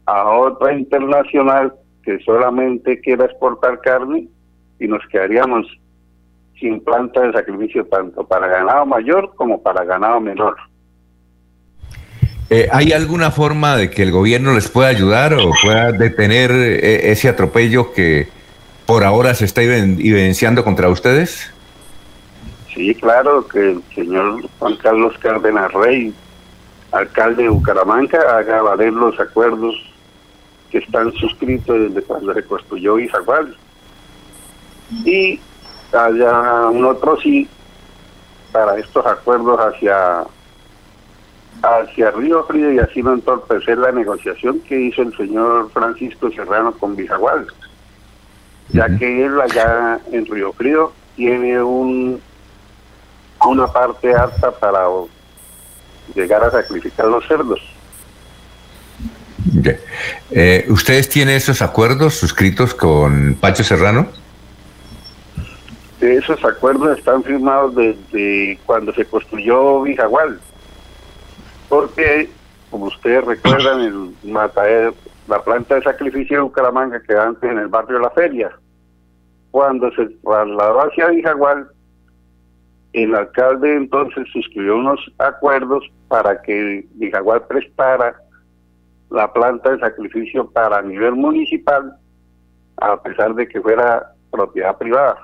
a 0.07 0.31
otra 0.31 0.73
internacional 0.73 1.75
que 2.03 2.19
solamente 2.21 3.01
quiera 3.01 3.27
exportar 3.27 3.81
carne 3.81 4.29
y 4.79 4.89
nos 4.89 5.07
quedaríamos 5.09 5.67
sin 6.59 6.81
planta 6.81 7.23
de 7.23 7.33
sacrificio 7.33 7.87
tanto 7.87 8.27
para 8.27 8.47
ganado 8.47 8.87
mayor 8.87 9.33
como 9.35 9.63
para 9.63 9.85
ganado 9.85 10.21
menor. 10.21 10.57
Eh, 12.51 12.69
¿Hay 12.73 12.93
alguna 12.93 13.31
forma 13.31 13.77
de 13.77 13.91
que 13.91 14.03
el 14.03 14.11
gobierno 14.11 14.55
les 14.55 14.69
pueda 14.69 14.89
ayudar 14.89 15.35
o 15.35 15.53
pueda 15.63 15.93
detener 15.93 16.51
eh, 16.51 17.13
ese 17.13 17.29
atropello 17.29 17.93
que 17.93 18.29
por 18.87 19.05
ahora 19.05 19.35
se 19.35 19.45
está 19.45 19.63
evidenciando 19.63 20.65
contra 20.65 20.89
ustedes? 20.89 21.53
Sí, 22.75 22.95
claro, 22.97 23.47
que 23.47 23.71
el 23.71 23.83
señor 23.95 24.43
Juan 24.59 24.77
Carlos 24.77 25.17
Cárdenas 25.19 25.73
Rey, 25.73 26.13
alcalde 26.91 27.45
de 27.45 27.49
Bucaramanga, 27.49 28.19
haga 28.37 28.63
valer 28.63 28.93
los 28.93 29.19
acuerdos 29.21 29.90
que 30.71 30.79
están 30.79 31.13
suscritos 31.13 31.79
desde 31.79 32.03
cuando 32.03 32.33
se 32.35 32.45
construyó. 32.45 32.99
Y 35.05 35.41
haya 35.93 36.69
un 36.69 36.85
otro 36.85 37.19
sí 37.21 37.49
para 38.53 38.79
estos 38.79 39.05
acuerdos 39.07 39.59
hacia 39.59 40.25
hacia 41.63 42.11
Río 42.13 42.45
Frío 42.45 42.73
y 42.73 42.79
así 42.79 43.03
no 43.03 43.13
entorpecer 43.13 43.77
la 43.79 43.93
negociación 43.93 44.61
que 44.61 44.81
hizo 44.81 45.03
el 45.03 45.15
señor 45.17 45.71
Francisco 45.73 46.31
Serrano 46.31 46.73
con 46.73 46.97
Bijagual, 46.97 47.47
ya 48.71 48.89
que 48.97 49.27
él 49.27 49.41
allá 49.41 50.01
en 50.11 50.25
Río 50.27 50.53
Frío 50.55 50.93
tiene 51.17 51.63
un 51.63 52.21
una 53.47 53.67
parte 53.67 54.15
alta 54.15 54.51
para 54.53 54.87
llegar 56.15 56.45
a 56.45 56.51
sacrificar 56.51 57.07
los 57.07 57.27
cerdos. 57.27 57.61
Eh, 60.31 60.67
¿Ustedes 60.69 61.09
tienen 61.09 61.37
esos 61.37 61.63
acuerdos 61.63 62.15
suscritos 62.15 62.75
con 62.75 63.37
Pacho 63.41 63.65
Serrano? 63.65 64.09
Esos 66.01 66.43
acuerdos 66.45 66.99
están 66.99 67.23
firmados 67.23 67.75
desde 67.75 68.59
cuando 68.65 68.93
se 68.95 69.05
construyó 69.05 69.83
Vijagual, 69.83 70.41
porque, 71.69 72.31
como 72.71 72.87
ustedes 72.87 73.25
recuerdan, 73.25 73.81
el 73.81 74.31
matadero, 74.31 74.95
la 75.29 75.43
planta 75.43 75.75
de 75.75 75.83
sacrificio 75.83 76.37
de 76.39 76.43
Bucaramanga 76.43 77.03
que 77.03 77.15
antes 77.15 77.51
en 77.51 77.59
el 77.59 77.69
barrio 77.69 77.99
de 77.99 78.03
la 78.03 78.11
Feria, 78.11 78.51
cuando 79.51 79.91
se 79.93 80.07
trasladó 80.23 80.87
hacia 80.87 81.09
Vijagual, 81.09 81.69
el 82.93 83.15
alcalde 83.15 83.77
entonces 83.77 84.27
suscribió 84.33 84.77
unos 84.77 85.01
acuerdos 85.19 85.85
para 86.09 86.41
que 86.41 86.87
Vijagual 86.95 87.47
prestara 87.47 88.15
la 89.11 89.33
planta 89.33 89.71
de 89.71 89.81
sacrificio 89.81 90.49
para 90.51 90.83
nivel 90.83 91.13
municipal, 91.15 91.97
a 92.77 93.03
pesar 93.03 93.35
de 93.35 93.49
que 93.49 93.61
fuera 93.61 94.13
propiedad 94.31 94.77
privada. 94.79 95.17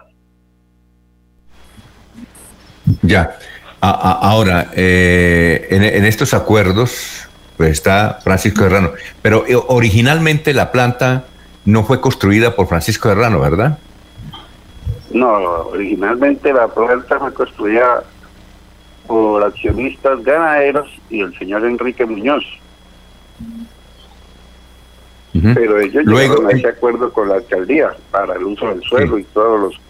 Ya. 3.03 3.37
ahora, 3.81 4.71
eh, 4.75 5.67
en, 5.71 6.05
estos 6.05 6.35
acuerdos 6.35 7.29
pues 7.57 7.71
está 7.71 8.19
Francisco 8.23 8.65
Herrano, 8.65 8.91
pero 9.23 9.47
eh, 9.47 9.57
originalmente 9.69 10.53
la 10.53 10.71
planta 10.73 11.25
no 11.65 11.85
fue 11.85 12.01
construida 12.01 12.55
por 12.55 12.67
Francisco 12.67 13.09
Herrano, 13.09 13.41
¿verdad? 13.41 13.79
No, 15.11 15.33
originalmente 15.69 16.53
la 16.53 16.69
planta 16.69 17.19
fue 17.19 17.33
construida 17.33 18.03
por 19.07 19.43
accionistas 19.43 20.23
ganaderos 20.23 20.89
y 21.09 21.21
el 21.21 21.37
señor 21.39 21.65
Enrique 21.65 22.05
Muñoz. 22.05 22.45
Pero 25.55 25.81
ellos 25.81 26.05
Luego, 26.05 26.35
llegaron 26.35 26.55
a 26.55 26.59
ese 26.59 26.69
acuerdo 26.69 27.13
con 27.13 27.29
la 27.29 27.37
alcaldía 27.37 27.91
para 28.11 28.35
el 28.35 28.45
uso 28.45 28.69
del 28.69 28.83
suelo 28.83 29.19
y 29.19 29.25
todos 29.25 29.61
los, 29.61 29.81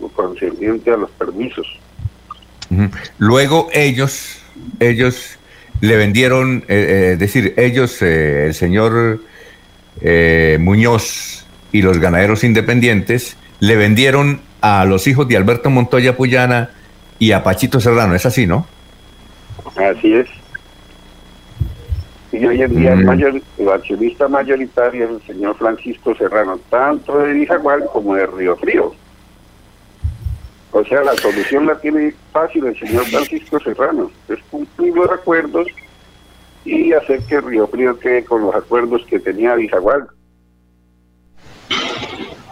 los 0.00 0.12
concernientes 0.12 0.92
a 0.92 0.96
los 0.96 1.10
permisos. 1.10 1.66
Luego 3.18 3.68
ellos, 3.72 4.42
ellos 4.78 5.38
le 5.80 5.96
vendieron, 5.96 6.64
eh, 6.68 6.86
eh, 6.88 7.12
es 7.12 7.18
decir, 7.18 7.54
ellos, 7.56 8.00
eh, 8.02 8.46
el 8.46 8.54
señor 8.54 9.20
Muñoz 10.58 11.46
y 11.72 11.82
los 11.82 11.98
ganaderos 11.98 12.44
independientes, 12.44 13.36
le 13.58 13.76
vendieron 13.76 14.40
a 14.60 14.84
los 14.84 15.06
hijos 15.06 15.28
de 15.28 15.36
Alberto 15.36 15.68
Montoya 15.70 16.16
Puyana 16.16 16.70
y 17.18 17.32
a 17.32 17.42
Pachito 17.42 17.80
Serrano, 17.80 18.14
¿es 18.14 18.24
así, 18.24 18.46
no? 18.46 18.66
Así 19.76 20.14
es. 20.14 20.28
Y 22.32 22.46
hoy 22.46 22.62
en 22.62 22.76
día 22.76 22.92
el, 22.92 23.04
mm. 23.04 23.06
mayor, 23.06 23.42
el 23.58 23.68
accionista 23.68 24.28
mayoritario 24.28 25.04
es 25.04 25.10
el 25.10 25.22
señor 25.26 25.56
Francisco 25.56 26.14
Serrano, 26.14 26.60
tanto 26.70 27.18
de 27.18 27.32
Vijagual 27.32 27.84
como 27.92 28.14
de 28.14 28.26
Río 28.26 28.56
Frío. 28.56 28.94
O 30.72 30.84
sea, 30.84 31.02
la 31.02 31.14
solución 31.16 31.66
la 31.66 31.74
tiene 31.80 32.14
fácil 32.32 32.66
el 32.66 32.78
señor 32.78 33.04
Francisco 33.06 33.58
Serrano, 33.58 34.10
es 34.28 34.38
cumplir 34.50 34.94
los 34.94 35.10
acuerdos 35.10 35.66
y 36.64 36.92
hacer 36.92 37.20
que 37.24 37.40
Río 37.40 37.66
Frío 37.66 37.98
quede 37.98 38.24
con 38.24 38.42
los 38.42 38.54
acuerdos 38.54 39.04
que 39.06 39.18
tenía 39.18 39.56
Vijagual. 39.56 40.06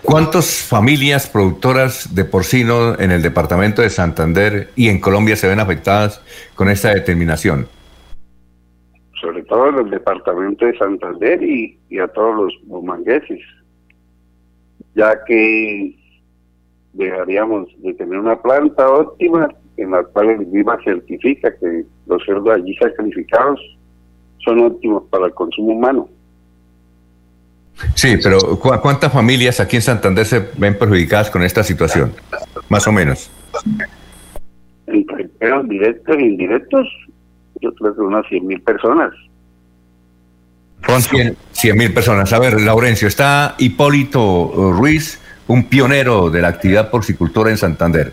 ¿Cuántas 0.02 0.62
familias 0.62 1.28
productoras 1.28 2.14
de 2.14 2.24
porcino 2.24 2.98
en 2.98 3.10
el 3.10 3.20
departamento 3.20 3.82
de 3.82 3.90
Santander 3.90 4.70
y 4.74 4.88
en 4.88 5.00
Colombia 5.00 5.36
se 5.36 5.46
ven 5.46 5.60
afectadas 5.60 6.22
con 6.54 6.70
esta 6.70 6.94
determinación? 6.94 7.68
Sobre 9.20 9.42
todo 9.44 9.68
en 9.68 9.78
el 9.78 9.90
departamento 9.90 10.64
de 10.64 10.78
Santander 10.78 11.42
y, 11.42 11.78
a 11.98 12.08
todos 12.08 12.36
los 12.36 12.54
bumangueses, 12.66 13.40
ya 14.94 15.18
que 15.24 15.96
dejaríamos 16.92 17.68
de 17.78 17.94
tener 17.94 18.18
una 18.18 18.40
planta 18.40 18.88
óptima 18.88 19.48
en 19.76 19.90
la 19.90 20.04
cual 20.04 20.30
el 20.30 20.44
VIVA 20.46 20.78
certifica 20.84 21.54
que 21.56 21.84
los 22.06 22.24
cerdos 22.24 22.48
allí 22.50 22.74
sacrificados 22.76 23.60
son 24.44 24.60
óptimos 24.60 25.04
para 25.10 25.26
el 25.26 25.34
consumo 25.34 25.72
humano. 25.72 26.08
Sí, 27.94 28.16
pero 28.22 28.38
¿cuántas 28.58 29.12
familias 29.12 29.60
aquí 29.60 29.76
en 29.76 29.82
Santander 29.82 30.24
se 30.24 30.48
ven 30.56 30.76
perjudicadas 30.76 31.30
con 31.30 31.42
esta 31.42 31.62
situación? 31.62 32.12
Más 32.68 32.86
o 32.88 32.92
menos. 32.92 33.30
Entre 34.86 35.28
directos 35.68 36.16
e 36.16 36.22
indirectos, 36.22 36.88
yo 37.60 37.74
creo 37.74 37.94
que 37.94 38.00
unas 38.00 38.26
100 38.28 38.46
mil 38.46 38.60
personas. 38.60 39.12
Son 40.86 41.02
100 41.52 41.76
mil 41.76 41.92
personas. 41.92 42.32
A 42.32 42.38
ver, 42.38 42.60
Laurencio, 42.60 43.08
está 43.08 43.54
Hipólito 43.58 44.72
Ruiz, 44.72 45.20
un 45.46 45.64
pionero 45.64 46.30
de 46.30 46.40
la 46.40 46.48
actividad 46.48 46.90
porcicultora 46.90 47.50
en 47.50 47.56
Santander. 47.56 48.12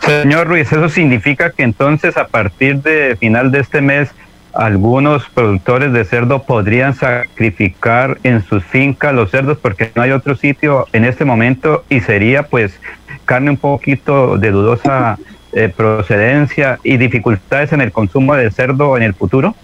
Señor 0.00 0.46
Ruiz, 0.46 0.72
eso 0.72 0.88
significa 0.88 1.50
que 1.50 1.62
entonces 1.62 2.16
a 2.16 2.28
partir 2.28 2.82
de 2.82 3.16
final 3.16 3.50
de 3.50 3.60
este 3.60 3.80
mes 3.80 4.10
algunos 4.54 5.28
productores 5.28 5.92
de 5.92 6.04
cerdo 6.04 6.42
podrían 6.42 6.94
sacrificar 6.94 8.18
en 8.22 8.42
sus 8.42 8.64
fincas 8.64 9.14
los 9.14 9.30
cerdos 9.30 9.58
porque 9.58 9.92
no 9.94 10.02
hay 10.02 10.10
otro 10.10 10.36
sitio 10.36 10.86
en 10.92 11.04
este 11.04 11.24
momento 11.24 11.84
y 11.90 12.00
sería 12.00 12.44
pues 12.44 12.80
carne 13.24 13.50
un 13.50 13.56
poquito 13.56 14.38
de 14.38 14.50
dudosa 14.50 15.18
eh, 15.52 15.72
procedencia 15.74 16.78
y 16.82 16.96
dificultades 16.96 17.72
en 17.72 17.80
el 17.80 17.92
consumo 17.92 18.34
de 18.34 18.50
cerdo 18.50 18.96
en 18.96 19.02
el 19.02 19.14
futuro? 19.14 19.54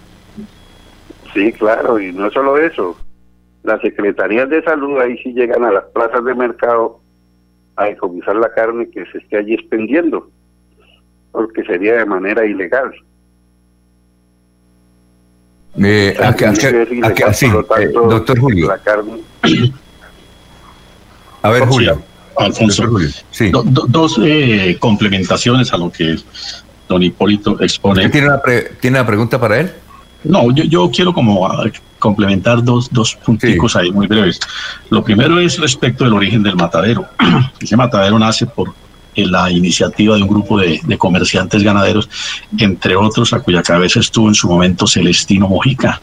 Sí, 1.32 1.52
claro, 1.52 2.01
y 2.01 2.12
no 2.12 2.31
solo 2.31 2.56
eso. 2.59 2.97
Las 3.62 3.81
secretarías 3.81 4.48
de 4.48 4.62
salud 4.62 5.01
ahí 5.01 5.19
sí 5.19 5.32
llegan 5.32 5.65
a 5.65 5.73
las 5.73 5.85
plazas 5.85 6.24
de 6.24 6.35
mercado 6.35 7.01
a 7.77 7.86
decomisar 7.86 8.36
la 8.36 8.52
carne 8.52 8.89
que 8.90 9.05
se 9.06 9.19
esté 9.19 9.39
allí 9.39 9.55
expendiendo, 9.55 10.31
porque 11.32 11.65
sería 11.65 11.97
de 11.97 12.06
manera 12.06 12.47
ilegal. 12.47 12.94
Eh, 15.77 16.16
doctor 17.93 18.39
Julio. 18.39 18.69
A 21.43 21.51
ver, 21.51 21.66
Julio. 21.66 22.14
Alfonso, 22.39 22.85
dos 23.89 24.20
eh, 24.23 24.77
complementaciones 24.78 25.73
a 25.73 25.77
lo 25.77 25.90
que 25.90 26.16
don 26.89 27.02
Hipólito 27.02 27.61
expone. 27.61 28.09
¿Tiene 28.09 28.28
una, 28.28 28.40
¿Tiene 28.81 28.98
una 28.98 29.06
pregunta 29.06 29.40
para 29.40 29.61
él? 29.61 29.73
No, 30.24 30.51
yo, 30.52 30.65
yo 30.65 30.90
quiero 30.90 31.12
como 31.12 31.47
ah, 31.47 31.70
complementar 31.98 32.62
dos, 32.62 32.90
dos 32.90 33.15
punticos 33.15 33.77
ahí 33.77 33.90
muy 33.90 34.06
breves. 34.06 34.40
Lo 34.90 35.05
primero 35.05 35.39
es 35.39 35.59
respecto 35.59 36.05
del 36.05 36.15
origen 36.15 36.43
del 36.43 36.56
matadero. 36.56 37.06
Ese 37.61 37.77
matadero 37.77 38.19
nace 38.19 38.47
por 38.47 38.74
la 39.16 39.51
iniciativa 39.51 40.16
de 40.16 40.23
un 40.23 40.28
grupo 40.28 40.59
de, 40.59 40.81
comerciantes 40.98 41.62
ganaderos, 41.62 42.09
entre 42.59 42.97
otros 42.97 43.32
a 43.32 43.40
cuya 43.40 43.62
cabeza 43.62 44.01
estuvo 44.01 44.28
en 44.28 44.35
su 44.35 44.48
momento 44.48 44.86
Celestino 44.86 45.48
Mojica. 45.48 46.01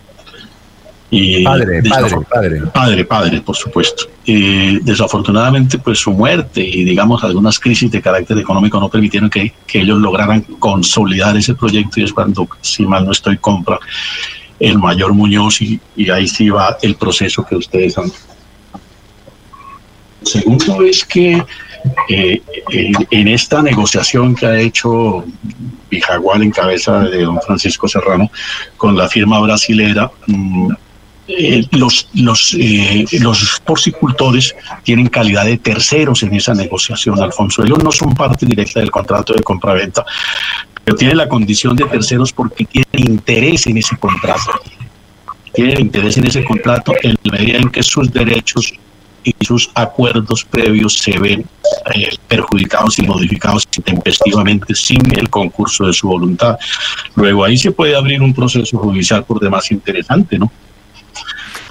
Padre, 1.43 1.83
padre, 1.83 2.15
padre. 2.29 2.61
Padre, 2.73 3.05
padre, 3.05 3.41
por 3.41 3.55
supuesto. 3.55 4.05
Y 4.23 4.79
desafortunadamente, 4.79 5.77
pues 5.77 5.99
su 5.99 6.11
muerte 6.11 6.61
y, 6.61 6.85
digamos, 6.85 7.21
algunas 7.23 7.59
crisis 7.59 7.91
de 7.91 8.01
carácter 8.01 8.37
económico 8.37 8.79
no 8.79 8.87
permitieron 8.87 9.29
que, 9.29 9.53
ellos 9.73 9.99
lograran 9.99 10.41
consolidar 10.59 11.35
ese 11.35 11.53
proyecto 11.55 11.99
y 11.99 12.03
es 12.03 12.13
cuando, 12.13 12.47
si 12.61 12.85
mal 12.85 13.05
no 13.05 13.11
estoy, 13.11 13.37
compra 13.37 13.77
el 14.59 14.77
mayor 14.77 15.13
Muñoz 15.13 15.61
y, 15.61 15.79
y 15.95 16.09
ahí 16.09 16.27
sí 16.27 16.49
va 16.49 16.77
el 16.81 16.95
proceso 16.95 17.45
que 17.45 17.55
ustedes 17.55 17.97
han. 17.97 18.11
Segundo 20.23 20.83
es 20.83 21.03
que 21.03 21.43
eh, 22.09 22.41
en, 23.09 23.27
esta 23.27 23.61
negociación 23.61 24.35
que 24.35 24.45
ha 24.45 24.59
hecho 24.59 25.25
Bijagual 25.89 26.43
en 26.43 26.51
cabeza 26.51 26.99
de 26.99 27.23
don 27.23 27.41
Francisco 27.41 27.87
Serrano 27.87 28.29
con 28.77 28.95
la 28.95 29.09
firma 29.09 29.39
brasilera, 29.39 30.11
mm, 30.27 30.71
eh, 31.37 31.65
los, 31.71 32.09
los, 32.13 32.55
eh, 32.57 33.05
los 33.19 33.61
porcicultores 33.65 34.55
tienen 34.83 35.07
calidad 35.07 35.45
de 35.45 35.57
terceros 35.57 36.23
en 36.23 36.33
esa 36.33 36.53
negociación, 36.53 37.21
Alfonso. 37.21 37.63
Ellos 37.63 37.83
no 37.83 37.91
son 37.91 38.13
parte 38.13 38.45
directa 38.45 38.79
del 38.79 38.91
contrato 38.91 39.33
de 39.33 39.41
compraventa, 39.41 40.05
pero 40.83 40.97
tienen 40.97 41.17
la 41.17 41.29
condición 41.29 41.75
de 41.75 41.85
terceros 41.85 42.33
porque 42.33 42.65
tienen 42.65 43.11
interés 43.11 43.67
en 43.67 43.77
ese 43.77 43.97
contrato. 43.97 44.51
Tienen 45.53 45.79
interés 45.81 46.17
en 46.17 46.27
ese 46.27 46.43
contrato 46.43 46.93
en 47.01 47.15
la 47.23 47.37
medida 47.37 47.57
en 47.57 47.69
que 47.69 47.83
sus 47.83 48.11
derechos 48.11 48.73
y 49.23 49.35
sus 49.45 49.69
acuerdos 49.75 50.43
previos 50.43 50.97
se 50.97 51.17
ven 51.19 51.45
eh, 51.93 52.09
perjudicados 52.27 52.97
y 52.99 53.03
modificados 53.03 53.67
intempestivamente 53.77 54.73
sin 54.73 55.01
el 55.17 55.29
concurso 55.29 55.85
de 55.85 55.93
su 55.93 56.07
voluntad. 56.07 56.57
Luego 57.15 57.45
ahí 57.45 57.57
se 57.57 57.71
puede 57.71 57.95
abrir 57.95 58.21
un 58.21 58.33
proceso 58.33 58.77
judicial 58.77 59.23
por 59.23 59.39
demás 59.39 59.71
interesante, 59.71 60.39
¿no? 60.39 60.51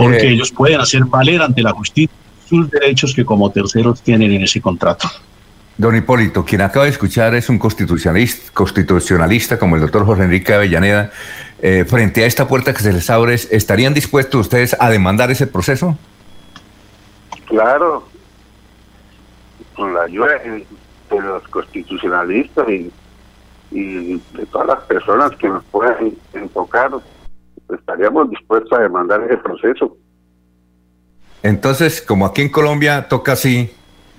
Porque 0.05 0.27
Eh. 0.27 0.31
ellos 0.31 0.51
pueden 0.51 0.81
hacer 0.81 1.05
valer 1.05 1.43
ante 1.43 1.63
la 1.63 1.73
justicia 1.73 2.15
sus 2.49 2.71
derechos 2.71 3.15
que 3.15 3.25
como 3.25 3.51
terceros 3.51 4.03
tienen 4.03 4.33
en 4.33 4.43
ese 4.43 4.61
contrato. 4.61 5.09
Don 5.79 5.95
Hipólito, 5.97 6.45
quien 6.45 6.61
acaba 6.61 6.85
de 6.85 6.91
escuchar 6.91 7.35
es 7.35 7.49
un 7.49 7.59
constitucionalista, 7.59 8.53
constitucionalista 8.53 9.59
como 9.59 9.77
el 9.77 9.83
doctor 9.83 10.05
Jorge 10.05 10.25
Enrique 10.25 10.53
Avellaneda. 10.53 11.11
Eh, 11.63 11.85
frente 11.87 12.25
a 12.25 12.27
esta 12.27 12.49
puerta 12.49 12.73
que 12.75 12.81
se 12.83 12.93
les 12.93 13.09
abre, 13.11 13.35
¿estarían 13.35 13.95
dispuestos 13.95 14.41
ustedes 14.43 14.77
a 14.79 14.91
demandar 14.91 15.31
ese 15.31 15.47
proceso? 15.47 15.97
Claro, 17.47 18.07
con 19.75 19.93
la 19.95 20.03
ayuda 20.03 20.27
de, 20.45 20.67
de 21.11 21.23
los 21.23 21.43
constitucionalistas 21.49 22.69
y, 22.69 22.91
y 23.73 24.15
de 24.35 24.47
todas 24.51 24.69
las 24.69 24.81
personas 24.81 25.33
que 25.39 25.49
nos 25.49 25.65
puedan 25.65 26.13
enfocar, 26.35 26.91
estaríamos 27.73 28.31
dispuestos 28.31 28.73
a 28.79 28.83
demandar 28.83 29.23
ese 29.23 29.37
proceso. 29.39 29.97
Entonces, 31.43 32.03
como 32.03 32.27
aquí 32.27 32.43
en 32.43 32.51
Colombia 32.51 33.09
toca 33.09 33.33
así, 33.33 33.71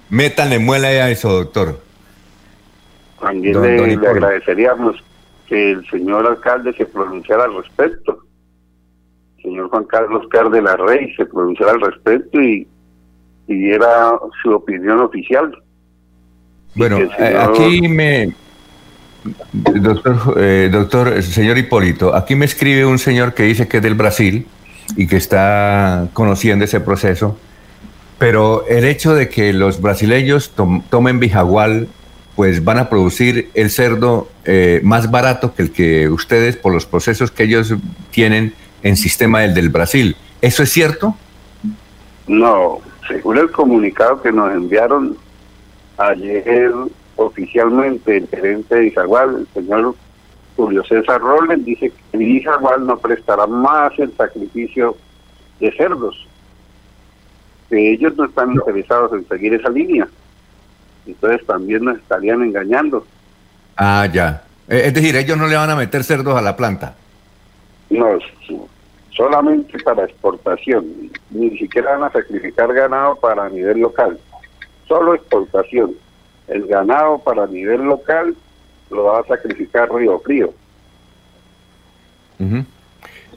métanle 0.10 0.60
muela 0.60 0.88
a 0.88 1.10
eso, 1.10 1.32
doctor. 1.32 1.80
También 3.20 3.54
Don- 3.54 3.64
le, 3.64 3.76
don 3.78 3.88
le 3.88 3.94
Hipólito. 3.94 4.12
agradeceríamos 4.12 4.96
que 5.48 5.72
el 5.72 5.88
señor 5.90 6.26
alcalde 6.26 6.74
se 6.74 6.86
pronunciara 6.86 7.44
al 7.44 7.56
respecto. 7.56 8.24
El 9.38 9.44
señor 9.44 9.70
Juan 9.70 9.84
Carlos 9.86 10.26
Cárdenas 10.32 10.78
Rey 10.80 11.14
se 11.16 11.26
pronunciara 11.26 11.74
al 11.74 11.82
respecto 11.82 12.42
y, 12.42 12.68
y 13.48 13.54
diera 13.56 14.12
su 14.42 14.52
opinión 14.52 15.00
oficial. 15.02 15.52
Bueno, 16.74 16.98
eh, 16.98 17.10
señor- 17.18 17.52
aquí 17.52 17.88
me... 17.88 18.34
Doctor, 19.54 20.36
eh, 20.38 20.70
doctor, 20.72 21.22
señor 21.22 21.58
Hipólito, 21.58 22.16
aquí 22.16 22.36
me 22.36 22.46
escribe 22.46 22.86
un 22.86 22.98
señor 22.98 23.34
que 23.34 23.44
dice 23.44 23.68
que 23.68 23.78
es 23.78 23.84
del 23.84 23.94
Brasil 23.94 24.48
y 24.98 25.06
que 25.06 25.18
está 25.18 26.08
conociendo 26.14 26.66
ese 26.66 26.80
proceso, 26.80 27.38
pero 28.18 28.66
el 28.68 28.84
hecho 28.86 29.14
de 29.14 29.30
que 29.30 29.54
los 29.54 29.80
brasileños 29.80 30.52
tom- 30.56 30.82
tomen 30.90 31.20
Bijagual, 31.20 31.88
pues 32.36 32.64
van 32.64 32.80
a 32.80 32.90
producir 32.90 33.52
el 33.54 33.70
cerdo 33.70 34.30
eh, 34.46 34.80
más 34.84 35.12
barato 35.12 35.54
que 35.54 35.62
el 35.64 35.72
que 35.72 36.10
ustedes, 36.10 36.56
por 36.58 36.74
los 36.74 36.86
procesos 36.88 37.30
que 37.30 37.44
ellos 37.44 37.76
tienen 38.10 38.54
en 38.82 38.98
sistema 38.98 39.42
del 39.42 39.54
del 39.54 39.70
Brasil. 39.70 40.16
¿Eso 40.42 40.64
es 40.64 40.72
cierto? 40.72 41.16
No, 42.28 42.80
según 43.08 43.38
el 43.38 43.52
comunicado 43.52 44.22
que 44.22 44.32
nos 44.32 44.52
enviaron 44.52 45.16
ayer 45.98 46.72
oficialmente 47.26 48.18
el 48.18 48.28
gerente 48.28 48.76
de 48.76 48.88
Izagual, 48.88 49.36
el 49.36 49.48
señor 49.54 49.96
Julio 50.56 50.84
César 50.84 51.22
Robles, 51.22 51.64
dice 51.66 51.92
que 52.12 52.24
Izagual 52.24 52.86
no 52.86 52.98
prestará 52.98 53.48
más 53.48 53.98
el 54.00 54.16
sacrificio 54.16 54.96
de 55.60 55.72
cerdos, 55.74 56.28
que 57.70 57.94
ellos 57.94 58.16
no 58.18 58.26
están 58.26 58.52
interesados 58.52 59.14
en 59.14 59.28
seguir 59.28 59.54
esa 59.54 59.70
línea, 59.70 60.08
entonces 61.06 61.46
también 61.46 61.86
nos 61.86 61.98
estarían 61.98 62.42
engañando. 62.44 63.06
Ah, 63.78 64.08
ya. 64.12 64.44
Eh, 64.68 64.84
Es 64.86 64.94
decir, 64.94 65.16
ellos 65.16 65.38
no 65.38 65.48
le 65.48 65.56
van 65.56 65.70
a 65.70 65.76
meter 65.76 66.04
cerdos 66.04 66.36
a 66.36 66.42
la 66.42 66.56
planta. 66.56 66.96
No, 67.90 68.18
solamente 69.12 69.78
para 69.80 70.06
exportación, 70.06 70.86
ni 71.30 71.58
siquiera 71.58 71.98
van 71.98 72.04
a 72.04 72.12
sacrificar 72.12 72.74
ganado 72.74 73.16
para 73.16 73.50
nivel 73.50 73.80
local, 73.80 74.18
solo 74.88 75.16
exportación. 75.16 75.94
El 76.52 76.68
ganado 76.68 77.18
para 77.20 77.48
nivel 77.48 77.82
local 77.84 78.36
lo 78.90 79.06
va 79.06 79.22
a 79.22 79.24
sacrificar 79.24 79.90
Río 79.90 80.20
Frío. 80.20 80.54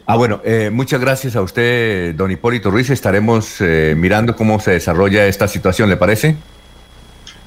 Ah, 0.05 0.17
bueno, 0.17 0.41
eh, 0.43 0.71
muchas 0.73 1.01
gracias 1.01 1.37
a 1.37 1.43
usted, 1.43 2.13
don 2.17 2.33
Hipólito 2.33 2.73
Ruiz. 2.73 2.91
Estaremos 2.91 3.61
eh, 3.61 3.95
mirando 3.97 4.35
cómo 4.35 4.59
se 4.59 4.73
desarrolla 4.73 5.27
esta 5.27 5.47
situación, 5.47 5.91
¿le 5.91 5.97
parece? 5.97 6.35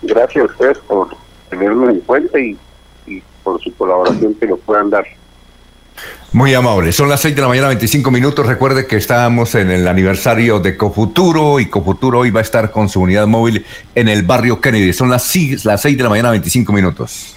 Gracias 0.03 0.45
a 0.45 0.47
ustedes 0.47 0.77
por 0.79 1.09
tenerlo 1.49 1.89
en 1.89 1.99
cuenta 1.99 2.39
y, 2.39 2.57
y 3.05 3.21
por 3.43 3.61
su 3.61 3.75
colaboración 3.75 4.35
que 4.35 4.45
lo 4.45 4.55
puedan 4.55 4.89
dar. 4.89 5.05
Muy 6.33 6.53
amable. 6.53 6.91
Son 6.91 7.07
las 7.07 7.21
6 7.21 7.35
de 7.35 7.41
la 7.41 7.47
mañana, 7.47 7.69
25 7.69 8.11
minutos. 8.11 8.45
Recuerde 8.45 8.85
que 8.85 8.97
estamos 8.97 9.55
en 9.55 9.71
el 9.71 9.87
aniversario 9.87 10.59
de 10.59 10.75
Cofuturo 10.75 11.59
y 11.59 11.67
Cofuturo 11.67 12.19
hoy 12.19 12.31
va 12.31 12.41
a 12.41 12.43
estar 12.43 12.71
con 12.71 12.89
su 12.89 13.01
unidad 13.01 13.27
móvil 13.27 13.65
en 13.95 14.09
el 14.09 14.23
barrio 14.23 14.59
Kennedy. 14.59 14.91
Son 14.93 15.09
las 15.09 15.23
6, 15.23 15.63
las 15.65 15.81
6 15.81 15.97
de 15.97 16.03
la 16.03 16.09
mañana, 16.09 16.31
25 16.31 16.73
minutos. 16.73 17.36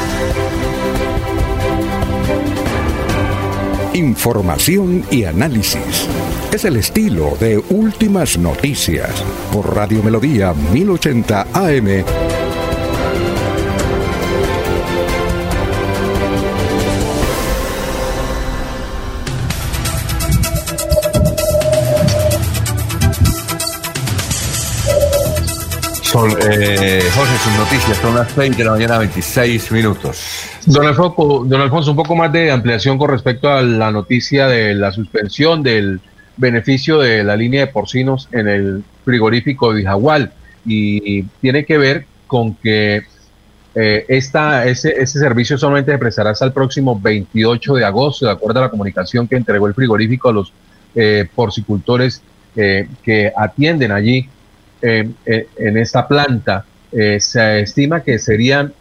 Información 3.93 5.03
y 5.11 5.25
análisis. 5.25 6.07
Es 6.53 6.63
el 6.63 6.77
estilo 6.77 7.35
de 7.41 7.57
Últimas 7.57 8.37
Noticias 8.37 9.21
por 9.51 9.75
Radio 9.75 10.01
Melodía 10.01 10.53
1080 10.53 11.47
AM. 11.53 12.05
Son, 26.01 26.31
eh, 26.49 27.01
sus 27.43 27.53
noticias 27.57 27.97
son 27.97 28.15
las 28.15 28.31
6 28.35 28.57
de 28.57 28.63
la 28.63 28.71
mañana, 28.71 28.97
26 28.99 29.69
minutos. 29.73 30.50
Don 30.65 30.85
Alfonso, 30.85 31.43
don 31.45 31.61
Alfonso, 31.61 31.91
un 31.91 31.97
poco 31.97 32.15
más 32.15 32.31
de 32.31 32.51
ampliación 32.51 32.97
con 32.97 33.09
respecto 33.09 33.49
a 33.49 33.61
la 33.61 33.91
noticia 33.91 34.47
de 34.47 34.75
la 34.75 34.91
suspensión 34.91 35.63
del 35.63 35.99
beneficio 36.37 36.99
de 36.99 37.23
la 37.23 37.35
línea 37.35 37.61
de 37.61 37.67
porcinos 37.67 38.29
en 38.31 38.47
el 38.47 38.83
frigorífico 39.03 39.71
de 39.71 39.79
Bijagual. 39.79 40.31
Y 40.65 41.23
tiene 41.41 41.65
que 41.65 41.77
ver 41.77 42.05
con 42.27 42.53
que 42.55 43.03
eh, 43.73 44.05
esta, 44.07 44.65
ese, 44.65 44.89
ese 45.01 45.19
servicio 45.19 45.57
solamente 45.57 45.91
se 45.91 45.97
prestará 45.97 46.31
hasta 46.31 46.45
el 46.45 46.53
próximo 46.53 46.99
28 46.99 47.75
de 47.75 47.85
agosto, 47.85 48.25
de 48.27 48.31
acuerdo 48.31 48.59
a 48.59 48.63
la 48.63 48.69
comunicación 48.69 49.27
que 49.27 49.37
entregó 49.37 49.67
el 49.67 49.73
frigorífico 49.73 50.29
a 50.29 50.33
los 50.33 50.53
eh, 50.93 51.27
porcicultores 51.33 52.21
eh, 52.53 52.85
que 53.01 53.31
atienden 53.33 53.93
allí 53.93 54.27
eh, 54.81 55.09
eh, 55.25 55.47
en 55.57 55.77
esta 55.77 56.05
planta. 56.05 56.65
Se 56.91 57.61
estima 57.61 58.01
que 58.01 58.19
serían 58.19 58.73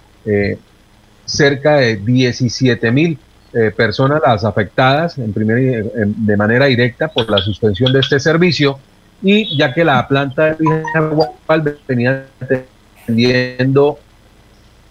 cerca 1.30 1.76
de 1.76 1.96
17 1.96 2.90
mil 2.90 3.18
eh, 3.52 3.72
personas 3.76 4.20
las 4.24 4.44
afectadas 4.44 5.18
en 5.18 5.32
de 5.32 6.36
manera 6.36 6.66
directa 6.66 7.08
por 7.08 7.28
la 7.28 7.38
suspensión 7.38 7.92
de 7.92 8.00
este 8.00 8.20
servicio 8.20 8.78
y 9.22 9.56
ya 9.58 9.74
que 9.74 9.84
la 9.84 10.06
planta 10.06 10.46
de 10.46 10.56
Vijagual 10.58 11.78
venía 11.86 12.26
atendiendo 12.40 13.98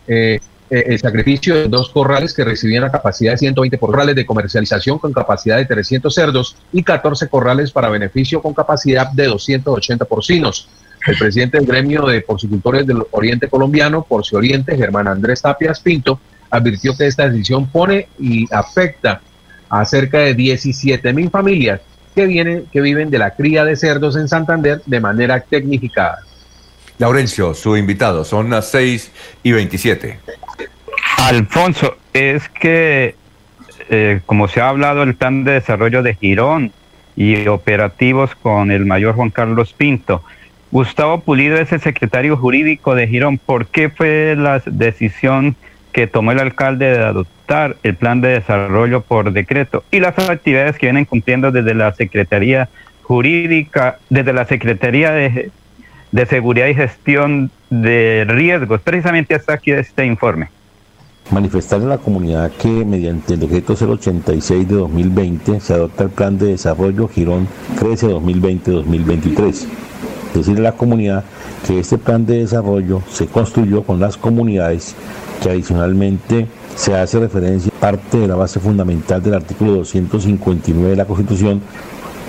eh, 0.07 0.40
eh, 0.70 0.84
el 0.88 0.99
sacrificio 0.99 1.56
de 1.56 1.68
dos 1.68 1.90
corrales 1.90 2.34
que 2.34 2.44
recibían 2.44 2.84
la 2.84 2.91
capacidad 2.91 3.32
de 3.32 3.38
120 3.40 3.78
corrales 3.80 4.16
de 4.16 4.26
comercialización 4.26 4.99
con 4.99 5.14
capacidad 5.14 5.57
de 5.57 5.66
300 5.66 6.14
cerdos 6.14 6.56
y 6.72 6.84
14 6.84 7.28
corrales 7.28 7.72
para 7.72 7.90
beneficio 7.90 8.41
con 8.41 8.53
capacidad 8.53 9.11
de 9.11 9.28
280 9.28 10.06
porcinos. 10.06 10.68
El 11.05 11.17
presidente 11.17 11.57
del 11.57 11.67
gremio 11.67 12.05
de 12.05 12.21
porcicultores 12.21 12.85
del 12.85 13.03
Oriente 13.11 13.47
Colombiano, 13.47 14.03
Porci 14.03 14.35
Oriente, 14.35 14.77
Germán 14.77 15.07
Andrés 15.07 15.41
Tapias 15.41 15.80
Pinto, 15.80 16.19
advirtió 16.49 16.95
que 16.95 17.07
esta 17.07 17.30
decisión 17.30 17.67
pone 17.67 18.07
y 18.19 18.45
afecta 18.53 19.21
a 19.69 19.85
cerca 19.85 20.19
de 20.19 20.34
17 20.34 21.13
mil 21.13 21.30
familias 21.30 21.81
que, 22.15 22.26
vienen, 22.26 22.65
que 22.71 22.81
viven 22.81 23.09
de 23.09 23.19
la 23.19 23.31
cría 23.31 23.63
de 23.63 23.76
cerdos 23.76 24.15
en 24.15 24.27
Santander 24.27 24.81
de 24.85 24.99
manera 24.99 25.39
tecnificada. 25.39 26.19
Laurencio, 26.97 27.53
su 27.53 27.77
invitado, 27.77 28.26
son 28.26 28.49
las 28.49 28.69
6 28.71 29.11
y 29.43 29.51
27. 29.53 30.19
Alfonso, 31.17 31.95
es 32.13 32.49
que, 32.49 33.15
eh, 33.89 34.19
como 34.26 34.47
se 34.47 34.59
ha 34.59 34.69
hablado, 34.69 35.03
el 35.03 35.15
plan 35.15 35.45
de 35.45 35.53
desarrollo 35.53 36.03
de 36.03 36.15
Girón 36.15 36.73
y 37.15 37.47
operativos 37.47 38.35
con 38.35 38.71
el 38.71 38.85
mayor 38.85 39.15
Juan 39.15 39.30
Carlos 39.30 39.73
Pinto. 39.73 40.23
Gustavo 40.72 41.20
Pulido 41.22 41.58
es 41.58 41.72
el 41.72 41.82
secretario 41.82 42.38
jurídico 42.38 42.94
de 42.94 43.08
Girón. 43.08 43.40
¿Por 43.40 43.66
qué 43.66 43.90
fue 43.90 44.36
la 44.38 44.62
decisión 44.66 45.56
que 45.91 46.06
tomó 46.06 46.32
el 46.32 46.40
alcalde 46.40 46.91
de 46.91 47.04
adoptar 47.04 47.76
el 47.82 47.96
plan 47.96 48.22
de 48.22 48.30
desarrollo 48.30 49.02
por 49.02 49.34
decreto 49.34 49.84
y 49.90 50.00
las 50.00 50.18
actividades 50.20 50.78
que 50.78 50.86
vienen 50.86 51.06
cumpliendo 51.06 51.52
desde 51.52 51.74
la 51.74 51.94
Secretaría 51.94 52.70
Jurídica, 53.02 53.98
desde 54.12 54.34
la 54.34 54.46
Secretaría 54.46 55.12
de, 55.12 55.52
Seguridad 56.28 56.68
y 56.68 56.76
Gestión 56.76 57.50
de 57.72 58.26
Riesgos. 58.28 58.82
Precisamente 58.82 59.34
hasta 59.34 59.54
aquí 59.54 59.72
este 59.72 60.06
informe. 60.06 60.50
Manifestar 61.32 61.82
a 61.82 61.86
la 61.86 61.98
comunidad 61.98 62.52
que 62.52 62.70
mediante 62.70 63.34
el 63.34 63.40
decreto 63.40 63.74
086 63.74 64.68
de 64.68 64.76
2020 64.76 65.60
se 65.60 65.74
adopta 65.74 66.04
el 66.04 66.10
plan 66.12 66.38
de 66.38 66.48
desarrollo 66.48 67.08
Girón 67.08 67.48
Crece 67.80 68.08
2020-2023. 68.08 69.89
Decirle 70.34 70.61
a 70.68 70.72
la 70.72 70.77
comunidad 70.77 71.23
que 71.65 71.80
este 71.80 71.97
plan 71.97 72.26
de 72.26 72.39
desarrollo 72.39 73.01
se 73.11 73.27
construyó 73.27 73.84
con 73.84 73.99
las 73.99 74.18
comunidades 74.18 74.95
que 75.41 75.49
adicionalmente 75.49 76.47
se 76.76 76.95
hace 76.95 77.19
referencia 77.19 77.72
a 77.76 77.80
parte 77.80 78.19
de 78.19 78.27
la 78.27 78.35
base 78.35 78.60
fundamental 78.60 79.22
del 79.22 79.34
artículo 79.34 79.73
259 79.73 80.91
de 80.91 80.95
la 80.95 81.06
Constitución 81.06 81.61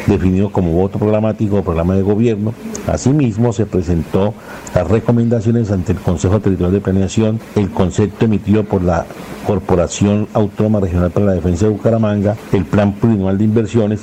definido 0.07 0.51
como 0.51 0.73
voto 0.73 0.99
programático 0.99 1.59
o 1.59 1.63
programa 1.63 1.95
de 1.95 2.03
gobierno. 2.03 2.55
Asimismo, 2.87 3.53
se 3.53 3.67
presentó 3.67 4.35
las 4.75 4.89
recomendaciones 4.89 5.71
ante 5.71 5.93
el 5.93 5.99
Consejo 5.99 6.41
Territorial 6.41 6.73
de 6.73 6.81
Planeación, 6.81 7.41
el 7.57 7.71
concepto 7.71 8.25
emitido 8.25 8.65
por 8.65 8.83
la 8.83 9.07
Corporación 9.47 10.29
Autónoma 10.33 10.81
Regional 10.81 11.11
para 11.11 11.27
la 11.27 11.35
Defensa 11.35 11.67
de 11.67 11.73
Bucaramanga, 11.73 12.37
el 12.53 12.65
Plan 12.65 12.93
Plurianual 12.95 13.39
de 13.39 13.45
Inversiones 13.45 14.01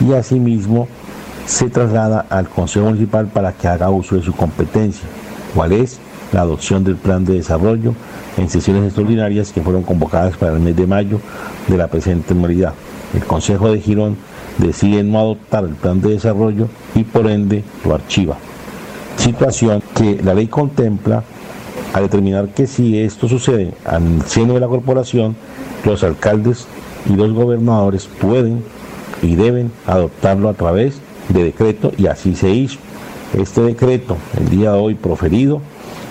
y 0.00 0.12
asimismo 0.12 0.88
se 1.48 1.70
traslada 1.70 2.26
al 2.28 2.46
Consejo 2.46 2.86
Municipal 2.86 3.26
para 3.28 3.52
que 3.54 3.66
haga 3.68 3.88
uso 3.88 4.16
de 4.16 4.22
su 4.22 4.34
competencia, 4.34 5.08
cuál 5.54 5.72
es 5.72 5.98
la 6.30 6.42
adopción 6.42 6.84
del 6.84 6.96
plan 6.96 7.24
de 7.24 7.34
desarrollo 7.34 7.94
en 8.36 8.50
sesiones 8.50 8.84
extraordinarias 8.84 9.50
que 9.50 9.62
fueron 9.62 9.82
convocadas 9.82 10.36
para 10.36 10.52
el 10.52 10.60
mes 10.60 10.76
de 10.76 10.86
mayo 10.86 11.20
de 11.66 11.78
la 11.78 11.88
presente 11.88 12.34
modalidad. 12.34 12.74
El 13.14 13.24
Consejo 13.24 13.72
de 13.72 13.80
Girón 13.80 14.18
decide 14.58 15.02
no 15.02 15.20
adoptar 15.20 15.64
el 15.64 15.74
plan 15.74 16.02
de 16.02 16.10
desarrollo 16.10 16.68
y 16.94 17.04
por 17.04 17.26
ende 17.26 17.64
lo 17.82 17.94
archiva. 17.94 18.36
Situación 19.16 19.82
que 19.94 20.20
la 20.22 20.34
ley 20.34 20.48
contempla 20.48 21.24
a 21.94 22.00
determinar 22.02 22.48
que 22.48 22.66
si 22.66 22.98
esto 22.98 23.26
sucede 23.26 23.72
al 23.86 24.22
seno 24.26 24.52
de 24.52 24.60
la 24.60 24.68
corporación, 24.68 25.34
los 25.86 26.04
alcaldes 26.04 26.66
y 27.08 27.14
los 27.16 27.32
gobernadores 27.32 28.06
pueden 28.06 28.62
y 29.22 29.34
deben 29.34 29.72
adoptarlo 29.86 30.50
a 30.50 30.54
través 30.54 31.00
de 31.28 31.44
decreto 31.44 31.92
y 31.96 32.06
así 32.06 32.34
se 32.34 32.50
hizo. 32.50 32.78
Este 33.34 33.60
decreto, 33.60 34.16
el 34.38 34.48
día 34.48 34.72
de 34.72 34.78
hoy 34.78 34.94
proferido, 34.94 35.60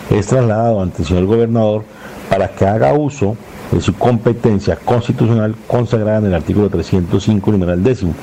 es 0.09 0.27
trasladado 0.27 0.81
ante 0.81 1.01
el 1.01 1.07
señor 1.07 1.25
gobernador 1.25 1.83
para 2.29 2.49
que 2.49 2.65
haga 2.65 2.93
uso 2.93 3.35
de 3.71 3.81
su 3.81 3.93
competencia 3.95 4.75
constitucional 4.77 5.55
consagrada 5.67 6.19
en 6.19 6.25
el 6.27 6.35
artículo 6.35 6.69
305, 6.69 7.51
numeral 7.51 7.83
décimo, 7.83 8.13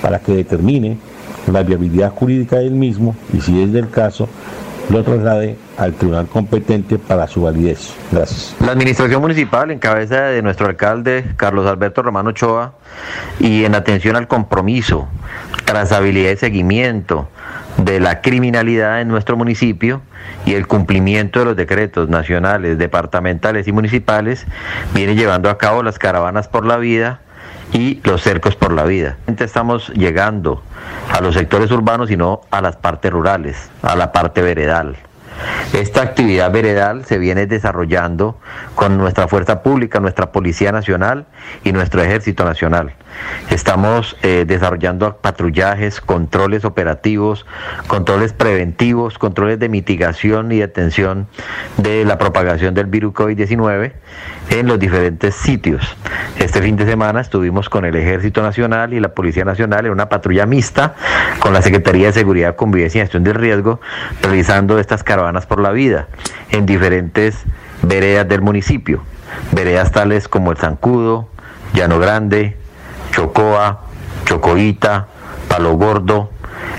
para 0.00 0.20
que 0.20 0.32
determine 0.32 0.96
la 1.52 1.62
viabilidad 1.62 2.12
jurídica 2.12 2.56
del 2.56 2.72
mismo 2.72 3.14
y, 3.32 3.40
si 3.40 3.60
es 3.60 3.72
del 3.72 3.90
caso, 3.90 4.28
lo 4.90 5.04
traslade 5.04 5.56
al 5.76 5.92
tribunal 5.94 6.26
competente 6.26 6.98
para 6.98 7.26
su 7.28 7.42
validez. 7.42 7.94
Gracias. 8.10 8.56
La 8.60 8.72
administración 8.72 9.20
municipal, 9.20 9.70
en 9.70 9.78
cabeza 9.78 10.22
de 10.24 10.42
nuestro 10.42 10.66
alcalde 10.66 11.24
Carlos 11.36 11.66
Alberto 11.66 12.02
Romano 12.02 12.30
Ochoa, 12.30 12.74
y 13.38 13.64
en 13.64 13.74
atención 13.74 14.16
al 14.16 14.28
compromiso, 14.28 15.08
trazabilidad 15.64 16.32
y 16.32 16.36
seguimiento 16.36 17.28
de 17.76 18.00
la 18.00 18.20
criminalidad 18.20 19.00
en 19.00 19.08
nuestro 19.08 19.36
municipio 19.36 20.00
y 20.44 20.54
el 20.54 20.66
cumplimiento 20.66 21.38
de 21.40 21.44
los 21.44 21.56
decretos 21.56 22.08
nacionales, 22.08 22.78
departamentales 22.78 23.68
y 23.68 23.72
municipales, 23.72 24.46
viene 24.94 25.14
llevando 25.14 25.48
a 25.50 25.58
cabo 25.58 25.82
las 25.82 25.98
caravanas 25.98 26.48
por 26.48 26.66
la 26.66 26.76
vida 26.76 27.20
y 27.72 28.00
los 28.04 28.22
cercos 28.22 28.56
por 28.56 28.72
la 28.72 28.84
vida. 28.84 29.16
Estamos 29.38 29.88
llegando 29.90 30.62
a 31.12 31.20
los 31.20 31.34
sectores 31.34 31.70
urbanos 31.70 32.10
y 32.10 32.16
no 32.16 32.40
a 32.50 32.60
las 32.60 32.76
partes 32.76 33.12
rurales, 33.12 33.70
a 33.82 33.96
la 33.96 34.12
parte 34.12 34.42
veredal. 34.42 34.96
Esta 35.72 36.02
actividad 36.02 36.50
veredal 36.50 37.04
se 37.04 37.18
viene 37.18 37.46
desarrollando 37.46 38.38
con 38.74 38.98
nuestra 38.98 39.28
fuerza 39.28 39.62
pública, 39.62 40.00
nuestra 40.00 40.32
Policía 40.32 40.72
Nacional 40.72 41.26
y 41.62 41.72
nuestro 41.72 42.02
Ejército 42.02 42.44
Nacional. 42.44 42.92
Estamos 43.50 44.16
eh, 44.22 44.44
desarrollando 44.46 45.16
patrullajes, 45.16 46.00
controles 46.00 46.64
operativos, 46.64 47.46
controles 47.86 48.32
preventivos, 48.32 49.18
controles 49.18 49.58
de 49.58 49.68
mitigación 49.68 50.52
y 50.52 50.58
detención 50.58 51.28
de 51.76 52.04
la 52.04 52.18
propagación 52.18 52.74
del 52.74 52.86
virus 52.86 53.14
COVID-19 53.14 53.92
en 54.50 54.66
los 54.66 54.78
diferentes 54.78 55.34
sitios. 55.34 55.96
Este 56.38 56.60
fin 56.62 56.76
de 56.76 56.86
semana 56.86 57.20
estuvimos 57.20 57.68
con 57.68 57.84
el 57.84 57.96
Ejército 57.96 58.42
Nacional 58.42 58.92
y 58.92 59.00
la 59.00 59.14
Policía 59.14 59.44
Nacional 59.44 59.86
en 59.86 59.92
una 59.92 60.08
patrulla 60.08 60.46
mixta 60.46 60.94
con 61.40 61.52
la 61.52 61.62
Secretaría 61.62 62.06
de 62.08 62.12
Seguridad, 62.12 62.56
Convivencia 62.56 62.98
y 62.98 63.02
Gestión 63.02 63.24
del 63.24 63.34
Riesgo, 63.34 63.80
realizando 64.22 64.78
estas 64.78 65.02
caravanas 65.02 65.46
por 65.46 65.60
la 65.60 65.72
vida 65.72 66.08
en 66.50 66.66
diferentes 66.66 67.44
veredas 67.82 68.28
del 68.28 68.42
municipio. 68.42 69.02
Veredas 69.52 69.92
tales 69.92 70.28
como 70.28 70.50
el 70.50 70.56
Zancudo, 70.56 71.28
Llano 71.74 71.98
Grande, 71.98 72.56
Chocoa, 73.12 73.80
Chocoita, 74.24 75.08
Palo 75.48 75.74
Gordo, 75.74 76.30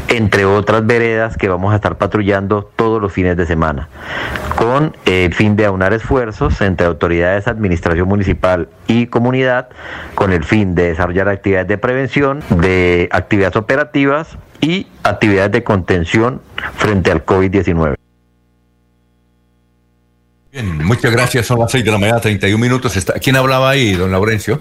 entre 0.08 0.46
otras 0.46 0.86
veredas 0.86 1.38
que 1.38 1.48
vamos 1.48 1.74
a 1.74 1.76
estar 1.76 1.98
patrullando 1.98 2.64
todos 2.76 3.02
los 3.02 3.14
fines 3.14 3.38
de 3.38 3.46
semana, 3.46 3.90
con 4.56 4.96
el 5.06 5.34
fin 5.34 5.56
de 5.56 5.66
aunar 5.66 5.94
esfuerzos 5.94 6.60
entre 6.62 6.88
autoridades, 6.88 7.48
administración 7.48 8.08
municipal 8.08 8.70
y 8.88 9.08
comunidad, 9.08 9.70
con 10.16 10.32
el 10.32 10.44
fin 10.44 10.76
de 10.76 10.90
desarrollar 10.90 11.30
actividades 11.30 11.68
de 11.68 11.78
prevención, 11.78 12.44
de 12.50 13.10
actividades 13.12 13.56
operativas 13.56 14.38
y 14.62 14.88
actividades 15.04 15.52
de 15.52 15.64
contención 15.64 16.42
frente 16.76 17.12
al 17.12 17.26
COVID-19. 17.26 17.96
Bien, 20.52 20.84
muchas 20.84 21.12
gracias. 21.12 21.46
Son 21.46 21.60
las 21.60 21.72
6 21.72 21.86
de 21.86 21.92
la 21.92 22.00
mañana, 22.00 22.20
31 22.20 22.60
minutos. 22.60 23.06
¿Quién 23.22 23.36
hablaba 23.36 23.70
ahí, 23.70 23.94
don 23.94 24.12
Laurencio? 24.12 24.60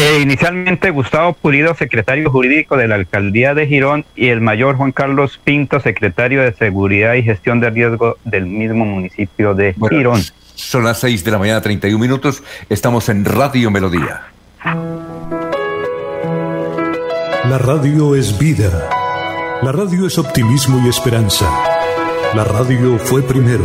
Eh, 0.00 0.20
inicialmente 0.22 0.88
Gustavo 0.88 1.34
Pulido, 1.34 1.74
secretario 1.74 2.30
jurídico 2.30 2.78
de 2.78 2.88
la 2.88 2.94
alcaldía 2.94 3.52
de 3.52 3.66
Girón, 3.66 4.06
y 4.16 4.28
el 4.28 4.40
mayor 4.40 4.76
Juan 4.76 4.92
Carlos 4.92 5.38
Pinto, 5.44 5.78
secretario 5.78 6.40
de 6.40 6.54
Seguridad 6.54 7.12
y 7.14 7.22
Gestión 7.22 7.60
de 7.60 7.68
Riesgo 7.68 8.16
del 8.24 8.46
mismo 8.46 8.86
municipio 8.86 9.52
de 9.52 9.74
Girón. 9.90 10.22
Son 10.54 10.84
las 10.84 11.00
6 11.00 11.22
de 11.22 11.30
la 11.30 11.38
mañana, 11.38 11.60
31 11.60 11.98
minutos. 11.98 12.42
Estamos 12.70 13.10
en 13.10 13.26
Radio 13.26 13.70
Melodía. 13.70 14.22
La 17.44 17.58
radio 17.58 18.14
es 18.14 18.38
vida. 18.38 18.88
La 19.60 19.72
radio 19.72 20.06
es 20.06 20.16
optimismo 20.16 20.80
y 20.82 20.88
esperanza. 20.88 21.46
La 22.34 22.44
radio 22.44 22.98
fue 22.98 23.20
primero. 23.20 23.64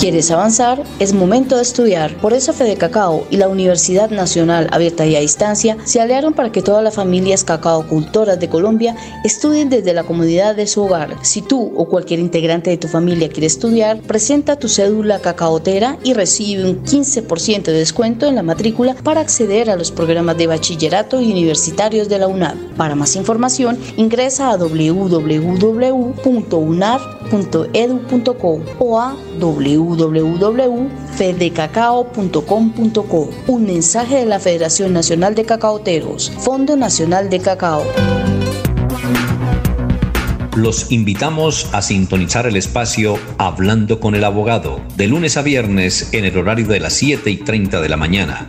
¿Quieres 0.00 0.30
avanzar? 0.32 0.82
Es 0.98 1.14
momento 1.14 1.56
de 1.56 1.62
estudiar. 1.62 2.16
Por 2.16 2.34
eso 2.34 2.52
Fede 2.52 2.76
Cacao 2.76 3.26
y 3.30 3.36
la 3.36 3.48
Universidad 3.48 4.10
Nacional 4.10 4.68
Abierta 4.72 5.06
y 5.06 5.14
a 5.16 5.20
Distancia 5.20 5.78
se 5.84 6.00
aliaron 6.00 6.34
para 6.34 6.50
que 6.52 6.62
todas 6.62 6.82
las 6.82 6.94
familias 6.94 7.44
cacaocultoras 7.44 8.38
de 8.38 8.48
Colombia 8.48 8.96
estudien 9.24 9.70
desde 9.70 9.94
la 9.94 10.02
comodidad 10.02 10.56
de 10.56 10.66
su 10.66 10.82
hogar. 10.82 11.16
Si 11.22 11.42
tú 11.42 11.72
o 11.76 11.88
cualquier 11.88 12.18
integrante 12.18 12.70
de 12.70 12.76
tu 12.76 12.88
familia 12.88 13.28
quiere 13.28 13.46
estudiar, 13.46 14.00
presenta 14.00 14.56
tu 14.56 14.68
cédula 14.68 15.20
cacaotera 15.20 15.96
y 16.02 16.12
recibe 16.12 16.68
un 16.68 16.84
15% 16.84 17.62
de 17.62 17.72
descuento 17.72 18.26
en 18.26 18.34
la 18.34 18.42
matrícula 18.42 18.94
para 18.94 19.20
acceder 19.20 19.70
a 19.70 19.76
los 19.76 19.92
programas 19.92 20.36
de 20.36 20.48
bachillerato 20.48 21.20
y 21.20 21.30
universitarios 21.30 22.08
de 22.08 22.18
la 22.18 22.26
UNAD. 22.26 22.56
Para 22.76 22.96
más 22.96 23.14
información, 23.16 23.78
ingresa 23.96 24.50
a 24.50 24.58
o 28.78 28.98
a 28.98 29.14
www 29.38 30.94
www.fedecacao.com.co. 31.14 33.30
Un 33.46 33.66
mensaje 33.66 34.16
de 34.16 34.26
la 34.26 34.40
Federación 34.40 34.92
Nacional 34.92 35.34
de 35.34 35.44
Cacaoteros, 35.44 36.32
Fondo 36.38 36.76
Nacional 36.76 37.30
de 37.30 37.40
Cacao. 37.40 37.84
Los 40.56 40.92
invitamos 40.92 41.68
a 41.72 41.82
sintonizar 41.82 42.46
el 42.46 42.54
espacio 42.56 43.18
Hablando 43.38 43.98
con 43.98 44.14
el 44.14 44.22
Abogado, 44.22 44.80
de 44.96 45.08
lunes 45.08 45.36
a 45.36 45.42
viernes 45.42 46.10
en 46.12 46.24
el 46.24 46.38
horario 46.38 46.68
de 46.68 46.78
las 46.78 46.92
7 46.94 47.28
y 47.28 47.38
30 47.38 47.80
de 47.80 47.88
la 47.88 47.96
mañana 47.96 48.48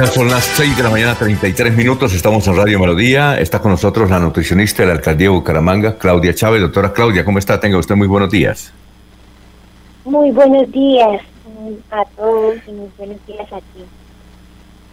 Ya 0.00 0.06
son 0.06 0.30
las 0.30 0.44
6 0.56 0.78
de 0.78 0.82
la 0.82 0.88
mañana, 0.88 1.14
33 1.14 1.76
minutos. 1.76 2.14
Estamos 2.14 2.48
en 2.48 2.56
Radio 2.56 2.80
Melodía. 2.80 3.38
Está 3.38 3.58
con 3.58 3.72
nosotros 3.72 4.08
la 4.08 4.18
nutricionista 4.18 4.82
de 4.82 4.86
la 4.86 4.94
alcaldía 4.94 5.26
de 5.26 5.34
Bucaramanga, 5.34 5.98
Claudia 5.98 6.34
Chávez. 6.34 6.62
Doctora 6.62 6.94
Claudia, 6.94 7.22
¿cómo 7.22 7.38
está? 7.38 7.60
Tenga 7.60 7.76
usted 7.76 7.96
muy 7.96 8.08
buenos 8.08 8.30
días. 8.30 8.72
Muy 10.06 10.30
buenos 10.30 10.72
días 10.72 11.20
a 11.90 12.02
todos 12.16 12.56
y 12.66 12.70
muy 12.70 12.88
buenos 12.96 13.26
días 13.26 13.52
a 13.52 13.58
ti. 13.58 13.84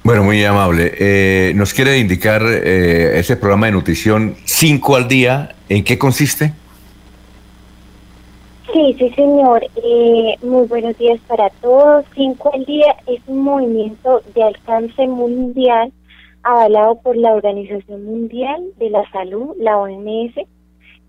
Bueno, 0.03 0.25
muy 0.25 0.43
amable. 0.43 0.93
Eh, 0.99 1.53
¿Nos 1.55 1.73
quiere 1.73 1.99
indicar 1.99 2.41
eh, 2.45 3.17
ese 3.17 3.37
programa 3.37 3.67
de 3.67 3.71
nutrición 3.71 4.35
5 4.43 4.95
al 4.97 5.07
día? 5.07 5.55
¿En 5.69 5.85
qué 5.85 5.97
consiste? 5.97 6.51
Sí, 8.73 8.93
sí, 8.99 9.09
señor. 9.11 9.65
Eh, 9.81 10.35
muy 10.43 10.67
buenos 10.67 10.97
días 10.97 11.19
para 11.27 11.49
todos. 11.61 12.05
Cinco 12.13 12.51
al 12.53 12.65
día 12.65 12.95
es 13.07 13.21
un 13.27 13.39
movimiento 13.39 14.21
de 14.35 14.43
alcance 14.43 15.07
mundial 15.07 15.93
avalado 16.43 16.95
por 16.95 17.15
la 17.15 17.33
Organización 17.33 18.03
Mundial 18.05 18.61
de 18.77 18.89
la 18.89 19.09
Salud, 19.11 19.55
la 19.57 19.77
OMS, 19.77 20.35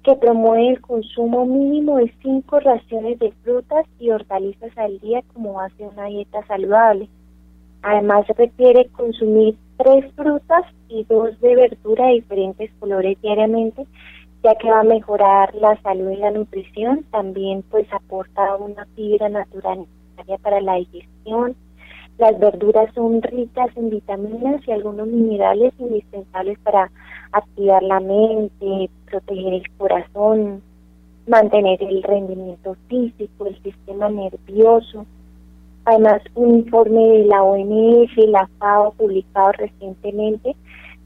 que 0.05 0.15
promueve 0.21 0.69
el 0.69 0.81
consumo 0.81 1.47
mínimo 1.47 1.97
de 1.97 2.13
cinco 2.23 2.61
raciones 2.61 3.19
de 3.19 3.33
frutas 3.43 3.87
y 3.99 4.11
hortalizas 4.11 4.77
al 4.79 5.01
día 5.01 5.23
como 5.35 5.55
base 5.55 5.77
de 5.79 5.89
una 5.89 6.07
dieta 6.07 6.47
saludable. 6.47 7.09
Además, 7.83 8.27
requiere 8.37 8.87
consumir 8.89 9.57
tres 9.79 10.05
frutas 10.15 10.65
y 10.89 11.05
dos 11.05 11.39
de 11.41 11.57
verdura 11.57 12.07
de 12.07 12.15
diferentes 12.15 12.71
colores 12.79 13.21
diariamente 13.21 13.85
ya 14.43 14.55
que 14.55 14.71
va 14.71 14.81
a 14.81 14.85
mejorar 14.85 15.55
la 15.55 15.81
salud 15.83 16.11
y 16.11 16.17
la 16.17 16.31
nutrición, 16.31 17.05
también 17.11 17.63
pues 17.71 17.87
aporta 17.93 18.57
una 18.57 18.87
fibra 18.95 19.29
natural 19.29 19.87
necesaria 20.17 20.39
para 20.39 20.61
la 20.61 20.75
digestión. 20.75 21.57
Las 22.19 22.39
verduras 22.39 22.93
son 22.95 23.23
ricas 23.23 23.71
en 23.77 23.91
vitaminas 23.91 24.67
y 24.67 24.73
algunos 24.73 25.07
minerales 25.07 25.73
indispensables 25.79 26.59
para 26.61 26.91
activar 27.33 27.83
la 27.83 28.01
mente, 28.01 28.91
proteger 29.09 29.55
el 29.55 29.71
corazón, 29.77 30.63
mantener 31.27 31.83
el 31.83 32.03
rendimiento 32.03 32.77
físico, 32.89 33.47
el 33.47 33.63
sistema 33.63 34.09
nervioso. 34.09 35.07
Además, 35.85 36.23
un 36.35 36.57
informe 36.57 37.01
de 37.01 37.25
la 37.27 37.43
OMS 37.43 38.11
y 38.17 38.27
la 38.27 38.49
FAO 38.59 38.93
publicado 38.93 39.53
recientemente 39.53 40.57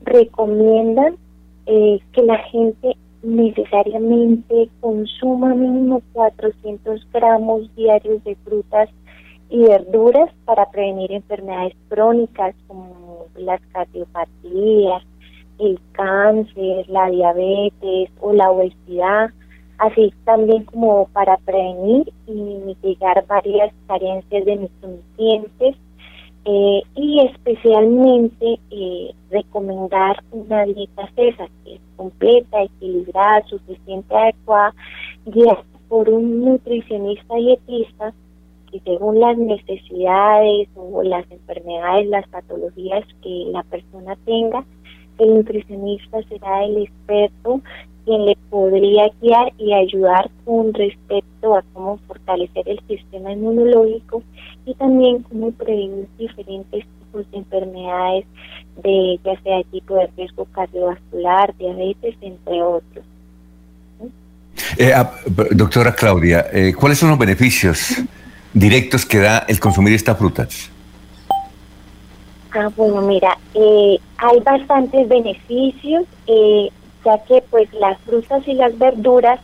recomiendan 0.05 1.17
eh, 1.67 2.01
que 2.13 2.23
la 2.23 2.39
gente 2.39 2.97
necesariamente 3.23 4.69
consuma 4.81 5.55
mínimo 5.55 6.03
400 6.13 7.07
gramos 7.13 7.75
diarios 7.77 8.23
de 8.25 8.35
frutas 8.37 8.89
y 9.51 9.61
verduras 9.61 10.31
para 10.45 10.71
prevenir 10.71 11.13
enfermedades 11.13 11.75
crónicas 11.89 12.55
como 12.67 13.27
las 13.37 13.61
cardiopatías, 13.73 15.03
el 15.59 15.79
cáncer, 15.93 16.89
la 16.89 17.11
diabetes 17.11 18.11
o 18.21 18.33
la 18.33 18.51
obesidad, 18.51 19.31
así 19.79 20.13
también 20.25 20.65
como 20.65 21.07
para 21.09 21.37
prevenir 21.39 22.13
y 22.27 22.33
mitigar 22.33 23.25
varias 23.27 23.73
carencias 23.87 24.45
de 24.45 24.57
nutrientes 24.57 25.77
eh, 26.45 26.83
y 26.97 27.21
especialmente 27.21 28.59
eh, 28.71 29.15
recomendar 29.31 30.23
una 30.33 30.65
dieta 30.65 31.09
CESA 31.15 31.47
que 31.65 31.75
es 31.75 31.81
completa, 31.97 32.63
equilibrada, 32.63 33.45
suficiente, 33.47 34.15
adecuada, 34.15 34.75
guiada 35.27 35.65
por 35.89 36.09
un 36.09 36.45
nutricionista 36.45 37.35
dietista 37.37 38.15
que 38.71 38.81
según 38.81 39.21
las 39.21 39.37
necesidades 39.37 40.69
o 40.75 41.03
las 41.03 41.31
enfermedades, 41.31 42.09
las 42.09 42.27
patologías 42.29 43.05
que 43.23 43.47
la 43.53 43.63
persona 43.65 44.17
tenga, 44.25 44.65
el 45.19 45.35
nutricionista 45.35 46.23
será 46.25 46.65
el 46.65 46.79
experto 46.79 47.61
quien 48.05 48.27
le 48.27 48.37
podría 48.51 49.11
guiar 49.21 49.53
y 49.59 49.73
ayudar 49.73 50.31
con 50.45 50.73
respecto 50.75 51.55
a 51.55 51.63
cómo 51.73 51.99
fortalecer 52.07 52.69
el 52.69 52.81
sistema 52.89 53.33
inmunológico 53.33 54.23
y 54.67 54.75
también 54.75 55.23
cómo 55.23 55.51
prevenir 55.53 56.09
diferentes 56.19 56.85
tipos 56.85 57.31
de 57.31 57.39
enfermedades 57.39 58.25
de 58.83 59.21
ya 59.25 59.41
sea 59.43 59.63
tipo 59.71 59.95
de 59.97 60.09
riesgo 60.17 60.47
cardiovascular, 60.47 61.55
diabetes, 61.57 62.17
entre 62.21 62.63
otros. 62.63 63.05
Eh, 64.79 64.93
ah, 64.95 65.13
doctora 65.51 65.95
Claudia, 65.95 66.47
eh, 66.53 66.75
¿cuáles 66.79 66.99
son 66.99 67.11
los 67.11 67.19
beneficios 67.19 67.95
directos 68.53 69.05
que 69.05 69.19
da 69.19 69.45
el 69.49 69.61
consumir 69.61 69.95
estas 69.95 70.17
frutas? 70.19 70.71
Ah, 72.55 72.69
bueno, 72.77 73.01
mira, 73.03 73.37
eh, 73.55 73.99
hay 74.19 74.41
bastantes 74.41 75.09
beneficios, 75.09 76.05
ya 77.05 77.19
que 77.25 77.43
pues 77.51 77.73
las 77.75 77.99
frutas 78.01 78.47
y 78.47 78.55
las 78.55 78.77
verduras 78.79 79.41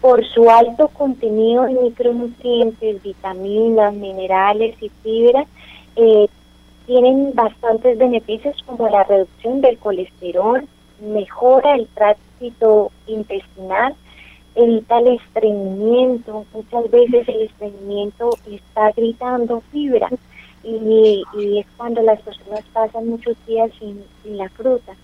por 0.00 0.24
su 0.26 0.50
alto 0.50 0.88
contenido 0.88 1.64
de 1.64 1.74
micronutrientes, 1.74 3.02
vitaminas, 3.02 3.94
minerales 3.94 4.74
y 4.80 4.88
fibras, 5.02 5.46
eh, 5.96 6.26
tienen 6.86 7.34
bastantes 7.34 7.98
beneficios 7.98 8.56
como 8.66 8.88
la 8.88 9.04
reducción 9.04 9.60
del 9.60 9.78
colesterol, 9.78 10.66
mejora 11.00 11.74
el 11.74 11.86
tránsito 11.88 12.90
intestinal, 13.06 13.94
evita 14.54 14.98
el 14.98 15.18
estreñimiento. 15.18 16.44
Muchas 16.52 16.90
veces 16.90 17.28
el 17.28 17.42
estreñimiento 17.42 18.30
está 18.46 18.92
gritando 18.92 19.62
fibra 19.72 20.08
y, 20.62 21.22
es 21.58 21.66
cuando 21.76 22.02
las 22.02 22.20
personas 22.22 22.64
pasan 22.72 23.08
muchos 23.08 23.36
días 23.46 23.70
sin 23.78 24.02
la 24.36 24.48
fruta. 24.50 24.94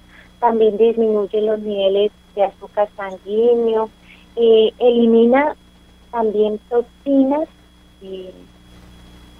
También 0.40 0.76
disminuye 0.76 1.42
los 1.42 1.60
niveles 1.60 2.12
de 2.34 2.44
azúcar 2.44 2.88
sanguíneo, 2.96 3.90
eh, 4.36 4.72
elimina 4.78 5.54
también 6.10 6.58
toxinas 6.68 7.48
eh, 8.02 8.32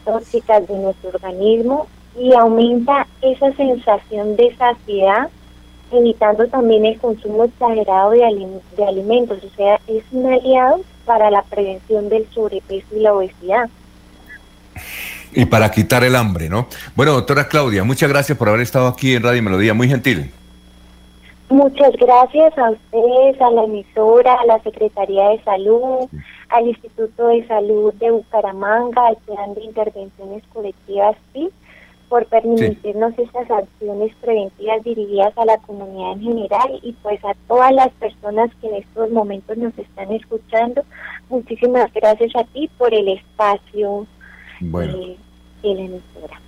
tóxicas 0.05 0.67
de 0.69 0.79
nuestro 0.79 1.11
organismo 1.11 1.87
y 2.19 2.33
aumenta 2.35 3.07
esa 3.23 3.53
sensación 3.53 4.37
de 4.37 4.55
saciedad, 4.57 5.29
evitando 5.93 6.47
también 6.49 6.85
el 6.85 6.99
consumo 6.99 7.45
exagerado 7.45 8.11
de, 8.11 8.25
alimentos. 8.87 9.39
O 9.45 9.57
sea, 9.57 9.81
es 9.87 10.03
un 10.11 10.33
aliado 10.33 10.81
para 11.05 11.31
la 11.31 11.43
prevención 11.43 12.09
del 12.09 12.27
sobrepeso 12.33 12.87
y 12.97 13.01
la 13.01 13.15
obesidad. 13.15 13.69
Y 15.33 15.45
para 15.45 15.71
quitar 15.71 16.03
el 16.03 16.17
hambre, 16.17 16.49
¿no? 16.49 16.67
Bueno, 16.97 17.13
doctora 17.13 17.47
Claudia, 17.47 17.85
muchas 17.85 18.09
gracias 18.09 18.37
por 18.37 18.49
haber 18.49 18.63
estado 18.63 18.89
aquí 18.89 19.15
en 19.15 19.23
Radio 19.23 19.43
Melodía, 19.43 19.75
muy 19.75 19.89
gentil. 19.89 20.33
Muchas 21.51 21.93
gracias 21.97 22.57
a 22.57 22.71
ustedes, 22.71 23.41
a 23.41 23.51
la 23.51 23.65
emisora, 23.65 24.35
a 24.35 24.47
la 24.47 24.63
Secretaría 24.63 25.31
de 25.31 25.43
Salud, 25.43 26.09
al 26.49 26.69
Instituto 26.69 27.27
de 27.27 27.45
Salud 27.49 27.93
de 27.95 28.13
Bucaramanga, 28.13 29.09
al 29.09 29.17
Plan 29.17 29.55
de 29.55 29.65
Intervenciones 29.65 30.45
Colectivas 30.53 31.17
PIB, 31.33 31.51
por 32.09 32.27
permitirnos 32.27 33.19
estas 33.19 33.51
acciones 33.51 34.15
preventivas 34.21 34.85
dirigidas 34.85 35.37
a 35.37 35.45
la 35.45 35.59
comunidad 35.59 36.13
en 36.13 36.23
general 36.23 36.79
y 36.83 36.93
pues 37.03 37.25
a 37.25 37.35
todas 37.49 37.73
las 37.73 37.91
personas 37.95 38.51
que 38.61 38.69
en 38.69 38.77
estos 38.77 39.11
momentos 39.11 39.57
nos 39.57 39.77
están 39.77 40.13
escuchando. 40.13 40.85
Muchísimas 41.29 41.93
gracias 41.93 42.31
a 42.37 42.45
ti 42.45 42.71
por 42.79 42.95
el 42.95 43.09
espacio 43.09 44.07
bueno. 44.61 44.93
eh, 44.99 45.17
de 45.63 45.75
la 45.75 45.81
emisora. 45.81 46.41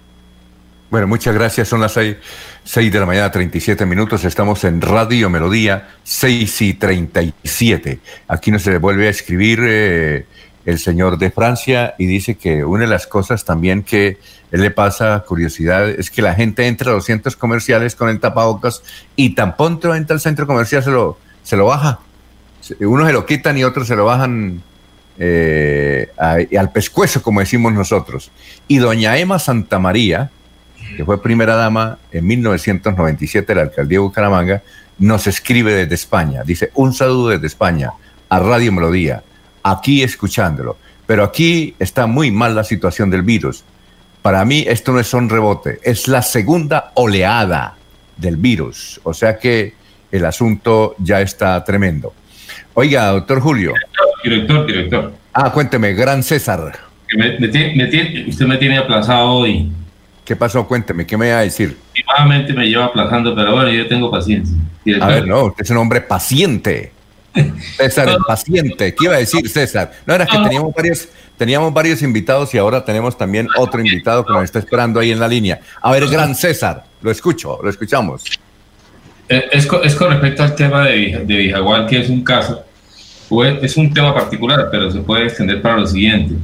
Bueno, 0.92 1.06
muchas 1.06 1.34
gracias. 1.34 1.68
Son 1.68 1.80
las 1.80 1.92
seis, 1.92 2.16
seis 2.64 2.92
de 2.92 3.00
la 3.00 3.06
mañana, 3.06 3.30
37 3.30 3.86
minutos. 3.86 4.26
Estamos 4.26 4.62
en 4.64 4.82
Radio 4.82 5.30
Melodía, 5.30 5.88
6 6.02 6.60
y 6.60 6.74
37. 6.74 7.98
Aquí 8.28 8.50
nos 8.50 8.68
vuelve 8.78 9.06
a 9.06 9.10
escribir 9.10 9.60
eh, 9.62 10.26
el 10.66 10.78
señor 10.78 11.16
de 11.16 11.30
Francia 11.30 11.94
y 11.96 12.04
dice 12.04 12.34
que 12.34 12.62
una 12.62 12.82
de 12.82 12.90
las 12.90 13.06
cosas 13.06 13.46
también 13.46 13.84
que 13.84 14.18
él 14.50 14.60
le 14.60 14.70
pasa 14.70 15.24
curiosidad 15.26 15.88
es 15.88 16.10
que 16.10 16.20
la 16.20 16.34
gente 16.34 16.66
entra 16.66 16.90
a 16.90 16.94
los 16.96 17.06
centros 17.06 17.36
comerciales 17.36 17.96
con 17.96 18.10
el 18.10 18.20
tapabocas 18.20 18.82
y 19.16 19.34
tan 19.34 19.56
pronto 19.56 19.94
entra 19.94 20.12
al 20.12 20.20
centro 20.20 20.46
comercial 20.46 20.84
se 20.84 20.90
lo, 20.90 21.18
se 21.42 21.56
lo 21.56 21.64
baja. 21.64 22.00
Unos 22.80 23.06
se 23.06 23.14
lo 23.14 23.24
quitan 23.24 23.56
y 23.56 23.64
otros 23.64 23.88
se 23.88 23.96
lo 23.96 24.04
bajan 24.04 24.62
eh, 25.18 26.10
al 26.18 26.70
pescuezo, 26.70 27.22
como 27.22 27.40
decimos 27.40 27.72
nosotros. 27.72 28.30
Y 28.68 28.76
doña 28.76 29.16
Emma 29.16 29.38
Santamaría, 29.38 30.30
que 30.96 31.04
fue 31.04 31.22
primera 31.22 31.54
dama 31.56 31.98
en 32.12 32.26
1997 32.26 33.46
de 33.46 33.54
la 33.54 33.62
alcaldía 33.62 33.96
de 33.96 34.02
Bucaramanga, 34.02 34.62
nos 34.98 35.26
escribe 35.26 35.72
desde 35.74 35.94
España. 35.94 36.42
Dice, 36.44 36.70
un 36.74 36.92
saludo 36.92 37.28
desde 37.30 37.46
España 37.46 37.90
a 38.28 38.38
Radio 38.38 38.72
Melodía, 38.72 39.22
aquí 39.62 40.02
escuchándolo. 40.02 40.76
Pero 41.06 41.24
aquí 41.24 41.74
está 41.78 42.06
muy 42.06 42.30
mal 42.30 42.54
la 42.54 42.64
situación 42.64 43.10
del 43.10 43.22
virus. 43.22 43.64
Para 44.22 44.44
mí 44.44 44.64
esto 44.68 44.92
no 44.92 45.00
es 45.00 45.12
un 45.14 45.28
rebote, 45.28 45.80
es 45.82 46.06
la 46.08 46.22
segunda 46.22 46.92
oleada 46.94 47.74
del 48.16 48.36
virus. 48.36 49.00
O 49.02 49.12
sea 49.12 49.38
que 49.38 49.74
el 50.12 50.24
asunto 50.24 50.94
ya 50.98 51.20
está 51.20 51.62
tremendo. 51.64 52.14
Oiga, 52.74 53.08
doctor 53.08 53.40
Julio. 53.40 53.74
Director, 54.22 54.66
director. 54.66 55.12
Ah, 55.32 55.50
cuénteme, 55.50 55.92
Gran 55.94 56.22
César. 56.22 56.72
Me- 57.16 57.38
me 57.38 57.48
me 57.48 58.24
usted 58.28 58.46
me 58.46 58.56
tiene 58.58 58.78
aplazado 58.78 59.26
hoy. 59.28 59.70
¿Qué 60.24 60.36
pasó? 60.36 60.66
Cuénteme, 60.66 61.04
¿qué 61.06 61.16
me 61.16 61.32
va 61.32 61.38
a 61.38 61.42
decir? 61.42 61.76
Últimamente 61.96 62.52
me 62.52 62.66
lleva 62.66 62.84
aplazando, 62.86 63.34
pero 63.34 63.52
bueno, 63.52 63.70
yo 63.70 63.86
tengo 63.88 64.10
paciencia. 64.10 64.56
A 65.00 65.06
ver, 65.08 65.26
no, 65.26 65.46
usted 65.46 65.64
es 65.64 65.70
un 65.70 65.78
hombre 65.78 66.00
paciente. 66.00 66.92
César, 67.76 68.08
el 68.10 68.18
paciente. 68.26 68.94
¿Qué 68.94 69.04
iba 69.06 69.14
a 69.14 69.18
decir 69.18 69.48
César? 69.48 69.92
No, 70.06 70.14
era 70.14 70.26
que 70.26 70.38
teníamos 70.38 70.72
varios, 70.74 71.08
teníamos 71.36 71.72
varios 71.72 72.02
invitados 72.02 72.54
y 72.54 72.58
ahora 72.58 72.84
tenemos 72.84 73.16
también 73.18 73.48
otro 73.56 73.80
invitado 73.80 74.24
que 74.24 74.32
nos 74.32 74.44
está 74.44 74.58
esperando 74.60 75.00
ahí 75.00 75.10
en 75.10 75.18
la 75.18 75.26
línea. 75.28 75.60
A 75.80 75.90
ver, 75.90 76.06
Gran 76.08 76.34
César, 76.36 76.84
lo 77.00 77.10
escucho, 77.10 77.58
lo 77.62 77.68
escuchamos. 77.70 78.22
Eh, 79.28 79.44
Es, 79.50 79.66
co- 79.66 79.82
es 79.82 79.94
con 79.94 80.10
respecto 80.10 80.42
al 80.44 80.54
tema 80.54 80.84
de, 80.86 81.22
de 81.24 81.36
Vijagual, 81.36 81.86
que 81.86 82.00
es 82.00 82.08
un 82.10 82.22
caso, 82.22 82.62
es 83.62 83.76
un 83.78 83.92
tema 83.94 84.14
particular, 84.14 84.68
pero 84.70 84.90
se 84.90 85.00
puede 85.00 85.24
extender 85.24 85.60
para 85.62 85.78
lo 85.78 85.86
siguiente. 85.86 86.34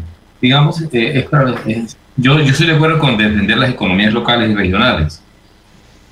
Digamos, 0.41 0.81
eh, 0.93 1.13
es 1.19 1.25
para- 1.27 1.55
es- 1.67 1.97
yo, 2.19 2.39
yo 2.41 2.53
soy 2.53 2.67
de 2.67 2.75
acuerdo 2.75 2.99
con 2.99 3.17
defender 3.17 3.57
las 3.57 3.71
economías 3.71 4.13
locales 4.13 4.51
y 4.51 4.55
regionales. 4.55 5.23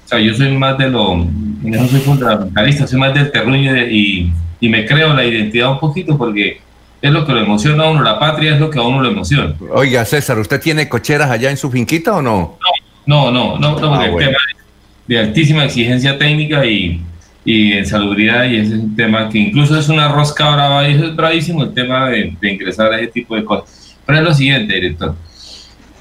O 0.05 0.09
sea, 0.09 0.19
yo 0.21 0.33
soy 0.35 0.53
más 0.57 0.79
de 0.79 0.89
lo, 0.89 1.17
no 1.17 1.89
soy 1.89 2.01
fundamentalista, 2.01 2.87
soy 2.87 2.99
más 2.99 3.13
del 3.13 3.31
terruño 3.31 3.71
y, 3.73 3.75
de- 3.81 3.93
y, 3.93 4.33
y 4.61 4.69
me 4.69 4.87
creo 4.87 5.13
la 5.13 5.25
identidad 5.25 5.71
un 5.73 5.81
poquito 5.81 6.17
porque 6.17 6.61
es 7.03 7.11
lo 7.13 7.27
que 7.27 7.33
lo 7.33 7.41
emociona 7.41 7.85
a 7.85 7.91
uno, 7.91 8.03
la 8.03 8.19
patria 8.19 8.55
es 8.55 8.61
lo 8.61 8.71
que 8.71 8.79
a 8.79 8.83
uno 8.83 9.03
lo 9.03 9.09
emociona. 9.11 9.53
Oiga, 9.73 10.05
César, 10.05 10.39
¿usted 10.39 10.61
tiene 10.61 10.89
cocheras 10.89 11.31
allá 11.31 11.51
en 11.51 11.57
su 11.57 11.71
finquita 11.71 12.15
o 12.17 12.23
no? 12.23 12.57
No, 13.05 13.31
no, 13.31 13.59
no, 13.59 13.59
no, 13.59 13.77
porque 13.77 13.97
Ah, 13.97 14.05
el 14.07 14.11
bueno. 14.13 14.29
tema 14.31 14.39
es 14.51 14.57
de 15.09 15.19
altísima 15.19 15.65
exigencia 15.65 16.17
técnica 16.19 16.65
y, 16.65 17.01
y 17.45 17.73
en 17.75 17.85
salubridad, 17.87 18.45
y 18.45 18.57
ese 18.57 18.75
es 18.75 18.81
un 18.81 18.97
tema 18.97 19.29
que 19.29 19.39
incluso 19.39 19.79
es 19.79 19.89
una 19.89 20.09
rosca 20.09 20.51
brava, 20.55 20.89
y 20.89 20.95
eso 20.95 21.05
es 21.07 21.15
bravísimo 21.17 21.65
el 21.65 21.75
tema 21.75 22.09
de, 22.09 22.35
de 22.41 22.53
ingresar 22.53 22.93
a 22.93 22.97
ese 22.99 23.09
tipo 23.09 23.37
de 23.37 23.45
cosas. 23.45 23.97
Pero 24.07 24.19
es 24.19 24.25
lo 24.25 24.35
siguiente, 24.35 24.75
director. 24.75 25.15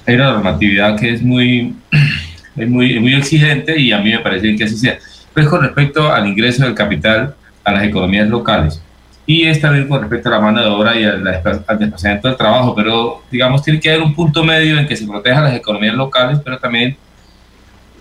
Hay 0.08 0.16
una 0.16 0.32
normatividad 0.34 1.00
que 1.00 1.12
es 1.14 1.22
muy, 1.22 1.74
es 2.56 2.70
muy, 2.70 3.00
muy 3.00 3.16
exigente 3.16 3.80
y 3.80 3.92
a 3.92 4.00
mí 4.00 4.12
me 4.12 4.20
parece 4.20 4.56
que 4.56 4.64
así 4.64 4.78
sea. 4.78 4.98
Pues 5.34 5.48
con 5.48 5.62
respecto 5.62 6.12
al 6.12 6.28
ingreso 6.28 6.64
del 6.64 6.76
capital 6.76 7.36
a 7.64 7.72
las 7.72 7.84
economías 7.84 8.28
locales. 8.30 8.82
Y 9.28 9.44
esta 9.48 9.72
vez 9.72 9.88
con 9.88 10.02
respecto 10.02 10.30
a 10.30 10.34
la 10.34 10.40
mano 10.40 10.62
de 10.62 10.68
obra 10.68 10.96
y 10.96 11.04
al, 11.04 11.28
al 11.28 11.80
desplazamiento 11.80 12.28
del 12.28 12.38
trabajo, 12.38 12.76
pero 12.76 13.24
digamos 13.32 13.64
tiene 13.64 13.80
que 13.80 13.90
haber 13.90 14.04
un 14.04 14.14
punto 14.14 14.44
medio 14.44 14.78
en 14.78 14.86
que 14.88 14.96
se 14.96 15.08
protejan 15.08 15.44
las 15.46 15.56
economías 15.56 15.96
locales, 15.96 16.40
pero 16.46 16.60
también 16.60 16.96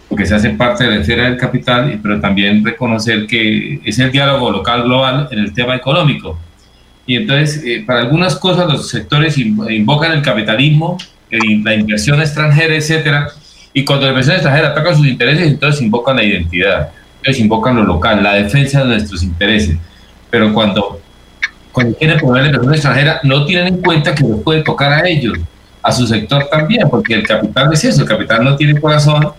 porque 0.09 0.27
se 0.27 0.35
hace 0.35 0.51
parte 0.51 0.85
de 0.85 0.91
la 0.91 0.97
esfera 1.01 1.25
del 1.25 1.39
capital, 1.39 1.99
pero 2.03 2.21
también 2.21 2.63
reconocer 2.63 3.27
que 3.27 3.81
es 3.85 3.99
el 3.99 4.13
diálogo 4.13 4.51
local 4.51 4.83
global 4.83 5.29
en 5.31 5.39
el 5.39 5.55
tema 5.55 5.75
económico. 5.75 6.39
Y 7.07 7.17
entonces, 7.17 7.63
eh, 7.65 7.83
para 7.87 8.01
algunas 8.01 8.37
cosas 8.37 8.71
los 8.71 8.89
sectores 8.91 9.39
in- 9.39 9.59
invocan 9.71 10.13
el 10.13 10.21
capitalismo, 10.23 10.99
la 11.63 11.75
inversión 11.75 12.21
extranjera, 12.21 12.75
etcétera, 12.75 13.29
y 13.73 13.85
cuando 13.85 14.07
la 14.07 14.13
inversión 14.13 14.37
extranjera 14.37 14.69
ataca 14.69 14.95
sus 14.95 15.07
intereses, 15.07 15.49
entonces 15.49 15.83
invocan 15.83 16.17
la 16.17 16.23
identidad, 16.23 16.91
entonces 17.19 17.43
invocan 17.43 17.77
lo 17.77 17.85
local, 17.85 18.23
la 18.23 18.35
defensa 18.35 18.81
de 18.81 18.87
nuestros 18.87 19.23
intereses. 19.23 19.77
Pero 20.31 20.53
cuando, 20.53 21.01
cuando 21.73 21.97
quieren 21.97 22.19
poner 22.19 22.43
la 22.43 22.49
inversión 22.49 22.75
extranjera, 22.75 23.21
no 23.25 23.45
tienen 23.45 23.75
en 23.75 23.81
cuenta 23.81 24.15
que 24.15 24.25
les 24.25 24.37
puede 24.43 24.63
tocar 24.63 24.93
a 24.93 25.09
ellos, 25.09 25.39
a 25.83 25.93
su 25.93 26.07
sector 26.07 26.47
también, 26.51 26.89
porque 26.89 27.15
el 27.15 27.27
capital 27.27 27.73
es 27.73 27.85
eso, 27.85 28.03
el 28.03 28.09
capital 28.09 28.45
no 28.45 28.57
tiene 28.57 28.81
corazón, 28.81 29.33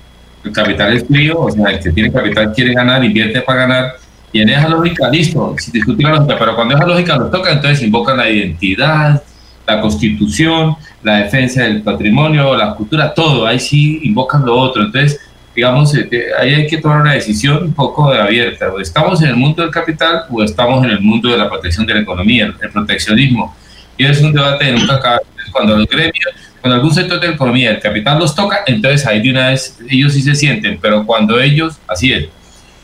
el 0.44 0.52
capital 0.52 0.96
es 0.96 1.08
frío, 1.08 1.40
o 1.40 1.50
sea, 1.50 1.72
el 1.72 1.80
que 1.80 1.92
tiene 1.92 2.12
capital 2.12 2.54
quiere 2.54 2.74
ganar, 2.74 3.04
invierte 3.04 3.42
para 3.42 3.62
ganar, 3.62 3.96
y 4.32 4.42
en 4.42 4.50
esa 4.50 4.68
lógica, 4.68 5.10
listo, 5.10 5.56
si 5.58 5.72
discutir 5.72 6.06
la 6.06 6.16
lógica, 6.16 6.36
pero 6.38 6.56
cuando 6.56 6.76
esa 6.76 6.86
lógica 6.86 7.16
nos 7.16 7.32
toca, 7.32 7.54
entonces 7.54 7.82
invocan 7.82 8.18
la 8.18 8.30
identidad, 8.30 9.24
la 9.68 9.82
constitución, 9.82 10.76
la 11.04 11.18
defensa 11.18 11.64
del 11.64 11.82
patrimonio, 11.82 12.56
la 12.56 12.76
cultura, 12.76 13.14
todo, 13.14 13.46
ahí 13.46 13.60
sí 13.60 14.00
invocan 14.04 14.46
lo 14.46 14.58
otro, 14.58 14.84
entonces, 14.84 15.20
digamos, 15.56 15.96
eh, 15.96 16.08
eh, 16.12 16.26
ahí 16.40 16.54
hay 16.54 16.68
que 16.68 16.78
tomar 16.78 17.02
una 17.02 17.14
decisión 17.14 17.64
un 17.64 17.74
poco 17.74 18.12
abierta, 18.12 18.70
o 18.70 18.80
estamos 18.80 19.22
en 19.22 19.30
el 19.30 19.36
mundo 19.36 19.62
del 19.62 19.72
capital 19.72 20.24
o 20.30 20.44
estamos 20.44 20.84
en 20.84 20.92
el 20.92 21.00
mundo 21.00 21.30
de 21.30 21.38
la 21.38 21.50
protección 21.50 21.86
de 21.86 21.96
la 21.96 22.02
economía, 22.02 22.54
el 22.62 22.70
proteccionismo, 22.70 23.56
y 23.98 24.06
es 24.06 24.22
un 24.22 24.34
debate 24.34 24.66
de 24.66 24.72
nunca 24.74 24.96
acabar, 24.96 25.22
cuando 25.52 25.78
los 25.78 25.88
gremios 25.88 26.34
cuando 26.66 26.78
algún 26.78 26.96
sector 26.96 27.20
de 27.20 27.28
la 27.28 27.34
economía, 27.36 27.70
el 27.70 27.80
capital 27.80 28.18
los 28.18 28.34
toca, 28.34 28.64
entonces 28.66 29.06
ahí 29.06 29.22
de 29.22 29.30
una 29.30 29.50
vez 29.50 29.78
ellos 29.88 30.14
sí 30.14 30.24
se 30.24 30.34
sienten, 30.34 30.80
pero 30.82 31.06
cuando 31.06 31.40
ellos, 31.40 31.76
así 31.88 32.12
es, 32.12 32.26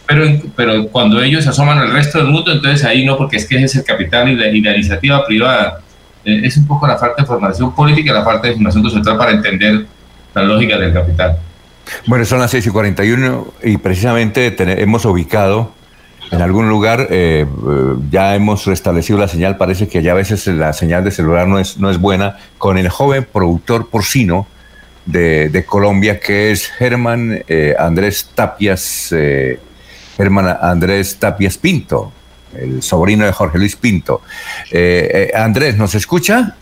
pero, 0.06 0.40
pero 0.56 0.88
cuando 0.90 1.20
ellos 1.20 1.48
asoman 1.48 1.80
al 1.80 1.92
resto 1.92 2.20
del 2.20 2.28
mundo, 2.28 2.52
entonces 2.52 2.86
ahí 2.86 3.04
no, 3.04 3.18
porque 3.18 3.38
es 3.38 3.48
que 3.48 3.56
es 3.56 3.76
el 3.76 3.84
capital 3.84 4.30
y 4.30 4.36
la, 4.36 4.50
y 4.50 4.62
la 4.62 4.76
iniciativa 4.76 5.26
privada. 5.26 5.82
Eh, 6.26 6.42
es 6.44 6.58
un 6.58 6.68
poco 6.68 6.88
la 6.88 6.98
falta 6.98 7.22
de 7.22 7.28
formación 7.28 7.74
política 7.74 8.12
y 8.12 8.14
la 8.14 8.24
falta 8.24 8.48
de 8.48 8.54
formación 8.54 8.84
conceptual 8.84 9.18
para 9.18 9.32
entender 9.32 9.86
la 10.34 10.44
lógica 10.44 10.78
del 10.78 10.94
capital. 10.94 11.38
Bueno, 12.06 12.26
son 12.26 12.40
las 12.40 12.52
6 12.52 12.68
y 12.68 12.70
41 12.70 13.54
y 13.64 13.78
precisamente 13.78 14.56
hemos 14.82 15.06
ubicado 15.06 15.72
en 16.32 16.42
algún 16.42 16.70
lugar, 16.70 17.08
eh, 17.10 17.46
eh, 17.46 17.96
ya 18.10 18.36
hemos 18.36 18.66
restablecido 18.66 19.20
la 19.20 19.28
señal, 19.28 19.58
parece 19.58 19.90
que 19.90 20.02
ya 20.02 20.14
a 20.14 20.16
veces 20.16 20.48
la 20.48 20.72
señal 20.72 21.04
de 21.04 21.12
celular 21.12 21.46
no 21.46 21.60
es, 21.60 21.78
no 21.78 21.90
es 21.90 21.98
buena, 21.98 22.38
con 22.58 22.78
el 22.78 22.88
joven 22.88 23.28
productor 23.32 23.90
porcino 23.90 24.48
de, 25.06 25.50
de 25.50 25.66
Colombia, 25.66 26.22
que 26.22 26.52
es 26.52 26.68
Germán 26.68 27.44
eh, 27.50 27.76
Andrés 27.78 28.30
Tapias, 28.34 29.12
eh, 29.12 29.60
Germán 30.16 30.58
Andrés 30.62 31.18
Tapias 31.20 31.58
Pinto, 31.58 32.14
el 32.58 32.82
sobrino 32.82 33.26
de 33.26 33.32
Jorge 33.32 33.58
Luis 33.58 33.76
Pinto. 33.76 34.22
Eh, 34.72 35.30
eh, 35.34 35.38
Andrés, 35.38 35.78
¿nos 35.78 35.96
escucha? 35.96 36.56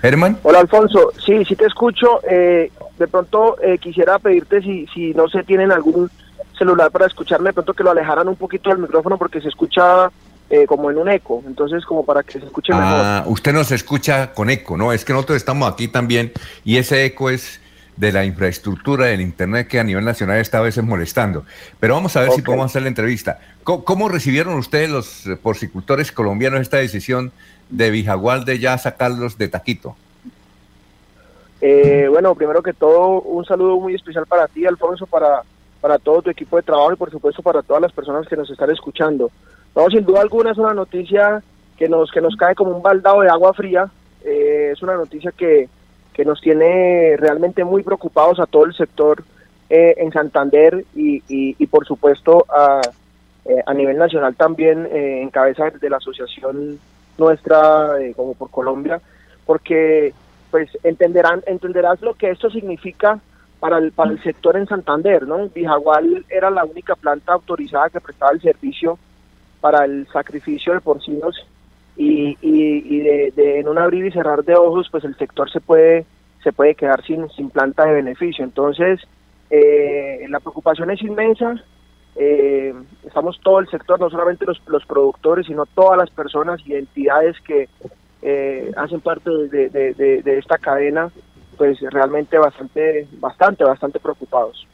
Germán. 0.00 0.38
Hola 0.42 0.60
Alfonso, 0.60 1.12
sí, 1.24 1.44
sí 1.46 1.56
te 1.56 1.64
escucho. 1.64 2.20
Eh, 2.28 2.70
de 2.98 3.08
pronto 3.08 3.56
eh, 3.62 3.78
quisiera 3.78 4.18
pedirte 4.18 4.60
si, 4.60 4.86
si 4.92 5.14
no 5.14 5.28
se 5.28 5.42
tienen 5.44 5.72
algún 5.72 6.10
celular 6.58 6.90
para 6.90 7.06
escucharme, 7.06 7.48
de 7.48 7.54
pronto 7.54 7.74
que 7.74 7.82
lo 7.82 7.90
alejaran 7.90 8.28
un 8.28 8.36
poquito 8.36 8.70
del 8.70 8.78
micrófono 8.78 9.18
porque 9.18 9.40
se 9.40 9.48
escucha 9.48 10.10
eh, 10.50 10.66
como 10.66 10.90
en 10.90 10.98
un 10.98 11.08
eco, 11.08 11.42
entonces 11.46 11.84
como 11.84 12.04
para 12.04 12.22
que 12.22 12.38
se 12.38 12.46
escuche 12.46 12.72
mejor. 12.72 12.86
Ah, 12.86 13.24
usted 13.26 13.52
nos 13.52 13.72
escucha 13.72 14.32
con 14.32 14.50
eco, 14.50 14.76
¿no? 14.76 14.92
Es 14.92 15.04
que 15.04 15.12
nosotros 15.12 15.36
estamos 15.36 15.72
aquí 15.72 15.88
también 15.88 16.32
y 16.64 16.76
ese 16.76 17.04
eco 17.06 17.30
es, 17.30 17.60
de 17.96 18.12
la 18.12 18.24
infraestructura 18.24 19.06
del 19.06 19.20
Internet 19.20 19.68
que 19.68 19.78
a 19.78 19.84
nivel 19.84 20.04
nacional 20.04 20.38
está 20.38 20.58
a 20.58 20.62
veces 20.62 20.82
molestando. 20.82 21.44
Pero 21.80 21.94
vamos 21.94 22.16
a 22.16 22.22
ver 22.22 22.30
si 22.32 22.42
podemos 22.42 22.66
hacer 22.66 22.82
la 22.82 22.88
entrevista. 22.88 23.38
¿Cómo, 23.62 24.08
recibieron 24.08 24.54
ustedes 24.54 24.90
los 24.90 25.24
porcicultores 25.42 26.12
colombianos 26.12 26.60
esta 26.60 26.78
decisión 26.78 27.32
de 27.70 27.90
Vijagual 27.90 28.44
de 28.44 28.58
ya 28.58 28.76
sacarlos 28.78 29.38
de 29.38 29.48
Taquito? 29.48 29.96
Eh, 31.60 32.08
bueno, 32.10 32.34
primero 32.34 32.62
que 32.62 32.74
todo, 32.74 33.22
un 33.22 33.44
saludo 33.44 33.80
muy 33.80 33.94
especial 33.94 34.26
para 34.26 34.48
ti, 34.48 34.66
Alfonso, 34.66 35.06
para, 35.06 35.42
para 35.80 35.98
todo 35.98 36.20
tu 36.20 36.30
equipo 36.30 36.56
de 36.56 36.62
trabajo 36.62 36.92
y 36.92 36.96
por 36.96 37.10
supuesto 37.10 37.42
para 37.42 37.62
todas 37.62 37.80
las 37.80 37.92
personas 37.92 38.28
que 38.28 38.36
nos 38.36 38.50
están 38.50 38.70
escuchando. 38.70 39.30
No, 39.74 39.88
sin 39.88 40.04
duda 40.04 40.20
alguna 40.20 40.50
es 40.50 40.58
una 40.58 40.74
noticia 40.74 41.42
que 41.78 41.88
nos, 41.88 42.10
que 42.10 42.20
nos 42.20 42.36
cae 42.36 42.54
como 42.54 42.76
un 42.76 42.82
baldado 42.82 43.22
de 43.22 43.30
agua 43.30 43.54
fría. 43.54 43.90
Eh, 44.24 44.70
es 44.72 44.82
una 44.82 44.94
noticia 44.94 45.32
que, 45.32 45.68
que 46.14 46.24
nos 46.24 46.40
tiene 46.40 47.16
realmente 47.18 47.64
muy 47.64 47.82
preocupados 47.82 48.40
a 48.40 48.46
todo 48.46 48.64
el 48.64 48.74
sector 48.74 49.22
eh, 49.68 49.94
en 49.98 50.12
Santander 50.12 50.84
y, 50.94 51.22
y, 51.28 51.66
por 51.66 51.86
supuesto 51.86 52.46
a, 52.48 52.80
eh, 53.44 53.62
a 53.66 53.74
nivel 53.74 53.98
nacional 53.98 54.36
también 54.36 54.86
eh, 54.86 55.20
en 55.20 55.30
cabeza 55.30 55.70
de 55.70 55.90
la 55.90 55.96
asociación 55.96 56.78
nuestra 57.18 57.90
como 58.16 58.34
por 58.34 58.50
Colombia, 58.50 59.00
porque 59.46 60.12
pues 60.50 60.68
entenderán 60.82 61.42
entenderás 61.46 62.00
lo 62.00 62.14
que 62.14 62.30
esto 62.30 62.50
significa 62.50 63.20
para 63.60 63.78
el, 63.78 63.92
para 63.92 64.10
el 64.10 64.22
sector 64.22 64.56
en 64.56 64.66
Santander, 64.66 65.26
¿no? 65.26 65.48
Bijagual 65.48 66.24
era 66.28 66.50
la 66.50 66.64
única 66.64 66.94
planta 66.94 67.32
autorizada 67.32 67.90
que 67.90 68.00
prestaba 68.00 68.32
el 68.32 68.40
servicio 68.40 68.98
para 69.60 69.84
el 69.84 70.06
sacrificio 70.12 70.74
de 70.74 70.80
porcinos 70.80 71.34
y, 71.96 72.36
y, 72.40 72.98
de, 73.00 73.60
en 73.60 73.68
un 73.68 73.78
abrir 73.78 74.06
y 74.06 74.12
cerrar 74.12 74.44
de 74.44 74.54
ojos 74.54 74.88
pues 74.90 75.04
el 75.04 75.16
sector 75.16 75.50
se 75.50 75.60
puede 75.60 76.06
se 76.42 76.52
puede 76.52 76.74
quedar 76.74 77.02
sin, 77.04 77.30
sin 77.30 77.48
planta 77.48 77.86
de 77.86 77.94
beneficio. 77.94 78.44
Entonces 78.44 79.00
eh, 79.50 80.26
la 80.28 80.40
preocupación 80.40 80.90
es 80.90 81.00
inmensa. 81.02 81.54
Eh, 82.16 82.74
estamos 83.04 83.40
todo 83.42 83.58
el 83.60 83.68
sector 83.68 83.98
no 83.98 84.10
solamente 84.10 84.44
los, 84.46 84.60
los 84.66 84.84
productores 84.86 85.46
sino 85.46 85.66
todas 85.66 85.98
las 85.98 86.10
personas 86.10 86.60
y 86.64 86.74
entidades 86.74 87.36
que 87.40 87.68
eh, 88.22 88.72
hacen 88.76 89.00
parte 89.00 89.30
de, 89.30 89.68
de 89.68 90.38
esta 90.38 90.58
cadena 90.58 91.10
pues 91.56 91.80
realmente 91.80 92.38
bastante 92.38 93.08
bastante 93.18 93.64
bastante 93.64 93.98
preocupados 93.98 94.64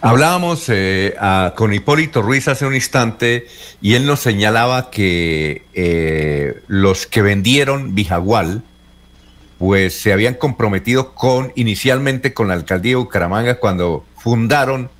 Hablábamos 0.00 0.64
eh, 0.68 1.14
con 1.54 1.72
Hipólito 1.72 2.22
Ruiz 2.22 2.48
hace 2.48 2.66
un 2.66 2.74
instante 2.74 3.46
y 3.80 3.94
él 3.94 4.06
nos 4.06 4.20
señalaba 4.20 4.90
que 4.90 5.62
eh, 5.74 6.62
los 6.66 7.06
que 7.06 7.22
vendieron 7.22 7.94
Bijagual, 7.94 8.62
pues 9.58 9.98
se 9.98 10.12
habían 10.12 10.34
comprometido 10.34 11.14
con 11.14 11.52
inicialmente 11.56 12.34
con 12.34 12.48
la 12.48 12.54
alcaldía 12.54 12.92
de 12.92 12.96
Bucaramanga 12.96 13.58
cuando 13.58 14.04
fundaron 14.16 14.90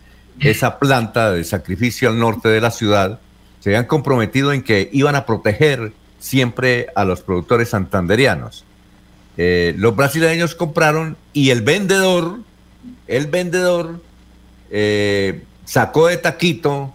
esa 0.41 0.79
planta 0.79 1.33
de 1.33 1.45
sacrificio 1.45 2.09
al 2.09 2.19
norte 2.19 2.49
de 2.49 2.61
la 2.61 2.71
ciudad, 2.71 3.21
se 3.61 3.71
habían 3.71 3.87
comprometido 3.87 4.53
en 4.53 4.63
que 4.63 4.89
iban 4.93 5.15
a 5.15 5.27
proteger 5.27 5.93
siempre 6.19 6.89
a 6.95 7.05
los 7.05 7.21
productores 7.23 7.71
santanderianos. 7.71 8.65
Eh, 9.37 9.75
los 9.77 9.95
brasileños 9.95 10.55
compraron 10.55 11.17
y 11.33 11.51
el 11.51 11.63
vendedor, 11.63 12.39
el 13.07 13.27
vendedor 13.27 14.01
eh, 14.71 15.43
sacó 15.65 16.09
de 16.09 16.17
taquito 16.17 16.93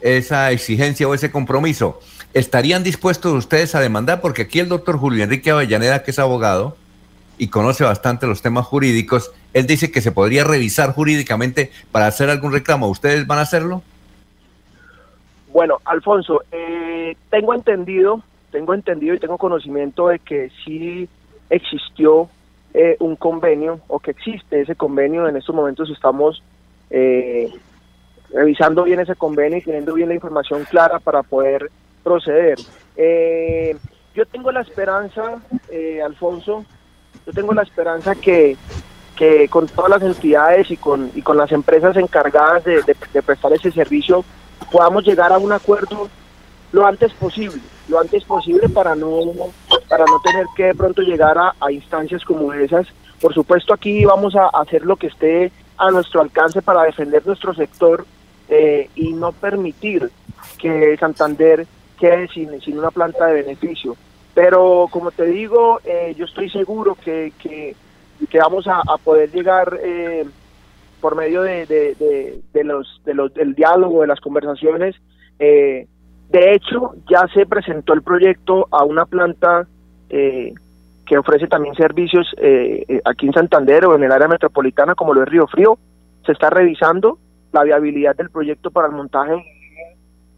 esa 0.00 0.50
exigencia 0.50 1.06
o 1.08 1.14
ese 1.14 1.30
compromiso, 1.30 2.00
¿estarían 2.34 2.82
dispuestos 2.82 3.32
ustedes 3.32 3.74
a 3.74 3.80
demandar? 3.80 4.20
Porque 4.20 4.42
aquí 4.42 4.58
el 4.58 4.68
doctor 4.68 4.98
Julio 4.98 5.24
Enrique 5.24 5.50
Avellaneda, 5.50 6.02
que 6.02 6.10
es 6.10 6.18
abogado 6.18 6.76
y 7.38 7.48
conoce 7.48 7.84
bastante 7.84 8.26
los 8.26 8.42
temas 8.42 8.66
jurídicos, 8.66 9.32
él 9.52 9.66
dice 9.66 9.90
que 9.90 10.00
se 10.00 10.12
podría 10.12 10.44
revisar 10.44 10.92
jurídicamente 10.92 11.70
para 11.90 12.06
hacer 12.06 12.30
algún 12.30 12.52
reclamo. 12.52 12.88
¿Ustedes 12.88 13.26
van 13.26 13.38
a 13.38 13.42
hacerlo? 13.42 13.82
Bueno, 15.52 15.78
Alfonso, 15.84 16.42
eh, 16.50 17.14
tengo 17.30 17.54
entendido, 17.54 18.22
tengo 18.50 18.74
entendido 18.74 19.14
y 19.14 19.18
tengo 19.18 19.38
conocimiento 19.38 20.08
de 20.08 20.18
que 20.18 20.50
sí 20.64 21.08
existió 21.50 22.28
eh, 22.74 22.96
un 23.00 23.16
convenio 23.16 23.80
o 23.88 23.98
que 23.98 24.12
existe 24.12 24.62
ese 24.62 24.74
convenio. 24.74 25.28
En 25.28 25.36
estos 25.36 25.54
momentos 25.54 25.90
estamos 25.90 26.42
eh, 26.92 27.50
revisando 28.32 28.84
bien 28.84 29.00
ese 29.00 29.16
convenio 29.16 29.58
y 29.58 29.62
teniendo 29.62 29.94
bien 29.94 30.10
la 30.10 30.14
información 30.14 30.64
clara 30.64 30.98
para 30.98 31.22
poder 31.22 31.70
proceder. 32.04 32.58
Eh, 32.96 33.76
yo 34.14 34.26
tengo 34.26 34.52
la 34.52 34.60
esperanza, 34.60 35.40
eh, 35.70 36.02
Alfonso, 36.02 36.64
yo 37.26 37.32
tengo 37.32 37.54
la 37.54 37.62
esperanza 37.62 38.14
que, 38.14 38.56
que 39.16 39.48
con 39.48 39.66
todas 39.68 39.90
las 39.90 40.02
entidades 40.02 40.70
y 40.70 40.76
con, 40.76 41.10
y 41.14 41.22
con 41.22 41.38
las 41.38 41.50
empresas 41.52 41.96
encargadas 41.96 42.62
de, 42.64 42.82
prestar 43.24 43.52
ese 43.54 43.70
servicio 43.70 44.24
podamos 44.70 45.04
llegar 45.04 45.32
a 45.32 45.38
un 45.38 45.52
acuerdo 45.52 46.08
lo 46.72 46.86
antes 46.86 47.12
posible, 47.14 47.60
lo 47.88 48.00
antes 48.00 48.24
posible 48.24 48.68
para 48.68 48.94
no, 48.94 49.32
para 49.88 50.04
no 50.04 50.20
tener 50.20 50.46
que 50.56 50.64
de 50.64 50.74
pronto 50.74 51.02
llegar 51.02 51.36
a, 51.38 51.54
a 51.60 51.72
instancias 51.72 52.24
como 52.24 52.52
esas. 52.52 52.86
Por 53.20 53.32
supuesto 53.32 53.72
aquí 53.72 54.04
vamos 54.04 54.34
a 54.36 54.48
hacer 54.48 54.84
lo 54.84 54.96
que 54.96 55.06
esté 55.06 55.52
a 55.76 55.90
nuestro 55.90 56.20
alcance 56.20 56.62
para 56.62 56.82
defender 56.82 57.26
nuestro 57.26 57.54
sector 57.54 58.04
eh, 58.48 58.90
y 58.94 59.12
no 59.12 59.32
permitir 59.32 60.10
que 60.58 60.96
Santander 60.98 61.66
quede 61.98 62.28
sin, 62.28 62.78
una 62.78 62.90
planta 62.90 63.26
de 63.26 63.42
beneficio. 63.42 63.96
Pero 64.34 64.88
como 64.90 65.10
te 65.10 65.26
digo, 65.26 65.80
eh, 65.84 66.14
yo 66.16 66.24
estoy 66.24 66.50
seguro 66.50 66.96
que, 67.02 67.32
que, 67.38 67.74
vamos 68.38 68.66
a, 68.66 68.82
poder 69.02 69.30
llegar 69.30 69.78
eh, 69.82 70.24
por 71.00 71.16
medio 71.16 71.42
de, 71.42 71.66
de, 71.66 72.64
los, 72.64 73.00
de 73.04 73.14
los, 73.14 73.34
del 73.34 73.54
diálogo, 73.54 74.02
de 74.02 74.06
las 74.06 74.20
conversaciones. 74.20 74.96
de 75.38 75.86
hecho, 76.32 76.94
ya 77.10 77.26
se 77.34 77.46
presentó 77.46 77.92
el 77.92 78.02
proyecto 78.02 78.68
a 78.70 78.84
una 78.84 79.04
planta 79.06 79.66
que 81.12 81.18
ofrece 81.18 81.46
también 81.46 81.74
servicios 81.74 82.26
eh, 82.38 82.86
eh, 82.88 83.02
aquí 83.04 83.26
en 83.26 83.34
Santander 83.34 83.84
o 83.84 83.94
en 83.94 84.02
el 84.02 84.12
área 84.12 84.28
metropolitana 84.28 84.94
como 84.94 85.12
lo 85.12 85.22
es 85.22 85.28
Río 85.28 85.46
Frío. 85.46 85.78
Se 86.24 86.32
está 86.32 86.48
revisando 86.48 87.18
la 87.52 87.64
viabilidad 87.64 88.16
del 88.16 88.30
proyecto 88.30 88.70
para 88.70 88.88
el 88.88 88.94
montaje 88.94 89.34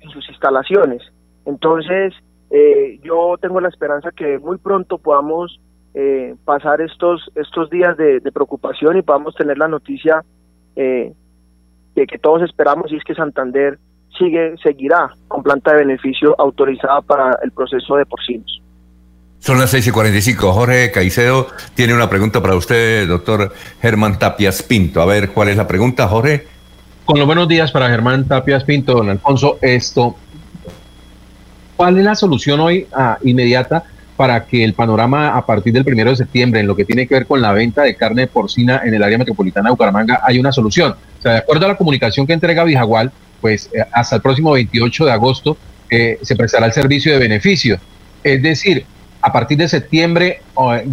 en 0.00 0.10
sus 0.10 0.28
instalaciones. 0.28 1.00
Entonces, 1.46 2.12
eh, 2.50 2.98
yo 3.04 3.36
tengo 3.40 3.60
la 3.60 3.68
esperanza 3.68 4.10
que 4.10 4.40
muy 4.40 4.58
pronto 4.58 4.98
podamos 4.98 5.60
pasar 6.44 6.80
estos, 6.80 7.30
estos 7.36 7.70
días 7.70 7.96
de, 7.96 8.20
preocupación 8.32 8.96
y 8.96 9.02
podamos 9.02 9.36
tener 9.36 9.56
la 9.56 9.68
noticia 9.68 10.24
de 10.74 11.14
que 11.94 12.18
todos 12.18 12.42
esperamos 12.42 12.90
y 12.90 12.96
es 12.96 13.04
que 13.04 13.14
Santander 13.14 13.78
sigue 14.18 14.56
seguirá 14.60 15.12
con 15.28 15.44
planta 15.44 15.70
de 15.70 15.84
beneficio 15.84 16.34
autorizada 16.36 17.00
para 17.02 17.38
el 17.44 17.52
proceso 17.52 17.94
de 17.94 18.06
porcinos. 18.06 18.63
Son 19.44 19.58
las 19.58 19.68
6 19.72 19.88
y 19.88 19.90
45. 19.90 20.52
Jorge 20.54 20.90
Caicedo 20.90 21.48
tiene 21.74 21.92
una 21.92 22.08
pregunta 22.08 22.40
para 22.40 22.54
usted, 22.54 23.06
doctor 23.06 23.52
Germán 23.82 24.18
Tapias 24.18 24.62
Pinto. 24.62 25.02
A 25.02 25.04
ver, 25.04 25.32
¿cuál 25.32 25.50
es 25.50 25.58
la 25.58 25.68
pregunta, 25.68 26.08
Jorge? 26.08 26.46
Con 27.04 27.18
los 27.18 27.26
buenos 27.26 27.46
días 27.46 27.70
para 27.70 27.90
Germán 27.90 28.26
Tapias 28.26 28.64
Pinto, 28.64 28.94
don 28.94 29.10
Alfonso. 29.10 29.58
Esto, 29.60 30.16
¿cuál 31.76 31.98
es 31.98 32.04
la 32.06 32.14
solución 32.14 32.58
hoy 32.60 32.86
ah, 32.94 33.18
inmediata 33.22 33.84
para 34.16 34.46
que 34.46 34.64
el 34.64 34.72
panorama 34.72 35.36
a 35.36 35.44
partir 35.44 35.74
del 35.74 35.84
primero 35.84 36.08
de 36.08 36.16
septiembre, 36.16 36.60
en 36.60 36.66
lo 36.66 36.74
que 36.74 36.86
tiene 36.86 37.06
que 37.06 37.12
ver 37.12 37.26
con 37.26 37.42
la 37.42 37.52
venta 37.52 37.82
de 37.82 37.96
carne 37.96 38.26
porcina 38.26 38.80
en 38.82 38.94
el 38.94 39.02
área 39.02 39.18
metropolitana 39.18 39.68
de 39.68 39.72
Bucaramanga, 39.72 40.22
haya 40.24 40.40
una 40.40 40.52
solución? 40.52 40.92
O 41.18 41.22
sea, 41.22 41.32
de 41.32 41.38
acuerdo 41.40 41.66
a 41.66 41.68
la 41.68 41.76
comunicación 41.76 42.26
que 42.26 42.32
entrega 42.32 42.64
Vijagual, 42.64 43.12
pues 43.42 43.68
eh, 43.74 43.84
hasta 43.92 44.16
el 44.16 44.22
próximo 44.22 44.52
28 44.52 45.04
de 45.04 45.12
agosto 45.12 45.58
eh, 45.90 46.18
se 46.22 46.34
prestará 46.34 46.64
el 46.64 46.72
servicio 46.72 47.12
de 47.12 47.18
beneficio. 47.18 47.78
Es 48.22 48.40
decir, 48.40 48.86
a 49.24 49.32
partir 49.32 49.56
de 49.56 49.68
septiembre 49.68 50.40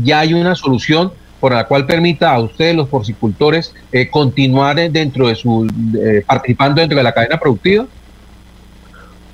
ya 0.03 0.21
hay 0.21 0.33
una 0.33 0.55
solución 0.55 1.11
por 1.41 1.51
la 1.51 1.67
cual 1.67 1.85
permita 1.85 2.33
a 2.33 2.39
ustedes, 2.39 2.75
los 2.75 2.87
porcicultores, 2.87 3.75
eh, 3.91 4.09
continuar 4.09 4.77
dentro 4.89 5.27
de 5.27 5.35
su, 5.35 5.67
eh, 5.99 6.23
participando 6.25 6.79
dentro 6.79 6.97
de 6.97 7.03
la 7.03 7.11
cadena 7.11 7.37
productiva? 7.37 7.85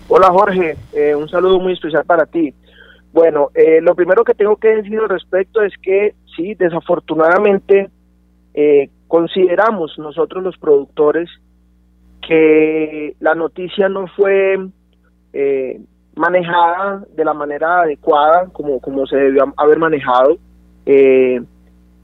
Hola 0.08 0.30
Jorge, 0.30 0.78
eh, 0.94 1.14
un 1.14 1.30
saludo 1.30 1.60
muy 1.60 1.74
especial 1.74 2.06
para 2.06 2.26
ti. 2.26 2.54
Bueno, 3.14 3.50
lo 3.82 3.96
primero 3.96 4.24
que 4.24 4.34
tengo 4.34 4.58
que 4.58 4.68
decir 4.68 5.00
al 5.00 5.10
respecto 5.10 5.62
es 5.62 5.74
que 5.82 6.14
sí, 6.36 6.54
desafortunadamente 6.54 7.90
consideramos 9.08 9.98
nosotros 9.98 10.44
los 10.44 10.58
productores 10.58 11.30
que 12.22 13.16
la 13.20 13.34
noticia 13.34 13.90
no 13.90 14.08
fue 14.08 14.58
manejada 16.18 17.04
de 17.16 17.26
la 17.26 17.34
manera 17.34 17.82
adecuada, 17.82 18.48
como, 18.52 18.80
como 18.80 19.06
se 19.08 19.18
debió 19.18 19.54
haber 19.58 19.80
manejado, 19.80 20.38
eh, 20.86 21.42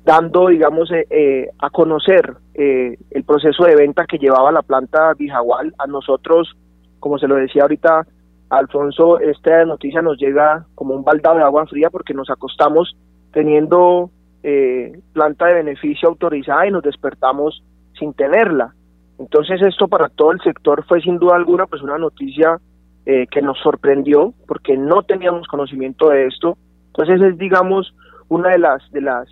dando, 0.06 0.48
digamos, 0.48 0.92
eh, 0.92 1.06
eh, 1.10 1.50
a 1.60 1.70
conocer 1.70 2.36
el 2.56 3.24
proceso 3.26 3.64
de 3.64 3.76
venta 3.76 4.06
que 4.06 4.20
llevaba 4.20 4.52
la 4.52 4.62
planta 4.62 5.14
Bijagual. 5.16 5.74
A 5.80 5.88
nosotros, 5.88 6.56
como 7.00 7.18
se 7.18 7.28
lo 7.28 7.36
decía 7.36 7.64
ahorita 7.64 8.06
Alfonso, 8.50 9.20
esta 9.20 9.66
noticia 9.66 10.02
nos 10.02 10.18
llega 10.20 10.66
como 10.76 10.94
un 10.94 11.04
baldado 11.04 11.38
de 11.38 11.44
agua 11.44 11.66
fría 11.66 11.90
porque 11.90 12.14
nos 12.14 12.30
acostamos 12.30 12.96
teniendo 13.32 14.12
eh, 14.44 15.00
planta 15.14 15.48
de 15.48 15.56
beneficio 15.56 16.10
autorizada 16.10 16.68
y 16.68 16.72
nos 16.72 16.84
despertamos 16.84 17.64
sin 17.98 18.14
tenerla. 18.14 18.74
Entonces 19.18 19.62
esto 19.62 19.88
para 19.88 20.10
todo 20.10 20.32
el 20.32 20.42
sector 20.42 20.86
fue 20.86 21.02
sin 21.02 21.18
duda 21.18 21.36
alguna 21.36 21.66
pues 21.66 21.82
una 21.82 21.98
noticia 21.98 22.60
eh, 23.06 23.28
que 23.30 23.42
nos 23.42 23.60
sorprendió 23.60 24.34
porque 24.48 24.78
no 24.78 25.04
teníamos 25.04 25.48
conocimiento 25.48 26.10
de 26.10 26.28
esto. 26.28 26.58
Entonces 26.88 27.22
es 27.22 27.38
digamos 27.38 27.94
una 28.30 28.50
de 28.50 28.60
las 28.60 28.92
de 28.92 29.02
las 29.02 29.28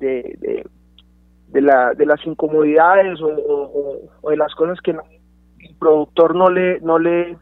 de, 0.00 0.64
de, 1.48 1.60
la, 1.60 1.94
de 1.94 2.06
las 2.06 2.24
incomodidades 2.26 3.20
o, 3.20 4.30
de 4.30 4.36
las 4.36 4.54
cosas 4.54 4.80
que 4.80 4.92
el 4.92 5.76
productor 5.78 6.34
no 6.34 6.48
le 6.50 6.80
no 6.80 6.98
le 6.98 7.36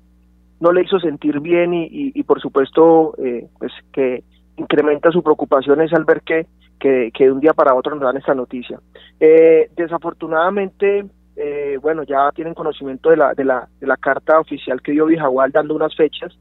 no 0.61 0.73
le 0.73 0.83
hizo 0.83 1.01
sentir 1.01 1.41
bien 1.41 1.73
y, 1.73 1.89
y, 1.91 2.23
por 2.25 2.41
supuesto 2.41 3.15
eh, 3.19 3.47
pues 3.59 3.73
que 3.93 4.23
incrementa 4.57 5.11
su 5.11 5.23
preocupación 5.23 5.81
al 5.81 6.05
ver 6.05 6.21
que, 6.23 6.47
que, 6.79 7.11
de 7.19 7.33
un 7.33 7.41
día 7.41 7.53
para 7.55 7.75
otro 7.75 7.95
nos 7.95 8.05
dan 8.05 8.17
esta 8.17 8.35
noticia. 8.35 8.79
Eh, 9.19 9.71
desafortunadamente, 9.77 11.07
eh, 11.43 11.79
bueno, 11.81 12.03
ya 12.03 12.31
tienen 12.33 12.55
conocimiento 12.55 13.11
de 13.11 13.17
la, 13.17 13.35
de, 13.35 13.45
la, 13.45 13.69
de 13.81 13.87
la 13.87 13.97
carta 13.97 14.39
oficial 14.39 14.83
que 14.83 14.93
dio 14.93 15.07
Vijagual 15.07 15.51
dando 15.51 15.75
unas 15.75 15.97
fechas. 15.97 16.37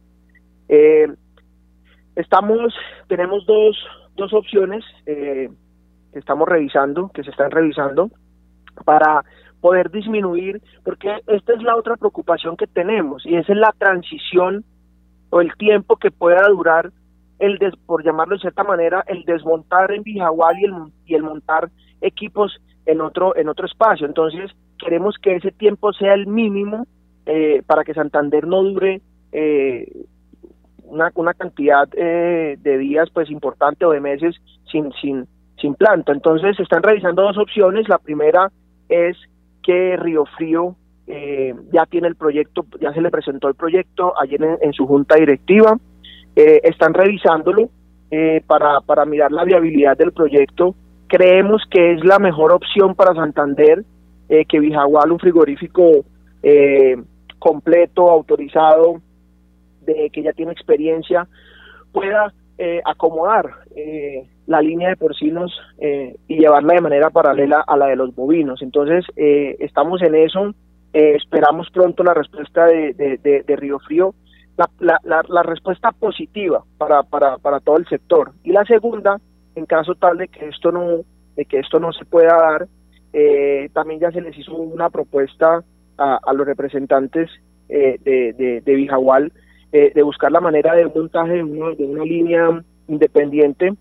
estamos, 2.15 2.73
tenemos 3.07 3.45
dos, 3.45 3.77
dos 4.15 4.33
opciones 4.33 4.83
que 5.05 5.49
estamos 6.13 6.47
revisando, 6.47 7.09
que 7.13 7.23
se 7.23 7.29
están 7.31 7.51
revisando, 7.51 8.09
para 8.85 9.23
poder 9.61 9.91
disminuir, 9.91 10.61
porque 10.83 11.19
esta 11.27 11.53
es 11.53 11.61
la 11.61 11.75
otra 11.75 11.97
preocupación 11.97 12.55
que 12.55 12.67
tenemos 12.67 13.25
y 13.25 13.35
esa 13.35 13.53
es 13.53 13.59
la 13.59 13.73
transición 13.77 14.63
o 15.29 15.41
el 15.41 15.53
tiempo 15.55 15.97
que 15.97 16.11
pueda 16.11 16.47
durar 16.47 16.91
el 17.39 17.57
des, 17.57 17.75
por 17.85 18.03
llamarlo 18.03 18.35
de 18.35 18.41
cierta 18.41 18.63
manera 18.63 19.03
el 19.07 19.23
desmontar 19.23 19.91
en 19.91 20.03
Vijagual 20.03 20.59
y 20.59 20.65
el 20.65 20.73
y 21.05 21.15
el 21.15 21.23
montar 21.23 21.69
equipos 22.01 22.57
en 22.85 23.01
otro 23.01 23.35
en 23.35 23.47
otro 23.47 23.65
espacio 23.65 24.05
entonces 24.05 24.51
queremos 24.79 25.15
que 25.21 25.35
ese 25.35 25.51
tiempo 25.51 25.93
sea 25.93 26.13
el 26.13 26.27
mínimo 26.27 26.87
eh, 27.25 27.61
para 27.65 27.83
que 27.83 27.93
Santander 27.93 28.47
no 28.47 28.63
dure 28.63 29.01
eh, 29.31 29.91
una, 30.85 31.33
cantidad 31.33 31.87
eh, 31.93 32.57
de 32.59 32.77
días 32.77 33.09
pues 33.13 33.29
importante 33.29 33.85
o 33.85 33.91
de 33.91 33.99
meses 33.99 34.35
sin 34.71 34.91
sin 35.01 35.27
sin 35.61 35.75
planta 35.75 36.11
entonces 36.11 36.55
se 36.55 36.63
están 36.63 36.81
revisando 36.81 37.21
dos 37.21 37.37
opciones. 37.37 37.87
La 37.87 37.99
primera 37.99 38.51
es 38.87 39.17
que 39.61 39.97
Río 39.97 40.25
Frío 40.37 40.75
eh, 41.11 41.55
ya 41.73 41.87
tiene 41.87 42.07
el 42.07 42.15
proyecto, 42.15 42.65
ya 42.79 42.93
se 42.93 43.01
le 43.01 43.09
presentó 43.09 43.47
el 43.47 43.55
proyecto 43.55 44.13
ayer 44.21 44.39
en, 44.61 44.73
su 44.73 44.85
junta 44.85 45.15
directiva, 45.15 45.75
eh, 46.35 46.61
están 46.63 46.93
revisándolo 46.93 47.71
eh, 48.11 48.43
para, 48.45 48.81
para 48.81 49.05
mirar 49.05 49.31
la 49.31 49.43
viabilidad 49.43 49.97
del 49.97 50.11
proyecto. 50.11 50.75
Creemos 51.07 51.63
que 51.71 51.93
es 51.93 52.05
la 52.05 52.19
mejor 52.19 52.51
opción 52.51 52.93
para 52.93 53.15
Santander, 53.15 53.83
que 54.47 54.59
Vijagual, 54.59 55.11
un 55.11 55.19
frigorífico 55.19 56.05
completo, 57.39 58.09
autorizado, 58.09 59.01
de 59.81 60.09
que 60.11 60.21
ya 60.21 60.33
tiene 60.33 60.51
experiencia, 60.51 61.27
pueda 61.91 62.31
acomodar 62.85 63.55
la 64.49 64.63
línea 64.63 64.89
de 64.89 64.97
porcinos 64.97 65.51
eh, 65.77 66.15
y 66.27 66.39
llevarla 66.39 66.73
de 66.73 66.81
manera 66.81 67.11
paralela 67.11 67.63
a 67.67 67.77
la 67.77 67.85
de 67.85 67.95
los 67.95 68.15
bovinos. 68.15 68.63
Entonces, 68.63 69.05
eh, 69.15 69.55
estamos 69.59 70.01
en 70.01 70.15
eso, 70.15 70.55
eh, 70.91 71.13
esperamos 71.15 71.69
pronto 71.71 72.03
la 72.03 72.15
respuesta 72.15 72.65
de, 72.65 72.93
de, 72.95 73.55
Río 73.55 73.77
Frío, 73.77 74.15
la, 74.57 74.67
la, 75.03 75.23
la, 75.27 75.43
respuesta 75.43 75.91
positiva 75.91 76.63
para, 76.79 77.03
para, 77.03 77.37
para 77.37 77.59
todo 77.59 77.77
el 77.77 77.87
sector. 77.87 78.31
Y 78.43 78.51
la 78.51 78.65
segunda, 78.65 79.21
en 79.53 79.67
caso 79.67 79.93
tal 79.93 80.17
de 80.17 80.27
que 80.29 80.47
esto 80.47 80.71
no, 80.71 81.03
de 81.35 81.45
que 81.45 81.59
esto 81.59 81.79
no 81.79 81.93
se 81.93 82.05
pueda 82.05 82.35
dar, 82.35 82.67
también 83.73 83.99
ya 83.99 84.11
se 84.11 84.21
les 84.21 84.37
hizo 84.37 84.55
una 84.55 84.89
propuesta 84.89 85.63
a, 85.97 86.19
a 86.23 86.33
los 86.33 86.45
representantes 86.45 87.29
de, 87.67 87.99
de, 88.05 88.61
de 88.63 88.75
Vijagual 88.75 89.31
de 89.71 90.03
buscar 90.03 90.31
la 90.31 90.41
manera 90.41 90.73
de 90.73 90.85
montaje 90.85 91.33
de, 91.33 91.43
una 91.43 92.03
línea 92.03 92.63
independiente 92.87 93.73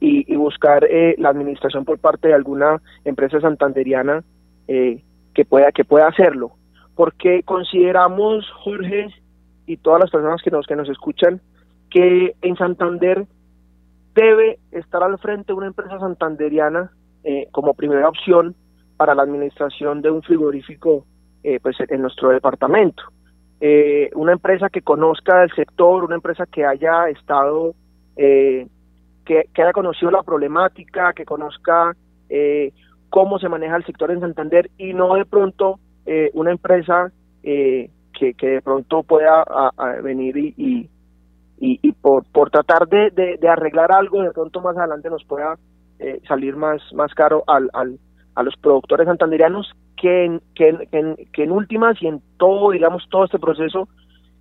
y, 0.00 0.36
buscar 0.36 0.84
eh, 0.84 1.14
la 1.18 1.30
administración 1.30 1.84
por 1.84 1.98
parte 1.98 2.28
de 2.28 2.34
alguna 2.34 2.80
empresa 3.04 3.40
santanderiana 3.40 4.22
eh, 4.68 5.02
que 5.34 5.44
pueda 5.44 5.72
que 5.72 5.84
pueda 5.84 6.08
hacerlo. 6.08 6.52
Porque 6.94 7.42
consideramos 7.42 8.48
Jorge 8.62 9.08
y 9.66 9.76
todas 9.78 10.00
las 10.00 10.10
personas 10.10 10.42
que 10.42 10.50
nos 10.50 10.66
que 10.66 10.76
nos 10.76 10.88
escuchan 10.88 11.40
que 11.90 12.34
en 12.42 12.56
Santander 12.56 13.26
debe 14.14 14.58
estar 14.72 15.02
al 15.02 15.18
frente 15.18 15.52
una 15.52 15.66
empresa 15.66 15.98
santanderiana 15.98 16.90
eh, 17.24 17.48
como 17.52 17.74
primera 17.74 18.08
opción 18.08 18.54
para 18.96 19.14
la 19.14 19.22
administración 19.22 20.02
de 20.02 20.10
un 20.10 20.22
frigorífico 20.22 21.04
pues 21.62 21.76
en 21.88 22.02
nuestro 22.02 22.30
departamento. 22.30 23.04
Una 24.14 24.32
empresa 24.32 24.68
que 24.68 24.82
conozca 24.82 25.44
el 25.44 25.54
sector 25.54 26.02
una 26.02 26.16
empresa 26.16 26.44
que 26.46 26.64
haya 26.64 27.08
estado 27.08 27.74
eh, 28.16 28.66
que, 29.26 29.48
haya 29.58 29.72
conocido 29.72 30.10
la 30.10 30.22
problemática, 30.22 31.12
que 31.12 31.24
conozca 31.24 31.94
eh, 32.28 32.72
cómo 33.10 33.38
se 33.38 33.48
maneja 33.48 33.76
el 33.76 33.84
sector 33.84 34.10
en 34.10 34.20
Santander 34.20 34.70
y 34.78 34.94
no 34.94 35.14
de 35.14 35.26
pronto 35.26 35.78
eh, 36.06 36.30
una 36.34 36.52
empresa 36.52 37.10
eh, 37.42 37.90
que, 38.12 38.34
que, 38.34 38.46
de 38.46 38.62
pronto 38.62 39.02
pueda 39.02 39.44
venir 40.02 40.36
y, 40.36 40.54
y, 40.56 40.88
y, 41.58 41.92
por, 41.92 42.24
por 42.32 42.50
tratar 42.50 42.88
de, 42.88 43.10
de, 43.10 43.48
arreglar 43.48 43.92
algo, 43.92 44.22
de 44.22 44.30
pronto 44.30 44.60
más 44.60 44.76
adelante 44.76 45.10
nos 45.10 45.24
pueda 45.24 45.58
salir 46.28 46.56
más, 46.56 46.80
más 46.94 47.12
caro 47.14 47.42
al, 47.46 47.70
al, 47.72 47.98
a 48.36 48.42
los 48.42 48.54
productores 48.56 49.06
santanderianos 49.06 49.72
que 49.96 50.26
en, 50.26 50.42
que, 50.54 50.68
en, 50.92 51.16
que 51.32 51.42
en 51.42 51.50
últimas 51.50 52.00
y 52.00 52.06
en 52.06 52.22
todo, 52.36 52.70
digamos, 52.70 53.08
todo 53.10 53.24
este 53.24 53.38
proceso 53.38 53.88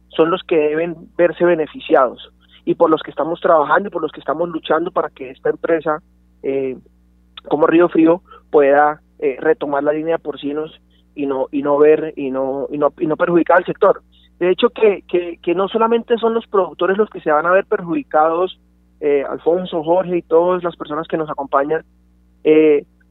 son 0.09 0.29
los 0.29 0.43
que 0.43 0.57
deben 0.57 0.95
verse 1.17 1.43
beneficiados 1.45 2.31
y 2.65 2.75
por 2.75 2.89
los 2.89 3.01
que 3.01 3.11
estamos 3.11 3.39
trabajando 3.39 3.87
y 3.87 3.91
por 3.91 4.01
los 4.01 4.11
que 4.11 4.19
estamos 4.19 4.49
luchando 4.49 4.91
para 4.91 5.09
que 5.09 5.29
esta 5.29 5.49
empresa 5.49 6.01
eh, 6.43 6.77
como 7.47 7.67
Río 7.67 7.89
Frío 7.89 8.21
pueda 8.51 9.01
eh, 9.19 9.37
retomar 9.39 9.83
la 9.83 9.93
línea 9.93 10.17
de 10.17 10.23
porcinos 10.23 10.79
y 11.15 11.25
no 11.25 11.47
y 11.51 11.61
no 11.61 11.77
ver 11.77 12.13
y 12.17 12.31
no 12.31 12.67
y 12.69 12.77
no, 12.77 12.91
y 12.99 13.07
no 13.07 13.15
perjudicar 13.15 13.57
al 13.57 13.65
sector. 13.65 14.01
De 14.39 14.49
hecho 14.49 14.69
que, 14.69 15.03
que, 15.07 15.37
que 15.41 15.55
no 15.55 15.69
solamente 15.69 16.17
son 16.17 16.33
los 16.33 16.45
productores 16.47 16.97
los 16.97 17.09
que 17.09 17.21
se 17.21 17.31
van 17.31 17.45
a 17.45 17.51
ver 17.51 17.65
perjudicados 17.65 18.59
eh, 18.99 19.23
Alfonso 19.29 19.83
Jorge 19.83 20.17
y 20.17 20.21
todas 20.21 20.63
las 20.63 20.75
personas 20.75 21.07
que 21.07 21.17
nos 21.17 21.29
acompañan 21.29 21.85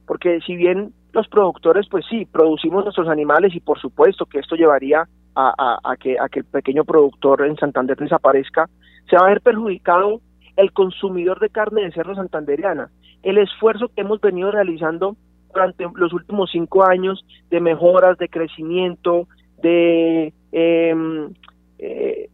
porque 0.06 0.40
si 0.47 0.56
bien 0.56 0.93
los 1.12 1.28
productores 1.28 1.86
pues 1.90 2.05
sí 2.09 2.26
producimos 2.26 2.85
nuestros 2.85 3.09
animales 3.09 3.55
y 3.55 3.60
por 3.60 3.78
supuesto 3.81 4.26
que 4.26 4.39
esto 4.39 4.56
llevaría 4.56 5.09
a, 5.36 5.97
que, 5.98 6.16
el 6.32 6.44
pequeño 6.44 6.85
productor 6.85 7.44
en 7.44 7.56
Santander 7.56 7.97
desaparezca 7.97 8.68
se 9.09 9.16
va 9.16 9.26
a 9.26 9.28
ver 9.28 9.40
perjudicado 9.40 10.20
el 10.56 10.72
consumidor 10.72 11.40
de 11.40 11.51
carne 11.51 11.82
de 11.82 11.93
cerdo 11.93 12.14
santanderiana. 12.14 12.90
El 13.22 13.39
esfuerzo 13.39 13.89
que 13.89 14.02
hemos 14.02 14.20
venido 14.20 14.52
realizando 14.52 15.16
durante 15.52 15.86
los 15.97 16.12
últimos 16.12 16.51
cinco 16.52 16.85
años 16.85 17.24
de 17.51 17.60
mejoras, 17.60 18.18
de 18.18 18.28
crecimiento, 18.28 19.26
de, 19.62 20.32
em, 20.52 21.32
eh, 21.78 22.28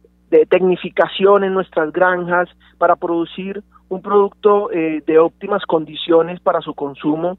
tecnificación 0.49 1.43
en 1.43 1.53
nuestras 1.53 1.91
granjas 1.91 2.49
para 2.77 2.95
producir 2.95 3.63
un 3.89 4.01
producto 4.01 4.71
eh, 4.71 5.03
de 5.05 5.19
óptimas 5.19 5.65
condiciones 5.65 6.39
para 6.39 6.61
su 6.61 6.73
consumo, 6.73 7.37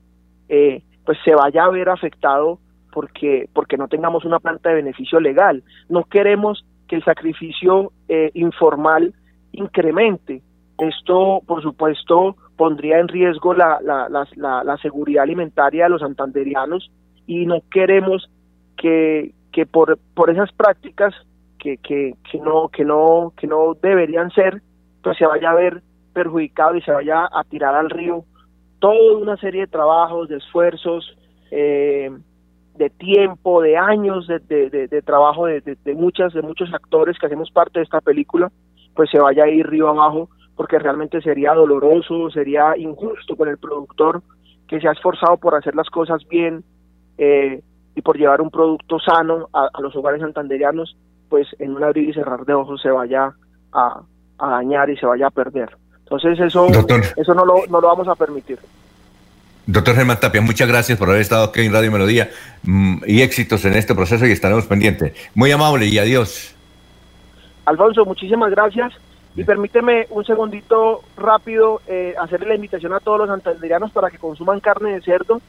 eh, 0.48 0.82
pues 1.04 1.18
se 1.24 1.34
vaya 1.34 1.64
a 1.64 1.70
ver 1.70 1.88
afectado 1.88 2.58
porque, 2.92 3.48
porque 3.52 3.76
no 3.76 3.88
tengamos 3.88 4.24
una 4.24 4.38
planta 4.38 4.68
de 4.68 4.76
beneficio 4.76 5.20
legal. 5.20 5.62
No 5.88 6.04
queremos 6.04 6.64
que 6.88 6.96
el 6.96 7.04
sacrificio 7.04 7.92
informal 8.34 9.14
incremente. 9.52 10.42
Esto, 10.78 11.40
por 11.46 11.62
supuesto, 11.62 12.36
pondría 12.56 12.98
en 12.98 13.08
riesgo 13.08 13.54
la, 13.54 13.78
la, 13.82 14.08
la, 14.08 14.64
la, 14.64 14.76
seguridad 14.78 15.22
alimentaria 15.22 15.84
de 15.84 15.90
los 15.90 16.00
santanderianos 16.00 16.90
y 17.26 17.46
no 17.46 17.60
queremos 17.70 18.30
que, 18.76 19.32
que 19.52 19.66
por, 19.66 19.98
por 20.14 20.30
esas 20.30 20.50
prácticas 20.52 21.14
que, 21.58 21.76
que, 21.78 22.14
que, 22.30 22.38
no, 22.38 22.68
que, 22.68 22.84
no, 22.84 23.32
que 23.36 23.46
no 23.46 23.74
deberían 23.80 24.30
ser, 24.30 24.62
pues 25.02 25.16
se 25.18 25.26
vaya 25.26 25.50
a 25.50 25.54
ver 25.54 25.82
perjudicado 26.12 26.74
y 26.74 26.82
se 26.82 26.92
vaya 26.92 27.28
a 27.32 27.44
tirar 27.44 27.74
al 27.74 27.90
río 27.90 28.24
toda 28.82 29.16
una 29.16 29.36
serie 29.36 29.60
de 29.60 29.66
trabajos, 29.68 30.28
de 30.28 30.38
esfuerzos, 30.38 31.16
eh, 31.52 32.10
de 32.74 32.90
tiempo, 32.90 33.62
de 33.62 33.76
años 33.76 34.26
de, 34.26 34.40
de, 34.40 34.88
de, 34.88 35.02
trabajo 35.02 35.46
de, 35.46 35.60
de, 35.60 35.94
muchas, 35.94 36.32
de 36.32 36.42
muchos 36.42 36.74
actores 36.74 37.16
que 37.16 37.26
hacemos 37.26 37.52
parte 37.52 37.78
de 37.78 37.84
esta 37.84 38.00
película 38.00 38.50
pues 38.94 39.08
se 39.08 39.20
vaya 39.20 39.44
a 39.44 39.48
ir 39.48 39.66
río 39.68 39.88
abajo, 39.88 40.28
porque 40.56 40.80
realmente 40.80 41.22
sería 41.22 41.54
doloroso, 41.54 42.28
sería 42.30 42.76
injusto 42.76 43.36
con 43.36 43.48
el 43.48 43.56
productor 43.56 44.20
que 44.66 44.80
se 44.80 44.88
ha 44.88 44.92
esforzado 44.92 45.36
por 45.36 45.54
hacer 45.54 45.76
las 45.76 45.88
cosas 45.88 46.26
bien 46.28 46.64
eh, 47.18 47.62
y 47.94 48.02
por 48.02 48.18
llevar 48.18 48.40
un 48.40 48.50
producto 48.50 48.98
sano 48.98 49.48
a, 49.52 49.70
los 49.80 49.94
hogares 49.94 50.20
santanderianos, 50.20 50.96
pues 51.28 51.46
en 51.60 51.76
un 51.76 51.84
abrir 51.84 52.08
y 52.08 52.12
cerrar 52.12 52.44
de 52.44 52.54
ojos 52.54 52.82
se 52.82 52.90
vaya 52.90 53.32
a, 53.72 54.02
dañar 54.38 54.90
y 54.90 54.96
se 54.96 55.06
vaya 55.06 55.28
a 55.28 55.30
perder. 55.30 55.76
Entonces 56.12 56.46
eso, 56.46 56.66
eso 57.16 57.34
no, 57.34 57.46
lo, 57.46 57.66
no 57.68 57.80
lo 57.80 57.88
vamos 57.88 58.06
a 58.06 58.14
permitir. 58.14 58.58
Doctor 59.64 59.94
Germán 59.94 60.20
Tapia, 60.20 60.42
muchas 60.42 60.68
gracias 60.68 60.98
por 60.98 61.08
haber 61.08 61.22
estado 61.22 61.44
aquí 61.44 61.62
en 61.62 61.72
Radio 61.72 61.90
Melodía 61.90 62.28
mm, 62.64 63.04
y 63.06 63.22
éxitos 63.22 63.64
en 63.64 63.74
este 63.74 63.94
proceso 63.94 64.26
y 64.26 64.32
estaremos 64.32 64.66
pendientes. 64.66 65.14
Muy 65.34 65.50
amable 65.52 65.86
y 65.86 65.98
adiós. 65.98 66.54
Alfonso, 67.64 68.04
muchísimas 68.04 68.50
gracias. 68.50 68.92
Y 69.36 69.44
permíteme 69.44 70.06
un 70.10 70.26
segundito 70.26 71.00
rápido 71.16 71.80
eh, 71.86 72.14
hacerle 72.20 72.48
la 72.48 72.56
invitación 72.56 72.92
a 72.92 73.00
todos 73.00 73.20
los 73.20 73.28
santanderianos 73.28 73.90
para 73.92 74.10
que 74.10 74.18
consuman 74.18 74.60
carne 74.60 74.92
de 74.92 75.00
cerdo. 75.00 75.40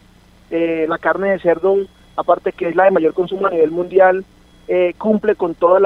Eh, 0.49 0.85
la 0.87 0.97
carne 0.97 1.31
de 1.31 1.39
cerdo, 1.39 1.75
aparte 2.15 2.53
que 2.53 2.69
es 2.69 2.75
la 2.77 2.85
de 2.85 2.91
mayor 2.91 3.13
consumo 3.13 3.47
a 3.47 3.49
nivel 3.49 3.71
mundial, 3.71 4.23
eh, 4.69 4.93
cumple 4.97 5.35
con 5.35 5.55
todos 5.55 5.81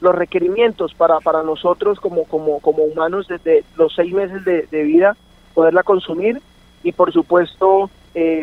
los 0.00 0.14
requerimientos 0.14 0.94
para, 0.94 1.20
para 1.20 1.42
nosotros 1.42 2.00
como, 2.00 2.24
como, 2.24 2.60
como 2.60 2.84
humanos 2.84 3.26
desde 3.28 3.64
los 3.76 3.94
seis 3.94 4.12
meses 4.12 4.44
de, 4.44 4.66
de 4.70 4.82
vida 4.82 5.16
poderla 5.54 5.82
consumir 5.82 6.40
y 6.82 6.92
por 6.92 7.12
supuesto 7.12 7.90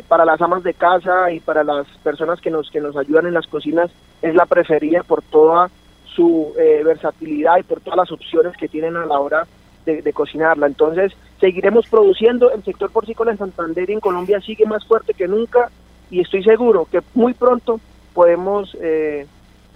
para 0.07 0.23
las 0.23 0.41
amas 0.41 0.63
de 0.63 0.73
casa 0.73 1.31
y 1.31 1.39
para 1.39 1.63
las 1.63 1.85
personas 2.01 2.39
que 2.39 2.49
nos, 2.49 2.71
que 2.71 2.79
nos 2.79 2.95
ayudan 2.95 3.27
en 3.27 3.33
las 3.33 3.47
cocinas 3.47 3.91
es 4.21 4.33
la 4.33 4.45
preferida 4.45 5.03
por 5.03 5.21
toda 5.21 5.69
su 6.05 6.53
eh, 6.57 6.81
versatilidad 6.83 7.57
y 7.59 7.63
por 7.63 7.81
todas 7.81 7.97
las 7.97 8.11
opciones 8.11 8.55
que 8.57 8.67
tienen 8.67 8.95
a 8.95 9.05
la 9.05 9.19
hora 9.19 9.47
de, 9.85 10.11
cocinarla. 10.11 10.67
Entonces, 10.67 11.13
seguiremos 11.39 11.87
produciendo. 11.87 12.51
El 12.51 12.61
sector 12.61 12.91
porcícola 12.91 13.31
en 13.31 13.37
Santander 13.37 13.89
y 13.89 13.93
en 13.93 14.01
Colombia 14.01 14.41
sigue 14.41 14.65
más 14.65 14.85
fuerte 14.85 15.13
que 15.13 15.29
nunca 15.29 15.69
y 16.11 16.19
estoy 16.19 16.43
seguro 16.43 16.89
que 16.91 16.99
muy 17.13 17.33
pronto 17.33 17.79
podemos 18.13 18.75
eh, 18.81 19.25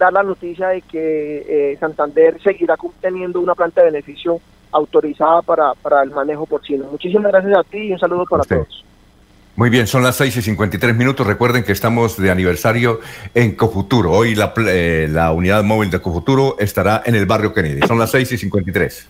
dar 0.04 0.12
la 0.12 0.22
noticia 0.22 0.68
de 0.68 0.82
que 0.82 1.72
eh, 1.72 1.76
Santander 1.78 2.40
seguirá 2.42 2.76
teniendo 3.00 3.40
una 3.40 3.54
planta 3.54 3.82
de 3.82 3.90
beneficio 3.90 4.40
autorizada 4.72 5.42
para, 5.42 5.74
para 5.74 6.02
el 6.02 6.10
manejo 6.10 6.46
porcino. 6.46 6.86
Muchísimas 6.90 7.30
gracias 7.30 7.56
a 7.56 7.62
ti 7.64 7.78
y 7.78 7.92
un 7.92 7.98
saludo 7.98 8.24
para 8.26 8.44
todos. 8.44 8.84
Muy 9.54 9.68
bien, 9.68 9.86
son 9.86 10.02
las 10.02 10.16
6 10.16 10.38
y 10.38 10.42
53 10.42 10.96
minutos. 10.96 11.26
Recuerden 11.26 11.62
que 11.62 11.72
estamos 11.72 12.16
de 12.16 12.30
aniversario 12.30 13.00
en 13.34 13.54
Cofuturo. 13.54 14.10
Hoy 14.10 14.34
la, 14.34 14.54
eh, 14.56 15.08
la 15.10 15.32
unidad 15.32 15.62
móvil 15.62 15.90
de 15.90 16.00
Cofuturo 16.00 16.56
estará 16.58 17.02
en 17.04 17.14
el 17.14 17.26
barrio 17.26 17.52
Kennedy. 17.52 17.86
Son 17.86 17.98
las 17.98 18.10
6 18.10 18.32
y 18.32 18.38
53. 18.38 19.08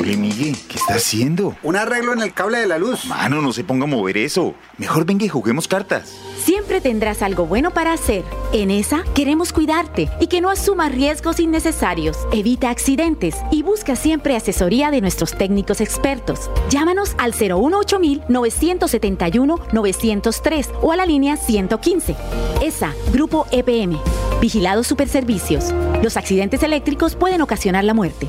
Oye, 0.00 0.16
Miguel, 0.16 0.56
¿qué 0.68 0.76
está 0.78 0.94
haciendo? 0.94 1.56
Un 1.62 1.76
arreglo 1.76 2.12
en 2.12 2.22
el 2.22 2.32
cable 2.32 2.58
de 2.58 2.66
la 2.66 2.78
luz. 2.78 3.04
Mano, 3.06 3.42
no 3.42 3.52
se 3.52 3.64
ponga 3.64 3.84
a 3.84 3.88
mover 3.88 4.16
eso. 4.16 4.54
Mejor 4.76 5.04
venga 5.04 5.24
y 5.24 5.28
juguemos 5.28 5.66
cartas. 5.66 6.14
Siempre 6.38 6.80
tendrás 6.80 7.22
algo 7.22 7.46
bueno 7.46 7.72
para 7.72 7.92
hacer. 7.92 8.24
En 8.52 8.70
esa 8.70 9.02
queremos 9.14 9.52
cuidarte 9.52 10.08
y 10.20 10.28
que 10.28 10.40
no 10.40 10.50
asumas 10.50 10.92
riesgos 10.92 11.40
innecesarios. 11.40 12.16
Evita 12.32 12.70
accidentes 12.70 13.34
y 13.50 13.62
busca 13.62 13.96
siempre 13.96 14.36
asesoría 14.36 14.90
de 14.90 15.00
nuestros 15.00 15.36
técnicos 15.36 15.80
expertos. 15.80 16.50
Llámanos 16.70 17.14
al 17.18 17.32
018 17.32 17.98
971 18.28 19.58
903 19.72 20.70
o 20.80 20.92
a 20.92 20.96
la 20.96 21.06
línea 21.06 21.36
115. 21.36 22.16
ESA, 22.62 22.94
Grupo 23.12 23.46
EPM. 23.50 23.98
Vigilados 24.40 24.86
Superservicios. 24.86 25.74
Los 26.02 26.16
accidentes 26.16 26.62
eléctricos 26.62 27.16
pueden 27.16 27.42
ocasionar 27.42 27.84
la 27.84 27.94
muerte. 27.94 28.28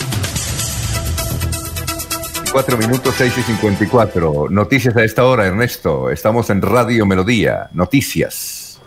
4 2.51 2.77
minutos 2.77 3.15
6 3.17 3.37
y 3.37 3.43
54. 3.43 4.47
Noticias 4.49 4.95
a 4.97 5.05
esta 5.05 5.23
hora, 5.23 5.45
Ernesto. 5.45 6.09
Estamos 6.09 6.49
en 6.49 6.61
Radio 6.61 7.05
Melodía. 7.05 7.69
Noticias. 7.71 8.81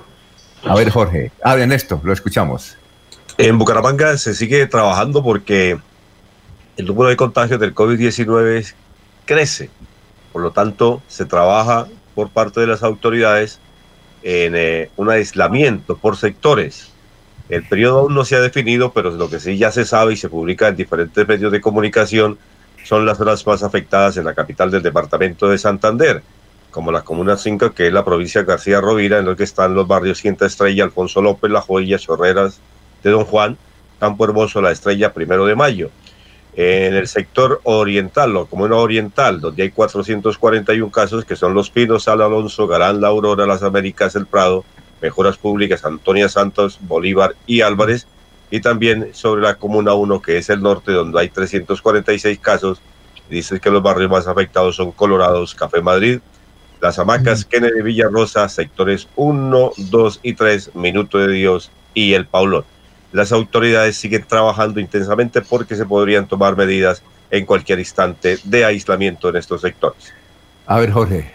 A 0.65 0.75
ver, 0.75 0.91
Jorge. 0.91 1.33
Ah, 1.43 1.57
Ernesto, 1.57 1.99
lo 2.05 2.13
escuchamos. 2.13 2.77
En 3.39 3.57
Bucaramanga 3.57 4.19
se 4.19 4.35
sigue 4.35 4.67
trabajando 4.67 5.23
porque 5.23 5.79
el 6.77 6.87
número 6.87 7.09
de 7.09 7.17
contagios 7.17 7.59
del 7.59 7.75
COVID-19 7.75 8.75
crece. 9.25 9.71
Por 10.33 10.43
lo 10.43 10.51
tanto, 10.51 11.03
se 11.09 11.25
trabaja 11.25 11.87
por 12.15 12.29
parte 12.29 12.61
de 12.61 12.67
las 12.67 12.83
autoridades 12.83 13.61
en 14.23 14.55
eh, 14.57 14.91
un 14.97 15.09
aislamiento 15.09 15.97
por 15.97 16.19
sectores. 16.19 16.91
El 17.49 17.67
periodo 17.67 18.01
aún 18.01 18.15
no 18.15 18.27
se 18.27 18.37
ha 18.37 18.41
definido, 18.41 18.93
pero 18.93 19.11
lo 19.11 19.31
que 19.31 19.41
sí 19.41 19.57
ya 19.57 19.73
se 19.73 19.87
sabe 19.87 20.13
y 20.13 20.17
se 20.19 20.29
publica 20.29 20.69
en 20.69 20.77
diferentes 20.77 21.27
medios 21.27 21.51
de 21.51 21.63
comunicación 21.63 22.39
son 22.85 23.07
las 23.07 23.19
zonas 23.19 23.47
más 23.47 23.63
afectadas 23.63 24.17
en 24.19 24.25
la 24.25 24.35
capital 24.35 24.71
del 24.71 24.83
departamento 24.83 25.49
de 25.49 25.59
Santander, 25.59 26.23
como 26.71 26.93
la 26.93 27.03
Comuna 27.03 27.37
5, 27.37 27.73
que 27.73 27.87
es 27.87 27.93
la 27.93 28.05
provincia 28.05 28.43
de 28.43 28.47
García 28.47 28.81
Rovira, 28.81 29.19
en 29.19 29.27
la 29.27 29.35
que 29.35 29.45
están 29.45 29.75
los 29.75 29.89
barrios 29.89 30.21
Quinta 30.21 30.45
Estrella, 30.47 30.85
Alfonso 30.85 31.23
López, 31.23 31.51
La 31.51 31.63
Joya, 31.63 31.99
Chorreras 31.99 32.61
de 33.03 33.11
Don 33.11 33.25
Juan, 33.25 33.57
Campo 33.99 34.25
Hermoso, 34.25 34.61
La 34.61 34.71
Estrella, 34.71 35.13
Primero 35.13 35.47
de 35.47 35.55
Mayo. 35.55 35.91
En 36.57 36.95
el 36.95 37.09
sector 37.09 37.61
oriental, 37.65 38.37
o 38.37 38.47
Comuna 38.47 38.77
Oriental, 38.77 39.41
donde 39.41 39.63
hay 39.63 39.71
441 39.71 40.91
casos, 40.93 41.25
que 41.25 41.37
son 41.37 41.55
Los 41.55 41.71
Pinos, 41.71 42.05
Sal 42.05 42.21
Alonso, 42.21 42.67
Garán, 42.67 43.01
La 43.01 43.09
Aurora, 43.09 43.47
Las 43.47 43.63
Américas, 43.63 44.15
El 44.15 44.27
Prado, 44.27 44.65
Mejoras 45.01 45.39
Públicas, 45.39 45.85
Antonia 45.85 46.29
Santos, 46.29 46.79
Bolívar 46.83 47.35
y 47.47 47.63
Álvarez, 47.63 48.07
y 48.55 48.61
también 48.61 49.09
sobre 49.15 49.43
la 49.43 49.57
Comuna 49.57 49.95
1, 49.95 50.23
que 50.23 50.39
es 50.39 50.49
el 50.49 50.63
norte, 50.63 50.93
donde 50.93 51.21
hay 51.21 51.29
346 51.29 52.39
casos. 52.39 52.81
Dice 53.29 53.59
que 53.59 53.69
los 53.69 53.83
barrios 53.83 54.09
más 54.09 54.29
afectados 54.29 54.77
son 54.77 54.93
Colorados, 54.93 55.57
Café 55.57 55.83
Madrid, 55.83 56.21
Las 56.81 56.97
Hamacas, 57.01 57.45
Kennedy 57.45 57.83
Villarrosa, 57.83 58.49
sectores 58.49 59.09
1, 59.17 59.73
2 59.77 60.21
y 60.23 60.35
3, 60.35 60.77
Minuto 60.77 61.19
de 61.19 61.33
Dios 61.33 61.73
y 61.95 62.13
El 62.13 62.27
Paulón. 62.27 62.65
Las 63.11 63.33
autoridades 63.33 63.97
siguen 63.97 64.25
trabajando 64.25 64.79
intensamente 64.79 65.41
porque 65.43 65.75
se 65.75 65.85
podrían 65.85 66.29
tomar 66.29 66.57
medidas 66.57 67.03
en 67.33 67.47
cualquier 67.47 67.81
instante 67.81 68.39
de 68.45 68.65
aislamiento 68.65 69.31
en 69.31 69.35
estos 69.35 69.63
sectores. 69.63 70.15
A 70.69 70.79
ver, 70.79 70.93
Jorge. 70.93 71.34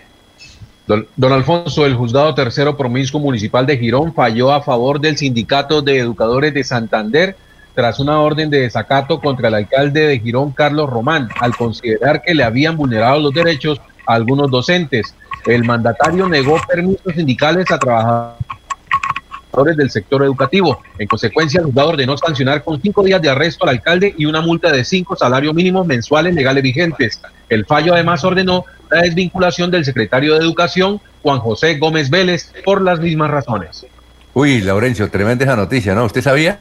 Don, 0.90 1.32
Alfonso, 1.32 1.86
el 1.86 1.94
juzgado 1.94 2.34
tercero 2.34 2.76
promiscuo 2.76 3.22
municipal 3.22 3.64
de 3.68 3.78
Girón 3.78 4.12
falló 4.12 4.52
a 4.52 4.64
favor 4.64 5.00
del 5.00 5.18
sindicato 5.18 5.84
de 5.84 6.00
educadores 6.00 6.52
de 6.52 6.64
Santander 6.64 7.36
tras 7.76 8.00
una 8.00 8.20
orden 8.20 8.50
de 8.50 8.62
desacato 8.62 9.22
contra 9.22 9.50
el 9.50 9.54
alcalde 9.54 10.08
de 10.08 10.20
Girón, 10.20 10.52
Carlos 10.52 10.90
Román, 10.90 11.30
al 11.40 11.56
considerar 11.56 12.24
que 12.24 12.34
le 12.34 12.44
habían 12.44 12.76
vulnerado 12.76 13.20
los 13.20 13.32
derechos 13.32 13.80
a 14.08 14.16
algunos 14.16 14.50
docentes. 14.50 15.14
El 15.46 15.64
mandatario 15.64 16.28
negó 16.28 16.58
permisos 16.68 17.14
sindicales 17.14 17.70
a 17.70 17.78
trabajadores 17.78 18.39
del 19.66 19.90
sector 19.90 20.24
educativo. 20.24 20.82
En 20.98 21.08
consecuencia, 21.08 21.60
el 21.60 21.66
juzgado 21.66 21.90
ordenó 21.90 22.18
sancionar 22.18 22.64
con 22.64 22.82
cinco 22.82 23.04
días 23.04 23.22
de 23.22 23.30
arresto 23.30 23.66
al 23.66 23.72
alcalde 23.72 24.14
y 24.18 24.26
una 24.26 24.42
multa 24.42 24.72
de 24.72 24.86
cinco 24.86 25.16
salarios 25.16 25.54
mínimos 25.54 25.86
mensuales 25.86 26.34
legales 26.34 26.64
vigentes. 26.64 27.22
El 27.50 27.66
fallo 27.66 27.94
además 27.94 28.24
ordenó 28.24 28.66
la 28.90 29.02
desvinculación 29.02 29.72
del 29.72 29.86
secretario 29.86 30.36
de 30.36 30.40
Educación, 30.40 31.02
Juan 31.22 31.40
José 31.40 31.78
Gómez 31.78 32.10
Vélez, 32.10 32.54
por 32.64 32.82
las 32.82 33.00
mismas 33.00 33.32
razones. 33.32 33.86
Uy, 34.34 34.62
Laurencio, 34.62 35.10
tremenda 35.10 35.44
esa 35.44 35.56
noticia, 35.56 35.96
¿no? 35.96 36.06
¿Usted 36.06 36.22
sabía, 36.22 36.60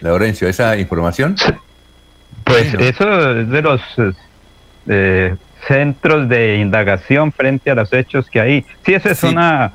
Laurencio, 0.00 0.48
esa 0.48 0.76
información? 0.76 1.36
Pues 2.44 2.72
eso 2.74 3.38
es 3.38 3.48
de 3.50 3.62
los 3.62 3.80
eh, 4.86 5.34
centros 5.66 6.28
de 6.28 6.56
indagación 6.58 7.32
frente 7.32 7.70
a 7.70 7.74
los 7.74 7.92
hechos 7.92 8.30
que 8.30 8.40
hay. 8.40 8.64
Sí, 8.84 8.94
eso 8.94 9.10
es 9.10 9.22
una 9.22 9.72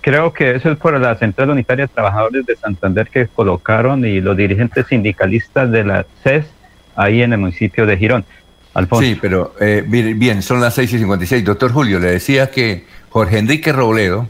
creo 0.00 0.32
que 0.32 0.54
eso 0.54 0.70
es 0.70 0.78
por 0.78 0.98
la 0.98 1.16
Central 1.16 1.50
Unitaria 1.50 1.86
de 1.86 1.92
Trabajadores 1.92 2.46
de 2.46 2.56
Santander 2.56 3.08
que 3.08 3.26
colocaron 3.26 4.04
y 4.04 4.20
los 4.20 4.36
dirigentes 4.36 4.86
sindicalistas 4.86 5.70
de 5.70 5.84
la 5.84 6.06
CES 6.22 6.46
ahí 6.94 7.22
en 7.22 7.32
el 7.32 7.38
municipio 7.38 7.86
de 7.86 7.96
Girón. 7.96 8.24
Alfonso. 8.74 9.06
Sí, 9.06 9.18
pero 9.20 9.54
eh, 9.60 9.82
bien, 9.86 10.42
son 10.42 10.60
las 10.60 10.74
6 10.74 10.92
y 10.92 10.98
56. 10.98 11.44
Doctor 11.44 11.72
Julio, 11.72 11.98
le 11.98 12.10
decía 12.10 12.50
que 12.50 12.84
Jorge 13.08 13.38
Enrique 13.38 13.72
Robledo 13.72 14.28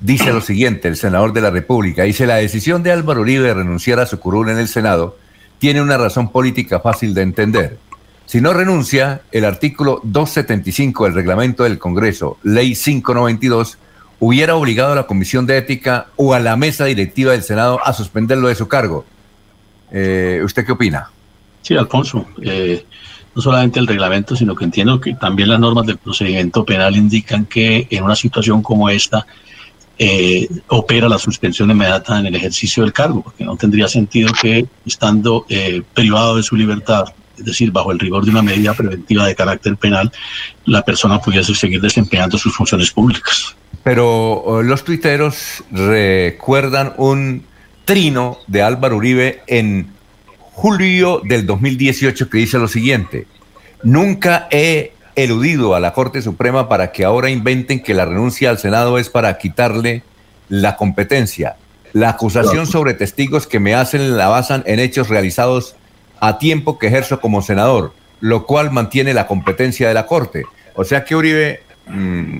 dice 0.00 0.32
lo 0.32 0.40
siguiente, 0.40 0.88
el 0.88 0.96
senador 0.96 1.32
de 1.32 1.40
la 1.40 1.50
República, 1.50 2.02
dice 2.02 2.26
la 2.26 2.36
decisión 2.36 2.82
de 2.82 2.92
Álvaro 2.92 3.20
Uribe 3.20 3.46
de 3.46 3.54
renunciar 3.54 4.00
a 4.00 4.06
su 4.06 4.18
curul 4.18 4.50
en 4.50 4.58
el 4.58 4.68
Senado 4.68 5.16
tiene 5.58 5.80
una 5.80 5.96
razón 5.96 6.30
política 6.30 6.80
fácil 6.80 7.14
de 7.14 7.22
entender. 7.22 7.78
Si 8.26 8.40
no 8.40 8.52
renuncia, 8.52 9.22
el 9.30 9.44
artículo 9.44 10.00
275 10.02 11.04
del 11.04 11.14
reglamento 11.14 11.62
del 11.62 11.78
Congreso, 11.78 12.38
ley 12.42 12.74
592, 12.74 13.78
hubiera 14.18 14.56
obligado 14.56 14.92
a 14.92 14.96
la 14.96 15.06
Comisión 15.06 15.46
de 15.46 15.58
Ética 15.58 16.06
o 16.16 16.34
a 16.34 16.40
la 16.40 16.56
mesa 16.56 16.84
directiva 16.84 17.32
del 17.32 17.42
Senado 17.42 17.80
a 17.84 17.92
suspenderlo 17.92 18.48
de 18.48 18.54
su 18.54 18.68
cargo. 18.68 19.04
Eh, 19.92 20.40
¿Usted 20.44 20.64
qué 20.64 20.72
opina? 20.72 21.10
Sí, 21.62 21.76
Alfonso. 21.76 22.26
Eh, 22.42 22.84
no 23.34 23.42
solamente 23.42 23.78
el 23.78 23.86
reglamento, 23.86 24.34
sino 24.34 24.54
que 24.54 24.64
entiendo 24.64 24.98
que 25.00 25.14
también 25.14 25.50
las 25.50 25.60
normas 25.60 25.86
del 25.86 25.98
procedimiento 25.98 26.64
penal 26.64 26.96
indican 26.96 27.44
que 27.44 27.86
en 27.90 28.02
una 28.02 28.16
situación 28.16 28.62
como 28.62 28.88
esta 28.88 29.26
eh, 29.98 30.48
opera 30.68 31.08
la 31.08 31.18
suspensión 31.18 31.70
inmediata 31.70 32.18
en 32.18 32.26
el 32.26 32.34
ejercicio 32.34 32.82
del 32.82 32.92
cargo, 32.92 33.22
porque 33.22 33.44
no 33.44 33.56
tendría 33.56 33.88
sentido 33.88 34.30
que 34.40 34.66
estando 34.84 35.46
eh, 35.48 35.82
privado 35.94 36.36
de 36.36 36.42
su 36.42 36.56
libertad, 36.56 37.04
es 37.36 37.44
decir, 37.44 37.70
bajo 37.70 37.92
el 37.92 37.98
rigor 37.98 38.24
de 38.24 38.30
una 38.30 38.42
medida 38.42 38.74
preventiva 38.74 39.26
de 39.26 39.34
carácter 39.34 39.76
penal, 39.76 40.10
la 40.64 40.82
persona 40.82 41.20
pudiese 41.20 41.54
seguir 41.54 41.80
desempeñando 41.80 42.38
sus 42.38 42.54
funciones 42.54 42.90
públicas. 42.90 43.56
Pero 43.86 44.64
los 44.64 44.82
tuiteros 44.82 45.62
recuerdan 45.70 46.94
un 46.96 47.44
trino 47.84 48.38
de 48.48 48.60
Álvaro 48.60 48.96
Uribe 48.96 49.42
en 49.46 49.92
julio 50.40 51.20
del 51.22 51.46
2018 51.46 52.28
que 52.28 52.38
dice 52.38 52.58
lo 52.58 52.66
siguiente, 52.66 53.28
nunca 53.84 54.48
he 54.50 54.92
eludido 55.14 55.76
a 55.76 55.78
la 55.78 55.92
Corte 55.92 56.20
Suprema 56.20 56.68
para 56.68 56.90
que 56.90 57.04
ahora 57.04 57.30
inventen 57.30 57.80
que 57.80 57.94
la 57.94 58.06
renuncia 58.06 58.50
al 58.50 58.58
Senado 58.58 58.98
es 58.98 59.08
para 59.08 59.38
quitarle 59.38 60.02
la 60.48 60.74
competencia. 60.74 61.54
La 61.92 62.08
acusación 62.08 62.66
sobre 62.66 62.94
testigos 62.94 63.46
que 63.46 63.60
me 63.60 63.76
hacen 63.76 64.16
la 64.16 64.26
basan 64.26 64.64
en 64.66 64.80
hechos 64.80 65.10
realizados 65.10 65.76
a 66.18 66.38
tiempo 66.38 66.80
que 66.80 66.88
ejerzo 66.88 67.20
como 67.20 67.40
senador, 67.40 67.92
lo 68.18 68.46
cual 68.46 68.72
mantiene 68.72 69.14
la 69.14 69.28
competencia 69.28 69.86
de 69.86 69.94
la 69.94 70.06
Corte. 70.06 70.42
O 70.74 70.82
sea 70.82 71.04
que 71.04 71.14
Uribe 71.14 71.60
mm, 71.86 72.38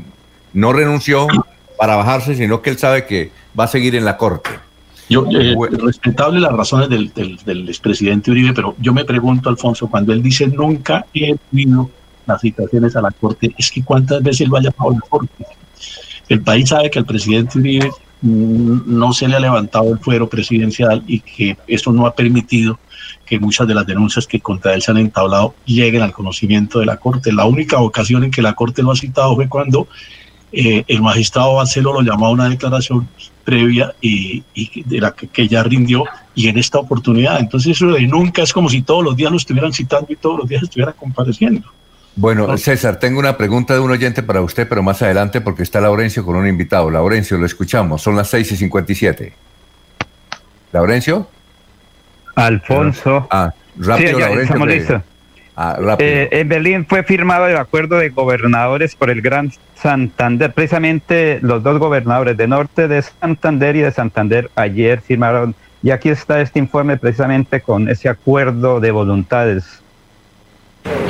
no 0.53 0.73
renunció 0.73 1.27
para 1.79 1.97
bajarse, 1.97 2.35
sino 2.35 2.63
que 2.63 2.71
él 2.71 2.79
sabe 2.79 3.07
que 3.07 3.31
va 3.59 3.65
a 3.65 3.69
seguir 3.69 3.95
en 3.95 4.05
la 4.05 4.17
Corte. 4.17 4.51
Yo, 5.09 5.25
eh, 5.31 5.55
respetable 5.79 6.41
las 6.41 6.53
razones 6.53 6.89
del, 6.89 7.13
del, 7.45 7.69
expresidente 7.69 8.31
Uribe, 8.31 8.53
pero 8.53 8.75
yo 8.79 8.93
me 8.93 9.05
pregunto, 9.05 9.49
Alfonso, 9.49 9.87
cuando 9.87 10.13
él 10.13 10.21
dice 10.21 10.49
nunca 10.49 11.07
he 11.15 11.37
tenido 11.51 11.91
las 12.27 12.41
citaciones 12.41 12.97
a 12.97 13.03
la 13.03 13.13
Corte, 13.13 13.55
es 13.57 13.71
que 13.71 13.85
cuántas 13.85 14.23
veces 14.23 14.49
lo 14.49 14.57
ha 14.57 14.63
llamado 14.63 14.91
a 14.91 14.95
la 14.95 15.01
Corte. 15.09 15.47
El 16.29 16.41
país 16.43 16.71
sabe 16.71 16.91
que 16.91 16.99
al 16.99 17.07
presidente 17.07 17.59
Uribe 17.59 17.91
mm, 18.23 18.81
no 18.87 19.13
se 19.13 19.29
le 19.29 19.37
ha 19.37 19.41
levantado 19.41 19.93
el 19.93 20.01
fuero 20.01 20.29
presidencial 20.29 21.05
y 21.07 21.21
que 21.21 21.57
eso 21.69 21.93
no 21.93 22.07
ha 22.07 22.15
permitido 22.15 22.81
que 23.25 23.39
muchas 23.39 23.69
de 23.69 23.75
las 23.75 23.87
denuncias 23.87 24.27
que 24.27 24.41
contra 24.41 24.75
él 24.75 24.83
se 24.83 24.91
han 24.91 24.99
entablado 24.99 25.55
lleguen 25.67 26.03
al 26.03 26.13
conocimiento 26.13 26.81
de 26.81 26.87
la 26.87 26.97
Corte. 26.97 27.33
La 27.33 27.45
única 27.45 27.79
ocasión 27.79 28.25
en 28.25 28.33
que 28.33 28.43
la 28.43 28.55
Corte 28.55 28.83
lo 28.83 28.91
ha 28.91 28.97
citado 28.97 29.37
fue 29.37 29.49
cuando 29.49 29.87
eh, 30.53 30.85
el 30.87 31.03
magistrado 31.03 31.55
Barcelo 31.55 31.93
lo 31.93 32.03
llamó 32.03 32.27
a 32.27 32.31
una 32.31 32.49
declaración 32.49 33.09
previa 33.45 33.95
y, 34.01 34.43
de 34.85 35.01
la 35.01 35.13
que, 35.13 35.49
ya 35.49 35.63
rindió 35.63 36.05
y 36.35 36.49
en 36.49 36.59
esta 36.59 36.79
oportunidad. 36.79 37.39
Entonces 37.39 37.77
eso 37.77 37.93
de 37.93 38.07
nunca 38.07 38.43
es 38.43 38.53
como 38.53 38.69
si 38.69 38.83
todos 38.83 39.05
los 39.05 39.17
días 39.17 39.31
lo 39.31 39.37
estuvieran 39.37 39.73
citando 39.73 40.07
y 40.11 40.17
todos 40.17 40.41
los 40.41 40.49
días 40.49 40.65
estuviera 40.65 40.93
compareciendo. 40.93 41.69
Bueno, 42.17 42.57
César, 42.57 42.99
tengo 42.99 43.21
una 43.21 43.37
pregunta 43.37 43.75
de 43.75 43.81
un 43.81 43.91
oyente 43.91 44.23
para 44.23 44.41
usted, 44.41 44.67
pero 44.69 44.83
más 44.83 45.03
adelante 45.03 45.41
porque 45.43 45.63
está 45.63 45.81
Laurencio 45.81 46.25
con 46.25 46.37
un 46.37 46.49
invitado. 46.49 46.91
Laurencio, 46.91 47.37
lo 47.37 47.47
escuchamos. 47.47 48.03
Son 48.03 48.17
las 48.17 48.29
6 48.31 48.53
y 48.53 48.57
57. 48.57 49.33
¿Laurencio? 50.73 51.29
Alfonso. 52.35 53.27
Ah, 53.31 53.53
rápido, 53.77 54.19
Laurencio. 54.19 55.03
Ah, 55.59 55.97
eh, 55.99 56.29
en 56.33 56.49
Berlín 56.51 56.85
fue 56.87 57.03
firmado 57.03 57.49
el 57.49 57.57
acuerdo 57.57 57.97
de 57.97 58.11
gobernadores 58.11 58.95
por 58.95 59.09
el 59.09 59.23
Gran 59.23 59.51
Santander. 59.75 60.53
Precisamente 60.53 61.39
los 61.41 61.63
dos 61.63 61.79
gobernadores 61.79 62.37
de 62.37 62.47
norte 62.47 62.89
de 62.89 63.01
Santander 63.01 63.75
y 63.77 63.81
de 63.81 63.91
Santander 63.91 64.51
ayer 64.55 65.01
firmaron. 65.01 65.55
Y 65.83 65.93
aquí 65.93 66.11
está 66.11 66.43
este 66.43 66.59
informe 66.59 66.99
precisamente 66.99 67.63
con 67.63 67.89
ese 67.89 68.11
acuerdo 68.11 68.81
de 68.81 68.91
voluntades 68.91 69.83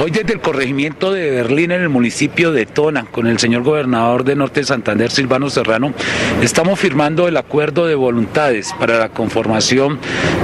Hoy 0.02 0.10
desde 0.10 0.32
el 0.32 0.40
corregimiento 0.40 1.12
de 1.12 1.30
Berlín 1.30 1.70
en 1.70 1.82
el 1.82 1.88
municipio 1.88 2.52
de 2.52 2.64
Tona, 2.64 3.06
con 3.06 3.26
el 3.26 3.38
señor 3.38 3.62
gobernador 3.62 4.24
de 4.24 4.36
Norte 4.36 4.60
de 4.60 4.66
Santander, 4.66 5.10
Silvano 5.10 5.50
Serrano, 5.50 5.92
estamos 6.42 6.78
firmando 6.78 7.28
el 7.28 7.36
acuerdo 7.36 7.86
de 7.86 7.94
voluntades 7.94 8.74
para 8.78 8.98
la 8.98 9.08
conformación 9.08 9.98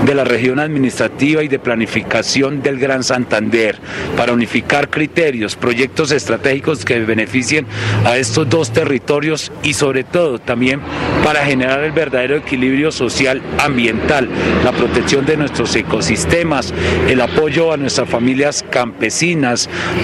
de 0.05 0.15
la 0.15 0.25
región 0.25 0.59
administrativa 0.59 1.43
y 1.43 1.49
de 1.49 1.59
planificación 1.59 2.63
del 2.63 2.79
Gran 2.79 3.05
Santander, 3.05 3.79
para 4.17 4.33
unificar 4.33 4.91
criterios, 4.91 5.57
proyectos 5.57 6.13
estratégicos 6.13 6.85
que 6.85 6.99
beneficien 7.01 7.67
a 8.05 8.17
estos 8.17 8.49
dos 8.49 8.73
territorios 8.73 9.53
y 9.63 9.75
sobre 9.75 10.03
todo 10.03 10.41
también 10.41 10.81
para 11.23 11.45
generar 11.45 11.85
el 11.85 11.93
verdadero 11.93 12.37
equilibrio 12.37 12.91
social 12.91 13.41
ambiental, 13.59 14.29
la 14.65 14.73
protección 14.73 15.25
de 15.25 15.37
nuestros 15.37 15.75
ecosistemas, 15.77 16.75
el 17.09 17.21
apoyo 17.21 17.73
a 17.73 17.77
nuestras 17.77 18.09
familias 18.09 18.65
campesinas, 18.71 19.22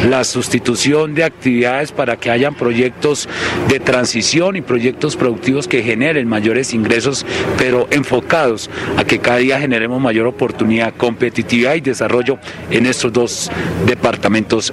la 0.08 0.22
sustitución 0.22 1.14
de 1.14 1.24
actividades 1.24 1.90
para 1.90 2.16
que 2.16 2.30
hayan 2.30 2.54
proyectos 2.54 3.28
de 3.68 3.80
transición 3.80 4.54
y 4.54 4.60
proyectos 4.60 5.16
productivos 5.16 5.66
que 5.66 5.82
generen 5.82 6.28
mayores 6.28 6.72
ingresos, 6.72 7.26
pero 7.56 7.88
enfocados 7.90 8.70
a 8.96 9.04
que 9.04 9.18
cada 9.18 9.38
día 9.38 9.58
generemos 9.58 10.00
mayor 10.00 10.28
oportunidad, 10.28 10.94
competitividad 10.94 11.74
y 11.74 11.80
desarrollo 11.80 12.38
en 12.70 12.86
estos 12.86 13.12
dos 13.12 13.50
departamentos 13.86 14.72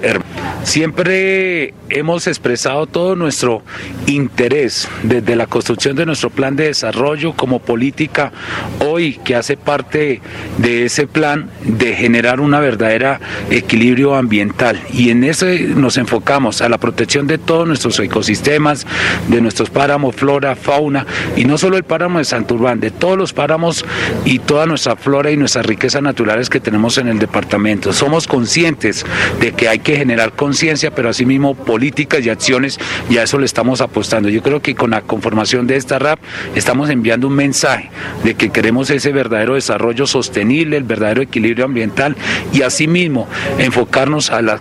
Siempre 0.64 1.74
hemos 1.90 2.26
expresado 2.28 2.88
todo 2.88 3.16
nuestro 3.16 3.62
interés 4.08 4.88
desde 5.04 5.36
la 5.36 5.46
construcción 5.46 5.96
de 5.96 6.06
nuestro 6.06 6.30
plan 6.32 6.56
de 6.56 6.66
desarrollo 6.66 7.34
como 7.34 7.60
política 7.60 8.32
hoy 8.80 9.20
que 9.24 9.36
hace 9.36 9.58
parte 9.58 10.22
de 10.58 10.86
ese 10.86 11.06
plan 11.06 11.50
de 11.64 11.94
generar 11.94 12.40
una 12.40 12.60
verdadera 12.60 13.20
equilibrio 13.52 14.16
ambiental 14.16 14.35
y 14.92 15.10
en 15.10 15.24
eso 15.24 15.46
nos 15.76 15.98
enfocamos 15.98 16.62
a 16.62 16.68
la 16.68 16.78
protección 16.78 17.26
de 17.26 17.38
todos 17.38 17.66
nuestros 17.68 17.98
ecosistemas, 18.00 18.86
de 19.30 19.40
nuestros 19.40 19.70
páramos, 19.70 20.16
flora, 20.16 20.56
fauna 20.56 21.06
y 21.38 21.46
no 21.46 21.58
solo 21.58 21.78
el 21.78 21.84
páramo 21.84 22.20
de 22.20 22.26
Santurbán, 22.26 22.80
de 22.80 22.92
todos 22.92 23.18
los 23.18 23.32
páramos 23.32 23.86
y 24.26 24.40
toda 24.40 24.66
nuestra 24.66 24.98
flora 24.98 25.32
y 25.32 25.38
nuestras 25.38 25.66
riquezas 25.66 26.02
naturales 26.02 26.50
que 26.50 26.60
tenemos 26.60 26.98
en 26.98 27.08
el 27.08 27.18
departamento. 27.18 27.94
Somos 27.94 28.28
conscientes 28.28 29.06
de 29.40 29.54
que 29.54 29.70
hay 29.70 29.80
que 29.80 29.96
generar 29.96 30.34
conciencia, 30.34 30.92
pero 30.92 31.10
asimismo 31.10 31.56
políticas 31.56 32.26
y 32.26 32.30
acciones 32.30 32.78
y 33.10 33.18
a 33.18 33.24
eso 33.24 33.40
le 33.40 33.46
estamos 33.46 33.80
apostando. 33.80 34.28
Yo 34.28 34.44
creo 34.44 34.62
que 34.62 34.76
con 34.76 34.92
la 34.92 35.02
conformación 35.02 35.66
de 35.66 35.78
esta 35.78 35.98
RAP 35.98 36.20
estamos 36.56 36.90
enviando 36.90 37.28
un 37.28 37.36
mensaje 37.36 37.90
de 38.24 38.34
que 38.34 38.50
queremos 38.50 38.90
ese 38.90 39.14
verdadero 39.14 39.56
desarrollo 39.56 40.08
sostenible, 40.08 40.76
el 40.76 40.84
verdadero 40.84 41.22
equilibrio 41.22 41.66
ambiental 41.66 42.18
y 42.52 42.64
asimismo 42.64 43.28
enfocarnos 43.60 44.25
a 44.30 44.42
la, 44.42 44.60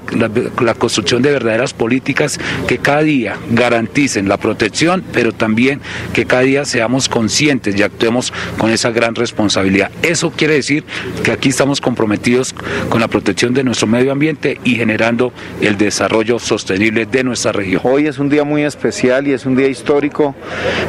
construcción 0.78 1.22
de 1.22 1.32
verdaderas 1.32 1.72
políticas 1.72 2.38
que 2.66 2.78
cada 2.78 3.02
día 3.02 3.36
garanticen 3.50 4.28
la 4.28 4.36
protección, 4.36 5.04
pero 5.12 5.32
también 5.32 5.80
que 6.12 6.26
cada 6.26 6.42
día 6.42 6.64
seamos 6.64 7.08
conscientes 7.08 7.76
y 7.76 7.82
actuemos 7.82 8.32
con 8.58 8.70
esa 8.70 8.90
gran 8.90 9.14
responsabilidad. 9.14 9.90
Eso 10.02 10.30
quiere 10.30 10.54
decir 10.54 10.84
que 11.22 11.32
aquí 11.32 11.48
estamos 11.48 11.80
comprometidos 11.80 12.54
con 12.88 13.00
la 13.00 13.08
protección 13.08 13.54
de 13.54 13.64
nuestro 13.64 13.86
medio 13.86 14.12
ambiente 14.12 14.60
y 14.64 14.74
generando 14.74 15.32
el 15.60 15.78
desarrollo 15.78 16.38
sostenible 16.38 17.06
de 17.06 17.24
nuestra 17.24 17.52
región. 17.52 17.80
Hoy 17.84 18.06
es 18.06 18.18
un 18.18 18.28
día 18.28 18.44
muy 18.44 18.62
especial 18.62 19.26
y 19.26 19.32
es 19.32 19.46
un 19.46 19.56
día 19.56 19.68
histórico 19.68 20.34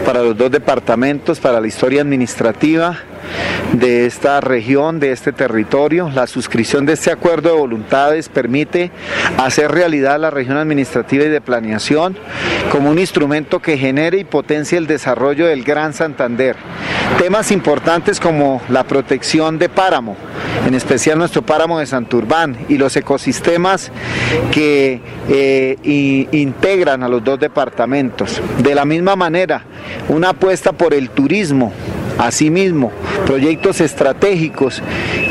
para 0.06 0.22
los 0.22 0.38
dos 0.38 0.52
departamentos, 0.52 1.40
para 1.40 1.60
la 1.60 1.68
historia 1.68 2.02
administrativa 2.02 2.98
de 3.74 4.06
esta 4.06 4.42
región, 4.42 5.00
de 5.00 5.12
este 5.12 5.32
territorio. 5.32 6.10
La 6.14 6.28
suscripción 6.28 6.86
de 6.86 6.94
este 6.94 7.12
acuerdo 7.12 7.50
de 7.50 7.60
voluntades 7.60 8.30
permite 8.30 8.92
hacer 9.38 9.72
realidad 9.72 10.20
la 10.20 10.32
región 10.32 10.58
administrativa 10.58 11.26
y 11.26 11.30
de 11.30 11.42
planeación 11.42 12.18
como 12.70 12.90
un 12.90 13.00
instrumento 13.00 13.60
que 13.60 13.78
genere 13.78 14.20
y 14.20 14.24
potencie 14.24 14.78
el 14.78 14.88
desarrollo 14.88 15.48
del 15.48 15.64
Gran 15.64 15.94
Santander. 15.94 16.56
Temas 17.20 17.52
importantes 17.52 18.20
como 18.20 18.62
la 18.70 18.84
protección 18.84 19.58
de 19.58 19.70
páramo, 19.70 20.16
en 20.68 20.74
especial 20.74 21.18
nuestro 21.18 21.42
páramo 21.42 21.80
de 21.80 21.86
Santurbán 21.86 22.58
y 22.68 22.78
los 22.78 22.96
ecosistemas 22.96 23.92
que 24.52 25.00
eh, 25.30 26.28
integran 26.32 27.04
a 27.04 27.08
los 27.08 27.24
dos 27.24 27.40
departamentos. 27.40 28.42
De 28.60 28.76
la 28.76 28.86
misma 28.86 29.16
manera, 29.16 29.64
una 30.10 30.30
apuesta 30.30 30.72
por 30.72 30.94
el 30.94 31.10
turismo 31.10 31.72
Asimismo, 32.18 32.92
proyectos 33.26 33.82
estratégicos 33.82 34.82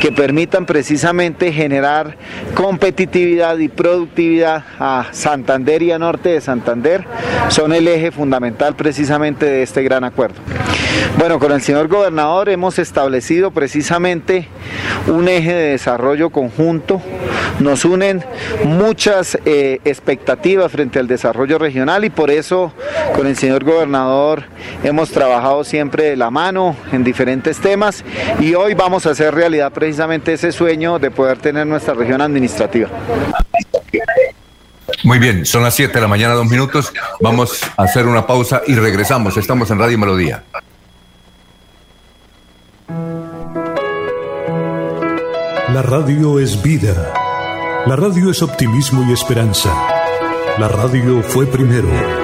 que 0.01 0.13
permitan 0.13 0.67
precisamente 0.67 1.53
generar 1.53 2.17
competitividad 2.55 3.57
y 3.59 3.69
productividad 3.69 4.65
a 4.79 5.07
Santander 5.13 5.83
y 5.83 5.93
a 5.93 5.99
Norte 5.99 6.29
de 6.31 6.41
Santander 6.41 7.05
son 7.49 7.73
el 7.73 7.89
eje 7.89 8.11
fundamental 8.11 8.77
precisamente 8.77 9.47
de 9.47 9.63
este 9.63 9.83
gran 9.83 10.05
acuerdo. 10.05 10.37
Bueno, 11.19 11.39
con 11.39 11.53
el 11.53 11.63
señor 11.63 11.89
gobernador 11.89 12.49
hemos 12.49 12.79
establecido 12.79 13.51
precisamente 13.51 14.49
un 15.07 15.29
eje 15.29 15.55
de 15.55 15.69
desarrollo 15.71 16.31
conjunto. 16.31 17.01
Nos 17.61 17.85
unen 17.85 18.25
muchas 18.65 19.39
eh, 19.45 19.81
expectativas 19.85 20.73
frente 20.73 20.99
al 20.99 21.07
desarrollo 21.07 21.59
regional 21.59 22.05
y 22.05 22.11
por 22.11 22.31
eso 22.31 22.73
con 23.15 23.27
el 23.27 23.37
señor 23.37 23.65
gobernador 23.65 24.45
hemos 24.83 25.11
trabajado 25.11 25.63
siempre 25.63 26.05
de 26.05 26.17
la 26.17 26.31
mano 26.31 26.74
en 26.93 27.05
diferentes 27.05 27.59
temas 27.59 28.05
y 28.41 28.55
hoy 28.55 28.75
vamos 28.75 29.07
a 29.07 29.11
hacer 29.11 29.35
realidad 29.35 29.73
precisamente 29.73 30.35
ese 30.35 30.53
sueño 30.53 30.99
de 30.99 31.11
poder 31.11 31.39
tener 31.39 31.67
nuestra 31.67 31.95
región 31.95 32.21
administrativa. 32.21 32.89
Muy 35.05 35.19
bien, 35.19 35.45
son 35.45 35.63
las 35.63 35.75
7 35.75 35.93
de 35.93 36.01
la 36.01 36.09
mañana, 36.09 36.35
dos 36.35 36.47
minutos. 36.47 36.93
Vamos 37.21 37.61
a 37.77 37.83
hacer 37.83 38.07
una 38.07 38.27
pausa 38.27 38.63
y 38.67 38.75
regresamos. 38.75 39.37
Estamos 39.37 39.71
en 39.71 39.79
Radio 39.79 39.99
Melodía. 39.99 40.45
La 45.69 45.83
radio 45.83 46.39
es 46.39 46.63
vida. 46.63 47.13
La 47.87 47.97
radio 47.97 48.31
es 48.31 48.43
optimismo 48.43 49.05
y 49.09 49.13
esperanza. 49.13 49.75
La 50.59 50.69
radio 50.69 51.23
fue 51.23 51.47
primero. 51.47 52.24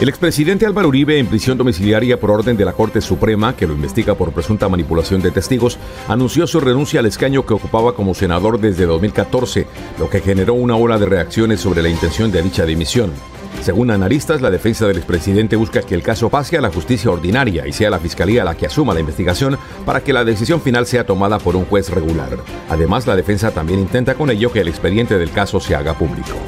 El 0.00 0.08
expresidente 0.08 0.64
Álvaro 0.64 0.88
Uribe, 0.88 1.18
en 1.18 1.26
prisión 1.26 1.58
domiciliaria 1.58 2.18
por 2.18 2.30
orden 2.30 2.56
de 2.56 2.64
la 2.64 2.72
Corte 2.72 3.02
Suprema, 3.02 3.54
que 3.54 3.66
lo 3.66 3.74
investiga 3.74 4.14
por 4.14 4.32
presunta 4.32 4.66
manipulación 4.66 5.20
de 5.20 5.30
testigos, 5.30 5.78
anunció 6.08 6.46
su 6.46 6.58
renuncia 6.58 7.00
al 7.00 7.06
escaño 7.06 7.44
que 7.44 7.52
ocupaba 7.52 7.94
como 7.94 8.14
senador 8.14 8.58
desde 8.58 8.86
2014, 8.86 9.66
lo 9.98 10.08
que 10.08 10.20
generó 10.20 10.54
una 10.54 10.74
ola 10.74 10.98
de 10.98 11.04
reacciones 11.04 11.60
sobre 11.60 11.82
la 11.82 11.90
intención 11.90 12.32
de 12.32 12.40
dicha 12.40 12.64
dimisión. 12.64 13.12
Según 13.60 13.90
analistas, 13.90 14.40
la 14.40 14.50
defensa 14.50 14.86
del 14.86 14.96
expresidente 14.96 15.56
busca 15.56 15.82
que 15.82 15.96
el 15.96 16.02
caso 16.02 16.30
pase 16.30 16.56
a 16.56 16.62
la 16.62 16.70
justicia 16.70 17.10
ordinaria 17.10 17.66
y 17.66 17.74
sea 17.74 17.90
la 17.90 17.98
fiscalía 17.98 18.42
la 18.42 18.56
que 18.56 18.64
asuma 18.64 18.94
la 18.94 19.00
investigación 19.00 19.58
para 19.84 20.02
que 20.02 20.14
la 20.14 20.24
decisión 20.24 20.62
final 20.62 20.86
sea 20.86 21.04
tomada 21.04 21.38
por 21.38 21.56
un 21.56 21.66
juez 21.66 21.90
regular. 21.90 22.38
Además, 22.70 23.06
la 23.06 23.16
defensa 23.16 23.50
también 23.50 23.80
intenta 23.80 24.14
con 24.14 24.30
ello 24.30 24.50
que 24.50 24.62
el 24.62 24.68
expediente 24.68 25.18
del 25.18 25.30
caso 25.30 25.60
se 25.60 25.74
haga 25.74 25.92
público. 25.92 26.38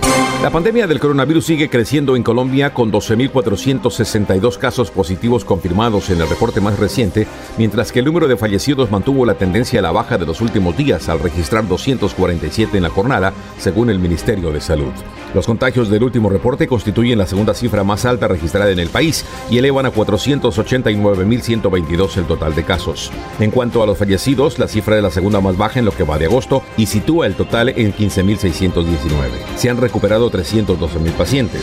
La 0.43 0.51
pandemia 0.51 0.87
del 0.89 0.99
coronavirus 0.99 1.47
sigue 1.47 1.71
creciendo 1.71 2.17
en 2.17 2.25
Colombia 2.25 2.75
con 2.75 2.91
12.462 2.91 4.59
casos 4.59 4.91
positivos 4.91 5.45
confirmados 5.45 6.11
en 6.11 6.21
el 6.21 6.29
reporte 6.29 6.61
más 6.61 6.81
reciente, 6.81 7.29
mientras 7.59 7.93
que 7.93 8.01
el 8.01 8.07
número 8.07 8.27
de 8.27 8.37
fallecidos 8.37 8.91
mantuvo 8.91 9.25
la 9.25 9.35
tendencia 9.35 9.79
a 9.79 9.83
la 9.83 9.93
baja 9.93 10.19
de 10.19 10.27
los 10.27 10.41
últimos 10.41 10.77
días 10.77 11.09
al 11.09 11.21
registrar 11.21 11.69
247 11.69 12.77
en 12.77 12.83
la 12.83 12.89
jornada, 12.89 13.33
según 13.57 13.89
el 13.89 14.01
Ministerio 14.01 14.51
de 14.51 14.61
Salud. 14.61 14.91
Los 15.33 15.47
contagios 15.47 15.89
del 15.89 16.03
último 16.03 16.29
reporte 16.29 16.67
constituyen 16.67 17.19
la 17.19 17.27
segunda 17.27 17.55
cifra 17.55 17.85
más 17.85 18.05
alta 18.05 18.27
registrada 18.27 18.73
en 18.73 18.81
el 18.81 18.89
país 18.89 19.25
y 19.49 19.59
elevan 19.59 19.87
a 19.87 19.93
489.122 19.93 22.17
el 22.17 22.25
total 22.25 22.57
de 22.57 22.65
casos. 22.65 23.13
En 23.39 23.53
cuanto 23.53 23.81
a 23.81 23.87
los 23.87 23.97
fallecidos, 23.97 24.59
la 24.59 24.67
cifra 24.67 24.97
es 24.97 25.05
la 25.05 25.13
segunda 25.13 25.41
más 25.41 25.57
baja 25.57 25.79
en 25.79 25.85
lo 25.85 25.93
que 25.93 26.03
va 26.03 26.19
de 26.19 26.27
agosto 26.27 26.65
y 26.77 26.87
sitúa 26.87 27.29
el 27.29 27.37
total 27.37 27.69
en 27.69 27.95
15.619. 27.95 29.55
Se 29.57 29.71
han 29.71 29.77
recuperado 29.77 30.32
312 30.33 30.99
mil 30.99 31.13
pacientes. 31.13 31.63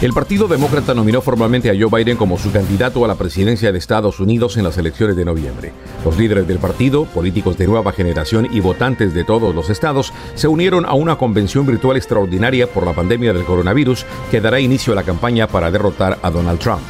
El 0.00 0.14
Partido 0.14 0.48
Demócrata 0.48 0.94
nominó 0.94 1.20
formalmente 1.20 1.68
a 1.68 1.74
Joe 1.78 2.02
Biden 2.02 2.16
como 2.16 2.38
su 2.38 2.50
candidato 2.50 3.04
a 3.04 3.08
la 3.08 3.16
presidencia 3.16 3.70
de 3.70 3.76
Estados 3.76 4.18
Unidos 4.18 4.56
en 4.56 4.64
las 4.64 4.78
elecciones 4.78 5.14
de 5.14 5.26
noviembre. 5.26 5.74
Los 6.06 6.16
líderes 6.16 6.48
del 6.48 6.58
partido, 6.58 7.04
políticos 7.04 7.58
de 7.58 7.66
nueva 7.66 7.92
generación 7.92 8.48
y 8.50 8.60
votantes 8.60 9.12
de 9.12 9.24
todos 9.24 9.54
los 9.54 9.68
estados 9.68 10.14
se 10.36 10.48
unieron 10.48 10.86
a 10.86 10.94
una 10.94 11.18
convención 11.18 11.66
virtual 11.66 11.98
extraordinaria 11.98 12.66
por 12.66 12.86
la 12.86 12.94
pandemia 12.94 13.34
del 13.34 13.44
coronavirus 13.44 14.06
que 14.30 14.40
dará 14.40 14.58
inicio 14.58 14.94
a 14.94 14.96
la 14.96 15.02
campaña 15.02 15.46
para 15.46 15.70
derrotar 15.70 16.18
a 16.22 16.30
Donald 16.30 16.60
Trump. 16.60 16.80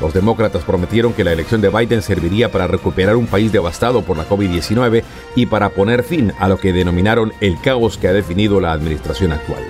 Los 0.00 0.12
demócratas 0.12 0.64
prometieron 0.64 1.12
que 1.12 1.22
la 1.22 1.32
elección 1.32 1.60
de 1.60 1.68
Biden 1.68 2.02
serviría 2.02 2.50
para 2.50 2.66
recuperar 2.66 3.14
un 3.14 3.28
país 3.28 3.52
devastado 3.52 4.02
por 4.02 4.16
la 4.16 4.28
COVID-19 4.28 5.04
y 5.36 5.46
para 5.46 5.68
poner 5.68 6.02
fin 6.02 6.32
a 6.40 6.48
lo 6.48 6.58
que 6.58 6.72
denominaron 6.72 7.32
el 7.40 7.60
caos 7.60 7.96
que 7.96 8.08
ha 8.08 8.12
definido 8.12 8.60
la 8.60 8.72
administración 8.72 9.32
actual. 9.32 9.62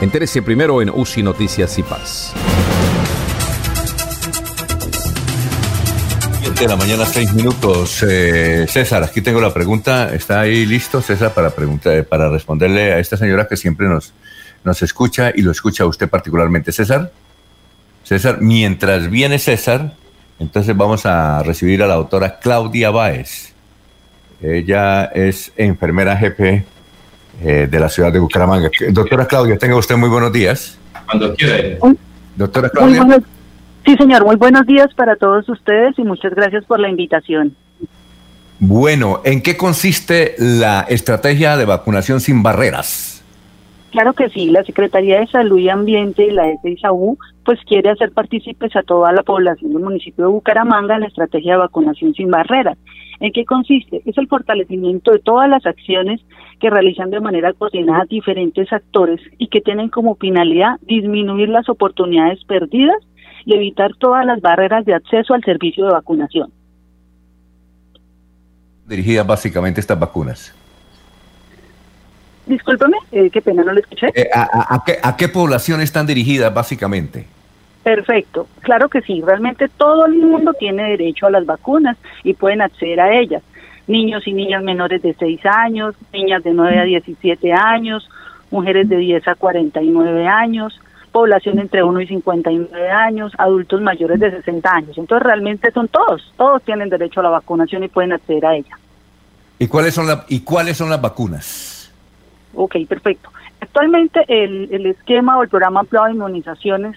Entérese 0.00 0.42
primero 0.42 0.82
en 0.82 0.90
UCI 0.90 1.22
Noticias 1.22 1.78
y 1.78 1.82
Paz. 1.82 2.32
7 6.40 6.60
de 6.60 6.68
la 6.68 6.76
mañana, 6.76 7.06
6 7.06 7.32
minutos. 7.34 8.04
Eh, 8.08 8.66
César, 8.68 9.04
aquí 9.04 9.22
tengo 9.22 9.40
la 9.40 9.54
pregunta. 9.54 10.12
¿Está 10.12 10.40
ahí 10.40 10.66
listo, 10.66 11.00
César, 11.00 11.32
para, 11.32 11.50
preguntar, 11.50 12.04
para 12.04 12.28
responderle 12.28 12.92
a 12.92 12.98
esta 12.98 13.16
señora 13.16 13.46
que 13.46 13.56
siempre 13.56 13.88
nos, 13.88 14.12
nos 14.64 14.82
escucha 14.82 15.32
y 15.34 15.42
lo 15.42 15.52
escucha 15.52 15.86
usted 15.86 16.08
particularmente? 16.08 16.72
César. 16.72 17.12
César, 18.02 18.38
mientras 18.40 19.08
viene 19.08 19.38
César, 19.38 19.94
entonces 20.38 20.76
vamos 20.76 21.06
a 21.06 21.42
recibir 21.42 21.82
a 21.82 21.86
la 21.86 21.94
doctora 21.94 22.38
Claudia 22.40 22.90
Báez. 22.90 23.54
Ella 24.42 25.04
es 25.06 25.52
enfermera 25.56 26.16
jefe 26.16 26.66
eh, 27.42 27.68
de 27.70 27.80
la 27.80 27.88
ciudad 27.88 28.12
de 28.12 28.18
Bucaramanga. 28.18 28.70
Doctora 28.90 29.26
Claudia, 29.26 29.58
tenga 29.58 29.76
usted 29.76 29.96
muy 29.96 30.08
buenos 30.08 30.32
días. 30.32 30.78
Cuando 31.06 31.34
quiera. 31.34 31.78
Doctora 32.36 32.68
Claudia. 32.68 33.20
Sí, 33.84 33.94
señor, 33.96 34.24
muy 34.24 34.36
buenos 34.36 34.66
días 34.66 34.88
para 34.94 35.16
todos 35.16 35.46
ustedes 35.48 35.98
y 35.98 36.04
muchas 36.04 36.34
gracias 36.34 36.64
por 36.64 36.80
la 36.80 36.88
invitación. 36.88 37.54
Bueno, 38.58 39.20
¿en 39.24 39.42
qué 39.42 39.56
consiste 39.56 40.34
la 40.38 40.86
estrategia 40.88 41.56
de 41.56 41.66
vacunación 41.66 42.20
sin 42.20 42.42
barreras? 42.42 43.22
Claro 43.90 44.14
que 44.14 44.28
sí, 44.30 44.50
la 44.50 44.64
Secretaría 44.64 45.20
de 45.20 45.26
Salud 45.26 45.58
y 45.58 45.68
Ambiente 45.68 46.26
y 46.26 46.30
la 46.30 46.44
SISAU 46.62 47.18
pues 47.44 47.60
quiere 47.66 47.90
hacer 47.90 48.10
partícipes 48.10 48.74
a 48.74 48.82
toda 48.82 49.12
la 49.12 49.22
población 49.22 49.72
del 49.72 49.82
municipio 49.82 50.24
de 50.24 50.30
Bucaramanga 50.30 50.94
en 50.94 51.02
la 51.02 51.06
estrategia 51.08 51.52
de 51.52 51.58
vacunación 51.58 52.14
sin 52.14 52.30
barreras. 52.30 52.78
¿En 53.20 53.32
qué 53.32 53.44
consiste? 53.44 54.02
Es 54.04 54.18
el 54.18 54.28
fortalecimiento 54.28 55.12
de 55.12 55.18
todas 55.18 55.48
las 55.48 55.64
acciones 55.66 56.20
que 56.60 56.70
realizan 56.70 57.10
de 57.10 57.20
manera 57.20 57.52
coordinada 57.52 58.04
diferentes 58.08 58.72
actores 58.72 59.20
y 59.38 59.48
que 59.48 59.60
tienen 59.60 59.88
como 59.88 60.16
finalidad 60.16 60.78
disminuir 60.82 61.48
las 61.48 61.68
oportunidades 61.68 62.44
perdidas 62.44 62.96
y 63.44 63.54
evitar 63.54 63.92
todas 63.98 64.24
las 64.24 64.40
barreras 64.40 64.84
de 64.84 64.94
acceso 64.94 65.34
al 65.34 65.42
servicio 65.44 65.86
de 65.86 65.92
vacunación. 65.92 66.52
Dirigidas 68.86 69.26
básicamente 69.26 69.80
estas 69.80 69.98
vacunas. 69.98 70.54
Discúlpeme, 72.46 72.98
eh, 73.12 73.30
qué 73.30 73.40
pena, 73.40 73.64
no 73.64 73.72
lo 73.72 73.80
escuché. 73.80 74.08
Eh, 74.14 74.28
a, 74.34 74.82
qué, 74.84 74.98
¿A 75.02 75.16
qué 75.16 75.28
población 75.28 75.80
están 75.80 76.06
dirigidas 76.06 76.52
básicamente? 76.52 77.26
Perfecto, 77.84 78.48
claro 78.60 78.88
que 78.88 79.02
sí, 79.02 79.22
realmente 79.24 79.68
todo 79.68 80.06
el 80.06 80.14
mundo 80.14 80.54
tiene 80.54 80.88
derecho 80.88 81.26
a 81.26 81.30
las 81.30 81.44
vacunas 81.44 81.98
y 82.22 82.32
pueden 82.32 82.62
acceder 82.62 82.98
a 82.98 83.14
ellas. 83.20 83.42
Niños 83.86 84.26
y 84.26 84.32
niñas 84.32 84.62
menores 84.62 85.02
de 85.02 85.12
6 85.12 85.44
años, 85.44 85.94
niñas 86.10 86.42
de 86.42 86.54
9 86.54 86.78
a 86.78 86.84
17 86.84 87.52
años, 87.52 88.08
mujeres 88.50 88.88
de 88.88 88.96
10 88.96 89.28
a 89.28 89.34
49 89.34 90.26
años, 90.26 90.80
población 91.12 91.58
entre 91.58 91.82
1 91.82 92.00
y 92.00 92.06
59 92.06 92.90
años, 92.90 93.32
adultos 93.36 93.82
mayores 93.82 94.18
de 94.18 94.30
60 94.30 94.74
años. 94.74 94.96
Entonces 94.96 95.22
realmente 95.22 95.70
son 95.70 95.88
todos, 95.88 96.32
todos 96.38 96.62
tienen 96.62 96.88
derecho 96.88 97.20
a 97.20 97.24
la 97.24 97.30
vacunación 97.30 97.84
y 97.84 97.88
pueden 97.88 98.14
acceder 98.14 98.46
a 98.46 98.56
ella. 98.56 98.78
¿Y 99.58 99.68
cuáles 99.68 99.92
son, 99.92 100.06
la, 100.06 100.24
y 100.28 100.40
cuáles 100.40 100.78
son 100.78 100.88
las 100.88 101.02
vacunas? 101.02 101.92
Ok, 102.54 102.76
perfecto. 102.88 103.28
Actualmente 103.60 104.24
el, 104.26 104.70
el 104.72 104.86
esquema 104.86 105.36
o 105.36 105.42
el 105.42 105.50
programa 105.50 105.80
ampliado 105.80 106.06
de 106.06 106.12
inmunizaciones 106.12 106.96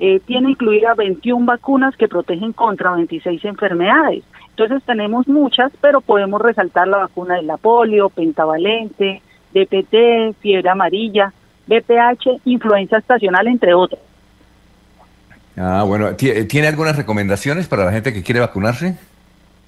eh, 0.00 0.20
tiene 0.20 0.50
incluida 0.50 0.94
21 0.94 1.46
vacunas 1.46 1.96
que 1.96 2.08
protegen 2.08 2.52
contra 2.52 2.92
26 2.92 3.44
enfermedades. 3.44 4.24
Entonces 4.50 4.82
tenemos 4.84 5.28
muchas, 5.28 5.72
pero 5.80 6.00
podemos 6.00 6.40
resaltar 6.40 6.88
la 6.88 6.98
vacuna 6.98 7.36
de 7.36 7.42
la 7.42 7.56
polio, 7.56 8.08
pentavalente, 8.08 9.22
DPT, 9.52 10.36
fiebre 10.40 10.68
amarilla, 10.68 11.32
BPH, 11.66 12.40
influenza 12.44 12.98
estacional, 12.98 13.46
entre 13.46 13.74
otros. 13.74 14.00
Ah, 15.56 15.84
bueno, 15.86 16.14
¿tiene 16.16 16.66
algunas 16.66 16.96
recomendaciones 16.96 17.68
para 17.68 17.84
la 17.84 17.92
gente 17.92 18.12
que 18.12 18.22
quiere 18.22 18.40
vacunarse? 18.40 18.96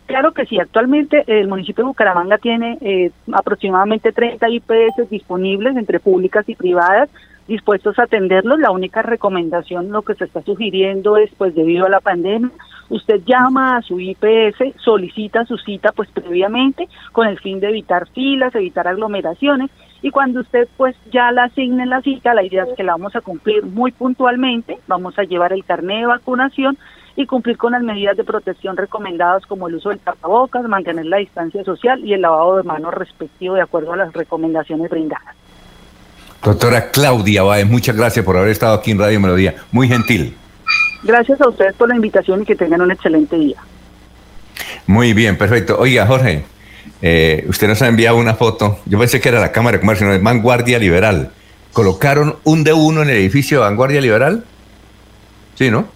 Claro 0.07 0.33
que 0.33 0.47
sí, 0.47 0.59
actualmente 0.59 1.25
el 1.27 1.49
municipio 1.49 1.85
de 1.85 1.89
Bucaramanga 1.89 2.39
tiene 2.39 2.79
eh, 2.81 3.11
aproximadamente 3.33 4.13
30 4.13 4.49
IPS 4.49 5.11
disponibles 5.11 5.77
entre 5.77 5.99
públicas 5.99 6.49
y 6.49 6.55
privadas 6.55 7.09
dispuestos 7.49 7.99
a 7.99 8.05
atenderlos. 8.05 8.59
La 8.59 8.71
única 8.71 9.03
recomendación, 9.03 9.91
lo 9.91 10.03
que 10.03 10.15
se 10.15 10.25
está 10.25 10.43
sugiriendo 10.43 11.17
es, 11.17 11.31
pues 11.37 11.55
debido 11.55 11.87
a 11.87 11.91
la 11.91 12.01
pandemia, 12.01 12.51
usted 12.89 13.23
llama 13.25 13.77
a 13.77 13.83
su 13.83 13.99
IPS, 14.01 14.75
solicita 14.83 15.45
su 15.45 15.57
cita 15.59 15.93
pues 15.93 16.09
previamente 16.11 16.89
con 17.13 17.27
el 17.27 17.39
fin 17.39 17.61
de 17.61 17.69
evitar 17.69 18.09
filas, 18.09 18.55
evitar 18.55 18.87
aglomeraciones 18.87 19.71
y 20.03 20.11
cuando 20.11 20.41
usted 20.41 20.69
pues 20.77 20.95
ya 21.11 21.33
la 21.33 21.45
asigne 21.45 21.87
la 21.87 22.03
cita, 22.03 22.35
la 22.35 22.45
idea 22.45 22.65
es 22.65 22.77
que 22.77 22.85
la 22.85 22.93
vamos 22.93 23.17
a 23.17 23.21
cumplir 23.21 23.65
muy 23.65 23.93
puntualmente, 23.93 24.79
vamos 24.87 25.19
a 25.19 25.25
llevar 25.25 25.53
el 25.53 25.65
carnet 25.65 26.01
de 26.01 26.07
vacunación 26.07 26.79
y 27.17 27.27
cumplir 27.27 27.57
con 27.57 27.73
las 27.73 27.83
medidas 27.83 28.17
de 28.17 28.25
protección 28.25 28.77
recomendadas 28.77 29.47
como 29.47 29.69
el 29.69 29.77
uso 29.77 29.89
del 29.89 29.99
tapabocas, 29.99 30.69
mantener 30.69 31.07
la 31.07 31.17
distancia 31.17 31.65
social 31.65 32.05
y 32.05 32.13
el 32.13 32.21
lavado 32.21 32.59
de 32.59 32.63
manos 32.63 32.93
respectivo 32.93 33.55
de 33.55 33.63
acuerdo 33.63 33.95
a 33.95 33.97
las 33.97 34.13
recomendaciones 34.13 34.91
brindadas. 34.91 35.35
Doctora 36.47 36.93
Claudia 36.93 37.43
Báez, 37.43 37.67
muchas 37.67 37.97
gracias 37.97 38.25
por 38.25 38.37
haber 38.37 38.51
estado 38.51 38.75
aquí 38.75 38.93
en 38.93 39.01
Radio 39.01 39.19
Melodía. 39.19 39.57
Muy 39.73 39.89
gentil. 39.89 40.33
Gracias 41.03 41.41
a 41.41 41.49
ustedes 41.49 41.75
por 41.75 41.89
la 41.89 41.97
invitación 41.97 42.43
y 42.43 42.45
que 42.45 42.55
tengan 42.55 42.83
un 42.83 42.93
excelente 42.93 43.37
día. 43.37 43.57
Muy 44.87 45.13
bien, 45.13 45.37
perfecto. 45.37 45.77
Oiga, 45.77 46.07
Jorge, 46.07 46.45
eh, 47.03 47.45
usted 47.49 47.67
nos 47.67 47.83
ha 47.83 47.89
enviado 47.89 48.17
una 48.17 48.35
foto. 48.35 48.79
Yo 48.87 48.97
pensé 48.97 49.21
que 49.21 49.29
era 49.29 49.41
la 49.41 49.51
Cámara 49.51 49.79
de 49.79 49.81
Comercio, 49.81 50.07
no 50.07 50.13
es 50.13 50.23
Vanguardia 50.23 50.79
Liberal. 50.79 51.33
¿Colocaron 51.73 52.37
un 52.45 52.63
de 52.63 52.73
uno 52.73 53.03
en 53.03 53.11
el 53.11 53.17
edificio 53.17 53.59
de 53.59 53.65
Vanguardia 53.65 54.01
Liberal? 54.01 54.45
Sí, 55.57 55.69
¿no? 55.69 55.89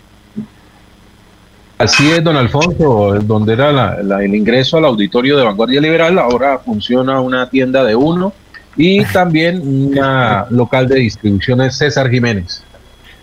Así 1.79 2.11
es, 2.11 2.25
don 2.25 2.35
Alfonso, 2.35 3.21
donde 3.23 3.53
era 3.53 4.01
el 4.01 4.35
ingreso 4.35 4.79
al 4.79 4.87
auditorio 4.87 5.37
de 5.37 5.45
Vanguardia 5.45 5.81
Liberal, 5.81 6.19
ahora 6.19 6.59
funciona 6.59 7.21
una 7.21 7.49
tienda 7.49 7.85
de 7.85 7.95
uno 7.95 8.33
y 8.81 9.05
también 9.05 9.61
una 9.62 10.47
local 10.48 10.89
de 10.89 11.01
distribución 11.01 11.61
es 11.61 11.77
César 11.77 12.09
Jiménez. 12.09 12.62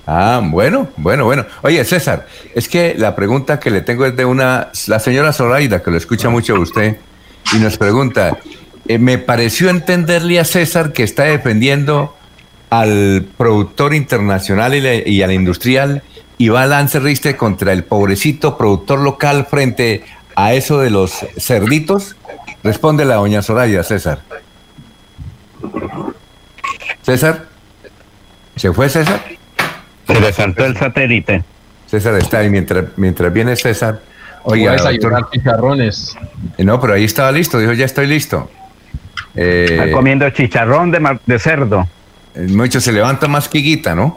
Ah, 0.06 0.40
bueno, 0.44 0.88
bueno, 0.98 1.26
bueno. 1.26 1.48
Oye, 1.64 1.84
César, 1.84 2.28
es 2.54 2.70
que 2.70 2.94
la 2.96 3.16
pregunta 3.16 3.60
que 3.60 3.72
le 3.72 3.82
tengo 3.82 4.06
es 4.06 4.16
de 4.16 4.24
una, 4.24 4.70
la 4.86 5.00
señora 5.00 5.34
Zoraida, 5.34 5.82
que 5.82 5.90
lo 5.90 5.98
escucha 5.98 6.30
mucho 6.30 6.54
usted, 6.60 6.98
y 7.56 7.58
nos 7.58 7.80
pregunta, 7.80 8.38
eh, 8.88 9.00
me 9.00 9.18
pareció 9.18 9.72
entenderle 9.72 10.40
a 10.40 10.46
César 10.46 10.94
que 10.94 11.02
está 11.02 11.24
defendiendo 11.24 12.16
al 12.70 13.26
productor 13.36 13.96
internacional 13.96 14.76
y, 14.76 15.22
al 15.24 15.32
industrial 15.32 16.04
y 16.38 16.50
va 16.50 16.64
a 16.64 16.68
lanzar 16.68 17.02
contra 17.36 17.74
el 17.74 17.84
pobrecito 17.84 18.60
productor 18.60 19.00
local 19.00 19.48
frente 19.50 20.04
a 20.36 20.54
eso 20.54 20.80
de 20.80 20.92
los 20.92 21.26
cerditos. 21.40 22.16
Responde 22.64 23.06
la 23.06 23.16
doña 23.16 23.42
Zoraida, 23.42 23.82
César. 23.82 24.22
César. 27.04 27.46
¿Se 28.56 28.74
fue 28.74 28.90
César? 28.90 29.22
Se 30.08 30.20
le 30.20 30.34
saltó 30.34 30.66
el 30.66 30.76
satélite. 30.78 31.44
César 31.86 32.16
está 32.16 32.40
ahí 32.40 32.50
mientras, 32.50 32.86
mientras 32.98 33.32
viene 33.32 33.56
César. 33.56 34.02
Oiga, 34.44 34.78
doctor, 34.78 35.30
chicharrones. 35.32 36.16
Eh, 36.58 36.64
no, 36.64 36.80
pero 36.80 36.94
ahí 36.94 37.04
estaba 37.04 37.32
listo, 37.32 37.60
dijo, 37.60 37.74
ya 37.74 37.86
estoy 37.86 38.08
listo. 38.08 38.50
Eh, 39.36 39.68
está 39.70 39.92
comiendo 39.92 40.30
chicharrón 40.30 40.92
de, 40.92 41.20
de 41.26 41.40
cerdo. 41.40 41.88
Mucho 42.36 42.80
se 42.80 42.92
levanta 42.92 43.28
más 43.28 43.50
quiguita, 43.50 43.96
¿no? 43.96 44.16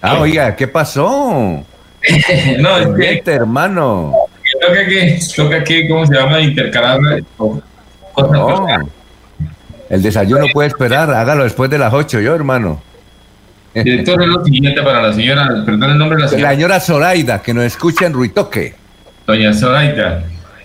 Ah, 0.00 0.18
oiga, 0.20 0.54
¿qué 0.54 0.68
pasó? 0.68 1.64
no, 2.58 2.78
es 2.78 3.22
que, 3.22 3.30
hermano. 3.30 4.14
Toca 4.60 4.86
que, 4.86 5.18
toca 5.34 5.64
que, 5.64 5.88
¿cómo 5.88 6.06
se 6.06 6.14
llama? 6.14 6.40
Intercalar 6.40 6.98
cosas. 7.36 7.62
El 9.88 10.02
desayuno 10.02 10.46
puede 10.52 10.68
esperar, 10.68 11.10
hágalo 11.10 11.44
después 11.44 11.70
de 11.70 11.78
las 11.78 11.92
8, 11.92 12.20
yo, 12.20 12.34
hermano. 12.34 12.82
Director, 13.74 14.22
es 14.22 14.28
lo 14.28 14.44
siguiente 14.44 14.82
para 14.82 15.02
la 15.02 15.12
señora, 15.12 15.62
perdón 15.64 15.90
el 15.90 15.98
nombre 15.98 16.16
de 16.16 16.22
la 16.22 16.28
señora. 16.28 16.48
La 16.48 16.54
señora 16.54 16.80
Zoraida, 16.80 17.42
que 17.42 17.54
nos 17.54 17.64
escucha 17.64 18.06
en 18.06 18.12
Ruitoque. 18.12 18.74
Doña 19.26 19.52
Zoraida, 19.52 20.24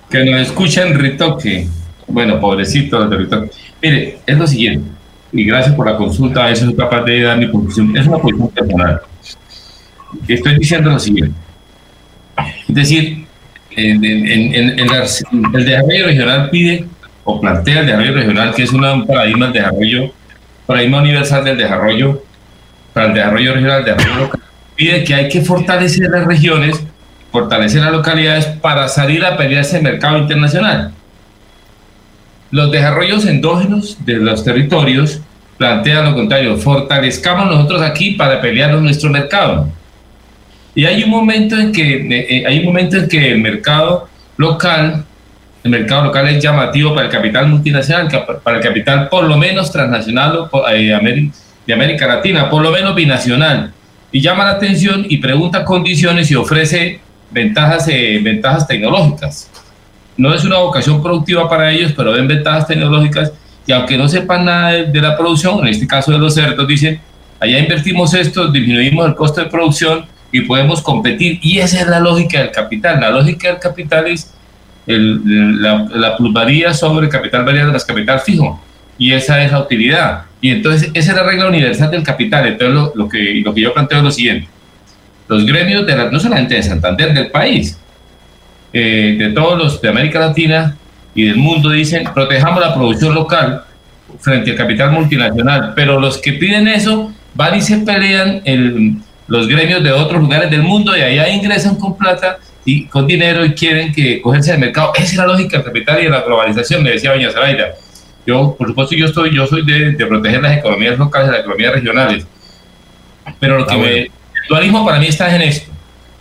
que 0.10 0.26
nos 0.26 0.42
escucha 0.42 0.86
en 0.88 0.98
Ruitoque. 0.98 1.68
Bueno, 2.08 2.40
pobrecito 2.40 3.08
de 3.08 3.16
Ruitoque. 3.16 3.52
Mire, 3.82 4.20
es 4.26 4.38
lo 4.38 4.48
siguiente, 4.48 4.90
y 5.32 5.46
gracias 5.46 5.76
por 5.76 5.86
la 5.86 5.96
consulta, 5.96 6.50
eso 6.50 6.70
es 6.70 6.76
capaz 6.76 7.04
de 7.04 7.22
dar 7.22 7.38
mi 7.38 7.48
posición, 7.48 7.96
es 7.96 8.08
una 8.08 8.18
posición 8.18 8.50
personal. 8.50 9.02
Estoy 10.28 10.58
diciendo 10.58 10.90
lo 10.90 11.00
siguiente, 11.00 11.36
es 12.68 12.76
decir, 12.76 13.26
en, 13.76 14.04
en, 14.04 14.28
en, 14.56 14.80
el 14.80 15.66
desarrollo 15.66 16.06
regional 16.06 16.50
pide 16.50 16.86
o 17.24 17.40
plantea 17.40 17.82
el 17.82 17.86
desarrollo 17.86 18.14
regional, 18.14 18.54
que 18.54 18.64
es 18.64 18.72
un 18.72 19.08
paradigma 19.08 19.46
del 19.46 19.54
desarrollo, 19.54 20.12
paradigma 20.66 21.00
universal 21.00 21.44
del 21.44 21.58
desarrollo, 21.58 22.24
para 22.94 23.08
el 23.08 23.14
desarrollo 23.14 23.54
regional, 23.54 23.86
desarrollo 23.86 24.20
local, 24.20 24.42
pide 24.76 25.04
que 25.04 25.16
hay 25.16 25.30
que 25.30 25.42
fortalecer 25.42 26.10
las 26.10 26.26
regiones, 26.26 26.84
fortalecer 27.32 27.82
las 27.82 27.92
localidades 27.92 28.46
para 28.46 28.88
salir 28.88 29.26
a 29.26 29.38
pelear 29.38 29.62
ese 29.62 29.82
mercado 29.82 30.18
internacional. 30.18 30.92
Los 32.52 32.72
desarrollos 32.72 33.26
endógenos 33.26 33.98
de 34.06 34.18
los 34.18 34.44
territorios 34.44 35.22
plantean 35.58 36.06
lo 36.06 36.16
contrario, 36.16 36.58
fortalezcamos 36.58 37.48
nosotros 37.48 37.82
aquí 37.82 38.12
para 38.12 38.42
pelear 38.42 38.74
nuestro 38.76 39.10
mercado. 39.10 39.70
Y 40.76 40.86
hay 40.86 41.04
un 41.04 41.10
momento 41.10 41.58
en 41.58 41.72
que, 41.72 41.96
eh, 41.96 42.28
eh, 42.30 42.44
hay 42.48 42.60
un 42.60 42.66
momento 42.66 42.98
en 42.98 43.08
que 43.08 43.32
el 43.32 43.40
mercado 43.40 44.08
local, 44.38 45.06
el 45.64 45.72
mercado 45.72 46.06
local 46.06 46.28
es 46.28 46.44
llamativo 46.44 46.94
para 46.94 47.08
el 47.08 47.12
capital 47.12 47.48
multinacional, 47.48 48.10
para 48.44 48.58
el 48.58 48.64
capital 48.64 49.08
por 49.10 49.24
lo 49.24 49.38
menos 49.38 49.72
transnacional 49.72 50.50
eh, 50.72 51.32
de 51.66 51.74
América 51.74 52.08
Latina, 52.08 52.50
por 52.50 52.62
lo 52.62 52.72
menos 52.72 52.94
binacional. 52.94 53.72
Y 54.12 54.22
llama 54.22 54.46
la 54.46 54.52
atención 54.52 55.06
y 55.08 55.18
pregunta 55.18 55.64
condiciones 55.64 56.30
y 56.30 56.36
ofrece 56.36 57.00
ventajas, 57.32 57.88
ventajas 57.88 58.68
tecnológicas. 58.68 59.50
No 60.18 60.34
es 60.34 60.44
una 60.44 60.58
vocación 60.58 61.02
productiva 61.02 61.50
para 61.50 61.72
ellos, 61.72 61.94
pero 61.96 62.12
ven 62.12 62.28
ventajas 62.28 62.68
tecnológicas 62.68 63.32
y 63.66 63.72
aunque 63.72 63.98
no 63.98 64.08
sepan 64.10 64.46
nada 64.46 64.72
de, 64.72 65.02
la 65.02 65.18
producción, 65.18 65.60
en 65.60 65.68
este 65.68 65.88
caso 65.88 66.12
de 66.12 66.18
los 66.18 66.36
cerdos, 66.36 66.68
dicen, 66.68 67.00
allá 67.40 67.58
invertimos 67.58 68.14
esto, 68.14 68.52
disminuimos 68.52 69.08
el 69.08 69.16
costo 69.16 69.42
de 69.42 69.50
producción 69.50 70.06
y 70.32 70.42
podemos 70.42 70.82
competir. 70.82 71.40
Y 71.42 71.60
esa 71.60 71.82
es 71.82 71.88
la 71.88 72.00
lógica 72.00 72.40
del 72.40 72.52
capital. 72.52 73.00
La 73.00 73.10
lógica 73.10 73.48
del 73.48 73.60
capital 73.60 74.08
es 74.08 74.33
la, 74.86 75.88
la, 75.94 76.18
plusvalía 76.18 76.74
sobre 76.74 77.06
el 77.06 77.12
capital 77.12 77.46
variable 77.46 77.74
más 77.74 77.86
capital 77.86 78.20
fijo. 78.20 78.62
Y 78.98 79.14
esa 79.14 79.44
es 79.44 79.52
la 79.52 79.60
utilidad. 79.60 80.24
Y 80.42 80.52
entonces 80.52 80.92
esa 80.94 81.12
es 81.12 81.18
la 81.18 81.24
regla 81.24 81.48
universal 81.48 81.90
del 81.90 82.04
capital. 82.04 82.48
Entonces 82.48 82.92
lo, 82.96 83.10
que, 83.10 83.42
lo 83.44 83.54
que 83.54 83.62
yo 83.62 83.74
planteo 83.74 84.00
es 84.00 84.04
lo 84.04 84.12
siguiente. 84.12 84.48
Los 85.28 85.46
gremios, 85.46 85.86
de 85.86 86.12
no 86.12 86.20
solamente 86.20 86.56
de 86.56 86.64
Santander, 86.64 87.14
del 87.14 87.32
país, 87.32 87.80
eh, 88.74 89.16
de 89.18 89.30
todos 89.30 89.58
los 89.58 89.82
de 89.82 89.90
América 89.90 90.20
Latina, 90.20 90.76
y 91.16 91.26
del 91.26 91.38
mundo 91.38 91.70
dicen 91.70 92.10
protejamos 92.14 92.60
la 92.60 92.74
producción 92.74 93.14
local 93.14 93.64
frente 94.20 94.52
al 94.52 94.58
capital 94.58 94.92
multinacional, 94.92 95.74
pero 95.76 96.00
los 96.00 96.18
que 96.18 96.34
piden 96.34 96.68
eso 96.68 97.12
van 97.34 97.56
y 97.56 97.62
se 97.62 97.78
pelean 97.80 98.42
en 98.46 99.04
los 99.28 99.48
gremios 99.48 99.84
de 99.84 99.92
otros 99.92 100.22
lugares 100.22 100.50
del 100.52 100.62
mundo 100.62 100.96
y 100.96 101.02
allá 101.02 101.30
ingresan 101.30 101.76
con 101.76 101.98
plata 101.98 102.38
y 102.66 102.86
con 102.86 103.08
dinero 103.08 103.46
y 103.46 103.54
quieren 103.54 103.94
que 103.94 104.22
cogerse 104.22 104.52
del 104.52 104.62
mercado. 104.62 104.92
Esa 104.96 105.04
es 105.04 105.16
la 105.16 105.28
lógica 105.28 105.58
del 105.58 105.66
capital 105.66 106.00
y 106.02 106.04
de 106.06 106.10
la 106.10 106.22
globalización, 106.22 106.84
me 106.84 106.92
decía 106.92 107.12
doña 107.12 107.32
Zaraida. 107.32 107.74
Yo, 108.26 108.56
por 108.58 108.68
supuesto, 108.68 108.96
yo 108.96 109.06
estoy, 109.06 109.36
yo 109.36 109.46
soy 109.48 109.66
de, 109.66 110.06
proteger 110.06 110.42
las 110.42 110.58
economías 110.58 110.98
locales, 110.98 111.30
las 111.30 111.42
economías 111.42 111.74
regionales, 111.74 112.26
pero 113.40 113.58
lo 113.58 113.68
que 113.68 113.74
ah, 113.74 113.78
me, 113.78 114.00
el 114.02 114.12
dualismo 114.48 114.86
para 114.86 115.00
mí 115.00 115.08
está 115.08 115.36
en 115.36 115.42
esto 115.42 115.74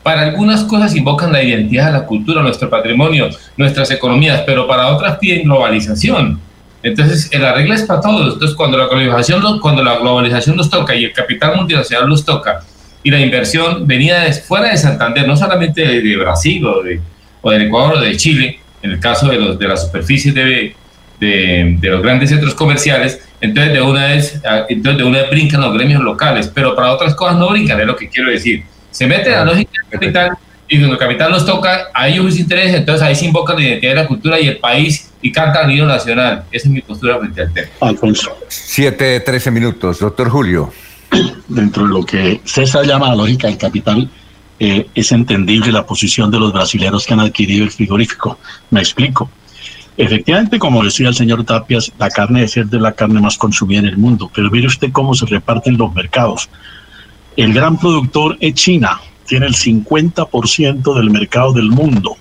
para 0.02 0.23
algunas 0.23 0.64
cosas 0.64 0.94
invocan 0.97 1.32
la 1.32 1.43
identidad, 1.43 1.93
la 1.93 2.06
cultura, 2.06 2.43
nuestro 2.43 2.69
patrimonio, 2.69 3.28
nuestras 3.56 3.90
economías, 3.90 4.43
pero 4.44 4.66
para 4.66 4.89
otras 4.89 5.19
piden 5.19 5.44
globalización. 5.44 6.40
Entonces, 6.82 7.31
la 7.39 7.52
regla 7.52 7.77
es 7.77 7.82
para 7.82 8.01
todos. 8.01 8.35
Entonces, 8.35 8.56
cuando 8.56 8.77
la 8.77 8.89
globalización, 8.89 9.60
cuando 9.60 9.85
la 9.85 9.98
globalización 9.98 10.56
nos 10.56 10.69
toca 10.69 10.94
y 10.94 11.05
el 11.05 11.12
capital 11.12 11.56
multinacional 11.56 12.09
nos 12.09 12.24
toca, 12.24 12.64
y 13.02 13.10
la 13.10 13.20
inversión 13.20 13.86
venía 13.86 14.20
de 14.20 14.32
fuera 14.32 14.70
de 14.70 14.76
Santander, 14.76 15.26
no 15.26 15.36
solamente 15.36 15.86
de, 16.00 16.16
Brasil 16.16 16.64
o, 16.66 16.82
de, 16.82 17.00
o 17.40 17.50
del 17.50 17.62
Ecuador 17.62 17.96
o 17.96 18.00
de 18.00 18.16
Chile, 18.16 18.60
en 18.82 18.92
el 18.92 19.00
caso 19.00 19.28
de, 19.28 19.38
los, 19.38 19.58
de 19.58 19.68
las 19.68 19.86
superficies 19.86 20.34
de, 20.34 20.74
de, 21.20 21.76
de, 21.80 21.88
los 21.88 22.02
grandes 22.02 22.30
centros 22.30 22.54
comerciales, 22.54 23.20
entonces 23.40 23.72
de 23.72 23.82
una 23.82 24.06
vez, 24.06 24.40
entonces 24.68 24.98
de 24.98 25.04
una 25.04 25.18
vez 25.22 25.30
brincan 25.30 25.60
los 25.60 25.74
gremios 25.74 26.02
locales, 26.02 26.50
pero 26.52 26.74
para 26.74 26.92
otras 26.92 27.14
cosas 27.14 27.36
no 27.36 27.50
brincan, 27.50 27.80
es 27.80 27.86
lo 27.86 27.96
que 27.96 28.08
quiero 28.08 28.30
decir. 28.30 28.64
Se 28.90 29.06
mete 29.06 29.30
la 29.30 29.44
lógica 29.44 29.70
del 29.82 30.00
capital 30.00 30.32
y 30.68 30.78
cuando 30.78 30.94
el 30.94 30.98
capital 30.98 31.30
nos 31.30 31.44
toca, 31.44 31.88
a 31.92 32.08
ellos 32.08 32.24
les 32.24 32.38
interesa, 32.38 32.76
entonces 32.76 33.02
ahí 33.02 33.14
se 33.14 33.26
invoca 33.26 33.54
la 33.54 33.62
identidad 33.62 33.92
de 33.92 34.02
la 34.02 34.06
cultura 34.06 34.40
y 34.40 34.48
el 34.48 34.58
país 34.58 35.10
y 35.20 35.30
canta 35.30 35.62
el 35.62 35.70
himno 35.70 35.86
nacional. 35.86 36.44
Esa 36.50 36.68
es 36.68 36.72
mi 36.72 36.80
postura 36.80 37.18
frente 37.18 37.42
al 37.42 37.52
tema. 37.52 37.68
Alfonso. 37.80 38.38
Siete, 38.48 39.20
trece 39.20 39.50
minutos. 39.50 39.98
Doctor 39.98 40.30
Julio. 40.30 40.72
Dentro 41.48 41.86
de 41.86 41.90
lo 41.90 42.05
que 42.05 42.40
César 42.44 42.86
llama 42.86 43.09
la 43.09 43.16
lógica 43.16 43.48
del 43.48 43.59
capital, 43.59 44.09
eh, 44.59 44.86
es 44.94 45.12
entendible 45.12 45.72
la 45.72 45.84
posición 45.84 46.30
de 46.30 46.39
los 46.39 46.52
brasileños 46.52 47.05
que 47.06 47.12
han 47.12 47.20
adquirido 47.20 47.64
el 47.64 47.70
frigorífico. 47.70 48.39
Me 48.70 48.80
explico. 48.80 49.30
Efectivamente, 49.97 50.59
como 50.59 50.82
decía 50.82 51.09
el 51.09 51.14
señor 51.14 51.44
Tapias, 51.44 51.93
la 51.98 52.09
carne 52.09 52.40
de 52.40 52.48
cerdo 52.48 52.76
es 52.76 52.82
la 52.82 52.93
carne 52.93 53.20
más 53.20 53.36
consumida 53.36 53.80
en 53.80 53.86
el 53.86 53.98
mundo, 53.98 54.30
pero 54.34 54.51
mire 54.51 54.66
usted 54.66 54.90
cómo 54.90 55.14
se 55.14 55.26
reparten 55.26 55.76
los 55.76 55.93
mercados. 55.93 56.48
El 57.36 57.52
gran 57.52 57.78
productor 57.78 58.36
es 58.40 58.55
China, 58.55 59.01
tiene 59.26 59.47
el 59.47 59.55
50% 59.55 60.94
del 60.94 61.10
mercado 61.10 61.52
del 61.52 61.68
mundo. 61.68 62.16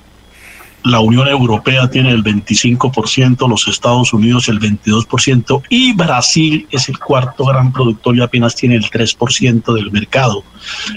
La 0.84 1.00
Unión 1.00 1.28
Europea 1.28 1.90
tiene 1.90 2.10
el 2.12 2.24
25%, 2.24 3.48
los 3.48 3.68
Estados 3.68 4.14
Unidos 4.14 4.50
el 4.50 4.60
22% 4.60 5.64
y 5.70 5.94
Brasil 5.94 6.68
es 6.72 6.90
el 6.90 6.98
cuarto 6.98 7.46
gran 7.46 7.72
productor 7.72 8.16
y 8.16 8.22
apenas 8.22 8.56
tiene 8.56 8.76
el 8.76 8.86
3% 8.86 9.74
del 9.74 9.92
mercado. 9.92 10.44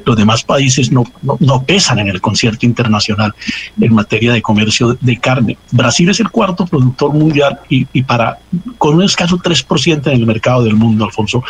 Los 0.05 0.17
demás 0.17 0.43
países 0.43 0.91
no, 0.91 1.05
no, 1.41 1.63
pesan 1.65 1.99
en 1.99 2.09
el 2.09 2.21
concierto 2.21 2.67
internacional 2.67 3.35
en 3.81 3.95
materia 3.95 4.33
de 4.33 4.43
comercio 4.43 4.97
de 5.01 5.19
carne. 5.19 5.59
Brasil 5.71 6.09
es 6.09 6.21
el 6.21 6.31
cuarto 6.31 6.67
productor 6.67 7.13
mundial 7.13 7.61
y, 7.69 7.87
y 7.93 8.03
para 8.03 8.39
con 8.79 8.97
un 8.97 9.03
escaso 9.03 9.39
3% 9.39 10.07
en 10.07 10.13
el 10.15 10.27
mercado 10.27 10.65
del 10.65 10.75
mundo, 10.75 11.05
Alfonso. 11.05 11.43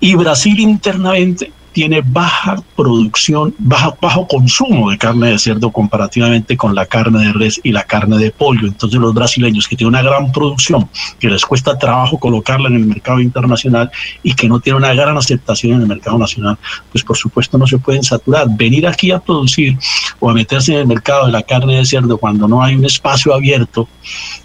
Y 0.00 0.14
Brasil 0.14 0.58
internamente 0.58 1.52
tiene 1.72 2.02
baja 2.04 2.62
producción, 2.76 3.54
baja, 3.58 3.94
bajo 4.00 4.26
consumo 4.26 4.90
de 4.90 4.98
carne 4.98 5.30
de 5.30 5.38
cerdo 5.38 5.70
comparativamente 5.70 6.56
con 6.56 6.74
la 6.74 6.86
carne 6.86 7.26
de 7.26 7.32
res 7.32 7.60
y 7.62 7.72
la 7.72 7.84
carne 7.84 8.18
de 8.18 8.30
pollo. 8.30 8.66
Entonces 8.66 9.00
los 9.00 9.14
brasileños 9.14 9.66
que 9.66 9.76
tienen 9.76 9.94
una 9.94 10.02
gran 10.02 10.30
producción, 10.32 10.88
que 11.18 11.28
les 11.28 11.44
cuesta 11.44 11.78
trabajo 11.78 12.18
colocarla 12.18 12.68
en 12.68 12.76
el 12.76 12.84
mercado 12.84 13.20
internacional 13.20 13.90
y 14.22 14.34
que 14.34 14.48
no 14.48 14.60
tienen 14.60 14.82
una 14.82 14.94
gran 14.94 15.16
aceptación 15.16 15.74
en 15.74 15.82
el 15.82 15.86
mercado 15.88 16.18
nacional, 16.18 16.58
pues 16.90 17.02
por 17.04 17.16
supuesto 17.16 17.58
no 17.58 17.66
se 17.66 17.78
pueden 17.78 18.02
saturar. 18.02 18.46
Venir 18.50 18.86
aquí 18.86 19.10
a 19.10 19.18
producir 19.18 19.78
o 20.20 20.30
a 20.30 20.34
meterse 20.34 20.72
en 20.74 20.80
el 20.80 20.86
mercado 20.86 21.26
de 21.26 21.32
la 21.32 21.42
carne 21.42 21.76
de 21.76 21.86
cerdo 21.86 22.18
cuando 22.18 22.46
no 22.46 22.62
hay 22.62 22.74
un 22.74 22.84
espacio 22.84 23.34
abierto 23.34 23.88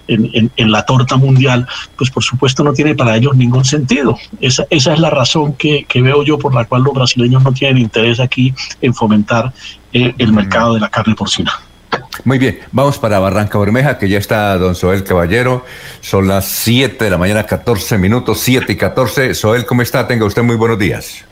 en, 0.07 0.51
en, 0.55 0.71
la 0.71 0.85
torta 0.85 1.17
mundial, 1.17 1.67
pues 1.97 2.09
por 2.09 2.23
supuesto 2.23 2.63
no 2.63 2.71
tiene 2.71 2.95
para 2.95 3.17
ellos 3.17 3.35
ningún 3.35 3.65
sentido. 3.65 4.17
Esa, 4.39 4.65
esa 4.69 4.93
es 4.93 4.99
la 4.99 5.09
razón 5.09 5.53
que, 5.53 5.85
que 5.85 6.01
veo 6.01 6.23
yo 6.23 6.37
por 6.37 6.55
la 6.55 6.63
cual 6.63 6.83
los 6.83 6.93
brasileños 6.93 7.16
brasileños 7.17 7.43
no 7.43 7.53
tienen 7.53 7.77
interés 7.79 8.19
aquí 8.19 8.53
en 8.81 8.93
fomentar 8.93 9.51
eh, 9.93 10.13
el 10.17 10.31
mercado 10.31 10.75
de 10.75 10.79
la 10.79 10.89
carne 10.89 11.15
porcina. 11.15 11.51
Muy 12.25 12.37
bien, 12.37 12.59
vamos 12.71 12.97
para 12.97 13.19
Barranca 13.19 13.57
Bermeja, 13.57 13.97
que 13.97 14.09
ya 14.09 14.17
está 14.17 14.57
don 14.57 14.75
Soel 14.75 15.03
Caballero. 15.03 15.65
Son 16.01 16.27
las 16.27 16.45
7 16.45 17.03
de 17.03 17.09
la 17.09 17.17
mañana, 17.17 17.43
14 17.43 17.97
minutos, 17.97 18.39
7 18.41 18.71
y 18.71 18.75
14. 18.75 19.33
Soel, 19.33 19.65
¿cómo 19.65 19.81
está? 19.81 20.07
Tenga 20.07 20.25
usted 20.25 20.43
muy 20.43 20.55
buenos 20.55 20.77
días. 20.77 21.25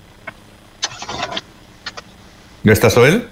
¿No 2.64 2.72
está 2.72 2.90
Soel? 2.90 3.28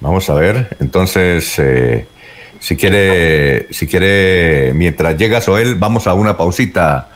Vamos 0.00 0.30
a 0.30 0.34
ver, 0.34 0.76
entonces, 0.80 1.58
eh, 1.58 2.06
si 2.58 2.76
quiere, 2.76 3.66
si 3.72 3.86
quiere, 3.86 4.72
mientras 4.74 5.16
llega 5.16 5.40
Soel, 5.40 5.74
vamos 5.74 6.06
a 6.06 6.14
una 6.14 6.36
pausita, 6.36 7.10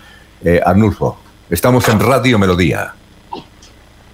eh, 0.45 0.61
Arnulfo. 0.65 1.19
Estamos 1.51 1.89
en 1.89 2.01
Radio 2.01 2.39
Melodía. 2.39 2.95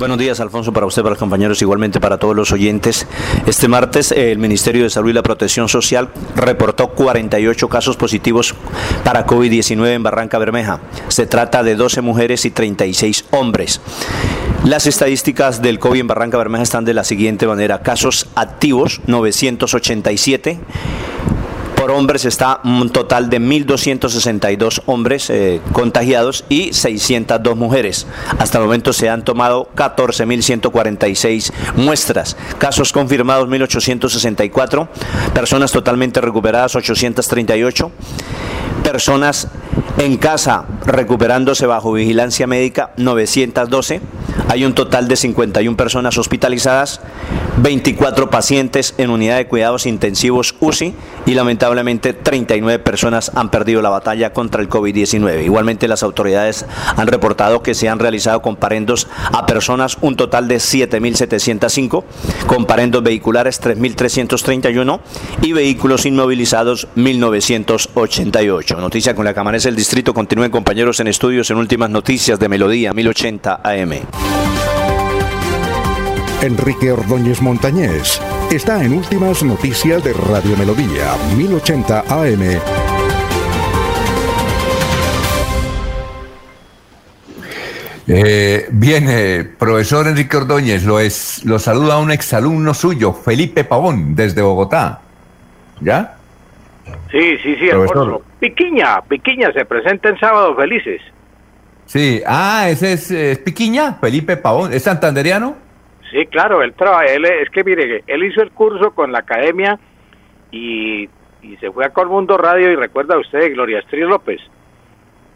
Buenos 0.00 0.16
días, 0.16 0.40
Alfonso, 0.40 0.72
para 0.72 0.86
usted, 0.86 1.02
para 1.02 1.10
los 1.10 1.18
compañeros, 1.18 1.60
igualmente 1.60 2.00
para 2.00 2.16
todos 2.16 2.34
los 2.34 2.52
oyentes. 2.52 3.06
Este 3.46 3.68
martes, 3.68 4.12
el 4.12 4.38
Ministerio 4.38 4.84
de 4.84 4.88
Salud 4.88 5.10
y 5.10 5.12
la 5.12 5.22
Protección 5.22 5.68
Social 5.68 6.08
reportó 6.34 6.88
48 6.88 7.68
casos 7.68 7.98
positivos 7.98 8.54
para 9.04 9.26
COVID-19 9.26 9.88
en 9.88 10.02
Barranca 10.02 10.38
Bermeja. 10.38 10.80
Se 11.08 11.26
trata 11.26 11.62
de 11.62 11.74
12 11.74 12.00
mujeres 12.00 12.46
y 12.46 12.50
36 12.50 13.26
hombres. 13.32 13.82
Las 14.64 14.86
estadísticas 14.86 15.60
del 15.60 15.78
COVID 15.78 16.00
en 16.00 16.06
Barranca 16.06 16.38
Bermeja 16.38 16.62
están 16.62 16.86
de 16.86 16.94
la 16.94 17.04
siguiente 17.04 17.46
manera. 17.46 17.82
Casos 17.82 18.26
activos, 18.36 19.02
987 19.06 20.60
Por 21.80 21.92
hombres 21.92 22.26
está 22.26 22.60
un 22.62 22.90
total 22.90 23.30
de 23.30 23.40
1.262 23.40 24.82
hombres 24.84 25.30
eh, 25.30 25.62
contagiados 25.72 26.44
y 26.50 26.74
602 26.74 27.56
mujeres. 27.56 28.06
Hasta 28.38 28.58
el 28.58 28.64
momento 28.64 28.92
se 28.92 29.08
han 29.08 29.24
tomado 29.24 29.70
14.146 29.74 31.50
muestras. 31.76 32.36
Casos 32.58 32.92
confirmados 32.92 33.48
1.864. 33.48 34.88
Personas 35.32 35.72
totalmente 35.72 36.20
recuperadas 36.20 36.76
838 36.76 37.90
personas 38.82 39.48
en 39.98 40.16
casa 40.16 40.64
recuperándose 40.86 41.66
bajo 41.66 41.92
vigilancia 41.92 42.46
médica 42.46 42.92
912. 42.96 44.00
Hay 44.48 44.64
un 44.64 44.74
total 44.74 45.08
de 45.08 45.16
51 45.16 45.76
personas 45.76 46.16
hospitalizadas, 46.18 47.00
24 47.58 48.30
pacientes 48.30 48.94
en 48.98 49.10
unidad 49.10 49.36
de 49.36 49.46
cuidados 49.46 49.86
intensivos 49.86 50.54
UCI 50.60 50.94
y 51.26 51.34
lamentablemente 51.34 52.14
39 52.14 52.82
personas 52.82 53.30
han 53.34 53.50
perdido 53.50 53.82
la 53.82 53.90
batalla 53.90 54.32
contra 54.32 54.62
el 54.62 54.68
COVID-19. 54.68 55.44
Igualmente 55.44 55.88
las 55.88 56.02
autoridades 56.02 56.64
han 56.96 57.06
reportado 57.06 57.62
que 57.62 57.74
se 57.74 57.88
han 57.88 57.98
realizado 57.98 58.40
comparendos 58.42 59.08
a 59.32 59.46
personas 59.46 59.98
un 60.00 60.16
total 60.16 60.48
de 60.48 60.56
7.705, 60.56 62.04
comparendos 62.46 63.02
vehiculares 63.02 63.60
3.331 63.62 65.00
y 65.42 65.52
vehículos 65.52 66.06
inmovilizados 66.06 66.88
1.988. 66.96 68.69
Noticia 68.78 69.14
con 69.14 69.24
la 69.24 69.34
que 69.34 69.40
amanece 69.40 69.68
el 69.68 69.76
distrito. 69.76 70.14
Continúen 70.14 70.50
compañeros 70.50 71.00
en 71.00 71.08
estudios 71.08 71.50
en 71.50 71.56
últimas 71.56 71.90
noticias 71.90 72.38
de 72.38 72.48
Melodía 72.48 72.92
1080 72.92 73.60
AM. 73.62 73.92
Enrique 76.42 76.92
Ordóñez 76.92 77.42
Montañés 77.42 78.20
está 78.50 78.82
en 78.82 78.94
últimas 78.94 79.42
noticias 79.42 80.02
de 80.02 80.12
Radio 80.12 80.56
Melodía 80.56 81.14
1080 81.36 82.04
AM. 82.08 82.60
Eh, 88.06 88.68
bien, 88.72 89.06
eh, 89.08 89.44
profesor 89.58 90.08
Enrique 90.08 90.36
Ordóñez, 90.36 90.84
lo, 90.84 90.98
es, 90.98 91.44
lo 91.44 91.58
saluda 91.58 91.98
un 91.98 92.10
exalumno 92.10 92.74
suyo, 92.74 93.12
Felipe 93.12 93.64
Pavón, 93.64 94.14
desde 94.16 94.42
Bogotá. 94.42 95.00
¿Ya? 95.80 96.19
Sí, 97.10 97.36
sí, 97.38 97.56
sí, 97.56 97.70
Alfonso. 97.70 98.22
Piquiña, 98.38 99.02
Piquiña 99.02 99.52
se 99.52 99.64
presenta 99.64 100.08
en 100.08 100.18
Sábado 100.18 100.54
Felices. 100.56 101.00
Sí, 101.86 102.22
ah, 102.26 102.68
ese 102.68 102.92
es, 102.92 103.38
Piquiña, 103.38 103.94
Felipe 103.94 104.36
Pavón, 104.36 104.72
¿es 104.72 104.84
santanderiano? 104.84 105.56
Sí, 106.10 106.26
claro, 106.26 106.62
él 106.62 106.72
trabaja, 106.74 107.06
él 107.06 107.24
es 107.24 107.50
que 107.50 107.64
mire, 107.64 108.04
él 108.06 108.24
hizo 108.24 108.42
el 108.42 108.50
curso 108.50 108.92
con 108.92 109.12
la 109.12 109.20
academia 109.20 109.78
y, 110.50 111.08
se 111.58 111.70
fue 111.70 111.84
a 111.84 111.90
Colmundo 111.90 112.36
Radio 112.36 112.70
y 112.70 112.76
recuerda 112.76 113.18
usted 113.18 113.52
Gloria 113.52 113.78
Estri 113.78 114.00
López, 114.00 114.40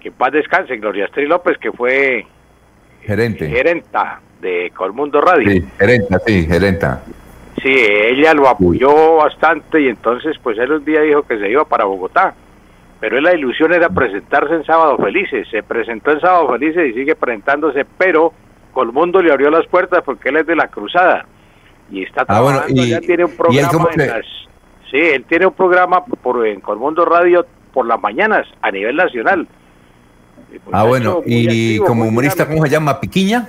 que 0.01 0.13
paz 0.13 0.33
descanse, 0.33 0.77
Gloria 0.77 1.07
Estri 1.07 1.27
López 1.27 1.59
que 1.59 1.73
fue 1.73 2.27
gerente. 3.03 3.49
gerenta 3.49 4.21
de 4.41 4.71
Colmundo 4.77 5.21
Radio. 5.21 5.51
Sí, 5.51 5.65
gerenta, 5.79 6.19
sí, 6.27 6.47
gerenta. 6.47 7.03
Sí, 7.65 7.75
ella 7.75 8.35
lo 8.35 8.47
apoyó 8.47 9.17
bastante 9.17 9.81
y 9.81 9.89
entonces 9.89 10.37
pues 10.43 10.59
él 10.59 10.71
un 10.71 10.85
día 10.85 11.01
dijo 11.01 11.23
que 11.23 11.39
se 11.39 11.51
iba 11.51 11.65
para 11.65 11.87
Bogotá. 11.87 12.35
Pero 13.01 13.19
la 13.23 13.35
ilusión 13.35 13.73
era 13.73 13.89
presentarse 13.89 14.55
en 14.55 14.65
Sábado 14.67 14.99
Felices. 14.99 15.49
Se 15.51 15.63
presentó 15.63 16.13
en 16.13 16.21
Sábado 16.21 16.51
Felices 16.51 16.91
y 16.91 16.93
sigue 16.93 17.15
presentándose, 17.15 17.87
pero 17.97 18.35
Colmundo 18.73 19.23
le 19.23 19.33
abrió 19.33 19.49
las 19.49 19.67
puertas 19.67 20.03
porque 20.05 20.29
él 20.29 20.37
es 20.37 20.47
de 20.47 20.57
la 20.57 20.69
Cruzada. 20.69 21.25
Y 21.91 22.03
está 22.03 22.23
ah, 22.23 22.27
trabajando, 22.27 22.85
ya 22.85 23.01
tiene 23.01 23.25
un 23.25 23.35
programa 23.35 23.89
Sí, 24.91 24.99
él 25.01 25.25
tiene 25.25 25.47
un 25.47 25.55
programa 25.55 26.05
por, 26.05 26.47
en 26.47 26.61
Colmundo 26.61 27.07
Radio 27.07 27.47
por 27.73 27.87
las 27.87 28.01
mañanas 28.01 28.47
a 28.61 28.71
nivel 28.71 28.95
nacional. 28.95 29.49
Ah, 30.71 30.85
bueno, 30.85 31.23
y 31.25 31.79
como 31.79 32.05
humorista, 32.05 32.47
¿cómo 32.47 32.63
se 32.63 32.71
llama? 32.71 33.01
¿Piquiña? 33.01 33.49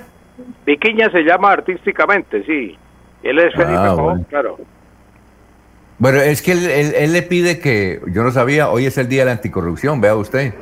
Piquiña 0.64 1.10
se 1.10 1.22
llama 1.22 1.52
artísticamente, 1.52 2.42
sí. 2.44 2.78
Él 3.26 3.38
es 3.38 3.54
Felipe 3.54 3.74
ah, 3.76 3.94
bueno. 3.94 4.24
claro. 4.28 4.58
Bueno, 5.98 6.20
es 6.20 6.42
que 6.42 6.52
él, 6.52 7.12
le 7.12 7.22
pide 7.22 7.58
que, 7.58 8.00
yo 8.08 8.22
no 8.22 8.30
sabía, 8.30 8.68
hoy 8.68 8.84
es 8.84 8.98
el 8.98 9.08
día 9.08 9.22
de 9.22 9.26
la 9.26 9.32
anticorrupción, 9.32 10.00
vea 10.00 10.14
usted, 10.14 10.52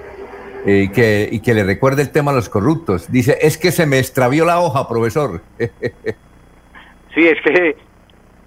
y, 0.64 0.88
que, 0.90 1.28
y 1.30 1.40
que 1.40 1.54
le 1.54 1.64
recuerde 1.64 2.02
el 2.02 2.10
tema 2.10 2.30
a 2.30 2.34
los 2.34 2.48
corruptos. 2.48 3.10
Dice, 3.10 3.38
es 3.40 3.58
que 3.58 3.72
se 3.72 3.84
me 3.84 3.98
extravió 3.98 4.44
la 4.44 4.60
hoja, 4.60 4.88
profesor. 4.88 5.40
sí, 5.58 7.26
es 7.26 7.40
que 7.42 7.76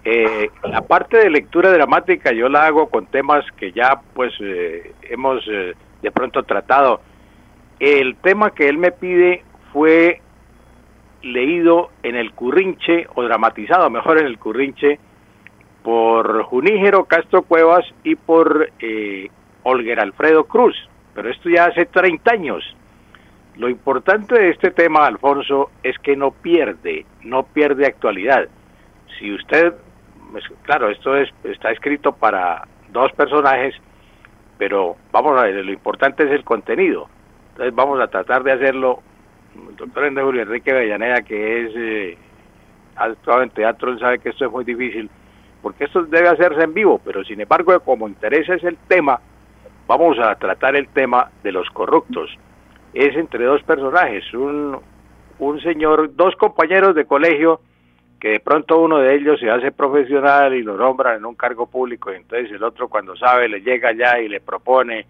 eh, 0.09 0.49
la 0.63 0.83
parte 0.83 1.17
de 1.17 1.29
lectura 1.29 1.69
dramática 1.69 2.31
yo 2.31 2.47
la 2.47 2.65
hago 2.65 2.87
con 2.87 3.07
temas 3.07 3.43
que 3.57 3.73
ya 3.73 3.99
pues 4.13 4.33
eh, 4.39 4.93
hemos 5.01 5.45
eh, 5.51 5.73
de 6.01 6.11
pronto 6.11 6.43
tratado. 6.43 7.01
El 7.77 8.15
tema 8.15 8.51
que 8.51 8.69
él 8.69 8.77
me 8.77 8.93
pide 8.93 9.43
fue 9.73 10.21
leído 11.21 11.89
en 12.03 12.15
el 12.15 12.31
Currinche, 12.33 13.07
o 13.15 13.23
dramatizado 13.23 13.89
mejor 13.89 14.19
en 14.19 14.27
el 14.27 14.37
Currinche, 14.37 14.99
por 15.83 16.43
Junígero 16.43 17.05
Castro 17.05 17.43
Cuevas 17.43 17.85
y 18.03 18.15
por 18.15 18.69
eh, 18.79 19.29
Olger 19.63 19.99
Alfredo 19.99 20.45
Cruz. 20.45 20.75
Pero 21.13 21.29
esto 21.29 21.49
ya 21.49 21.65
hace 21.65 21.85
30 21.85 22.31
años. 22.31 22.63
Lo 23.55 23.69
importante 23.69 24.39
de 24.39 24.49
este 24.49 24.71
tema, 24.71 25.07
Alfonso, 25.07 25.71
es 25.81 25.97
que 25.99 26.15
no 26.15 26.31
pierde, 26.31 27.05
no 27.23 27.43
pierde 27.43 27.87
actualidad. 27.87 28.47
Si 29.17 29.33
usted, 29.33 29.73
pues, 30.31 30.43
claro, 30.63 30.89
esto 30.89 31.15
es, 31.15 31.29
está 31.43 31.71
escrito 31.71 32.11
para 32.11 32.67
dos 32.89 33.11
personajes, 33.13 33.73
pero 34.57 34.95
vamos 35.11 35.39
a 35.39 35.43
ver, 35.43 35.65
lo 35.65 35.71
importante 35.71 36.23
es 36.23 36.31
el 36.31 36.43
contenido. 36.43 37.07
Entonces 37.51 37.73
vamos 37.73 37.99
a 37.99 38.07
tratar 38.07 38.43
de 38.43 38.51
hacerlo 38.51 39.01
el 39.69 39.75
doctor 39.75 40.05
Enrique 40.05 40.73
Bellaneda, 40.73 41.21
que 41.21 41.65
es 41.65 41.71
eh, 41.75 42.17
actuado 42.95 43.43
en 43.43 43.49
teatro, 43.49 43.91
él 43.91 43.99
sabe 43.99 44.19
que 44.19 44.29
esto 44.29 44.45
es 44.45 44.51
muy 44.51 44.63
difícil, 44.63 45.09
porque 45.61 45.85
esto 45.85 46.03
debe 46.03 46.29
hacerse 46.29 46.63
en 46.63 46.73
vivo, 46.73 46.99
pero 47.03 47.23
sin 47.23 47.41
embargo, 47.41 47.79
como 47.81 48.07
interesa 48.07 48.55
es 48.55 48.63
el 48.63 48.77
tema, 48.87 49.19
vamos 49.87 50.17
a 50.19 50.35
tratar 50.35 50.75
el 50.75 50.87
tema 50.89 51.31
de 51.43 51.51
los 51.51 51.69
corruptos. 51.69 52.29
Es 52.93 53.15
entre 53.15 53.45
dos 53.45 53.61
personajes, 53.63 54.33
un, 54.33 54.79
un 55.39 55.61
señor, 55.61 56.15
dos 56.15 56.35
compañeros 56.35 56.95
de 56.95 57.05
colegio, 57.05 57.61
que 58.19 58.29
de 58.29 58.39
pronto 58.39 58.79
uno 58.79 58.97
de 58.97 59.15
ellos 59.15 59.39
se 59.39 59.49
hace 59.49 59.71
profesional 59.71 60.55
y 60.55 60.63
lo 60.63 60.75
nombra 60.75 61.15
en 61.15 61.25
un 61.25 61.35
cargo 61.35 61.67
público, 61.67 62.11
y 62.11 62.15
entonces 62.15 62.51
el 62.51 62.63
otro 62.63 62.87
cuando 62.87 63.15
sabe 63.15 63.47
le 63.47 63.61
llega 63.61 63.89
allá 63.89 64.19
y 64.19 64.27
le 64.27 64.39
propone 64.39 65.05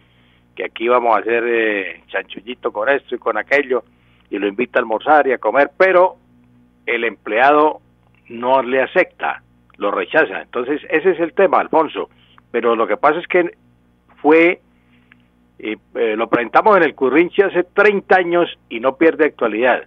que 0.55 0.65
aquí 0.65 0.87
vamos 0.87 1.15
a 1.15 1.19
hacer 1.19 1.43
eh, 1.47 2.01
chanchullito 2.07 2.71
con 2.71 2.89
esto 2.89 3.15
y 3.15 3.19
con 3.19 3.37
aquello, 3.37 3.83
y 4.29 4.37
lo 4.39 4.47
invita 4.47 4.79
a 4.79 4.81
almorzar 4.81 5.27
y 5.27 5.31
a 5.31 5.37
comer, 5.37 5.71
pero 5.77 6.17
el 6.85 7.03
empleado 7.03 7.81
no 8.29 8.61
le 8.61 8.81
acepta, 8.81 9.41
lo 9.77 9.91
rechaza. 9.91 10.41
Entonces, 10.41 10.81
ese 10.89 11.11
es 11.11 11.19
el 11.19 11.33
tema, 11.33 11.59
Alfonso. 11.59 12.09
Pero 12.51 12.75
lo 12.75 12.87
que 12.87 12.97
pasa 12.97 13.19
es 13.19 13.27
que 13.27 13.51
fue, 14.21 14.61
eh, 15.59 15.77
lo 16.15 16.27
presentamos 16.29 16.77
en 16.77 16.83
el 16.83 16.95
Currinche 16.95 17.43
hace 17.43 17.63
30 17.63 18.15
años 18.15 18.57
y 18.69 18.79
no 18.79 18.95
pierde 18.95 19.25
actualidad. 19.25 19.83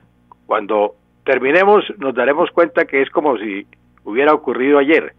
Cuando 0.47 0.95
terminemos 1.25 1.85
nos 1.99 2.15
daremos 2.15 2.51
cuenta 2.51 2.85
que 2.85 3.03
es 3.03 3.11
como 3.11 3.37
si 3.39 3.67
hubiera 4.05 4.33
ocurrido 4.35 4.79
ayer. 4.79 5.15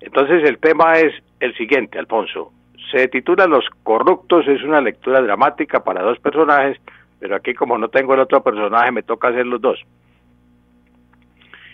Entonces 0.00 0.44
el 0.44 0.58
tema 0.58 0.98
es 0.98 1.14
el 1.40 1.54
siguiente, 1.56 1.98
Alfonso. 1.98 2.52
Se 2.90 3.08
titula 3.08 3.46
Los 3.46 3.64
corruptos, 3.82 4.46
es 4.48 4.62
una 4.62 4.80
lectura 4.80 5.22
dramática 5.22 5.82
para 5.82 6.02
dos 6.02 6.18
personajes 6.18 6.78
pero 7.24 7.36
aquí 7.36 7.54
como 7.54 7.78
no 7.78 7.88
tengo 7.88 8.12
el 8.12 8.20
otro 8.20 8.42
personaje 8.42 8.92
me 8.92 9.02
toca 9.02 9.28
hacer 9.28 9.46
los 9.46 9.58
dos. 9.58 9.80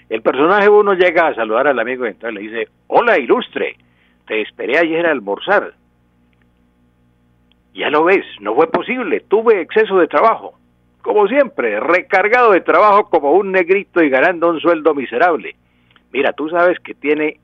El 0.09 0.23
personaje 0.23 0.69
uno 0.69 0.95
llega 0.95 1.27
a 1.27 1.35
saludar 1.35 1.67
al 1.67 1.81
amigo 1.81 2.07
y 2.07 2.11
entonces 2.11 2.35
le 2.35 2.41
dice, 2.49 2.69
hola 2.87 3.19
ilustre, 3.19 3.77
te 4.29 4.43
esperé 4.43 4.79
ayer 4.79 5.05
a 5.05 5.11
almorzar. 5.11 5.75
Ya 7.75 7.91
lo 7.91 8.05
ves, 8.05 8.25
no 8.39 8.55
fue 8.55 8.71
posible, 8.71 9.25
tuve 9.27 9.61
exceso 9.61 9.99
de 9.99 10.07
trabajo. 10.07 10.55
Como 11.03 11.27
siempre, 11.27 11.81
recargado 11.81 12.53
de 12.53 12.61
trabajo 12.61 13.11
como 13.11 13.33
un 13.33 13.51
negrito 13.51 14.05
y 14.05 14.09
ganando 14.09 14.51
un 14.51 14.61
sueldo 14.61 14.95
miserable. 14.95 15.57
Mira, 16.13 16.33
tú 16.33 16.49
sabes 16.49 16.79
que 16.79 16.95
tiene, 16.95 17.41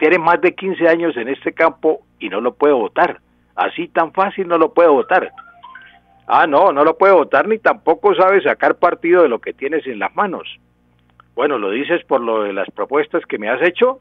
tiene 0.00 0.18
más 0.18 0.40
de 0.40 0.56
15 0.56 0.88
años 0.88 1.16
en 1.16 1.28
este 1.28 1.52
campo 1.52 2.00
y 2.18 2.28
no 2.28 2.40
lo 2.40 2.54
puedo 2.54 2.76
votar. 2.76 3.20
Así 3.54 3.86
tan 3.86 4.12
fácil 4.12 4.48
no 4.48 4.58
lo 4.58 4.74
puedo 4.74 4.94
votar. 4.94 5.32
Ah, 6.32 6.46
no, 6.46 6.70
no 6.70 6.84
lo 6.84 6.96
puede 6.96 7.12
votar 7.12 7.48
ni 7.48 7.58
tampoco 7.58 8.14
sabe 8.14 8.40
sacar 8.40 8.76
partido 8.76 9.22
de 9.22 9.28
lo 9.28 9.40
que 9.40 9.52
tienes 9.52 9.84
en 9.88 9.98
las 9.98 10.14
manos. 10.14 10.60
Bueno, 11.34 11.58
¿lo 11.58 11.72
dices 11.72 12.04
por 12.04 12.20
lo 12.20 12.44
de 12.44 12.52
las 12.52 12.70
propuestas 12.70 13.26
que 13.26 13.36
me 13.36 13.48
has 13.48 13.60
hecho? 13.62 13.98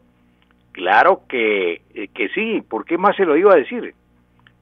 Claro 0.72 1.24
que, 1.27 1.82
eh, 1.95 2.08
que 2.14 2.30
sí, 2.30 2.61
¿por 2.61 2.85
qué 2.85 2.99
más 2.99 3.16
se 3.16 3.25
lo 3.25 3.35
iba 3.35 3.53
a 3.53 3.58
decir? 3.58 3.95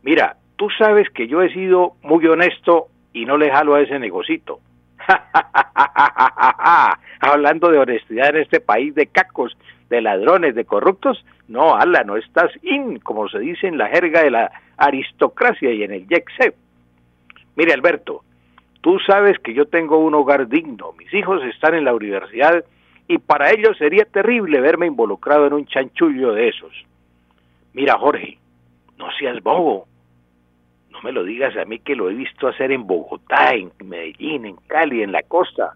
Mira, 0.01 0.37
tú 0.55 0.69
sabes 0.77 1.09
que 1.09 1.27
yo 1.27 1.41
he 1.41 1.51
sido 1.51 1.95
muy 2.03 2.25
honesto 2.25 2.87
y 3.11 3.25
no 3.25 3.35
le 3.35 3.51
jalo 3.51 3.75
a 3.75 3.81
ese 3.81 3.99
negocito. 3.99 4.61
Hablando 7.19 7.69
de 7.69 7.79
honestidad 7.79 8.29
en 8.29 8.43
este 8.43 8.61
país 8.61 8.95
de 8.95 9.07
cacos, 9.07 9.57
de 9.89 9.99
ladrones, 9.99 10.55
de 10.55 10.63
corruptos. 10.63 11.25
No, 11.49 11.75
ala, 11.75 12.05
no 12.05 12.15
estás 12.15 12.49
in, 12.63 12.99
como 12.99 13.27
se 13.27 13.39
dice 13.39 13.67
en 13.67 13.77
la 13.77 13.89
jerga 13.89 14.23
de 14.23 14.31
la 14.31 14.51
aristocracia 14.77 15.73
y 15.73 15.83
en 15.83 15.91
el 15.91 16.07
jet 16.07 16.23
Mire, 17.57 17.73
Alberto, 17.73 18.23
tú 18.81 18.99
sabes 18.99 19.39
que 19.39 19.55
yo 19.55 19.65
tengo 19.65 19.97
un 19.97 20.13
hogar 20.13 20.47
digno, 20.47 20.93
mis 20.93 21.11
hijos 21.11 21.43
están 21.43 21.73
en 21.73 21.85
la 21.85 21.95
universidad 21.95 22.63
y 23.07 23.17
para 23.17 23.51
ellos 23.51 23.75
sería 23.79 24.05
terrible 24.05 24.61
verme 24.61 24.85
involucrado 24.85 25.47
en 25.47 25.53
un 25.53 25.65
chanchullo 25.65 26.33
de 26.33 26.49
esos. 26.49 26.71
Mira, 27.73 27.97
Jorge, 27.97 28.37
no 28.99 29.07
seas 29.17 29.41
bobo. 29.41 29.87
No 30.91 31.01
me 31.01 31.11
lo 31.11 31.23
digas 31.23 31.57
a 31.57 31.65
mí 31.65 31.79
que 31.79 31.95
lo 31.95 32.11
he 32.11 32.13
visto 32.13 32.47
hacer 32.47 32.71
en 32.71 32.85
Bogotá, 32.85 33.55
en 33.55 33.71
Medellín, 33.83 34.45
en 34.45 34.57
Cali, 34.67 35.01
en 35.01 35.11
la 35.11 35.23
costa, 35.23 35.73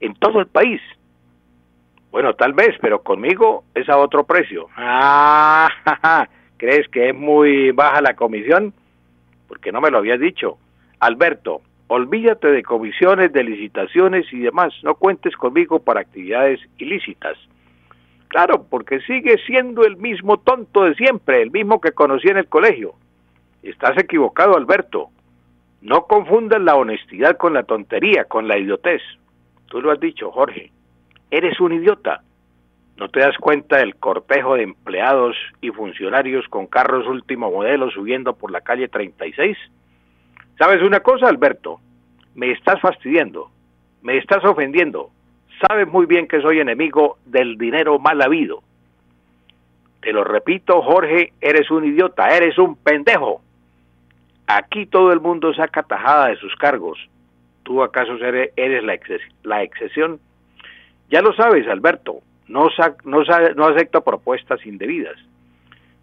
en 0.00 0.14
todo 0.14 0.40
el 0.40 0.46
país. 0.48 0.80
Bueno, 2.10 2.34
tal 2.34 2.54
vez, 2.54 2.76
pero 2.80 3.04
conmigo 3.04 3.62
es 3.72 3.88
a 3.88 3.98
otro 3.98 4.24
precio. 4.24 4.66
Ah, 4.76 6.26
¿crees 6.56 6.88
que 6.88 7.10
es 7.10 7.14
muy 7.14 7.70
baja 7.70 8.00
la 8.00 8.14
comisión? 8.14 8.74
Porque 9.46 9.70
no 9.70 9.80
me 9.80 9.90
lo 9.90 9.98
habías 9.98 10.18
dicho. 10.18 10.58
Alberto, 11.00 11.62
olvídate 11.88 12.48
de 12.48 12.62
comisiones, 12.62 13.32
de 13.32 13.42
licitaciones 13.42 14.30
y 14.32 14.40
demás. 14.40 14.72
No 14.82 14.94
cuentes 14.94 15.34
conmigo 15.34 15.80
para 15.80 16.00
actividades 16.00 16.60
ilícitas. 16.78 17.36
Claro, 18.28 18.66
porque 18.70 19.00
sigue 19.00 19.38
siendo 19.46 19.84
el 19.84 19.96
mismo 19.96 20.38
tonto 20.38 20.84
de 20.84 20.94
siempre, 20.94 21.42
el 21.42 21.50
mismo 21.50 21.80
que 21.80 21.92
conocí 21.92 22.28
en 22.28 22.36
el 22.36 22.46
colegio. 22.46 22.94
Estás 23.62 23.98
equivocado, 23.98 24.56
Alberto. 24.56 25.08
No 25.80 26.04
confundas 26.04 26.60
la 26.60 26.76
honestidad 26.76 27.36
con 27.38 27.54
la 27.54 27.64
tontería, 27.64 28.24
con 28.24 28.46
la 28.46 28.58
idiotez. 28.58 29.02
Tú 29.66 29.80
lo 29.80 29.90
has 29.90 29.98
dicho, 29.98 30.30
Jorge. 30.30 30.70
Eres 31.30 31.58
un 31.60 31.72
idiota. 31.72 32.22
¿No 32.98 33.08
te 33.08 33.20
das 33.20 33.36
cuenta 33.38 33.78
del 33.78 33.96
cortejo 33.96 34.54
de 34.54 34.62
empleados 34.62 35.34
y 35.62 35.70
funcionarios 35.70 36.46
con 36.48 36.66
carros 36.66 37.06
último 37.06 37.50
modelo 37.50 37.90
subiendo 37.90 38.36
por 38.36 38.50
la 38.50 38.60
calle 38.60 38.88
36? 38.88 39.56
¿Sabes 40.60 40.82
una 40.82 41.00
cosa, 41.00 41.26
Alberto? 41.26 41.80
Me 42.34 42.52
estás 42.52 42.78
fastidiando, 42.82 43.50
me 44.02 44.18
estás 44.18 44.44
ofendiendo. 44.44 45.08
Sabes 45.58 45.88
muy 45.88 46.04
bien 46.04 46.28
que 46.28 46.42
soy 46.42 46.60
enemigo 46.60 47.16
del 47.24 47.56
dinero 47.56 47.98
mal 47.98 48.20
habido. 48.20 48.62
Te 50.02 50.12
lo 50.12 50.22
repito, 50.22 50.82
Jorge, 50.82 51.32
eres 51.40 51.70
un 51.70 51.86
idiota, 51.86 52.28
eres 52.36 52.58
un 52.58 52.76
pendejo. 52.76 53.40
Aquí 54.48 54.84
todo 54.84 55.14
el 55.14 55.20
mundo 55.20 55.54
saca 55.54 55.82
tajada 55.82 56.26
de 56.26 56.36
sus 56.36 56.54
cargos. 56.56 56.98
¿Tú 57.62 57.82
acaso 57.82 58.16
eres, 58.22 58.84
la, 58.84 58.98
la 59.44 59.62
excepción? 59.62 60.20
Ya 61.08 61.22
lo 61.22 61.32
sabes, 61.32 61.66
Alberto, 61.68 62.18
no, 62.48 62.68
no, 63.04 63.22
no 63.56 63.66
acepto 63.66 64.02
propuestas 64.02 64.66
indebidas. 64.66 65.16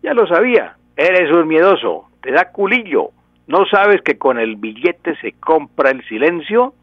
Ya 0.01 0.15
lo 0.15 0.25
sabía, 0.25 0.77
eres 0.95 1.31
un 1.31 1.47
miedoso, 1.47 2.09
te 2.23 2.31
da 2.31 2.51
culillo, 2.51 3.11
¿No 3.47 3.65
sabes 3.65 4.01
que 4.01 4.17
con 4.17 4.39
el 4.39 4.57
billete 4.57 5.15
se 5.21 5.31
compra 5.33 5.91
el 5.91 6.05
silencio? 6.07 6.73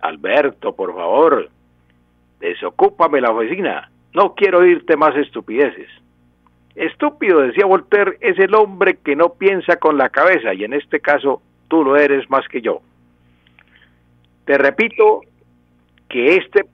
Alberto, 0.00 0.74
por 0.74 0.94
favor, 0.94 1.48
desocúpame 2.40 3.20
la 3.20 3.30
oficina. 3.30 3.90
No 4.12 4.34
quiero 4.34 4.58
oírte 4.58 4.96
más 4.96 5.16
estupideces. 5.16 5.88
Estúpido, 6.74 7.40
decía 7.40 7.66
Voltaire, 7.66 8.16
es 8.20 8.38
el 8.38 8.54
hombre 8.54 8.98
que 9.04 9.14
no 9.14 9.34
piensa 9.34 9.76
con 9.76 9.96
la 9.96 10.08
cabeza 10.08 10.54
y 10.54 10.64
en 10.64 10.72
este 10.72 11.00
caso 11.00 11.40
tú 11.68 11.84
lo 11.84 11.96
eres 11.96 12.28
más 12.30 12.46
que 12.48 12.60
yo. 12.60 12.80
Te 14.44 14.58
repito 14.58 15.20
que 16.08 16.36
este 16.36 16.66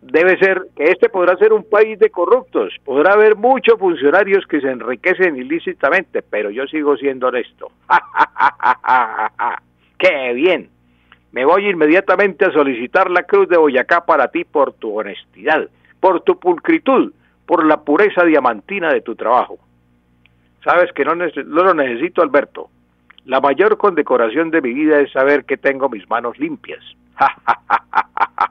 debe 0.00 0.38
ser, 0.38 0.62
que 0.76 0.84
este 0.84 1.08
podrá 1.08 1.36
ser 1.36 1.52
un 1.52 1.64
país 1.64 1.98
de 1.98 2.10
corruptos, 2.10 2.74
podrá 2.84 3.14
haber 3.14 3.36
muchos 3.36 3.78
funcionarios 3.78 4.46
que 4.46 4.60
se 4.60 4.70
enriquecen 4.70 5.36
ilícitamente, 5.36 6.22
pero 6.22 6.50
yo 6.50 6.66
sigo 6.66 6.96
siendo 6.96 7.28
honesto. 7.28 7.70
¡Qué 9.98 10.32
bien! 10.34 10.70
Me 11.32 11.44
voy 11.44 11.68
inmediatamente 11.68 12.46
a 12.46 12.52
solicitar 12.52 13.10
la 13.10 13.24
cruz 13.24 13.48
de 13.48 13.58
Boyacá 13.58 14.06
para 14.06 14.28
ti 14.28 14.44
por 14.44 14.72
tu 14.72 14.98
honestidad, 14.98 15.68
por 16.00 16.22
tu 16.22 16.38
pulcritud, 16.38 17.12
por 17.44 17.66
la 17.66 17.82
pureza 17.82 18.24
diamantina 18.24 18.92
de 18.92 19.02
tu 19.02 19.14
trabajo. 19.14 19.58
Sabes 20.64 20.90
que 20.92 21.04
no, 21.04 21.14
no 21.14 21.64
lo 21.64 21.74
necesito, 21.74 22.22
Alberto. 22.22 22.70
La 23.24 23.40
mayor 23.40 23.76
condecoración 23.76 24.50
de 24.50 24.62
mi 24.62 24.72
vida 24.72 25.00
es 25.00 25.12
saber 25.12 25.44
que 25.44 25.58
tengo 25.58 25.88
mis 25.88 26.08
manos 26.08 26.38
limpias. 26.38 26.82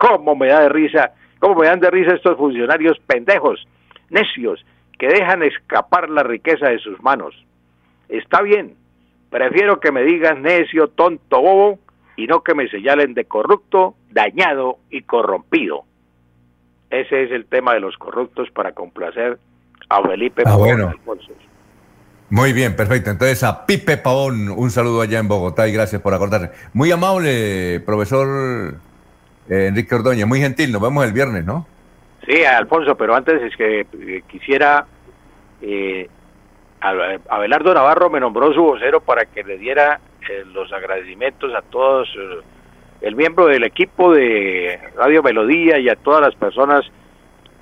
¿Cómo 0.00 0.34
me 0.34 0.48
da 0.48 0.60
de 0.60 0.70
risa? 0.70 1.12
¿Cómo 1.40 1.56
me 1.56 1.66
dan 1.66 1.78
de 1.78 1.90
risa 1.90 2.14
estos 2.14 2.38
funcionarios 2.38 2.98
pendejos, 3.06 3.68
necios, 4.08 4.64
que 4.98 5.08
dejan 5.08 5.42
escapar 5.42 6.08
la 6.08 6.22
riqueza 6.22 6.70
de 6.70 6.78
sus 6.78 7.02
manos? 7.02 7.34
Está 8.08 8.40
bien, 8.40 8.76
prefiero 9.28 9.78
que 9.78 9.92
me 9.92 10.02
digan 10.02 10.40
necio, 10.40 10.88
tonto, 10.88 11.42
bobo, 11.42 11.78
y 12.16 12.26
no 12.26 12.42
que 12.42 12.54
me 12.54 12.68
señalen 12.68 13.12
de 13.12 13.26
corrupto, 13.26 13.94
dañado 14.10 14.78
y 14.88 15.02
corrompido. 15.02 15.84
Ese 16.88 17.24
es 17.24 17.30
el 17.30 17.44
tema 17.44 17.74
de 17.74 17.80
los 17.80 17.98
corruptos 17.98 18.50
para 18.52 18.72
complacer 18.72 19.38
a 19.90 20.02
Felipe 20.02 20.44
ah, 20.46 20.56
bueno. 20.56 20.94
Muy 22.30 22.54
bien, 22.54 22.74
perfecto. 22.74 23.10
Entonces 23.10 23.42
a 23.42 23.66
Pipe 23.66 23.98
Pavón, 23.98 24.48
un 24.48 24.70
saludo 24.70 25.02
allá 25.02 25.18
en 25.18 25.28
Bogotá 25.28 25.68
y 25.68 25.72
gracias 25.72 26.00
por 26.00 26.14
acordar. 26.14 26.52
Muy 26.72 26.90
amable, 26.90 27.80
profesor 27.80 28.80
eh, 29.50 29.66
Enrique 29.66 29.94
Ordóñez, 29.94 30.26
muy 30.26 30.40
gentil, 30.40 30.72
nos 30.72 30.80
vemos 30.80 31.04
el 31.04 31.12
viernes, 31.12 31.44
¿no? 31.44 31.66
Sí, 32.26 32.44
Alfonso, 32.44 32.96
pero 32.96 33.14
antes 33.14 33.42
es 33.42 33.56
que 33.56 33.80
eh, 33.80 34.22
quisiera, 34.28 34.86
eh, 35.62 36.08
Abelardo 36.80 37.74
Navarro 37.74 38.10
me 38.10 38.20
nombró 38.20 38.52
su 38.52 38.62
vocero 38.62 39.00
para 39.00 39.24
que 39.24 39.42
le 39.42 39.58
diera 39.58 40.00
eh, 40.28 40.44
los 40.52 40.72
agradecimientos 40.72 41.52
a 41.54 41.62
todos, 41.62 42.08
el 43.00 43.16
miembro 43.16 43.46
del 43.46 43.64
equipo 43.64 44.12
de 44.12 44.78
Radio 44.96 45.22
Melodía 45.22 45.78
y 45.78 45.88
a 45.88 45.96
todas 45.96 46.20
las 46.20 46.34
personas 46.36 46.84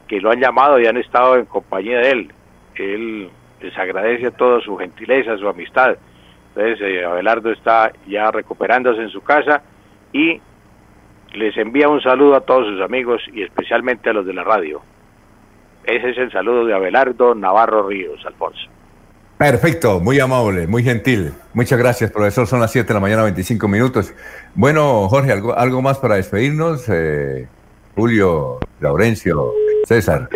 que 0.06 0.20
lo 0.20 0.30
han 0.30 0.40
llamado 0.40 0.80
y 0.80 0.86
han 0.86 0.96
estado 0.96 1.36
en 1.36 1.46
compañía 1.46 2.00
de 2.00 2.10
él. 2.10 2.32
Él 2.74 3.30
les 3.60 3.78
agradece 3.78 4.26
a 4.26 4.60
su 4.60 4.76
gentileza, 4.76 5.38
su 5.38 5.48
amistad. 5.48 5.96
Entonces, 6.54 7.04
Abelardo 7.04 7.52
está 7.52 7.92
ya 8.06 8.30
recuperándose 8.30 9.02
en 9.02 9.10
su 9.10 9.22
casa 9.22 9.62
y 10.12 10.40
les 11.34 11.56
envía 11.56 11.88
un 11.88 12.00
saludo 12.00 12.36
a 12.36 12.40
todos 12.40 12.66
sus 12.66 12.80
amigos 12.80 13.22
y 13.32 13.42
especialmente 13.42 14.10
a 14.10 14.12
los 14.12 14.26
de 14.26 14.34
la 14.34 14.44
radio. 14.44 14.80
Ese 15.84 16.10
es 16.10 16.18
el 16.18 16.30
saludo 16.30 16.66
de 16.66 16.74
Abelardo 16.74 17.34
Navarro 17.34 17.88
Ríos, 17.88 18.20
Alfonso. 18.26 18.68
Perfecto, 19.38 20.00
muy 20.00 20.18
amable, 20.18 20.66
muy 20.66 20.82
gentil. 20.82 21.32
Muchas 21.54 21.78
gracias, 21.78 22.10
profesor. 22.10 22.46
Son 22.46 22.60
las 22.60 22.72
7 22.72 22.88
de 22.88 22.94
la 22.94 23.00
mañana, 23.00 23.22
25 23.22 23.68
minutos. 23.68 24.12
Bueno, 24.54 25.08
Jorge, 25.08 25.32
¿algo, 25.32 25.56
algo 25.56 25.80
más 25.80 25.98
para 25.98 26.16
despedirnos? 26.16 26.84
Eh, 26.88 27.46
Julio, 27.94 28.58
Laurencio, 28.80 29.52
César. 29.86 30.28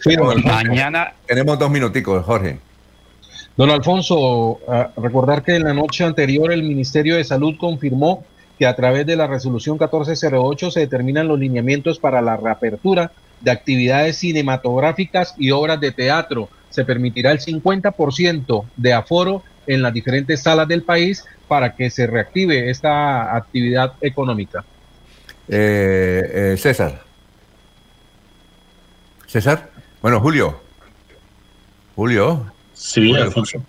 Sí, 0.00 0.16
mañana. 0.16 1.12
Tenemos 1.26 1.58
dos 1.58 1.70
minuticos, 1.70 2.24
Jorge. 2.24 2.58
Don 3.56 3.70
Alfonso, 3.70 4.60
recordar 4.96 5.42
que 5.42 5.56
en 5.56 5.64
la 5.64 5.74
noche 5.74 6.04
anterior 6.04 6.52
el 6.52 6.62
Ministerio 6.62 7.16
de 7.16 7.24
Salud 7.24 7.56
confirmó 7.58 8.24
que 8.58 8.66
a 8.66 8.74
través 8.74 9.06
de 9.06 9.16
la 9.16 9.26
resolución 9.26 9.74
1408 9.74 10.70
se 10.70 10.80
determinan 10.80 11.28
los 11.28 11.38
lineamientos 11.38 11.98
para 11.98 12.22
la 12.22 12.36
reapertura 12.36 13.12
de 13.40 13.50
actividades 13.50 14.16
cinematográficas 14.16 15.34
y 15.38 15.50
obras 15.50 15.80
de 15.80 15.92
teatro. 15.92 16.48
Se 16.70 16.84
permitirá 16.84 17.32
el 17.32 17.40
50% 17.40 18.64
de 18.76 18.92
aforo 18.92 19.42
en 19.66 19.82
las 19.82 19.92
diferentes 19.92 20.42
salas 20.42 20.68
del 20.68 20.82
país 20.82 21.24
para 21.48 21.74
que 21.74 21.90
se 21.90 22.06
reactive 22.06 22.70
esta 22.70 23.36
actividad 23.36 23.92
económica. 24.00 24.64
Eh, 25.48 26.52
eh, 26.52 26.56
César. 26.56 27.02
César. 29.26 29.70
Bueno, 30.02 30.20
Julio. 30.20 30.60
Julio. 31.94 32.52
Sí, 32.72 33.14
Alfonso. 33.14 33.62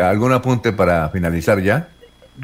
¿Algún 0.00 0.32
apunte 0.32 0.72
para 0.72 1.08
finalizar 1.10 1.60
ya? 1.60 1.88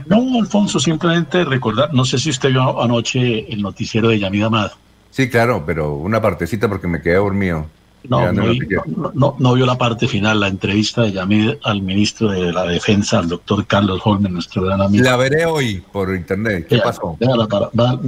No, 0.07 0.39
Alfonso, 0.39 0.79
simplemente 0.79 1.45
recordar, 1.45 1.93
no 1.95 2.05
sé 2.05 2.19
si 2.19 2.31
usted 2.31 2.51
vio 2.51 2.83
anoche 2.83 3.51
el 3.53 3.63
noticiero 3.63 4.09
de 4.09 4.19
Yamida 4.19 4.47
Amado. 4.47 4.73
Sí, 5.11 5.29
claro, 5.31 5.65
pero 5.65 5.95
una 5.95 6.21
partecita 6.21 6.69
porque 6.69 6.87
me 6.87 7.01
quedé 7.01 7.15
dormido. 7.15 7.67
No, 8.09 9.35
no, 9.39 9.55
vio 9.55 9.67
la 9.67 9.77
parte 9.77 10.07
final, 10.07 10.41
la 10.41 10.49
entrevista 10.49 11.03
de 11.03 11.13
Yamid 11.13 11.55
al 11.65 11.83
ministro 11.83 12.31
de 12.31 12.53
la 12.53 12.65
Defensa, 12.65 13.19
al 13.19 13.29
doctor 13.29 13.67
Carlos 13.67 14.01
Holmes, 14.05 14.31
nuestro 14.31 14.63
gran 14.63 14.81
amigo. 14.81 15.05
La 15.05 15.17
veré 15.17 15.45
hoy 15.47 15.83
por 15.93 16.15
internet. 16.15 16.67
¿Qué 16.69 16.79
pasó? 16.79 17.19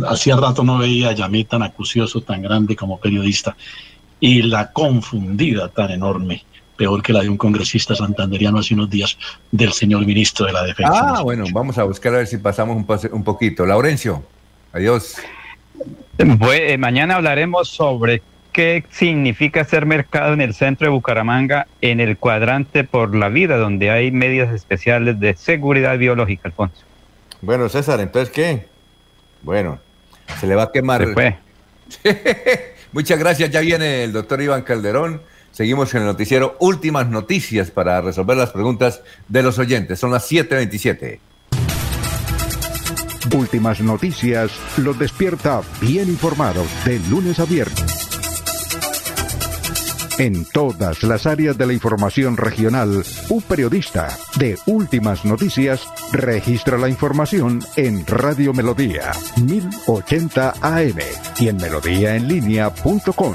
hacía 0.09 0.37
rato 0.37 0.63
no 0.63 0.79
veía 0.79 1.11
a 1.11 1.13
Yamid 1.13 1.47
tan 1.47 1.63
acucioso, 1.63 2.21
tan 2.21 2.43
grande 2.43 2.77
como 2.77 2.99
periodista, 2.99 3.57
y 4.21 4.43
la 4.43 4.73
confundida 4.73 5.69
tan 5.69 5.91
enorme 5.91 6.45
peor 6.79 7.03
que 7.03 7.13
la 7.13 7.21
de 7.21 7.29
un 7.29 7.37
congresista 7.37 7.95
santanderiano 7.95 8.59
hace 8.59 8.73
unos 8.73 8.89
días 8.89 9.19
del 9.51 9.73
señor 9.73 10.07
ministro 10.07 10.47
de 10.47 10.53
la 10.53 10.63
Defensa. 10.63 11.17
Ah, 11.17 11.23
bueno, 11.23 11.45
vamos 11.53 11.77
a 11.77 11.85
buscar 11.85 12.15
a 12.15 12.19
ver 12.19 12.27
si 12.27 12.39
pasamos 12.39 12.77
un, 12.77 12.87
un 13.13 13.25
poquito. 13.25 13.67
Laurencio, 13.67 14.23
adiós. 14.73 15.17
Pues, 16.39 16.79
mañana 16.79 17.17
hablaremos 17.17 17.69
sobre 17.69 18.23
qué 18.53 18.85
significa 18.91 19.65
ser 19.65 19.87
mercado 19.87 20.33
en 20.33 20.41
el 20.41 20.55
centro 20.55 20.87
de 20.87 20.91
Bucaramanga, 20.93 21.67
en 21.81 22.01
el 22.01 22.17
cuadrante 22.17 22.85
por 22.85 23.15
la 23.15 23.29
vida, 23.29 23.57
donde 23.57 23.91
hay 23.91 24.11
medidas 24.11 24.55
especiales 24.55 25.21
de 25.21 25.35
seguridad 25.35 25.99
biológica, 25.99 26.43
Alfonso. 26.49 26.83
Bueno, 27.41 27.69
César, 27.69 28.01
entonces, 28.01 28.33
¿qué? 28.33 28.67
Bueno, 29.43 29.79
se 30.41 30.47
le 30.47 30.55
va 30.55 30.65
a 30.65 30.73
quemar. 30.73 31.05
Se 31.05 31.13
fue. 31.13 31.37
Muchas 32.93 33.19
gracias, 33.19 33.51
ya 33.51 33.61
viene 33.61 34.05
el 34.05 34.13
doctor 34.13 34.41
Iván 34.41 34.63
Calderón. 34.63 35.21
Seguimos 35.59 35.93
en 35.97 36.03
el 36.03 36.07
noticiero 36.07 36.57
Últimas 36.61 37.09
Noticias 37.09 37.73
para 37.73 38.01
resolver 38.01 38.37
las 38.37 38.51
preguntas 38.51 39.03
de 39.27 39.43
los 39.43 39.59
oyentes. 39.59 39.99
Son 39.99 40.13
las 40.13 40.31
7.27. 40.31 41.19
Últimas 43.37 43.81
Noticias 43.81 44.53
los 44.77 44.97
despierta 45.01 45.63
bien 45.81 46.11
informados 46.11 46.69
de 46.85 47.01
lunes 47.11 47.41
a 47.41 47.45
viernes. 47.45 48.09
En 50.19 50.45
todas 50.45 51.03
las 51.03 51.27
áreas 51.27 51.59
de 51.59 51.67
la 51.67 51.73
información 51.73 52.37
regional, 52.37 53.03
un 53.29 53.43
periodista 53.43 54.17
de 54.37 54.57
Últimas 54.67 55.25
Noticias 55.25 55.89
registra 56.13 56.79
la 56.79 56.89
información 56.89 57.65
en 57.75 58.07
Radio 58.07 58.53
Melodía 58.53 59.11
1080 59.45 60.55
AM 60.63 60.99
y 61.41 61.49
en 61.49 61.57
melodíaenlínea.com. 61.57 63.35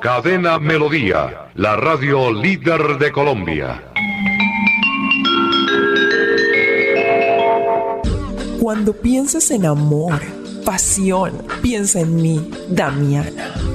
Cadena 0.00 0.60
Melodía, 0.60 1.50
la 1.54 1.74
radio 1.74 2.32
líder 2.32 2.98
de 2.98 3.10
Colombia. 3.10 3.82
Cuando 8.60 8.92
pienses 8.92 9.50
en 9.50 9.66
amor, 9.66 10.20
pasión, 10.64 11.42
piensa 11.62 12.00
en 12.00 12.14
mí, 12.16 12.48
Damiana. 12.68 13.67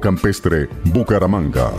Campestre, 0.00 0.68
Bucaramanga. 0.84 1.70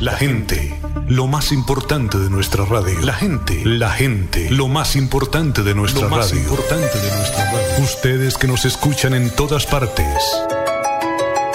La 0.00 0.12
gente, 0.12 0.78
lo 1.08 1.26
más 1.26 1.50
importante 1.50 2.16
de 2.18 2.30
nuestra 2.30 2.64
radio. 2.64 3.00
La 3.00 3.12
gente, 3.14 3.64
la 3.64 3.90
gente, 3.90 4.50
lo 4.50 4.68
más 4.68 4.94
importante 4.94 5.62
de 5.62 5.74
nuestra 5.74 6.02
Lo 6.02 6.10
más 6.10 6.30
radio. 6.30 6.42
importante 6.44 6.98
de 6.98 7.16
nuestra 7.16 7.44
radio. 7.44 7.82
Ustedes 7.82 8.38
que 8.38 8.46
nos 8.46 8.64
escuchan 8.64 9.14
en 9.14 9.30
todas 9.34 9.66
partes. 9.66 10.06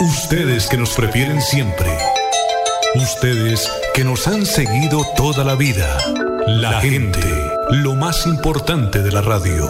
Ustedes 0.02 0.68
que 0.68 0.78
nos 0.78 0.90
prefieren 0.92 1.42
siempre. 1.42 1.98
Ustedes 2.96 3.70
que 3.94 4.04
nos 4.04 4.28
han 4.28 4.46
seguido 4.46 5.06
toda 5.16 5.46
la 5.46 5.56
vida. 5.56 5.98
La 6.48 6.82
gente, 6.82 7.22
lo 7.70 7.96
más 7.96 8.26
importante 8.28 9.02
de 9.02 9.12
la 9.12 9.22
radio. 9.22 9.70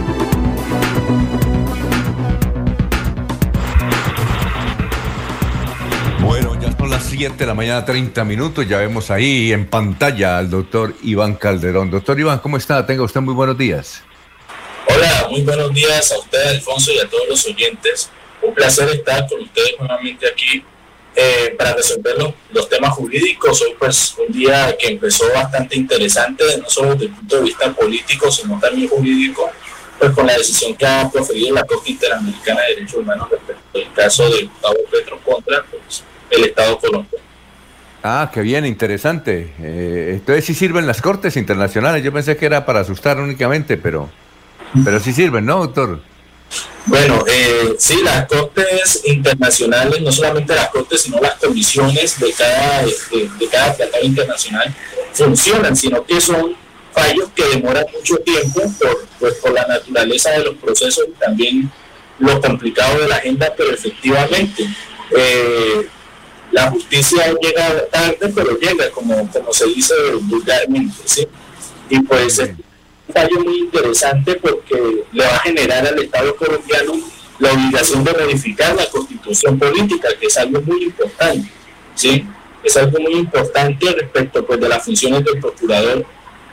7 7.21 7.37
de 7.37 7.45
la 7.45 7.53
mañana, 7.53 7.85
30 7.85 8.23
minutos. 8.23 8.67
Ya 8.67 8.79
vemos 8.79 9.11
ahí 9.11 9.53
en 9.53 9.67
pantalla 9.67 10.39
al 10.39 10.49
doctor 10.49 10.95
Iván 11.03 11.35
Calderón. 11.35 11.91
Doctor 11.91 12.19
Iván, 12.19 12.39
¿cómo 12.39 12.57
está? 12.57 12.83
Tenga 12.83 13.03
usted 13.03 13.21
muy 13.21 13.35
buenos 13.35 13.55
días. 13.55 14.01
Hola, 14.87 15.27
muy 15.29 15.41
buenos 15.41 15.71
días 15.71 16.11
a 16.11 16.17
usted, 16.17 16.47
Alfonso, 16.47 16.91
y 16.91 16.97
a 16.97 17.07
todos 17.07 17.27
los 17.29 17.45
oyentes. 17.45 18.09
Un 18.41 18.55
placer 18.55 18.89
estar 18.89 19.27
con 19.29 19.39
ustedes 19.39 19.75
nuevamente 19.77 20.27
aquí 20.27 20.65
eh, 21.15 21.53
para 21.59 21.75
resolver 21.75 22.17
los, 22.17 22.33
los 22.53 22.67
temas 22.67 22.89
jurídicos. 22.93 23.61
Hoy, 23.61 23.75
pues, 23.77 24.15
un 24.17 24.33
día 24.33 24.75
que 24.79 24.87
empezó 24.87 25.31
bastante 25.31 25.77
interesante, 25.77 26.43
no 26.57 26.67
solo 26.71 26.93
desde 26.93 27.05
el 27.05 27.11
punto 27.11 27.35
de 27.35 27.43
vista 27.43 27.71
político, 27.71 28.31
sino 28.31 28.59
también 28.59 28.89
jurídico, 28.89 29.47
pues 29.99 30.11
con 30.13 30.25
la 30.25 30.33
decisión 30.33 30.73
que 30.75 30.87
ha 30.87 31.07
proferido 31.07 31.53
la 31.53 31.63
Corte 31.65 31.91
Interamericana 31.91 32.61
de 32.61 32.67
Derechos 32.77 32.95
Humanos 32.95 33.29
respecto 33.29 33.77
al 33.77 33.93
caso 33.93 34.27
de 34.27 34.45
Gustavo 34.45 34.77
Petro 34.89 35.19
contra 35.23 35.63
pues, 35.69 36.03
el 36.31 36.45
Estado 36.45 36.77
colombiano. 36.79 37.25
Ah, 38.03 38.31
qué 38.33 38.41
bien, 38.41 38.65
interesante. 38.65 39.53
Eh, 39.59 40.11
entonces 40.13 40.45
sí 40.45 40.55
sirven 40.55 40.87
las 40.87 41.01
cortes 41.01 41.37
internacionales. 41.37 42.03
Yo 42.03 42.11
pensé 42.11 42.35
que 42.35 42.47
era 42.47 42.65
para 42.65 42.79
asustar 42.79 43.19
únicamente, 43.19 43.77
pero, 43.77 44.09
pero 44.83 44.99
sí 44.99 45.13
sirven, 45.13 45.45
¿no, 45.45 45.59
doctor? 45.59 46.01
Bueno, 46.87 47.23
eh, 47.27 47.75
sí, 47.77 48.01
las 48.03 48.25
cortes 48.25 49.03
internacionales, 49.05 50.01
no 50.01 50.11
solamente 50.11 50.55
las 50.55 50.69
cortes, 50.69 51.03
sino 51.03 51.19
las 51.21 51.35
comisiones 51.35 52.19
de 52.19 52.33
cada, 52.33 52.83
de, 52.83 53.29
de 53.39 53.47
cada 53.47 53.75
tratado 53.75 54.03
internacional 54.03 54.73
funcionan, 55.13 55.75
sino 55.75 56.03
que 56.03 56.19
son 56.19 56.55
fallos 56.91 57.29
que 57.35 57.43
demoran 57.45 57.85
mucho 57.93 58.17
tiempo 58.17 58.61
por, 58.79 59.07
pues, 59.19 59.35
por 59.35 59.53
la 59.53 59.65
naturaleza 59.67 60.31
de 60.31 60.43
los 60.43 60.55
procesos 60.55 61.05
y 61.07 61.11
también 61.19 61.71
lo 62.19 62.41
complicado 62.41 62.99
de 62.99 63.07
la 63.07 63.15
agenda, 63.15 63.53
pero 63.55 63.71
efectivamente 63.71 64.67
eh, 65.15 65.87
la 66.51 66.69
justicia 66.69 67.33
llega 67.41 67.85
tarde, 67.87 68.31
pero 68.35 68.57
llega, 68.59 68.89
como, 68.91 69.29
como 69.31 69.53
se 69.53 69.67
dice 69.67 69.93
vulgarmente, 70.21 70.95
¿sí? 71.05 71.27
Y 71.89 71.99
pues 72.01 72.39
es 72.39 72.49
un 72.49 73.13
fallo 73.13 73.39
muy 73.39 73.59
interesante 73.59 74.35
porque 74.35 75.03
le 75.11 75.23
va 75.23 75.35
a 75.35 75.39
generar 75.39 75.87
al 75.87 75.99
Estado 75.99 76.35
colombiano 76.35 76.93
la 77.39 77.53
obligación 77.53 78.03
de 78.03 78.13
modificar 78.13 78.75
la 78.75 78.85
constitución 78.87 79.57
política, 79.57 80.09
que 80.19 80.27
es 80.27 80.37
algo 80.37 80.61
muy 80.61 80.83
importante, 80.83 81.49
¿sí? 81.95 82.25
Es 82.63 82.77
algo 82.77 82.99
muy 82.99 83.13
importante 83.13 83.91
respecto 83.91 84.45
pues, 84.45 84.59
de 84.59 84.69
las 84.69 84.83
funciones 84.83 85.23
del 85.25 85.39
procurador 85.39 86.05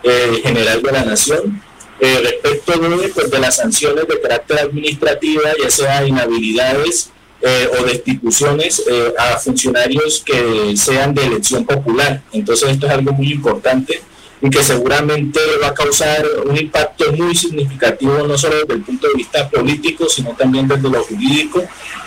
eh, 0.03 0.41
general 0.43 0.83
de 0.83 0.93
la 0.93 1.05
Nación. 1.05 1.63
Eh, 2.01 2.21
respecto 2.23 2.79
de, 2.79 3.09
pues, 3.09 3.31
de 3.31 3.39
las 3.41 3.57
sanciones 3.57 4.07
de 4.07 4.21
carácter 4.21 4.61
administrativa, 4.61 5.51
ya 5.61 5.69
sea 5.69 6.07
inhabilidades 6.07 7.11
eh, 7.41 7.69
o 7.79 7.85
destituciones 7.85 8.83
a 9.19 9.39
funcionarios 9.39 10.23
que 10.25 10.77
sean 10.77 11.15
de 11.15 11.25
elección 11.27 11.65
popular. 11.65 12.23
Entonces 12.33 12.71
esto 12.71 12.87
es 12.87 12.93
algo 12.93 13.13
muy 13.13 13.33
importante 13.33 14.03
y 14.41 14.51
que 14.51 14.63
seguramente 14.63 15.41
va 15.63 15.69
a 15.69 15.75
causar 15.75 16.25
un 16.45 16.57
impacto 16.57 17.13
muy 17.13 17.35
significativo 17.35 18.27
no 18.27 18.39
solo 18.39 18.61
desde 18.61 18.75
el 18.75 18.83
punto 18.83 19.09
de 19.09 19.15
vista 19.15 19.49
político, 19.49 20.09
sino 20.09 20.31
también 20.31 20.69
desde 20.69 20.89
lo 20.89 21.03
jurídico 21.03 21.63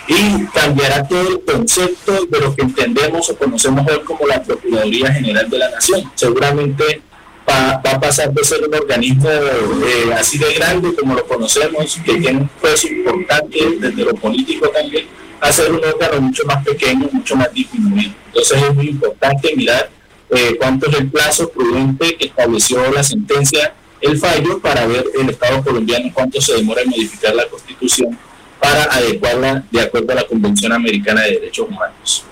y 0.08 0.46
cambiará 0.46 1.06
todo 1.06 1.28
el 1.28 1.40
concepto 1.44 2.26
de 2.26 2.40
lo 2.40 2.54
que 2.54 2.62
entendemos 2.62 3.28
o 3.30 3.36
conocemos 3.36 3.86
hoy 3.90 4.00
como 4.00 4.26
la 4.26 4.42
Procuraduría 4.42 5.12
General 5.12 5.48
de 5.48 5.58
la 5.58 5.70
Nación. 5.70 6.10
Seguramente 6.14 7.02
va, 7.48 7.72
a 7.72 8.00
pasar 8.00 8.32
de 8.32 8.44
ser 8.44 8.66
un 8.66 8.74
organismo 8.74 9.28
eh, 9.30 10.12
así 10.14 10.38
de 10.38 10.52
grande 10.54 10.94
como 10.94 11.14
lo 11.14 11.26
conocemos, 11.26 11.98
que 12.04 12.14
tiene 12.14 12.40
un 12.40 12.48
peso 12.60 12.88
importante 12.88 13.58
desde 13.78 14.04
lo 14.04 14.14
político 14.14 14.68
también, 14.68 15.06
a 15.40 15.52
ser 15.52 15.72
un 15.72 15.84
órgano 15.84 16.20
mucho 16.20 16.44
más 16.46 16.64
pequeño, 16.64 17.08
mucho 17.12 17.36
más 17.36 17.52
disminuido. 17.52 18.12
Entonces 18.26 18.62
es 18.62 18.74
muy 18.74 18.88
importante 18.88 19.54
mirar 19.56 19.90
eh, 20.30 20.56
cuánto 20.58 20.88
es 20.88 20.98
el 20.98 21.10
plazo 21.10 21.48
prudente 21.50 22.16
que 22.16 22.26
estableció 22.26 22.90
la 22.92 23.02
sentencia, 23.02 23.74
el 24.00 24.18
fallo, 24.18 24.58
para 24.60 24.86
ver 24.86 25.04
el 25.20 25.30
Estado 25.30 25.62
colombiano 25.62 26.10
cuánto 26.12 26.40
se 26.40 26.54
demora 26.54 26.82
en 26.82 26.90
modificar 26.90 27.34
la 27.34 27.46
Constitución 27.48 28.18
para 28.58 28.84
adecuarla 28.84 29.64
de 29.70 29.80
acuerdo 29.80 30.12
a 30.12 30.16
la 30.16 30.26
Convención 30.26 30.72
Americana 30.72 31.22
de 31.22 31.32
Derechos 31.32 31.68
Humanos. 31.68 32.24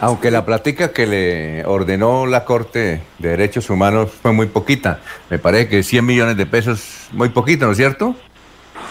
Aunque 0.00 0.30
la 0.30 0.44
plática 0.44 0.92
que 0.92 1.06
le 1.06 1.64
ordenó 1.64 2.26
la 2.26 2.44
Corte 2.44 3.02
de 3.18 3.28
Derechos 3.30 3.70
Humanos 3.70 4.10
fue 4.20 4.32
muy 4.32 4.46
poquita, 4.46 5.00
me 5.30 5.38
parece 5.38 5.68
que 5.68 5.82
100 5.82 6.04
millones 6.04 6.36
de 6.36 6.44
pesos, 6.44 6.80
muy 7.12 7.30
poquito, 7.30 7.64
¿no 7.64 7.72
es 7.72 7.78
cierto? 7.78 8.14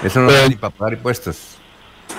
Eso 0.03 0.22
no 0.22 0.32
es 0.32 0.50
ni 0.50 0.56
para 0.56 0.74
pagar 0.74 0.93
impuestos. 0.93 1.58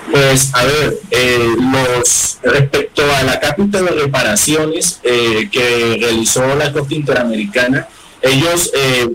Pues 0.09 0.53
a 0.53 0.63
ver, 0.63 0.97
eh, 1.11 1.49
los 1.59 2.39
respecto 2.41 3.03
a 3.13 3.23
la 3.23 3.39
cápita 3.39 3.81
de 3.81 3.91
reparaciones 3.91 5.01
eh, 5.03 5.49
que 5.51 5.97
realizó 5.99 6.55
la 6.55 6.71
Corte 6.71 6.95
Interamericana, 6.95 7.87
ellos 8.21 8.71
eh, 8.73 9.09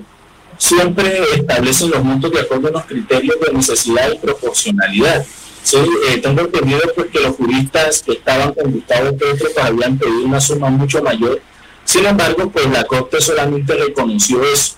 siempre 0.59 1.23
establecen 1.35 1.91
los 1.91 2.05
montos 2.05 2.31
de 2.31 2.41
acuerdo 2.41 2.69
a 2.69 2.73
los 2.73 2.85
criterios 2.85 3.37
de 3.41 3.53
necesidad 3.55 4.13
y 4.13 4.19
proporcionalidad. 4.19 5.25
Sí, 5.63 5.79
tengo 6.23 6.43
entendido 6.43 6.81
pues, 6.95 7.11
que 7.11 7.21
los 7.21 7.37
juristas 7.37 8.03
que 8.03 8.13
estaban 8.13 8.53
con 8.53 8.73
Gustavo 8.73 9.17
Petro 9.17 9.49
pues, 9.55 9.67
habían 9.67 9.99
pedido 9.99 10.25
una 10.25 10.41
suma 10.41 10.71
mucho 10.71 11.03
mayor. 11.03 11.41
Sin 11.85 12.05
embargo, 12.05 12.51
pues 12.51 12.69
la 12.71 12.85
Corte 12.85 13.21
solamente 13.21 13.75
reconoció 13.75 14.43
eso. 14.43 14.77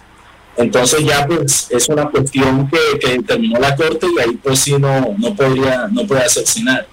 Entonces 0.56 1.04
ya 1.04 1.26
pues 1.26 1.68
es 1.70 1.88
una 1.88 2.08
cuestión 2.08 2.68
que, 2.68 2.98
que 3.00 3.22
terminó 3.22 3.58
la 3.58 3.74
corte 3.74 4.06
y 4.06 4.20
ahí 4.20 4.38
pues 4.42 4.60
sí 4.60 4.78
no, 4.78 5.14
no 5.18 5.34
podría, 5.34 5.88
no 5.88 6.06
puede 6.06 6.22
hacerse 6.22 6.62
nada. 6.62 6.86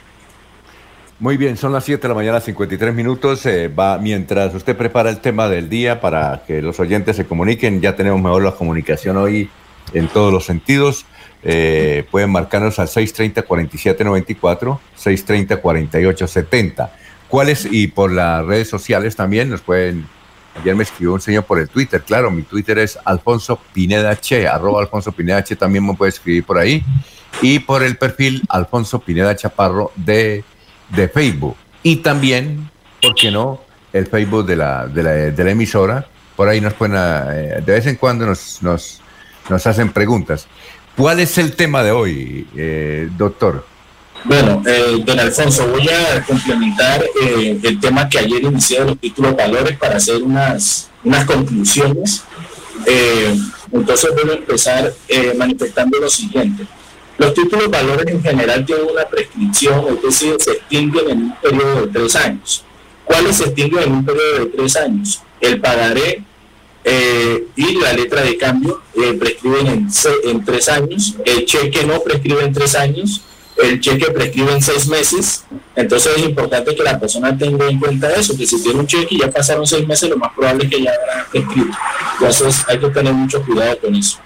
Muy 1.20 1.38
bien, 1.38 1.56
son 1.56 1.72
las 1.72 1.86
7 1.86 2.02
de 2.02 2.08
la 2.08 2.16
mañana, 2.16 2.42
53 2.42 2.96
minutos. 2.96 3.46
Eh, 3.46 3.68
va, 3.68 4.00
mientras 4.00 4.56
usted 4.56 4.76
prepara 4.76 5.12
el 5.12 5.20
tema 5.20 5.48
del 5.48 5.70
día 5.70 6.02
para 6.02 6.44
que 6.48 6.64
los 6.64 6.80
oyentes 6.80 7.16
se 7.16 7.28
comuniquen, 7.28 7.80
ya 7.80 7.96
tenemos 7.96 8.20
mejor 8.20 8.44
la 8.44 8.54
comunicación 8.54 9.18
hoy 9.18 9.48
en 9.94 10.08
todos 10.08 10.34
los 10.34 10.46
sentidos. 10.46 11.06
Eh, 11.44 12.06
pueden 12.12 12.32
marcarnos 12.32 12.78
al 12.80 12.88
630-4794, 12.88 14.80
630-4870. 14.98 16.90
¿Cuáles? 17.28 17.68
Y 17.70 17.88
por 17.88 18.12
las 18.12 18.46
redes 18.46 18.70
sociales 18.70 19.16
también 19.16 19.50
nos 19.50 19.62
pueden 19.62 20.06
Ayer 20.60 20.76
me 20.76 20.84
escribió 20.84 21.14
un 21.14 21.22
señor 21.22 21.46
por 21.46 21.60
el 21.60 21.70
Twitter, 21.70 22.02
claro, 22.02 22.30
mi 22.30 22.42
Twitter 22.44 22.78
es 22.80 23.00
Alfonso 23.06 23.60
Pineda 23.74 24.20
Che, 24.20 24.48
arroba 24.48 24.82
Alfonso 24.82 25.12
Pineda 25.12 25.44
Che, 25.44 25.56
también 25.56 25.86
me 25.86 25.94
puede 25.94 26.10
escribir 26.10 26.44
por 26.44 26.58
ahí. 26.58 26.84
Y 27.42 27.60
por 27.60 27.84
el 27.84 27.98
perfil 27.98 28.44
Alfonso 28.50 29.00
Pineda 29.00 29.36
Chaparro 29.36 29.92
de, 29.96 30.44
de 30.90 31.08
Facebook. 31.08 31.56
Y 31.84 31.98
también, 31.98 32.70
¿por 33.02 33.16
qué 33.16 33.32
no? 33.32 33.62
El 33.94 34.08
Facebook 34.08 34.46
de 34.46 34.58
la, 34.58 34.88
de 34.88 35.04
la, 35.04 35.12
de 35.12 35.44
la 35.44 35.52
emisora. 35.52 36.06
Por 36.36 36.50
ahí 36.50 36.60
nos 36.60 36.74
pueden, 36.74 36.96
eh, 36.98 37.62
de 37.66 37.72
vez 37.72 37.88
en 37.88 37.96
cuando 37.96 38.26
nos, 38.26 38.62
nos, 38.62 39.02
nos 39.50 39.66
hacen 39.66 39.92
preguntas. 39.94 40.48
¿Cuál 41.02 41.20
es 41.20 41.36
el 41.40 41.56
tema 41.56 41.82
de 41.82 41.90
hoy, 41.90 42.46
eh, 42.56 43.10
doctor? 43.18 43.66
Bueno, 44.24 44.62
eh, 44.68 45.02
don 45.04 45.20
Alfonso, 45.20 45.68
voy 45.68 45.90
a 45.90 46.24
complementar 46.24 47.04
eh, 47.24 47.60
el 47.64 47.80
tema 47.80 48.08
que 48.08 48.20
ayer 48.20 48.44
inicié 48.44 48.82
de 48.82 48.86
los 48.86 49.00
títulos 49.00 49.36
valores 49.36 49.76
para 49.80 49.96
hacer 49.96 50.22
unas, 50.22 50.92
unas 51.04 51.26
conclusiones. 51.26 52.24
Eh, 52.86 53.36
entonces 53.72 54.12
voy 54.14 54.30
a 54.30 54.34
empezar 54.36 54.94
eh, 55.08 55.34
manifestando 55.36 55.98
lo 55.98 56.08
siguiente. 56.08 56.68
Los 57.18 57.34
títulos 57.34 57.72
valores 57.72 58.06
en 58.06 58.22
general 58.22 58.64
tienen 58.64 58.86
una 58.86 59.06
prescripción, 59.06 59.84
es 59.88 60.04
decir, 60.04 60.36
se 60.38 60.52
extinguen 60.52 61.10
en 61.10 61.18
un 61.24 61.36
periodo 61.42 61.88
de 61.88 62.00
tres 62.00 62.16
años. 62.16 62.64
¿Cuáles 63.06 63.38
se 63.38 63.46
extinguen 63.46 63.86
en 63.86 63.92
un 63.94 64.06
periodo 64.06 64.40
de 64.42 64.46
tres 64.56 64.76
años? 64.76 65.24
El 65.40 65.60
pagaré 65.60 66.24
y 66.84 67.76
la 67.76 67.94
letra 67.94 68.22
de 68.22 68.38
cambio 68.38 68.82
prescriben 69.20 69.68
en, 69.68 69.90
en 70.24 70.46
tres 70.46 70.70
años, 70.70 71.16
el 71.26 71.46
cheque 71.46 71.86
no 71.86 72.02
prescribe 72.02 72.44
en 72.44 72.54
tres 72.54 72.76
años, 72.76 73.22
el 73.62 73.80
cheque 73.80 74.10
prescribe 74.12 74.54
en 74.54 74.62
seis 74.62 74.88
meses, 74.88 75.46
entonces 75.76 76.14
es 76.18 76.24
importante 76.24 76.76
que 76.76 76.84
la 76.84 77.00
persona 77.00 77.38
tenga 77.38 77.70
en 77.70 77.80
cuenta 77.80 78.12
eso, 78.14 78.36
que 78.36 78.48
si 78.48 78.62
tiene 78.64 78.80
un 78.80 78.88
cheque 78.88 79.16
y 79.16 79.20
ya 79.20 79.30
pasaron 79.30 79.68
seis 79.68 79.88
meses, 79.88 80.10
lo 80.10 80.18
más 80.18 80.32
probable 80.34 80.64
es 80.64 80.70
que 80.72 80.82
ya 80.82 80.92
habrá 80.92 81.28
prescrito. 81.30 81.78
Entonces 82.14 82.64
hay 82.68 82.80
que 82.80 82.90
tener 82.90 83.14
mucho 83.14 83.44
cuidado 83.44 83.78
con 83.80 83.96
eso. 83.96 84.18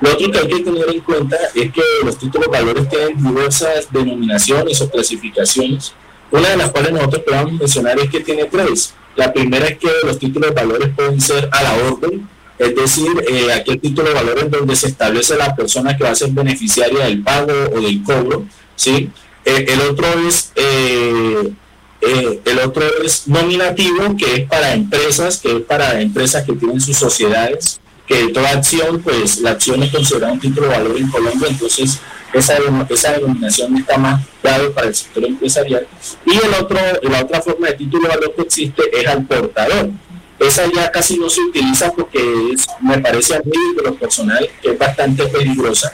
Lo 0.00 0.12
otro 0.12 0.30
que 0.30 0.38
hay 0.38 0.48
que 0.48 0.60
tener 0.60 0.88
en 0.88 1.00
cuenta 1.00 1.36
es 1.54 1.72
que 1.72 1.82
los 2.04 2.18
títulos 2.18 2.48
valores 2.48 2.88
tienen 2.88 3.16
diversas 3.16 3.90
denominaciones 3.90 4.80
o 4.80 4.90
clasificaciones, 4.90 5.94
una 6.30 6.50
de 6.50 6.56
las 6.56 6.70
cuales 6.70 6.92
nosotros 6.92 7.22
podemos 7.22 7.52
mencionar 7.52 7.98
es 7.98 8.10
que 8.10 8.20
tiene 8.20 8.44
tres. 8.44 8.94
La 9.16 9.32
primera 9.32 9.66
es 9.66 9.78
que 9.78 9.88
los 10.04 10.18
títulos 10.18 10.50
de 10.50 10.54
valores 10.54 10.88
pueden 10.94 11.20
ser 11.20 11.48
a 11.52 11.62
la 11.62 11.74
orden, 11.74 12.28
es 12.58 12.74
decir, 12.74 13.10
eh, 13.28 13.52
aquel 13.52 13.80
título 13.80 14.08
de 14.08 14.14
valores 14.14 14.50
donde 14.50 14.76
se 14.76 14.88
establece 14.88 15.36
la 15.36 15.54
persona 15.54 15.96
que 15.96 16.04
va 16.04 16.10
a 16.10 16.14
ser 16.14 16.30
beneficiaria 16.30 17.04
del 17.04 17.22
pago 17.22 17.52
o 17.74 17.80
del 17.80 18.02
cobro 18.02 18.46
¿sí? 18.76 19.10
Eh, 19.44 19.66
el 19.68 19.80
otro 19.80 20.06
es 20.26 20.52
eh, 20.54 21.52
eh, 22.00 22.40
el 22.44 22.58
otro 22.58 22.84
es 23.02 23.26
nominativo, 23.28 24.16
que 24.16 24.34
es 24.34 24.48
para 24.48 24.74
empresas, 24.74 25.38
que 25.38 25.56
es 25.56 25.62
para 25.62 26.00
empresas 26.00 26.44
que 26.44 26.52
tienen 26.52 26.80
sus 26.80 26.96
sociedades, 26.96 27.80
que 28.06 28.28
toda 28.28 28.50
acción, 28.50 29.00
pues 29.02 29.40
la 29.40 29.52
acción 29.52 29.82
es 29.82 29.90
considerada 29.90 30.32
un 30.32 30.40
título 30.40 30.68
de 30.68 30.76
valor 30.76 30.96
en 30.96 31.08
Colombia, 31.08 31.48
entonces 31.48 31.98
esa, 32.34 32.58
esa 32.88 33.12
denominación 33.12 33.76
está 33.76 33.96
más 33.96 34.22
grave 34.42 34.70
para 34.70 34.88
el 34.88 34.94
sector 34.94 35.24
empresarial. 35.24 35.86
Y 36.26 36.32
el 36.32 36.54
otro, 36.54 36.78
la 37.02 37.22
otra 37.22 37.40
forma 37.40 37.68
de 37.68 37.74
título 37.74 38.08
de 38.08 38.14
valor 38.14 38.34
que 38.34 38.42
existe 38.42 38.82
es 38.92 39.06
al 39.06 39.24
portador. 39.24 39.90
Esa 40.38 40.64
ya 40.72 40.90
casi 40.90 41.16
no 41.18 41.30
se 41.30 41.40
utiliza 41.40 41.92
porque 41.92 42.20
es, 42.52 42.66
me 42.80 42.98
parece 42.98 43.36
a 43.36 43.40
mí 43.44 43.74
de 43.76 43.82
lo 43.82 43.94
personal 43.94 44.48
que 44.60 44.72
es 44.72 44.78
bastante 44.78 45.26
peligrosa 45.28 45.92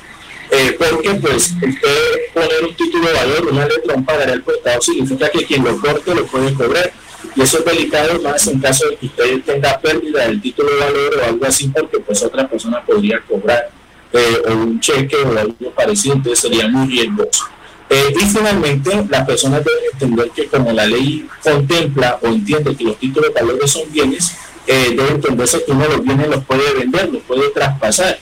eh, 0.51 0.77
porque 0.77 1.15
pues 1.15 1.53
usted 1.53 2.33
poner 2.35 2.65
un 2.65 2.75
título 2.75 3.07
de 3.07 3.13
valor, 3.13 3.47
una 3.53 3.67
letra, 3.67 3.95
un 3.95 4.05
pagaré 4.05 4.33
al 4.33 4.43
portador 4.43 4.83
significa 4.83 5.29
que 5.31 5.45
quien 5.45 5.65
lo 5.65 5.81
corte 5.81 6.15
lo 6.15 6.27
puede 6.27 6.53
cobrar. 6.55 6.93
Y 7.37 7.43
eso 7.43 7.59
es 7.59 7.65
delicado 7.65 8.21
más 8.21 8.47
en 8.49 8.59
caso 8.59 8.89
de 8.89 8.97
que 8.97 9.07
usted 9.07 9.43
tenga 9.43 9.79
pérdida 9.79 10.27
del 10.27 10.41
título 10.41 10.71
de 10.71 10.81
valor 10.81 11.17
o 11.21 11.25
algo 11.25 11.47
así, 11.47 11.69
porque 11.69 12.01
pues 12.01 12.23
otra 12.23 12.49
persona 12.49 12.85
podría 12.85 13.21
cobrar 13.21 13.71
eh, 14.13 14.43
o 14.49 14.53
un 14.53 14.81
cheque 14.81 15.17
o 15.17 15.39
algo 15.39 15.71
parecido, 15.75 16.17
entonces 16.17 16.41
sería 16.41 16.69
muy 16.69 16.89
riesgoso. 16.89 17.45
Eh, 17.89 18.15
y 18.21 18.25
finalmente, 18.27 19.05
las 19.09 19.27
personas 19.27 19.65
deben 19.65 19.85
entender 19.93 20.31
que 20.31 20.47
como 20.47 20.73
la 20.73 20.87
ley 20.87 21.29
contempla 21.43 22.19
o 22.23 22.29
entiende 22.29 22.77
que 22.77 22.85
los 22.85 22.97
títulos 22.99 23.35
de 23.35 23.41
valor 23.41 23.69
son 23.69 23.91
bienes, 23.91 24.37
eh, 24.67 24.95
debe 24.97 25.11
entenderse 25.11 25.65
que 25.65 25.73
uno 25.73 25.87
los 25.89 26.03
bienes 26.03 26.29
los 26.29 26.45
puede 26.45 26.73
vender, 26.75 27.09
los 27.13 27.23
puede 27.23 27.49
traspasar 27.51 28.19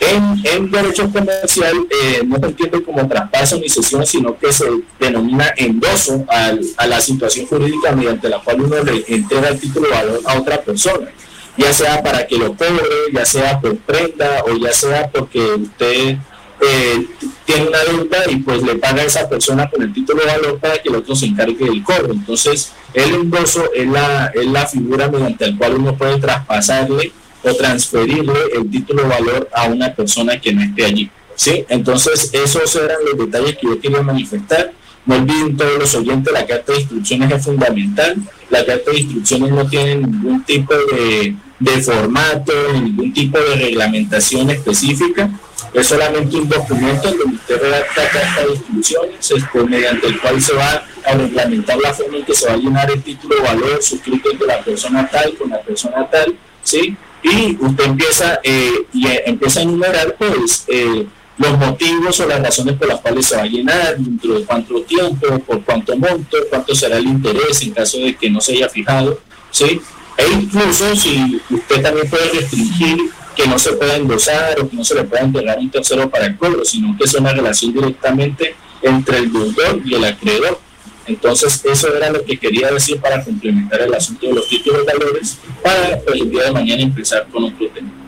en, 0.00 0.40
en 0.44 0.70
derecho 0.70 1.10
comercial 1.10 1.74
eh, 1.90 2.22
no 2.24 2.38
se 2.38 2.46
entiende 2.46 2.82
como 2.82 3.08
traspaso 3.08 3.58
ni 3.58 3.68
cesión, 3.68 4.06
sino 4.06 4.38
que 4.38 4.52
se 4.52 4.66
denomina 5.00 5.52
endoso 5.56 6.24
a 6.28 6.86
la 6.86 7.00
situación 7.00 7.46
jurídica 7.46 7.92
mediante 7.92 8.28
la 8.28 8.40
cual 8.40 8.60
uno 8.60 8.82
le 8.82 9.04
entrega 9.08 9.48
el 9.48 9.58
título 9.58 9.88
de 9.88 9.94
valor 9.94 10.20
a 10.26 10.38
otra 10.38 10.60
persona, 10.60 11.08
ya 11.56 11.72
sea 11.72 12.02
para 12.02 12.26
que 12.26 12.36
lo 12.36 12.54
cobre, 12.54 12.88
ya 13.12 13.24
sea 13.24 13.60
por 13.60 13.76
prenda 13.78 14.44
o 14.44 14.56
ya 14.56 14.72
sea 14.72 15.10
porque 15.10 15.40
usted 15.40 16.16
eh, 16.60 17.06
tiene 17.44 17.68
una 17.68 17.78
deuda 17.84 18.18
y 18.30 18.36
pues 18.36 18.62
le 18.62 18.76
paga 18.76 19.02
a 19.02 19.04
esa 19.04 19.28
persona 19.28 19.68
con 19.68 19.82
el 19.82 19.92
título 19.92 20.22
de 20.22 20.26
valor 20.26 20.58
para 20.58 20.78
que 20.78 20.88
el 20.88 20.96
otro 20.96 21.14
se 21.14 21.26
encargue 21.26 21.64
del 21.64 21.82
cobro. 21.82 22.12
Entonces, 22.12 22.72
el 22.94 23.14
endoso 23.14 23.70
es 23.74 23.86
la, 23.86 24.32
es 24.34 24.46
la 24.46 24.66
figura 24.66 25.08
mediante 25.08 25.50
la 25.50 25.56
cual 25.56 25.74
uno 25.74 25.96
puede 25.96 26.18
traspasarle 26.18 27.12
o 27.42 27.54
transferirle 27.54 28.38
el 28.54 28.70
título 28.70 29.02
de 29.02 29.08
valor 29.08 29.48
a 29.52 29.66
una 29.66 29.94
persona 29.94 30.40
que 30.40 30.52
no 30.52 30.62
esté 30.62 30.84
allí. 30.84 31.10
¿sí? 31.36 31.64
Entonces, 31.68 32.30
esos 32.32 32.74
eran 32.74 32.98
los 33.04 33.18
detalles 33.18 33.56
que 33.56 33.66
yo 33.66 33.80
quería 33.80 34.02
manifestar. 34.02 34.72
No 35.06 35.14
olviden 35.14 35.56
todos 35.56 35.78
los 35.78 35.94
oyentes, 35.94 36.32
la 36.32 36.46
carta 36.46 36.72
de 36.72 36.80
instrucciones 36.80 37.32
es 37.32 37.44
fundamental. 37.44 38.16
La 38.50 38.64
carta 38.64 38.90
de 38.90 38.98
instrucciones 38.98 39.50
no 39.50 39.66
tiene 39.68 39.96
ningún 39.96 40.44
tipo 40.44 40.74
de, 40.74 41.36
de 41.58 41.82
formato, 41.82 42.52
ningún 42.72 43.12
tipo 43.12 43.38
de 43.38 43.56
reglamentación 43.56 44.50
específica. 44.50 45.30
Es 45.72 45.86
solamente 45.86 46.36
un 46.36 46.48
documento 46.48 47.08
en 47.08 47.18
donde 47.18 47.36
usted 47.36 47.60
redacta 47.60 48.08
carta 48.08 48.46
de 48.46 48.52
instrucciones, 48.54 49.34
mediante 49.68 50.06
el 50.08 50.20
cual 50.20 50.40
se 50.40 50.54
va 50.54 50.84
a 51.04 51.14
reglamentar 51.14 51.78
la 51.78 51.94
forma 51.94 52.18
en 52.18 52.24
que 52.24 52.34
se 52.34 52.46
va 52.46 52.54
a 52.54 52.56
llenar 52.56 52.90
el 52.90 53.02
título 53.02 53.36
de 53.36 53.42
valor 53.42 53.82
suscrito 53.82 54.30
entre 54.30 54.46
la 54.46 54.60
persona 54.60 55.08
tal 55.08 55.36
con 55.36 55.50
la 55.50 55.60
persona 55.60 56.08
tal, 56.10 56.36
¿sí? 56.62 56.96
Y 57.22 57.56
usted 57.60 57.84
empieza, 57.84 58.40
eh, 58.42 58.86
y 58.92 59.06
eh, 59.06 59.22
empieza 59.26 59.60
a 59.60 59.62
enumerar, 59.64 60.16
pues, 60.16 60.64
eh, 60.68 61.06
los 61.38 61.58
motivos 61.58 62.18
o 62.20 62.26
las 62.26 62.40
razones 62.40 62.76
por 62.76 62.88
las 62.88 63.00
cuales 63.00 63.26
se 63.26 63.36
va 63.36 63.42
a 63.42 63.46
llenar, 63.46 63.96
dentro 63.98 64.38
de 64.38 64.44
cuánto 64.44 64.80
tiempo, 64.82 65.38
por 65.40 65.62
cuánto 65.64 65.96
monto, 65.96 66.38
cuánto 66.48 66.74
será 66.74 66.96
el 66.96 67.06
interés 67.06 67.62
en 67.62 67.72
caso 67.72 67.98
de 67.98 68.16
que 68.16 68.30
no 68.30 68.40
se 68.40 68.52
haya 68.52 68.68
fijado, 68.68 69.20
¿sí? 69.50 69.80
E 70.16 70.28
incluso 70.32 70.96
si 70.96 71.40
usted 71.50 71.82
también 71.82 72.08
puede 72.08 72.30
restringir 72.30 73.10
que 73.34 73.46
no 73.46 73.58
se 73.58 73.72
pueda 73.72 73.96
endosar 73.96 74.58
o 74.60 74.68
que 74.68 74.76
no 74.76 74.84
se 74.84 74.94
le 74.94 75.04
pueda 75.04 75.24
entregar 75.24 75.58
un 75.58 75.70
tercero 75.70 76.08
para 76.08 76.26
el 76.26 76.38
cobro, 76.38 76.64
sino 76.64 76.96
que 76.96 77.06
sea 77.06 77.20
una 77.20 77.32
relación 77.32 77.74
directamente 77.74 78.56
entre 78.80 79.18
el 79.18 79.32
deudor 79.32 79.82
y 79.84 79.94
el 79.94 80.04
acreedor. 80.04 80.58
Entonces, 81.06 81.62
eso 81.64 81.94
era 81.94 82.10
lo 82.10 82.24
que 82.24 82.38
quería 82.38 82.70
decir 82.70 82.98
para 82.98 83.22
complementar 83.22 83.82
el 83.82 83.94
asunto 83.94 84.26
de 84.26 84.32
los 84.32 84.48
títulos 84.48 84.86
de 84.86 84.92
valores 84.92 85.38
para 85.62 86.00
el 86.14 86.30
día 86.30 86.44
de 86.44 86.52
mañana 86.52 86.82
empezar 86.82 87.28
con 87.30 87.44
otro 87.44 87.68
tema. 87.68 88.05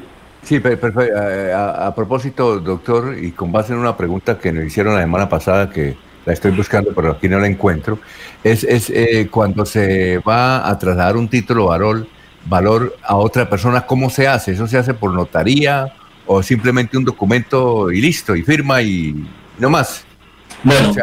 Sí, 0.49 0.61
perfecto. 0.61 1.03
A, 1.55 1.95
propósito, 1.95 2.59
doctor, 2.59 3.19
y 3.21 3.33
con 3.33 3.53
base 3.53 3.75
en 3.75 3.81
una 3.81 3.95
pregunta 3.99 4.39
que 4.39 4.51
nos 4.51 4.65
hicieron 4.65 4.95
la 4.95 5.03
semana 5.03 5.29
pasada, 5.29 5.69
que 5.69 5.95
la 6.25 6.33
estoy 6.33 6.53
buscando, 6.53 6.93
pero 6.95 7.13
aquí 7.13 7.29
no 7.29 7.39
la 7.39 7.47
encuentro, 7.47 7.99
es, 8.43 8.65
es 8.65 8.89
eh, 8.89 9.29
cuando 9.31 9.67
se 9.67 10.17
va 10.27 10.67
a 10.67 10.79
trasladar 10.79 11.19
un 11.19 11.29
título 11.29 11.67
valor, 11.67 12.07
valor 12.47 12.97
a 13.03 13.17
otra 13.17 13.51
persona, 13.51 13.83
¿cómo 13.83 14.09
se 14.09 14.27
hace? 14.27 14.53
¿Eso 14.53 14.67
se 14.67 14.79
hace 14.79 14.95
por 14.95 15.13
notaría 15.13 15.93
o 16.25 16.43
simplemente 16.43 16.97
un 16.97 17.05
documento 17.05 17.93
y 17.93 18.01
listo, 18.01 18.35
y 18.35 18.43
firma 18.43 18.81
y 18.81 19.27
no 19.59 19.69
más? 19.69 20.07
Bueno, 20.65 20.95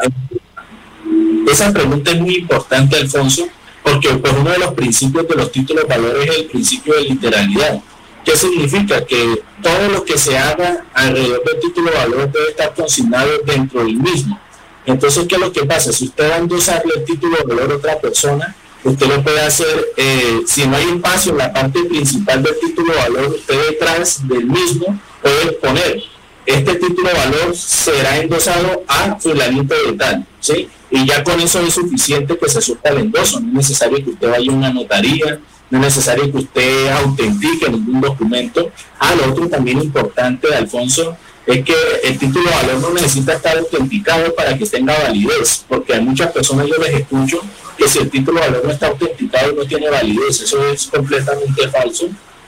esa 1.52 1.72
pregunta 1.72 2.10
es 2.10 2.20
muy 2.20 2.38
importante, 2.38 2.96
Alfonso, 2.96 3.48
porque 3.84 4.10
pues, 4.10 4.34
uno 4.40 4.50
de 4.50 4.58
los 4.58 4.74
principios 4.74 5.28
de 5.28 5.36
los 5.36 5.52
títulos 5.52 5.88
valores 5.88 6.32
es 6.32 6.38
el 6.40 6.46
principio 6.46 6.96
de 6.96 7.02
literalidad. 7.02 7.80
¿Qué 8.26 8.36
significa? 8.36 9.06
Que 9.06 9.44
todo 9.62 9.88
lo 9.90 10.04
que 10.04 10.18
se 10.18 10.36
haga 10.36 10.84
alrededor 10.94 11.44
del 11.44 11.60
título 11.60 11.92
de 11.92 11.98
valor 11.98 12.32
debe 12.32 12.50
estar 12.50 12.74
consignado 12.74 13.30
dentro 13.46 13.84
del 13.84 13.98
mismo. 13.98 14.40
Entonces, 14.86 15.26
¿qué 15.28 15.36
es 15.36 15.42
lo 15.42 15.52
que 15.52 15.64
pasa? 15.64 15.94
Si 15.94 16.06
usted 16.06 16.30
va 16.30 16.36
a 16.36 16.40
endosarle 16.40 16.94
el 16.96 17.06
título 17.06 17.38
de 17.38 17.44
valor 17.44 17.72
a 17.72 17.76
otra 17.76 18.00
persona, 18.00 18.56
usted 18.84 19.08
lo 19.08 19.24
puede 19.24 19.42
hacer, 19.42 19.94
eh, 19.96 20.42
si 20.48 20.68
no 20.68 20.76
hay 20.76 20.90
espacio 20.90 21.32
en 21.34 21.38
la 21.38 21.54
parte 21.54 21.84
principal 21.84 22.42
del 22.42 22.60
título 22.60 22.94
de 22.94 23.00
valor, 23.00 23.28
usted 23.36 23.70
detrás 23.70 24.28
del 24.28 24.46
mismo 24.46 25.00
puede 25.22 25.52
poner, 25.54 26.04
este 26.46 26.76
título 26.76 27.10
de 27.10 27.16
valor 27.16 27.56
será 27.56 28.18
endosado 28.18 28.84
a 28.88 29.20
fulanito 29.20 29.76
de 29.86 29.94
tal, 29.94 30.26
¿sí? 30.40 30.68
Y 30.92 31.06
ya 31.06 31.24
con 31.24 31.40
eso 31.40 31.60
es 31.62 31.74
suficiente 31.74 32.38
que 32.38 32.50
se 32.50 32.62
suelta 32.62 32.90
el 32.90 33.00
endoso, 33.00 33.40
no 33.40 33.48
es 33.48 33.70
necesario 33.70 34.04
que 34.04 34.12
usted 34.12 34.30
vaya 34.30 34.52
a 34.52 34.56
una 34.56 34.72
notaría, 34.72 35.40
no 35.70 35.80
es 35.80 35.84
necesario 35.84 36.32
que 36.32 36.38
usted 36.38 36.90
autentique 36.90 37.70
ningún 37.70 38.02
documento. 38.02 38.72
Ah, 39.00 39.16
lo 39.16 39.32
otro 39.32 39.48
también 39.48 39.82
importante, 39.82 40.54
Alfonso, 40.54 41.18
es 41.46 41.64
que 41.64 41.76
el 42.04 42.18
título 42.18 42.50
de 42.50 42.56
valor 42.56 42.82
no 42.82 42.94
necesita 42.94 43.34
estar 43.34 43.58
autenticado 43.58 44.34
para 44.34 44.58
que 44.58 44.66
tenga 44.66 44.98
validez, 44.98 45.66
porque 45.68 45.96
a 45.96 46.02
muchas 46.02 46.32
personas 46.32 46.68
yo 46.68 46.76
les 46.78 47.02
escucho 47.02 47.42
que 47.78 47.88
si 47.88 48.00
el 48.00 48.10
título 48.10 48.40
de 48.40 48.48
valor 48.48 48.66
no 48.66 48.72
está 48.72 48.88
autenticado 48.88 49.54
no 49.54 49.66
tiene 49.66 49.90
validez, 49.90 50.42
eso 50.42 50.66
es 50.68 50.88
completamente 50.88 51.68
falso. 51.70 52.08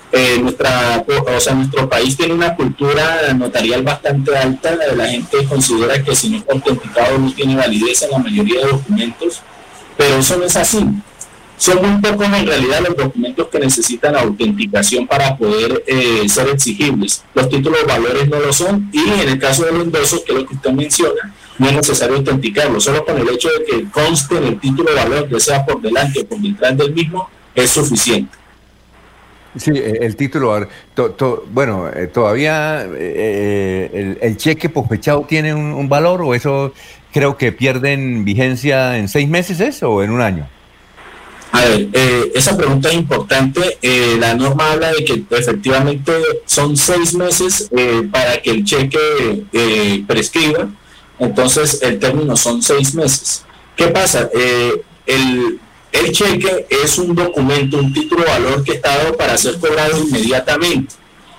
Eh, 0.09 0.39
nuestra, 0.41 1.03
o 1.07 1.39
sea, 1.39 1.53
nuestro 1.53 1.89
país 1.89 2.15
tiene 2.15 2.33
una 2.33 2.55
cultura 2.55 3.33
notarial 3.33 3.83
bastante 3.83 4.35
alta, 4.37 4.73
la 4.95 5.07
gente 5.09 5.43
considera 5.43 6.01
que 6.01 6.15
si 6.15 6.29
no 6.29 6.37
está 6.37 6.53
autenticado 6.53 7.17
no 7.17 7.33
tiene 7.33 7.57
validez 7.57 8.03
en 8.03 8.11
la 8.11 8.19
mayoría 8.19 8.61
de 8.61 8.71
documentos, 8.71 9.41
pero 9.97 10.15
eso 10.15 10.37
no 10.37 10.45
es 10.45 10.55
así. 10.55 10.79
Son 11.57 11.81
muy 11.81 11.99
pocos 11.99 12.27
en 12.27 12.45
realidad 12.45 12.81
los 12.87 12.95
documentos 12.95 13.47
que 13.47 13.59
necesitan 13.59 14.15
autenticación 14.15 15.07
para 15.07 15.35
poder 15.35 15.83
eh, 15.87 16.29
ser 16.29 16.49
exigibles. 16.49 17.23
Los 17.33 17.49
títulos 17.49 17.79
de 17.81 17.87
valores 17.87 18.29
no 18.29 18.39
lo 18.39 18.53
son 18.53 18.89
y 18.93 18.99
en 18.99 19.27
el 19.27 19.39
caso 19.39 19.65
del 19.65 19.81
endoso, 19.81 20.23
que 20.23 20.33
es 20.33 20.37
lo 20.37 20.45
que 20.45 20.53
usted 20.53 20.71
menciona, 20.71 21.33
no 21.57 21.67
es 21.67 21.73
necesario 21.73 22.17
autenticarlo. 22.17 22.79
Solo 22.79 23.03
con 23.03 23.17
el 23.17 23.27
hecho 23.29 23.49
de 23.49 23.65
que 23.65 23.89
conste 23.89 24.37
en 24.37 24.43
el 24.43 24.59
título 24.59 24.91
de 24.91 24.95
valor, 24.97 25.27
que 25.27 25.39
sea 25.39 25.65
por 25.65 25.81
delante 25.81 26.19
o 26.21 26.25
por 26.27 26.39
detrás 26.39 26.77
del 26.77 26.93
mismo, 26.93 27.27
es 27.55 27.71
suficiente. 27.71 28.37
Sí, 29.55 29.71
eh, 29.73 29.97
el 30.01 30.15
título, 30.15 30.67
bueno, 31.51 31.89
eh, 31.89 32.05
todavía 32.05 32.83
el, 32.83 34.37
cheque 34.37 34.69
pospechado 34.69 35.25
tiene 35.27 35.55
un, 35.55 35.73
un, 35.73 35.89
valor 35.89 36.21
o 36.21 36.35
eso 36.35 36.71
creo 37.11 37.35
que 37.35 37.51
pierden 37.51 38.23
vigencia 38.23 38.99
en 38.99 39.07
seis 39.07 39.27
meses, 39.27 39.59
¿eso 39.59 39.89
o 39.89 40.03
en 40.03 40.11
un 40.11 40.21
año? 40.21 40.47
A 41.57 41.65
ver, 41.65 41.89
eh, 41.91 42.31
esa 42.35 42.55
pregunta 42.55 42.89
es 42.89 42.93
importante. 42.93 43.79
Eh, 43.81 44.15
la 44.19 44.35
norma 44.35 44.73
habla 44.73 44.91
de 44.91 45.03
que 45.03 45.23
efectivamente 45.31 46.11
son 46.45 46.77
seis 46.77 47.15
meses 47.15 47.67
eh, 47.75 48.07
para 48.11 48.39
que 48.39 48.51
el 48.51 48.63
cheque 48.63 50.03
prescriba. 50.05 50.69
Entonces, 51.17 51.81
el 51.81 51.97
término 51.97 52.37
son 52.37 52.61
seis 52.61 52.93
meses. 52.93 53.43
¿Qué 53.75 53.87
pasa? 53.87 54.29
el, 55.07 55.59
el 55.91 56.11
cheque 56.11 56.67
es 56.69 56.99
un 56.99 57.15
documento, 57.15 57.77
un 57.77 57.91
título 57.91 58.23
valor 58.23 58.63
que 58.63 58.73
está 58.73 58.95
dado 58.95 59.17
para 59.17 59.35
ser 59.35 59.57
cobrado 59.57 59.97
inmediatamente. 59.97 60.93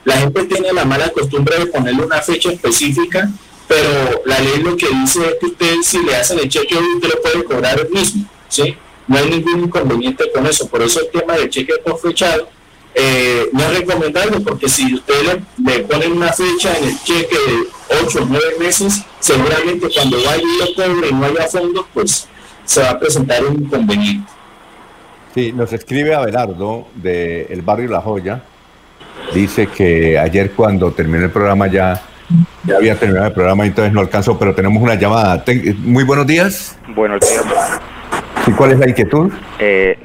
La 0.05 0.17
gente 0.17 0.45
tiene 0.47 0.73
la 0.73 0.85
mala 0.85 1.11
costumbre 1.11 1.61
de 1.61 1.67
ponerle 1.67 2.05
una 2.05 2.21
fecha 2.23 2.51
específica, 2.51 3.31
pero 3.69 4.23
la 4.25 4.41
ley 4.41 4.63
lo 4.65 4.77
que 4.77 4.89
dice 4.89 5.21
es 5.21 5.35
que 5.39 5.47
usted, 5.47 5.77
si 5.83 6.03
le 6.03 6.17
hacen 6.17 6.41
el 6.41 6.49
cheque, 6.49 6.77
usted 6.77 7.09
lo 7.09 7.23
puede 7.23 7.45
cobrar 7.45 7.79
el 7.79 7.91
mismo. 7.91 8.29
¿sí? 8.49 8.75
No 9.09 9.17
hay 9.17 9.31
ningún 9.31 9.65
inconveniente 9.65 10.31
con 10.33 10.47
eso. 10.47 10.69
Por 10.69 10.83
eso 10.83 11.01
el 11.01 11.11
tema 11.11 11.35
del 11.35 11.49
cheque 11.49 11.73
por 11.85 11.99
fechado 11.99 12.49
eh, 12.95 13.49
no 13.53 13.61
es 13.61 13.79
recomendable 13.79 14.41
porque 14.41 14.69
si 14.69 14.95
usted 14.95 15.41
le, 15.65 15.79
ponen 15.81 16.13
una 16.13 16.33
fecha 16.33 16.77
en 16.77 16.85
el 16.85 17.03
cheque 17.03 17.37
de 17.37 18.05
8 18.05 18.19
o 18.23 18.27
9 18.27 18.45
meses, 18.59 19.03
seguramente 19.19 19.89
cuando 19.95 20.17
vaya 20.25 20.43
y 20.43 20.59
lo 20.59 20.75
cobre 20.75 21.09
y 21.09 21.13
no 21.13 21.27
haya 21.27 21.49
fondos, 21.49 21.87
pues 21.95 22.29
se 22.65 22.83
va 22.83 22.91
a 22.91 22.99
presentar 22.99 23.45
un 23.45 23.63
inconveniente. 23.63 24.31
Sí, 25.35 25.53
nos 25.53 25.73
escribe 25.73 26.15
Abelardo 26.15 26.89
del 26.95 27.47
el 27.49 27.63
barrio 27.63 27.89
La 27.91 28.01
Joya. 28.01 28.43
Dice 29.35 29.67
que 29.69 30.19
ayer 30.19 30.53
cuando 30.53 30.91
terminó 30.93 31.25
el 31.25 31.31
programa 31.31 31.67
ya, 31.67 32.03
ya 32.65 32.77
había 32.77 32.99
terminado 32.99 33.29
el 33.29 33.33
programa, 33.33 33.67
entonces 33.67 33.93
no 33.93 34.01
alcanzó, 34.01 34.39
pero 34.39 34.55
tenemos 34.55 34.83
una 34.83 34.95
llamada. 34.95 35.45
Muy 35.79 36.05
buenos 36.05 36.27
días. 36.27 36.77
Buenos 36.95 37.21
días. 37.21 37.45
¿Y 38.49 38.53
cuál 38.53 38.73
es 38.73 38.79
la 38.79 38.89
inquietud? 38.89 39.31
Eh, 39.59 39.99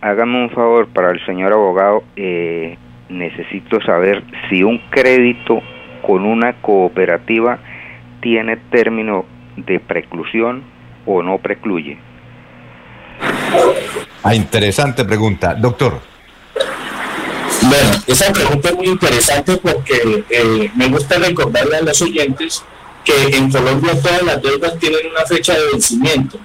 hágame 0.00 0.44
un 0.44 0.50
favor 0.50 0.86
para 0.86 1.10
el 1.10 1.24
señor 1.26 1.52
abogado. 1.52 2.04
Eh, 2.14 2.78
necesito 3.08 3.80
saber 3.80 4.22
si 4.48 4.62
un 4.62 4.78
crédito 4.90 5.60
con 6.06 6.24
una 6.24 6.52
cooperativa 6.62 7.58
tiene 8.20 8.58
término 8.70 9.24
de 9.56 9.80
preclusión 9.80 10.62
o 11.04 11.20
no 11.24 11.38
precluye. 11.38 11.98
Ah, 14.22 14.36
interesante 14.36 15.04
pregunta. 15.04 15.56
Doctor. 15.56 15.98
Bueno, 17.62 17.90
esa 18.06 18.32
pregunta 18.32 18.68
es 18.68 18.76
muy 18.76 18.86
interesante 18.86 19.56
porque 19.56 20.24
eh, 20.30 20.70
me 20.76 20.86
gusta 20.86 21.18
recordarle 21.18 21.76
a 21.76 21.82
los 21.82 22.00
oyentes 22.02 22.64
que 23.04 23.36
en 23.36 23.50
Colombia 23.50 24.00
todas 24.00 24.22
las 24.22 24.40
deudas 24.40 24.78
tienen 24.78 25.10
una 25.10 25.26
fecha 25.26 25.54
de 25.54 25.72
vencimiento. 25.72 26.38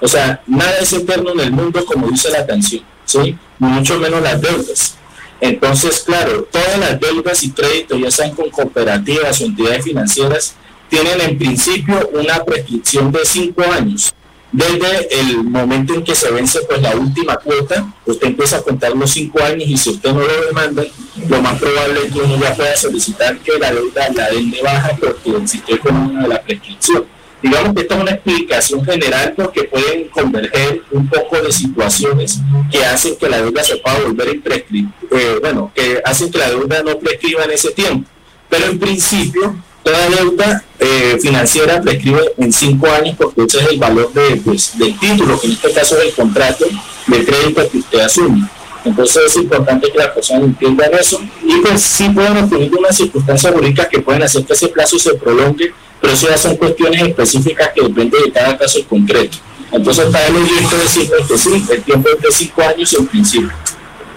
O 0.00 0.08
sea, 0.08 0.42
nada 0.46 0.78
es 0.80 0.92
eterno 0.92 1.32
en 1.32 1.40
el 1.40 1.52
mundo 1.52 1.84
como 1.84 2.08
dice 2.08 2.30
la 2.30 2.46
canción, 2.46 2.82
¿sí? 3.04 3.36
Mucho 3.58 3.98
menos 3.98 4.22
las 4.22 4.40
deudas. 4.40 4.96
Entonces, 5.40 6.00
claro, 6.00 6.46
todas 6.50 6.78
las 6.78 7.00
deudas 7.00 7.42
y 7.42 7.50
créditos, 7.50 7.98
ya 8.00 8.10
sean 8.10 8.34
con 8.34 8.50
cooperativas 8.50 9.40
o 9.40 9.44
entidades 9.44 9.84
financieras, 9.84 10.54
tienen 10.88 11.20
en 11.20 11.38
principio 11.38 12.10
una 12.12 12.44
prescripción 12.44 13.10
de 13.12 13.24
cinco 13.24 13.62
años. 13.62 14.12
Desde 14.52 15.20
el 15.20 15.44
momento 15.44 15.94
en 15.94 16.02
que 16.02 16.14
se 16.14 16.28
vence 16.32 16.58
pues 16.68 16.82
la 16.82 16.96
última 16.96 17.36
cuota, 17.36 17.94
usted 18.04 18.26
empieza 18.26 18.56
a 18.56 18.62
contar 18.62 18.96
los 18.96 19.12
cinco 19.12 19.40
años 19.40 19.68
y 19.68 19.76
si 19.76 19.90
usted 19.90 20.12
no 20.12 20.20
lo 20.20 20.46
demanda, 20.46 20.82
lo 21.28 21.40
más 21.40 21.56
probable 21.60 22.06
es 22.06 22.12
que 22.12 22.18
uno 22.18 22.36
ya 22.36 22.54
pueda 22.54 22.76
solicitar 22.76 23.38
que 23.38 23.58
la 23.58 23.72
deuda 23.72 24.08
la 24.12 24.28
den 24.30 24.50
de 24.50 24.60
baja 24.60 24.90
porque 24.98 25.36
existe 25.40 25.78
como 25.78 26.10
una 26.10 26.22
de 26.22 26.28
la 26.28 26.42
prescripción. 26.42 27.04
Digamos 27.42 27.74
que 27.74 27.80
esta 27.82 27.94
es 27.94 28.00
una 28.02 28.10
explicación 28.10 28.84
general 28.84 29.32
porque 29.34 29.64
pueden 29.64 30.08
converger 30.08 30.82
un 30.90 31.08
poco 31.08 31.40
de 31.40 31.50
situaciones 31.52 32.38
que 32.70 32.84
hacen 32.84 33.16
que 33.16 33.28
la 33.28 33.40
deuda 33.40 33.64
se 33.64 33.76
pueda 33.76 34.00
volver 34.00 34.34
imprescriptible, 34.34 34.92
eh, 35.10 35.38
bueno, 35.40 35.72
que 35.74 36.00
hacen 36.04 36.30
que 36.30 36.38
la 36.38 36.50
deuda 36.50 36.82
no 36.82 36.98
prescriba 36.98 37.44
en 37.44 37.52
ese 37.52 37.70
tiempo. 37.70 38.08
Pero 38.48 38.66
en 38.66 38.78
principio, 38.78 39.56
toda 39.82 40.10
deuda 40.10 40.64
eh, 40.78 41.18
financiera 41.20 41.80
prescribe 41.80 42.32
en 42.36 42.52
cinco 42.52 42.88
años 42.90 43.16
porque 43.16 43.42
ese 43.44 43.58
es 43.60 43.68
el 43.68 43.78
valor 43.78 44.12
de, 44.12 44.36
pues, 44.44 44.76
del 44.78 44.98
título, 44.98 45.40
que 45.40 45.46
en 45.46 45.52
este 45.54 45.72
caso 45.72 45.98
es 45.98 46.08
el 46.08 46.14
contrato 46.14 46.66
de 47.06 47.24
crédito 47.24 47.70
que 47.70 47.78
usted 47.78 48.00
asume. 48.00 48.48
Entonces 48.84 49.22
es 49.26 49.36
importante 49.36 49.90
que 49.90 49.98
las 49.98 50.08
personas 50.08 50.44
entiendan 50.44 50.92
eso 50.94 51.20
y 51.42 51.56
pues 51.60 51.82
sí 51.82 52.08
pueden 52.08 52.38
ocurrir 52.38 52.74
unas 52.74 52.96
circunstancias 52.96 53.52
jurídicas 53.52 53.88
que 53.88 54.00
pueden 54.00 54.22
hacer 54.22 54.44
que 54.44 54.54
ese 54.54 54.68
plazo 54.68 54.98
se 54.98 55.14
prolongue, 55.14 55.74
pero 56.00 56.12
eso 56.12 56.28
ya 56.28 56.36
son 56.36 56.56
cuestiones 56.56 57.02
específicas 57.02 57.70
que 57.74 57.82
dependen 57.82 58.22
de 58.24 58.32
cada 58.32 58.56
caso 58.56 58.80
concreto. 58.88 59.38
Entonces 59.72 60.06
para 60.06 60.26
él 60.26 60.36
es 60.36 60.70
decir 60.70 61.10
que 61.28 61.38
sí, 61.38 61.64
el 61.72 61.82
tiempo 61.82 62.08
es 62.08 62.20
de 62.22 62.30
cinco 62.30 62.62
años 62.62 62.92
en 62.98 63.06
principio. 63.06 63.50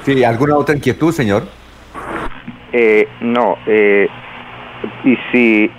Sí, 0.04 0.24
¿alguna 0.24 0.58
otra 0.58 0.76
inquietud, 0.76 1.14
señor? 1.14 1.48
Eh, 2.72 3.08
no, 3.22 3.58
eh, 3.68 4.08
y 5.04 5.16
si 5.32 5.72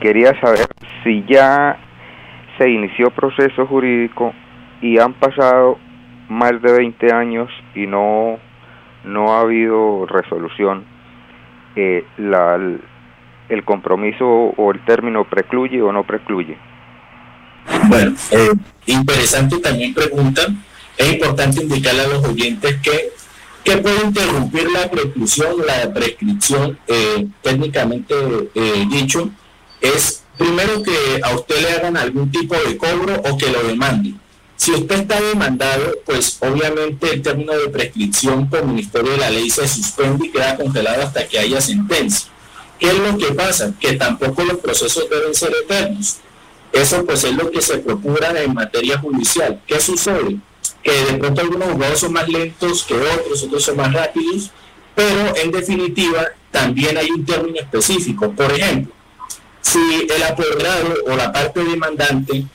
quería 0.00 0.38
saber 0.40 0.66
si 1.04 1.24
ya 1.28 1.78
se 2.58 2.68
inició 2.68 3.10
proceso 3.10 3.66
jurídico 3.66 4.34
y 4.82 4.98
han 4.98 5.14
pasado 5.14 5.78
más 6.28 6.60
de 6.60 6.72
20 6.72 7.12
años 7.12 7.50
y 7.74 7.86
no, 7.86 8.38
no 9.04 9.32
ha 9.32 9.40
habido 9.40 10.06
resolución, 10.06 10.84
eh, 11.76 12.04
la, 12.18 12.58
el 13.50 13.64
compromiso 13.64 14.26
o 14.26 14.72
el 14.72 14.84
término 14.84 15.24
precluye 15.24 15.82
o 15.82 15.92
no 15.92 16.04
precluye. 16.04 16.56
Bueno, 17.88 18.14
eh, 18.30 18.52
interesante 18.86 19.58
también 19.58 19.94
pregunta. 19.94 20.46
Es 20.96 21.12
importante 21.12 21.62
indicarle 21.62 22.02
a 22.02 22.08
los 22.08 22.24
oyentes 22.24 22.76
que, 22.82 23.10
que 23.64 23.76
puede 23.78 24.04
interrumpir 24.04 24.70
la 24.70 24.90
preclusión, 24.90 25.54
la 25.66 25.92
prescripción, 25.92 26.78
eh, 26.86 27.26
técnicamente 27.42 28.14
eh, 28.54 28.86
dicho, 28.88 29.30
es 29.80 30.24
primero 30.36 30.82
que 30.82 31.20
a 31.22 31.34
usted 31.34 31.60
le 31.60 31.72
hagan 31.72 31.96
algún 31.96 32.30
tipo 32.30 32.54
de 32.54 32.76
cobro 32.76 33.20
o 33.24 33.36
que 33.36 33.50
lo 33.50 33.62
demanden. 33.62 34.18
Si 34.56 34.72
usted 34.72 35.00
está 35.00 35.18
demandado, 35.20 35.94
pues 36.04 36.38
obviamente 36.42 37.14
el 37.14 37.22
término 37.22 37.54
de 37.54 37.70
prescripción 37.70 38.48
por 38.50 38.62
Ministerio 38.66 39.12
de 39.12 39.16
la 39.16 39.30
Ley 39.30 39.48
se 39.48 39.66
suspende 39.66 40.26
y 40.26 40.30
queda 40.30 40.56
congelado 40.56 41.02
hasta 41.02 41.26
que 41.26 41.38
haya 41.38 41.60
sentencia. 41.62 42.30
¿Qué 42.80 42.88
es 42.88 42.98
lo 42.98 43.18
que 43.18 43.34
pasa? 43.34 43.74
Que 43.78 43.92
tampoco 43.92 44.42
los 44.42 44.56
procesos 44.56 45.08
deben 45.10 45.34
ser 45.34 45.52
eternos. 45.62 46.16
Eso 46.72 47.04
pues 47.04 47.22
es 47.24 47.34
lo 47.34 47.50
que 47.50 47.60
se 47.60 47.76
procura 47.78 48.42
en 48.42 48.54
materia 48.54 48.98
judicial. 48.98 49.60
¿Qué 49.66 49.78
sucede? 49.78 50.38
Que 50.82 50.92
de 51.04 51.18
pronto 51.18 51.42
algunos 51.42 51.72
juzgados 51.72 52.00
son 52.00 52.14
más 52.14 52.26
lentos 52.26 52.84
que 52.84 52.94
otros, 52.94 53.42
otros 53.42 53.62
son 53.62 53.76
más 53.76 53.92
rápidos, 53.92 54.50
pero 54.94 55.36
en 55.36 55.50
definitiva 55.50 56.28
también 56.50 56.96
hay 56.96 57.10
un 57.10 57.26
término 57.26 57.60
específico. 57.60 58.32
Por 58.32 58.50
ejemplo, 58.50 58.94
si 59.60 60.06
el 60.08 60.22
apoderado 60.22 60.94
o 61.06 61.16
la 61.16 61.30
parte 61.30 61.62
demandante 61.62 62.46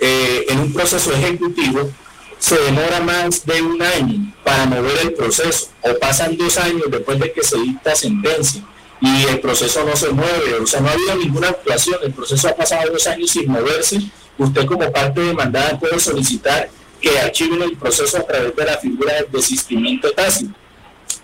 eh, 0.00 0.46
en 0.48 0.60
un 0.60 0.72
proceso 0.72 1.12
ejecutivo 1.12 1.90
se 2.38 2.58
demora 2.58 3.00
más 3.00 3.44
de 3.44 3.60
un 3.60 3.82
año 3.82 4.34
para 4.44 4.64
mover 4.64 4.98
el 5.02 5.12
proceso 5.12 5.68
o 5.82 5.94
pasan 5.98 6.38
dos 6.38 6.56
años 6.56 6.84
después 6.90 7.18
de 7.18 7.32
que 7.32 7.42
se 7.42 7.58
dicta 7.58 7.94
sentencia 7.94 8.64
y 9.04 9.24
el 9.26 9.38
proceso 9.38 9.84
no 9.84 9.94
se 9.94 10.08
mueve, 10.08 10.54
o 10.62 10.66
sea, 10.66 10.80
no 10.80 10.88
ha 10.88 10.92
habido 10.92 11.14
ninguna 11.16 11.48
actuación, 11.48 11.98
el 12.02 12.14
proceso 12.14 12.48
ha 12.48 12.56
pasado 12.56 12.90
dos 12.90 13.06
años 13.06 13.30
sin 13.30 13.50
moverse, 13.50 14.00
usted 14.38 14.64
como 14.64 14.90
parte 14.90 15.20
demandada 15.20 15.78
puede 15.78 16.00
solicitar 16.00 16.70
que 17.02 17.18
archiven 17.18 17.60
el 17.60 17.76
proceso 17.76 18.16
a 18.16 18.22
través 18.22 18.56
de 18.56 18.64
la 18.64 18.78
figura 18.78 19.12
del 19.12 19.30
desistimiento 19.30 20.10
tácito. 20.12 20.54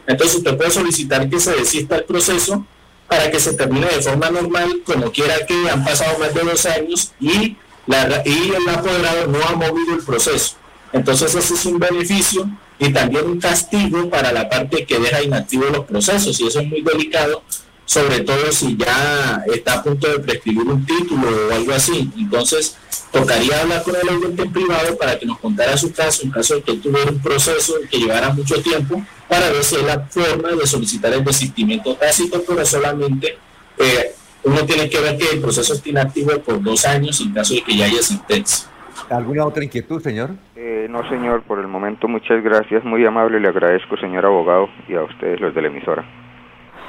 Entonces 0.07 0.36
usted 0.36 0.59
puede 0.59 0.70
solicitar 0.70 1.26
que 1.31 1.41
se 1.41 1.52
desista 1.52 1.97
el 1.97 2.05
proceso 2.05 2.67
para 3.09 3.31
que 3.31 3.41
se 3.41 3.55
termine 3.55 3.86
de 3.86 4.02
forma 4.02 4.28
normal, 4.28 4.83
como 4.84 5.10
quiera 5.10 5.47
que 5.47 5.70
han 5.70 5.83
pasado 5.83 6.18
más 6.18 6.34
de 6.34 6.42
dos 6.42 6.67
años 6.67 7.12
y, 7.18 7.57
la, 7.86 8.23
y 8.26 8.52
el 8.55 8.68
apoderado 8.68 9.26
no 9.26 9.39
ha 9.42 9.52
movido 9.52 9.94
el 9.94 10.05
proceso. 10.05 10.57
Entonces 10.92 11.34
ese 11.34 11.55
es 11.55 11.65
un 11.65 11.78
beneficio 11.78 12.47
y 12.78 12.92
también 12.92 13.25
un 13.25 13.41
castigo 13.41 14.10
para 14.10 14.33
la 14.33 14.50
parte 14.50 14.84
que 14.84 14.99
deja 14.99 15.23
inactivos 15.23 15.70
los 15.70 15.86
procesos 15.86 16.39
y 16.41 16.47
eso 16.47 16.60
es 16.60 16.67
muy 16.67 16.83
delicado 16.83 17.42
sobre 17.91 18.20
todo 18.20 18.52
si 18.52 18.77
ya 18.77 19.43
está 19.52 19.81
a 19.81 19.83
punto 19.83 20.07
de 20.07 20.20
prescribir 20.20 20.62
un 20.62 20.86
título 20.86 21.27
o 21.27 21.52
algo 21.52 21.73
así. 21.73 22.09
Entonces, 22.17 22.78
tocaría 23.10 23.60
hablar 23.60 23.83
con 23.83 23.97
el 23.97 24.09
agente 24.09 24.47
privado 24.49 24.97
para 24.97 25.19
que 25.19 25.27
nos 25.27 25.41
contara 25.41 25.77
su 25.77 25.93
caso, 25.93 26.23
en 26.23 26.31
caso 26.31 26.55
de 26.55 26.62
que 26.62 26.75
tuviera 26.75 27.10
un 27.10 27.20
proceso 27.20 27.75
que 27.91 27.99
llevara 27.99 28.33
mucho 28.33 28.62
tiempo, 28.62 29.02
para 29.28 29.51
ver 29.51 29.65
si 29.65 29.75
es 29.75 29.83
la 29.83 30.07
forma 30.07 30.51
de 30.51 30.69
solicitar 30.69 31.12
el 31.12 31.25
desistimiento 31.25 31.97
tácito, 31.97 32.41
pero 32.47 32.65
solamente 32.65 33.36
eh, 33.78 34.12
uno 34.44 34.65
tiene 34.65 34.89
que 34.89 35.01
ver 35.01 35.19
que 35.19 35.28
el 35.28 35.41
proceso 35.41 35.75
esté 35.75 35.91
inactivo 35.91 36.39
por 36.39 36.62
dos 36.62 36.85
años 36.85 37.20
en 37.20 37.33
caso 37.33 37.55
de 37.55 37.62
que 37.62 37.77
ya 37.77 37.86
haya 37.86 38.02
sentencia. 38.02 38.69
¿Alguna 39.10 39.44
otra 39.44 39.65
inquietud, 39.65 40.01
señor? 40.01 40.31
Eh, 40.55 40.86
no, 40.89 41.09
señor, 41.09 41.43
por 41.43 41.59
el 41.59 41.67
momento 41.67 42.07
muchas 42.07 42.41
gracias, 42.44 42.85
muy 42.85 43.05
amable, 43.05 43.41
le 43.41 43.49
agradezco, 43.49 43.97
señor 43.97 44.27
abogado, 44.27 44.69
y 44.86 44.94
a 44.94 45.02
ustedes 45.02 45.41
los 45.41 45.52
de 45.57 45.62
la 45.62 45.67
emisora. 45.67 46.30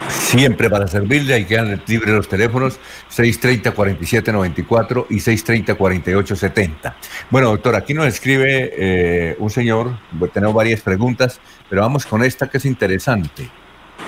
Siempre 0.10 0.70
para 0.70 0.88
servirle, 0.88 1.34
hay 1.34 1.46
que 1.46 1.56
dar 1.56 1.80
libre 1.88 2.12
los 2.12 2.28
teléfonos 2.28 2.80
630-4794 3.16 5.06
y 5.10 5.16
630-4870. 5.16 6.94
Bueno, 7.30 7.50
doctor, 7.50 7.76
aquí 7.76 7.94
nos 7.94 8.08
escribe 8.08 8.72
eh, 8.76 9.36
un 9.40 9.50
señor, 9.50 9.98
tenemos 10.34 10.56
varias 10.56 10.82
preguntas, 10.82 11.40
pero 11.70 11.82
vamos 11.82 12.06
con 12.06 12.24
esta 12.24 12.50
que 12.50 12.58
es 12.58 12.66
interesante. 12.66 13.50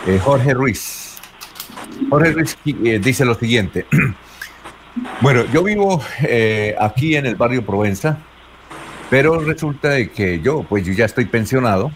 Eh, 0.08 0.20
Jorge 0.24 0.54
Ruiz. 0.54 1.18
Jorge 2.10 2.32
Ruiz 2.32 2.58
eh, 2.66 3.00
dice 3.04 3.26
lo 3.26 3.36
siguiente. 3.36 3.86
bueno, 5.22 5.46
yo 5.54 5.64
vivo 5.64 6.02
aquí 6.80 7.16
en 7.16 7.26
el 7.28 7.36
barrio 7.36 7.66
Provenza, 7.66 8.18
pero 9.10 9.40
resulta 9.40 9.90
de 9.90 10.10
que 10.10 10.40
yo, 10.40 10.64
pues 10.64 10.86
yo 10.86 10.94
ya 10.94 11.06
estoy 11.06 11.26
pensionado 11.26 11.92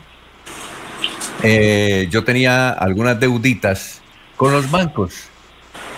eh, 1.43 2.07
yo 2.09 2.23
tenía 2.23 2.69
algunas 2.69 3.19
deuditas 3.19 4.01
con 4.35 4.51
los 4.51 4.69
bancos. 4.69 5.25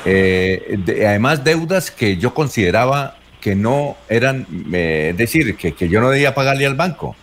Eh, 0.06 0.80
además, 1.06 1.44
deudas 1.44 1.92
que 1.92 2.18
yo 2.18 2.34
consideraba 2.34 3.16
que 3.42 3.56
no 3.56 3.96
eran, 4.10 4.46
es 4.72 5.16
decir, 5.16 5.56
que, 5.56 5.90
yo 5.90 6.02
no 6.02 6.10
debía 6.10 6.36
pagarle 6.36 6.66
al 6.66 6.76
banco. 6.76 7.16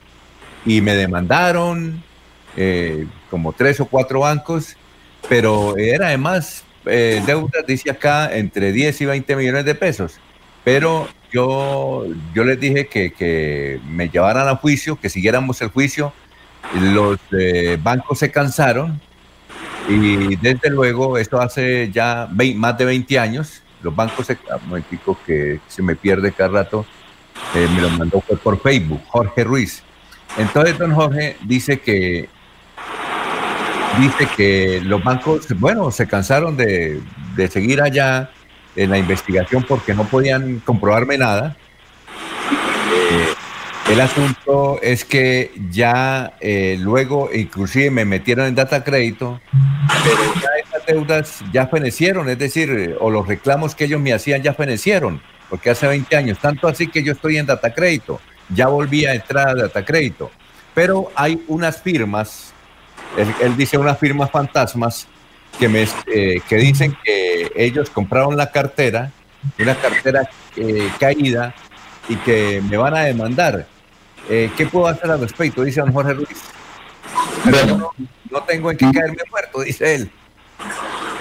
Y 0.65 0.81
me 0.81 0.97
demandaron 0.97 2.03
eh, 2.57 3.07
como 3.31 3.53
tres 3.53 3.81
o 3.81 3.87
cuatro 3.87 4.21
bancos, 4.21 4.77
pero 5.29 5.77
era 5.77 6.09
además 6.09 6.65
deudas, 6.85 7.67
dice 7.67 7.91
acá, 7.91 8.35
entre 8.35 8.73
10 8.73 9.01
y 9.01 9.07
20 9.07 9.37
millones 9.37 9.65
de 9.65 9.75
pesos. 9.75 10.19
Pero 10.65 11.09
yo, 11.33 12.07
yo 12.33 12.45
les 12.45 12.59
dije 12.59 12.87
que, 12.87 13.13
que 13.13 13.81
me 13.89 14.09
llevaran 14.09 14.49
a 14.49 14.57
juicio, 14.57 14.99
que 14.99 15.11
siguiéramos 15.11 15.61
el 15.61 15.69
juicio 15.69 16.13
los 16.75 17.19
eh, 17.39 17.79
bancos 17.83 18.19
se 18.19 18.31
cansaron 18.31 19.01
y 19.89 20.35
desde 20.37 20.71
luego, 20.71 21.17
esto 21.17 21.41
hace 21.41 21.91
ya 21.93 22.29
más 22.57 22.77
de 22.77 22.85
20 22.85 23.19
años, 23.19 23.63
los 23.83 23.95
bancos 23.95 24.27
se... 24.27 24.33
Un 24.63 24.69
momentico 24.69 25.17
que 25.25 25.61
se 25.69 25.83
me 25.83 25.95
pierde 25.95 26.33
cada 26.33 26.49
rato, 26.51 26.85
eh, 27.55 27.69
me 27.75 27.83
lo 27.83 27.91
mandó 27.91 28.21
por 28.21 28.61
Facebook, 28.61 29.01
Jorge 29.07 29.45
Ruiz. 29.45 29.83
Entonces, 30.37 30.77
don 30.79 30.93
Jorge 30.93 31.37
dice 31.43 31.81
que 31.81 32.29
dice 34.01 34.29
que 34.37 34.81
los 34.85 35.03
bancos, 35.03 35.47
bueno, 35.59 35.91
se 35.91 36.07
cansaron 36.07 36.57
de, 36.57 37.01
de 37.35 37.49
seguir 37.49 37.81
allá 37.81 38.31
en 38.75 38.91
la 38.91 38.99
investigación 38.99 39.65
porque 39.67 39.95
no 39.95 40.05
podían 40.05 40.59
comprobarme 40.61 41.17
nada. 41.17 41.57
El 43.89 44.01
asunto 44.01 44.81
es 44.83 45.05
que 45.05 45.53
ya 45.71 46.33
eh, 46.41 46.77
luego, 46.81 47.31
inclusive 47.33 47.91
me 47.93 48.05
metieron 48.05 48.47
en 48.47 48.55
data 48.57 48.83
crédito, 48.83 49.41
pero 50.03 50.35
ya 50.35 50.49
esas 50.65 50.87
deudas 50.87 51.45
ya 51.53 51.69
fenecieron, 51.69 52.29
es 52.29 52.37
decir, 52.37 52.97
o 52.99 53.11
los 53.11 53.29
reclamos 53.29 53.77
que 53.77 53.85
ellos 53.85 54.01
me 54.01 54.13
hacían 54.13 54.43
ya 54.43 54.55
fenecieron, 54.55 55.23
porque 55.49 55.71
hace 55.71 55.87
20 55.87 56.17
años, 56.17 56.39
tanto 56.41 56.67
así 56.67 56.89
que 56.89 57.05
yo 57.05 57.13
estoy 57.13 57.37
en 57.37 57.47
data 57.47 57.73
crédito, 57.73 58.21
ya 58.49 58.67
volví 58.67 59.07
a 59.07 59.15
entrar 59.15 59.51
a 59.51 59.55
data 59.55 59.85
crédito, 59.85 60.33
pero 60.75 61.13
hay 61.15 61.41
unas 61.47 61.81
firmas, 61.81 62.53
él, 63.17 63.57
dice 63.57 63.79
unas 63.79 63.99
firmas 64.01 64.33
fantasmas 64.33 65.07
que, 65.61 65.69
me, 65.69 65.87
eh, 66.13 66.41
que 66.49 66.57
dicen 66.57 66.97
que 67.05 67.53
ellos 67.55 67.89
compraron 67.91 68.37
la 68.37 68.51
cartera, 68.51 69.13
una 69.61 69.77
cartera 69.77 70.29
eh, 70.57 70.91
caída 70.99 71.55
y 72.09 72.17
que 72.17 72.61
me 72.69 72.77
van 72.77 72.95
a 72.95 73.05
demandar. 73.05 73.67
Eh, 74.29 74.51
¿Qué 74.57 74.67
puedo 74.67 74.87
hacer 74.87 75.11
al 75.11 75.21
respecto? 75.21 75.63
Dice 75.63 75.81
don 75.81 75.93
Jorge 75.93 76.15
Ruiz. 76.15 76.29
Pero 77.45 77.93
no, 78.31 78.43
tengo 78.43 78.71
en 78.71 78.77
qué 78.77 78.91
caerme 78.93 79.23
muerto, 79.31 79.61
dice 79.61 79.95
él. 79.95 80.11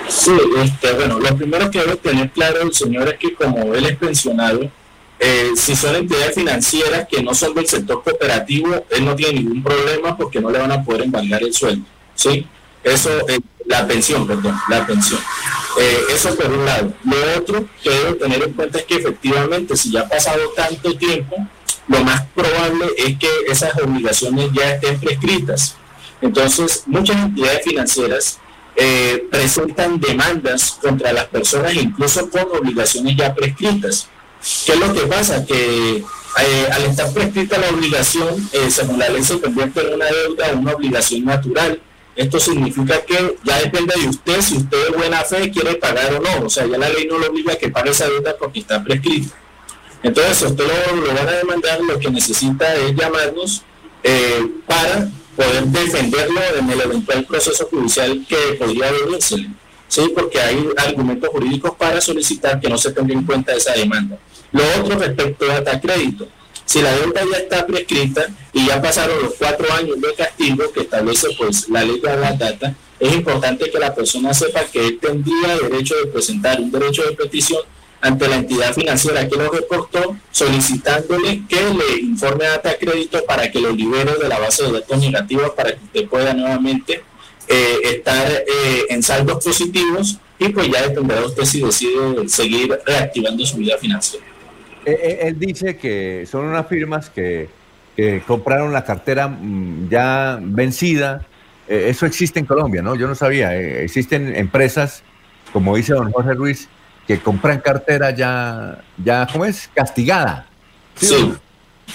Sí, 0.08 0.38
este, 0.64 0.94
bueno, 0.94 1.20
lo 1.20 1.36
primero 1.36 1.70
que 1.70 1.80
debe 1.80 1.96
tener 1.98 2.30
claro 2.32 2.62
el 2.62 2.74
señor 2.74 3.10
es 3.10 3.18
que 3.18 3.34
como 3.34 3.74
él 3.74 3.86
es 3.86 3.98
pensionado, 3.98 4.70
eh, 5.20 5.52
si 5.56 5.76
son 5.76 5.96
entidades 5.96 6.36
financieras 6.36 7.08
que 7.10 7.22
no 7.24 7.34
son 7.34 7.54
del 7.54 7.68
sector 7.68 8.04
cooperativo, 8.04 8.86
él 8.90 9.06
no 9.06 9.16
tiene 9.16 9.40
ningún 9.40 9.64
problema 9.64 10.16
porque 10.18 10.40
no 10.40 10.50
le 10.50 10.60
van 10.60 10.72
a 10.72 10.84
poder 10.84 11.04
embargar 11.04 11.44
el 11.44 11.54
sueldo. 11.54 11.86
¿sí? 12.16 12.48
Eso, 12.84 13.10
la 13.66 13.88
pensión, 13.88 14.28
perdón, 14.28 14.56
la 14.70 14.86
pensión. 14.86 15.20
Eh, 15.80 16.00
eso 16.14 16.36
por 16.36 16.52
un 16.52 16.66
lado. 16.66 16.94
Lo 17.04 17.40
otro 17.40 17.68
que 17.82 17.90
debo 17.90 18.16
tener 18.16 18.44
en 18.44 18.54
cuenta 18.54 18.80
es 18.80 18.86
que 18.86 18.96
efectivamente, 18.96 19.76
si 19.76 19.92
ya 19.92 20.02
ha 20.02 20.10
pasado 20.10 20.40
tanto 20.56 20.96
tiempo, 20.98 21.36
lo 21.88 22.04
más 22.04 22.24
probable 22.34 22.88
es 22.98 23.18
que 23.18 23.30
esas 23.48 23.76
obligaciones 23.78 24.50
ya 24.54 24.72
estén 24.72 25.00
prescritas. 25.00 25.76
Entonces, 26.22 26.84
muchas 26.88 27.18
entidades 27.18 27.64
financieras 27.64 28.40
eh, 28.76 29.28
presentan 29.30 30.00
demandas 30.00 30.78
contra 30.82 31.14
las 31.14 31.26
personas, 31.26 31.76
incluso 31.76 32.30
con 32.30 32.44
obligaciones 32.60 33.16
ya 33.16 33.34
prescritas. 33.34 34.10
¿Qué 34.66 34.74
es 34.74 34.80
lo 34.80 34.94
que 34.94 35.02
pasa? 35.02 35.46
Que 35.46 35.98
eh, 35.98 36.68
al 36.72 36.84
estar 36.84 37.12
prescrita 37.14 37.58
la 37.58 37.70
obligación, 37.70 38.50
eh, 38.52 38.70
según 38.70 39.00
la 39.00 39.10
ley 39.10 39.24
se 39.24 39.40
convierte 39.40 39.82
en 39.82 39.94
una 39.94 40.06
deuda 40.06 40.52
una 40.54 40.74
obligación 40.74 41.26
natural. 41.26 41.82
Esto 42.16 42.40
significa 42.40 43.02
que 43.02 43.38
ya 43.44 43.60
depende 43.60 43.94
de 44.00 44.08
usted 44.08 44.42
si 44.42 44.58
usted 44.58 44.90
de 44.90 44.98
buena 44.98 45.22
fe 45.24 45.52
quiere 45.52 45.76
pagar 45.76 46.14
o 46.14 46.20
no. 46.22 46.46
O 46.46 46.50
sea, 46.50 46.66
ya 46.66 46.78
la 46.78 46.90
ley 46.90 47.08
no 47.08 47.18
lo 47.18 47.28
obliga 47.28 47.54
a 47.54 47.58
que 47.58 47.70
pague 47.70 47.92
esa 47.92 48.08
deuda 48.08 48.36
porque 48.38 48.60
está 48.60 48.84
prescrita. 48.84 49.36
Entonces, 50.06 50.44
usted 50.44 50.66
lo, 50.68 51.16
van 51.16 51.28
a 51.28 51.32
demandar, 51.32 51.82
lo 51.82 51.98
que 51.98 52.12
necesita 52.12 52.76
es 52.76 52.96
llamarnos 52.96 53.64
eh, 54.04 54.52
para 54.68 55.10
poder 55.36 55.64
defenderlo 55.64 56.40
en 56.60 56.70
el 56.70 56.80
eventual 56.80 57.26
proceso 57.26 57.66
judicial 57.66 58.24
que 58.30 58.36
podría 58.60 58.92
venirse. 58.92 59.48
Sí, 59.88 60.12
porque 60.14 60.40
hay 60.40 60.64
argumentos 60.78 61.28
jurídicos 61.32 61.72
para 61.76 62.00
solicitar 62.00 62.60
que 62.60 62.70
no 62.70 62.78
se 62.78 62.92
tenga 62.92 63.14
en 63.14 63.24
cuenta 63.24 63.56
esa 63.56 63.74
demanda. 63.74 64.20
Lo 64.52 64.62
otro 64.80 65.00
respecto 65.00 65.46
a 65.52 65.82
crédito. 65.82 66.28
Si 66.66 66.84
la 66.84 66.92
deuda 66.92 67.22
ya 67.32 67.38
está 67.40 67.66
prescrita 67.66 68.28
y 68.54 68.68
ya 68.68 68.80
pasaron 68.80 69.24
los 69.24 69.34
cuatro 69.34 69.66
años 69.74 70.00
de 70.00 70.14
castigo 70.14 70.72
que 70.72 70.82
establece 70.82 71.30
pues 71.36 71.68
la 71.68 71.84
ley 71.84 72.00
de 72.00 72.16
la 72.16 72.34
data, 72.34 72.76
es 73.00 73.12
importante 73.12 73.72
que 73.72 73.80
la 73.80 73.96
persona 73.96 74.36
sepa 74.36 74.66
que 74.66 74.86
él 74.86 75.00
tendría 75.02 75.58
derecho 75.64 75.96
de 75.96 76.08
presentar 76.12 76.62
un 76.62 76.70
derecho 76.70 77.02
de 77.02 77.14
petición 77.14 77.62
ante 78.06 78.28
la 78.28 78.36
entidad 78.36 78.72
financiera 78.74 79.28
que 79.28 79.36
lo 79.36 79.50
reportó, 79.50 80.16
solicitándole 80.30 81.42
que 81.50 81.56
le 81.56 82.02
informe 82.02 82.46
Data 82.46 82.78
Crédito 82.80 83.26
para 83.26 83.50
que 83.50 83.60
lo 83.60 83.72
libere 83.72 84.14
de 84.22 84.30
la 84.30 84.38
base 84.38 84.64
de 84.64 84.74
datos 84.74 85.00
negativos 85.00 85.52
para 85.52 85.72
que 85.72 85.84
usted 85.84 86.08
pueda 86.08 86.34
nuevamente 86.36 87.04
eh, 87.48 87.78
estar 87.96 88.32
eh, 88.32 88.86
en 88.90 89.02
saldos 89.02 89.44
positivos 89.44 90.20
y 90.38 90.50
pues 90.50 90.70
ya 90.70 90.88
dependerá 90.88 91.22
de 91.22 91.26
usted 91.26 91.46
si 91.46 91.62
decide 91.64 92.30
seguir 92.30 92.80
reactivando 92.86 93.44
su 93.44 93.58
vida 93.58 93.76
financiera. 93.80 94.26
Eh, 94.86 95.22
él 95.24 95.40
dice 95.40 95.76
que 95.76 96.28
son 96.30 96.46
unas 96.46 96.68
firmas 96.68 97.10
que, 97.10 97.50
compraron 98.28 98.72
la 98.72 98.84
cartera 98.84 99.30
mm, 99.30 99.90
ya 99.90 100.38
vencida. 100.42 101.26
eso 101.68 102.06
existe 102.06 102.40
en 102.40 102.46
Colombia, 102.46 102.84
¿no? 102.84 102.96
Yo 102.96 103.08
no 103.08 103.16
sabía. 103.16 103.56
existen 103.56 104.36
empresas, 104.36 105.02
como 105.52 105.76
dice 105.76 105.94
don 105.94 106.12
Jorge 106.12 106.34
Ruiz, 106.34 106.68
que 107.08 107.20
compran 107.20 107.60
cartera 107.60 108.12
ya, 108.12 108.84
ya 109.04 109.28
¿cómo 109.32 109.46
es? 109.46 109.70
Castigada. 109.74 110.48
Sí. 110.96 111.34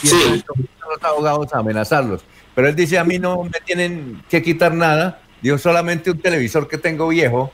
sí. 0.02 0.44
los 0.88 1.02
abogados 1.02 1.52
a 1.52 1.58
amenazarlos. 1.58 2.22
Pero 2.54 2.68
él 2.68 2.76
dice, 2.76 2.98
a 2.98 3.04
mí 3.04 3.18
no 3.18 3.44
me 3.44 3.60
tienen 3.64 4.22
que 4.28 4.42
quitar 4.42 4.74
nada, 4.74 5.20
digo 5.40 5.56
solamente 5.58 6.10
un 6.10 6.18
televisor 6.18 6.68
que 6.68 6.78
tengo 6.78 7.08
viejo, 7.08 7.52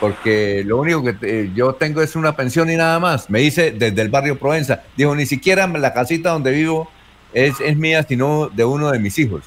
porque 0.00 0.62
lo 0.64 0.78
único 0.78 1.02
que 1.02 1.50
yo 1.54 1.74
tengo 1.74 2.02
es 2.02 2.16
una 2.16 2.36
pensión 2.36 2.70
y 2.70 2.76
nada 2.76 2.98
más. 2.98 3.30
Me 3.30 3.40
dice 3.40 3.72
desde 3.72 4.02
el 4.02 4.08
barrio 4.08 4.38
Provenza. 4.38 4.82
Dijo, 4.96 5.14
ni 5.14 5.26
siquiera 5.26 5.66
la 5.66 5.92
casita 5.92 6.30
donde 6.30 6.52
vivo 6.52 6.90
es, 7.32 7.60
es 7.60 7.76
mía, 7.76 8.04
sino 8.06 8.48
de 8.48 8.64
uno 8.64 8.90
de 8.90 8.98
mis 8.98 9.18
hijos. 9.18 9.42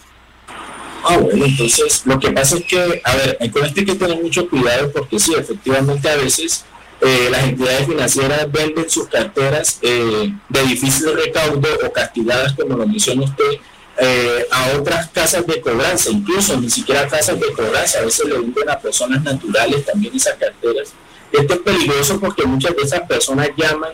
Ah, 1.03 1.17
bueno, 1.17 1.45
entonces 1.45 2.05
lo 2.05 2.19
que 2.19 2.31
pasa 2.31 2.57
es 2.57 2.65
que, 2.65 3.01
a 3.03 3.15
ver, 3.15 3.37
con 3.51 3.65
esto 3.65 3.79
hay 3.79 3.85
que 3.85 3.95
tener 3.95 4.21
mucho 4.21 4.49
cuidado 4.49 4.91
porque 4.91 5.19
sí, 5.19 5.33
efectivamente 5.33 6.09
a 6.09 6.17
veces 6.17 6.65
eh, 7.01 7.29
las 7.31 7.43
entidades 7.43 7.87
financieras 7.87 8.51
venden 8.51 8.89
sus 8.89 9.07
carteras 9.07 9.79
eh, 9.81 10.33
de 10.49 10.63
difícil 10.63 11.13
recaudo 11.15 11.69
o 11.85 11.91
castigadas, 11.91 12.53
como 12.53 12.75
lo 12.75 12.85
menciona 12.85 13.23
usted, 13.23 13.59
eh, 14.01 14.47
a 14.51 14.77
otras 14.77 15.09
casas 15.09 15.45
de 15.47 15.61
cobranza, 15.61 16.09
incluso 16.09 16.59
ni 16.59 16.69
siquiera 16.69 17.07
casas 17.07 17.39
de 17.39 17.51
cobranza, 17.53 17.99
a 17.99 18.05
veces 18.05 18.27
le 18.27 18.37
venden 18.37 18.69
a 18.69 18.79
personas 18.79 19.23
naturales 19.23 19.85
también 19.85 20.15
esas 20.15 20.35
carteras. 20.35 20.93
Esto 21.31 21.53
es 21.53 21.59
peligroso 21.59 22.19
porque 22.19 22.45
muchas 22.45 22.75
de 22.75 22.81
esas 22.81 23.01
personas 23.01 23.49
llaman 23.55 23.91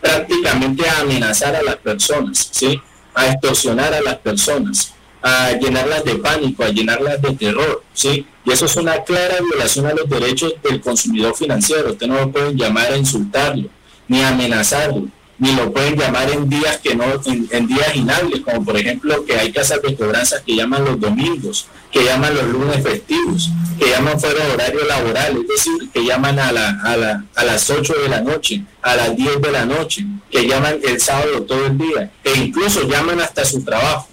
prácticamente 0.00 0.88
a 0.88 1.00
amenazar 1.00 1.54
a 1.54 1.62
las 1.62 1.76
personas, 1.76 2.48
¿sí? 2.50 2.80
a 3.14 3.26
extorsionar 3.28 3.94
a 3.94 4.00
las 4.00 4.16
personas 4.16 4.94
a 5.22 5.52
llenarlas 5.52 6.04
de 6.04 6.16
pánico, 6.16 6.64
a 6.64 6.68
llenarlas 6.68 7.20
de 7.20 7.32
terror, 7.34 7.82
¿sí? 7.92 8.26
Y 8.44 8.52
eso 8.52 8.66
es 8.66 8.76
una 8.76 9.02
clara 9.02 9.36
violación 9.40 9.86
a 9.86 9.94
los 9.94 10.08
derechos 10.08 10.54
del 10.62 10.80
consumidor 10.80 11.34
financiero. 11.34 11.90
Usted 11.90 12.06
no 12.06 12.14
lo 12.14 12.30
pueden 12.30 12.56
llamar 12.56 12.92
a 12.92 12.96
insultarlo, 12.96 13.68
ni 14.06 14.22
amenazarlo, 14.22 15.08
ni 15.38 15.54
lo 15.54 15.72
pueden 15.72 15.96
llamar 15.96 16.30
en 16.30 16.48
días 16.48 16.78
que 16.78 16.94
no, 16.94 17.04
en, 17.24 17.66
días 17.66 17.94
inhables, 17.94 18.40
como 18.40 18.64
por 18.64 18.76
ejemplo 18.76 19.24
que 19.24 19.36
hay 19.36 19.52
casas 19.52 19.80
de 19.82 19.94
cobranza 19.94 20.42
que 20.44 20.56
llaman 20.56 20.84
los 20.84 20.98
domingos, 20.98 21.66
que 21.92 22.04
llaman 22.04 22.34
los 22.34 22.44
lunes 22.44 22.82
festivos, 22.82 23.50
que 23.78 23.88
llaman 23.88 24.18
fuera 24.18 24.44
de 24.44 24.52
horario 24.52 24.84
laboral, 24.84 25.38
es 25.42 25.48
decir, 25.48 25.90
que 25.92 26.04
llaman 26.04 26.38
a, 26.38 26.52
la, 26.52 26.80
a, 26.82 26.96
la, 26.96 27.24
a 27.36 27.44
las 27.44 27.70
8 27.70 27.94
de 28.02 28.08
la 28.08 28.20
noche, 28.20 28.64
a 28.82 28.96
las 28.96 29.16
10 29.16 29.40
de 29.40 29.52
la 29.52 29.64
noche, 29.64 30.04
que 30.30 30.46
llaman 30.46 30.78
el 30.82 31.00
sábado 31.00 31.42
todo 31.42 31.66
el 31.66 31.78
día, 31.78 32.10
e 32.24 32.36
incluso 32.38 32.88
llaman 32.88 33.20
hasta 33.20 33.44
su 33.44 33.64
trabajo. 33.64 34.08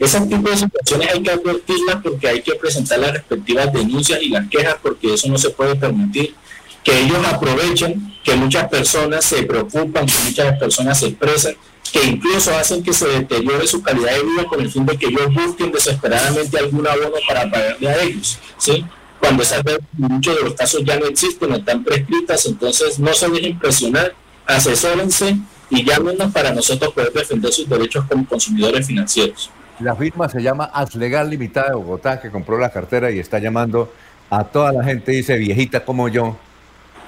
Ese 0.00 0.18
tipo 0.22 0.48
de 0.48 0.56
situaciones 0.56 1.08
hay 1.12 1.22
que 1.22 1.30
advertirlas 1.30 1.96
porque 2.02 2.26
hay 2.26 2.40
que 2.40 2.54
presentar 2.54 2.98
las 3.00 3.12
respectivas 3.12 3.70
denuncias 3.70 4.18
y 4.22 4.30
las 4.30 4.48
quejas 4.48 4.76
porque 4.82 5.12
eso 5.12 5.28
no 5.28 5.36
se 5.36 5.50
puede 5.50 5.76
permitir. 5.76 6.34
Que 6.82 7.00
ellos 7.00 7.18
aprovechen, 7.26 8.16
que 8.24 8.34
muchas 8.34 8.66
personas 8.68 9.26
se 9.26 9.42
preocupan, 9.42 10.06
que 10.06 10.14
muchas 10.24 10.58
personas 10.58 10.98
se 10.98 11.08
expresan, 11.08 11.54
que 11.92 12.02
incluso 12.02 12.56
hacen 12.56 12.82
que 12.82 12.94
se 12.94 13.06
deteriore 13.08 13.66
su 13.66 13.82
calidad 13.82 14.14
de 14.14 14.22
vida 14.22 14.44
con 14.46 14.60
el 14.60 14.70
fin 14.70 14.86
de 14.86 14.96
que 14.96 15.08
ellos 15.08 15.34
busquen 15.34 15.70
desesperadamente 15.70 16.58
algún 16.58 16.86
abono 16.86 17.16
para 17.28 17.50
pagarle 17.50 17.90
a 17.90 18.02
ellos. 18.02 18.38
¿sí? 18.56 18.82
Cuando 19.20 19.42
esas 19.42 19.62
veces, 19.62 19.82
muchos 19.98 20.34
de 20.34 20.44
los 20.44 20.54
casos 20.54 20.82
ya 20.82 20.98
no 20.98 21.04
existen, 21.04 21.52
están 21.52 21.84
prescritas, 21.84 22.46
entonces 22.46 22.98
no 22.98 23.12
se 23.12 23.28
dejen 23.28 23.58
presionar, 23.58 24.14
asesórense 24.46 25.36
y 25.68 25.84
llámenos 25.84 26.32
para 26.32 26.54
nosotros 26.54 26.94
poder 26.94 27.12
defender 27.12 27.52
sus 27.52 27.68
derechos 27.68 28.06
como 28.08 28.26
consumidores 28.26 28.86
financieros. 28.86 29.50
La 29.80 29.96
firma 29.96 30.28
se 30.28 30.42
llama 30.42 30.64
Aslegal 30.74 31.30
Limitada 31.30 31.70
de 31.70 31.74
Bogotá, 31.74 32.20
que 32.20 32.30
compró 32.30 32.58
la 32.58 32.70
cartera 32.70 33.10
y 33.10 33.18
está 33.18 33.38
llamando 33.38 33.90
a 34.28 34.44
toda 34.44 34.72
la 34.72 34.84
gente, 34.84 35.12
dice 35.12 35.38
viejita 35.38 35.84
como 35.84 36.08
yo, 36.08 36.36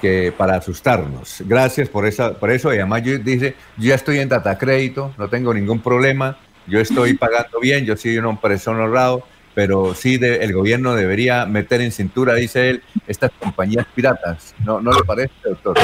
que 0.01 0.33
para 0.35 0.55
asustarnos. 0.55 1.43
Gracias 1.45 1.87
por, 1.87 2.07
esa, 2.07 2.33
por 2.33 2.49
eso. 2.49 2.73
Y 2.73 2.77
además 2.77 3.03
yo, 3.03 3.19
dice, 3.19 3.55
yo 3.77 3.89
ya 3.89 3.95
estoy 3.95 4.19
en 4.19 4.27
data 4.27 4.57
crédito, 4.57 5.13
no 5.19 5.29
tengo 5.29 5.53
ningún 5.53 5.81
problema, 5.81 6.37
yo 6.65 6.79
estoy 6.79 7.13
pagando 7.17 7.59
bien, 7.59 7.85
yo 7.85 7.95
soy 7.95 8.17
un 8.17 8.37
persona 8.37 8.83
honrado, 8.83 9.23
pero 9.53 9.93
sí 9.95 10.19
el 10.21 10.53
gobierno 10.53 10.95
debería 10.95 11.45
meter 11.45 11.81
en 11.81 11.91
cintura, 11.91 12.33
dice 12.35 12.69
él, 12.69 12.83
estas 13.07 13.31
compañías 13.39 13.85
piratas. 13.93 14.55
¿No, 14.63 14.81
no 14.81 14.91
le 14.91 15.03
parece, 15.03 15.33
doctor? 15.43 15.77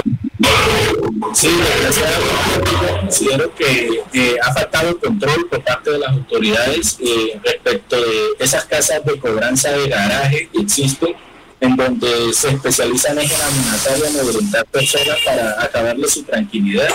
Sí, 1.33 1.49
considero 3.01 3.53
que 3.56 4.38
ha 4.41 4.53
faltado 4.53 4.99
control 4.99 5.48
por 5.49 5.64
parte 5.64 5.91
de 5.91 5.99
las 5.99 6.11
autoridades 6.11 6.98
eh, 6.99 7.39
respecto 7.43 7.95
de 7.95 8.09
esas 8.39 8.65
casas 8.65 9.03
de 9.06 9.19
cobranza 9.19 9.72
de 9.72 9.88
garaje 9.88 10.49
que 10.51 10.61
existen, 10.61 11.15
en 11.59 11.75
donde 11.75 12.33
se 12.33 12.49
especializan 12.49 13.19
en 13.19 13.30
amenazar 13.30 13.98
y 13.99 14.07
amedrentar 14.07 14.65
personas 14.65 15.17
para 15.25 15.61
acabarle 15.61 16.07
su 16.07 16.23
tranquilidad 16.23 16.89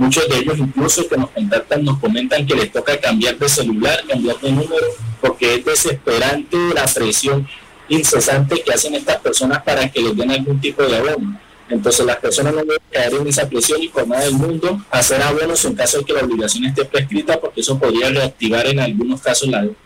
Muchos 0.00 0.26
de 0.30 0.38
ellos 0.38 0.56
incluso 0.56 1.06
que 1.06 1.16
nos 1.18 1.28
contactan 1.28 1.84
nos 1.84 1.98
comentan 1.98 2.46
que 2.46 2.54
les 2.54 2.72
toca 2.72 2.98
cambiar 2.98 3.36
de 3.36 3.46
celular, 3.50 4.02
cambiar 4.08 4.40
de 4.40 4.50
número, 4.50 4.86
porque 5.20 5.56
es 5.56 5.64
desesperante 5.66 6.56
la 6.74 6.86
presión 6.86 7.46
incesante 7.86 8.62
que 8.62 8.72
hacen 8.72 8.94
estas 8.94 9.18
personas 9.18 9.62
para 9.62 9.90
que 9.90 10.00
les 10.00 10.16
den 10.16 10.30
algún 10.30 10.58
tipo 10.58 10.82
de 10.84 10.96
abono. 10.96 11.38
Entonces 11.68 12.06
las 12.06 12.16
personas 12.16 12.54
no 12.54 12.60
deben 12.60 12.78
caer 12.90 13.12
en 13.12 13.26
esa 13.26 13.46
presión 13.46 13.82
y 13.82 13.88
por 13.88 14.08
nada 14.08 14.24
del 14.24 14.32
mundo 14.32 14.80
hacer 14.90 15.20
abonos 15.20 15.62
en 15.66 15.74
caso 15.74 15.98
de 15.98 16.04
que 16.06 16.14
la 16.14 16.22
obligación 16.22 16.64
esté 16.64 16.86
prescrita 16.86 17.38
porque 17.38 17.60
eso 17.60 17.78
podría 17.78 18.08
reactivar 18.08 18.66
en 18.68 18.80
algunos 18.80 19.20
casos 19.20 19.50
la 19.50 19.60
deuda. 19.60 19.76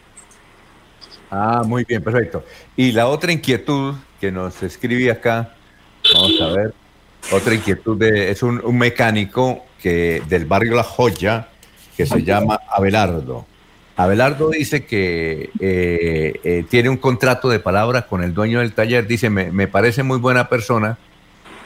Ah, 1.28 1.64
muy 1.66 1.84
bien, 1.84 2.04
perfecto. 2.04 2.44
Y 2.76 2.92
la 2.92 3.08
otra 3.08 3.32
inquietud 3.32 3.94
que 4.20 4.30
nos 4.30 4.62
escribe 4.62 5.10
acá, 5.10 5.56
vamos 6.14 6.40
a 6.40 6.46
ver, 6.52 6.74
otra 7.32 7.52
inquietud 7.52 7.98
de, 7.98 8.30
es 8.30 8.44
un, 8.44 8.64
un 8.64 8.78
mecánico 8.78 9.64
que, 9.84 10.22
del 10.30 10.46
barrio 10.46 10.74
La 10.74 10.82
Joya 10.82 11.48
que 11.94 12.06
se 12.06 12.22
llama 12.22 12.58
Abelardo. 12.70 13.44
Abelardo 13.96 14.48
dice 14.48 14.86
que 14.86 15.50
eh, 15.60 16.40
eh, 16.42 16.64
tiene 16.70 16.88
un 16.88 16.96
contrato 16.96 17.50
de 17.50 17.60
palabra 17.60 18.06
con 18.06 18.24
el 18.24 18.32
dueño 18.32 18.60
del 18.60 18.72
taller. 18.72 19.06
Dice, 19.06 19.28
me, 19.28 19.68
parece 19.68 20.02
muy 20.02 20.18
buena 20.18 20.48
persona, 20.48 20.96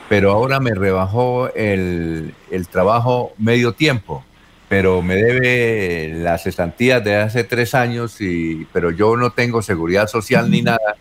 pero 0.09 0.33
ahora 0.33 0.59
me 0.59 0.75
rebajó 0.75 1.49
el, 1.55 2.35
trabajo 2.73 3.33
medio 3.39 3.73
tiempo, 3.73 4.25
pero 4.69 5.01
me 5.01 5.15
debe 5.15 6.13
las 6.13 6.43
cesantías 6.43 7.03
de 7.05 7.17
hace 7.17 7.45
tres 7.45 7.73
años, 7.75 8.21
y, 8.21 8.67
pero 8.73 8.91
yo 8.91 9.17
no 9.17 9.31
tengo 9.31 9.63
seguridad 9.63 10.09
social 10.09 10.51
ni 10.51 10.61
nada. 10.61 10.97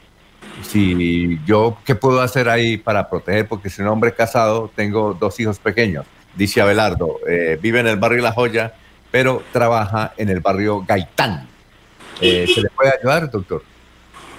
si 0.62 1.40
yo, 1.48 1.80
¿qué 1.84 1.96
puedo 1.96 2.22
hacer 2.22 2.48
ahí 2.48 2.78
para 2.78 3.10
proteger? 3.10 3.48
Porque 3.48 3.72
soy 3.72 3.86
un 3.86 3.92
hombre 3.92 4.14
casado, 4.14 4.72
tengo 4.76 5.16
dos 5.20 5.40
hijos 5.40 5.58
pequeños. 5.58 6.06
Dice 6.38 6.62
Abelardo, 6.62 7.20
eh, 7.28 7.58
vive 7.62 7.80
en 7.80 7.88
el 7.88 7.98
barrio 7.98 8.22
La 8.22 8.32
Joya, 8.32 8.74
pero 9.10 9.44
trabaja 9.52 10.14
en 10.18 10.30
el 10.30 10.40
barrio 10.40 10.84
Gaitán. 10.88 11.48
Eh, 12.22 12.48
¿Se 12.54 12.62
le 12.62 12.70
puede 12.70 12.94
ayudar, 12.98 13.30
doctor? 13.32 13.64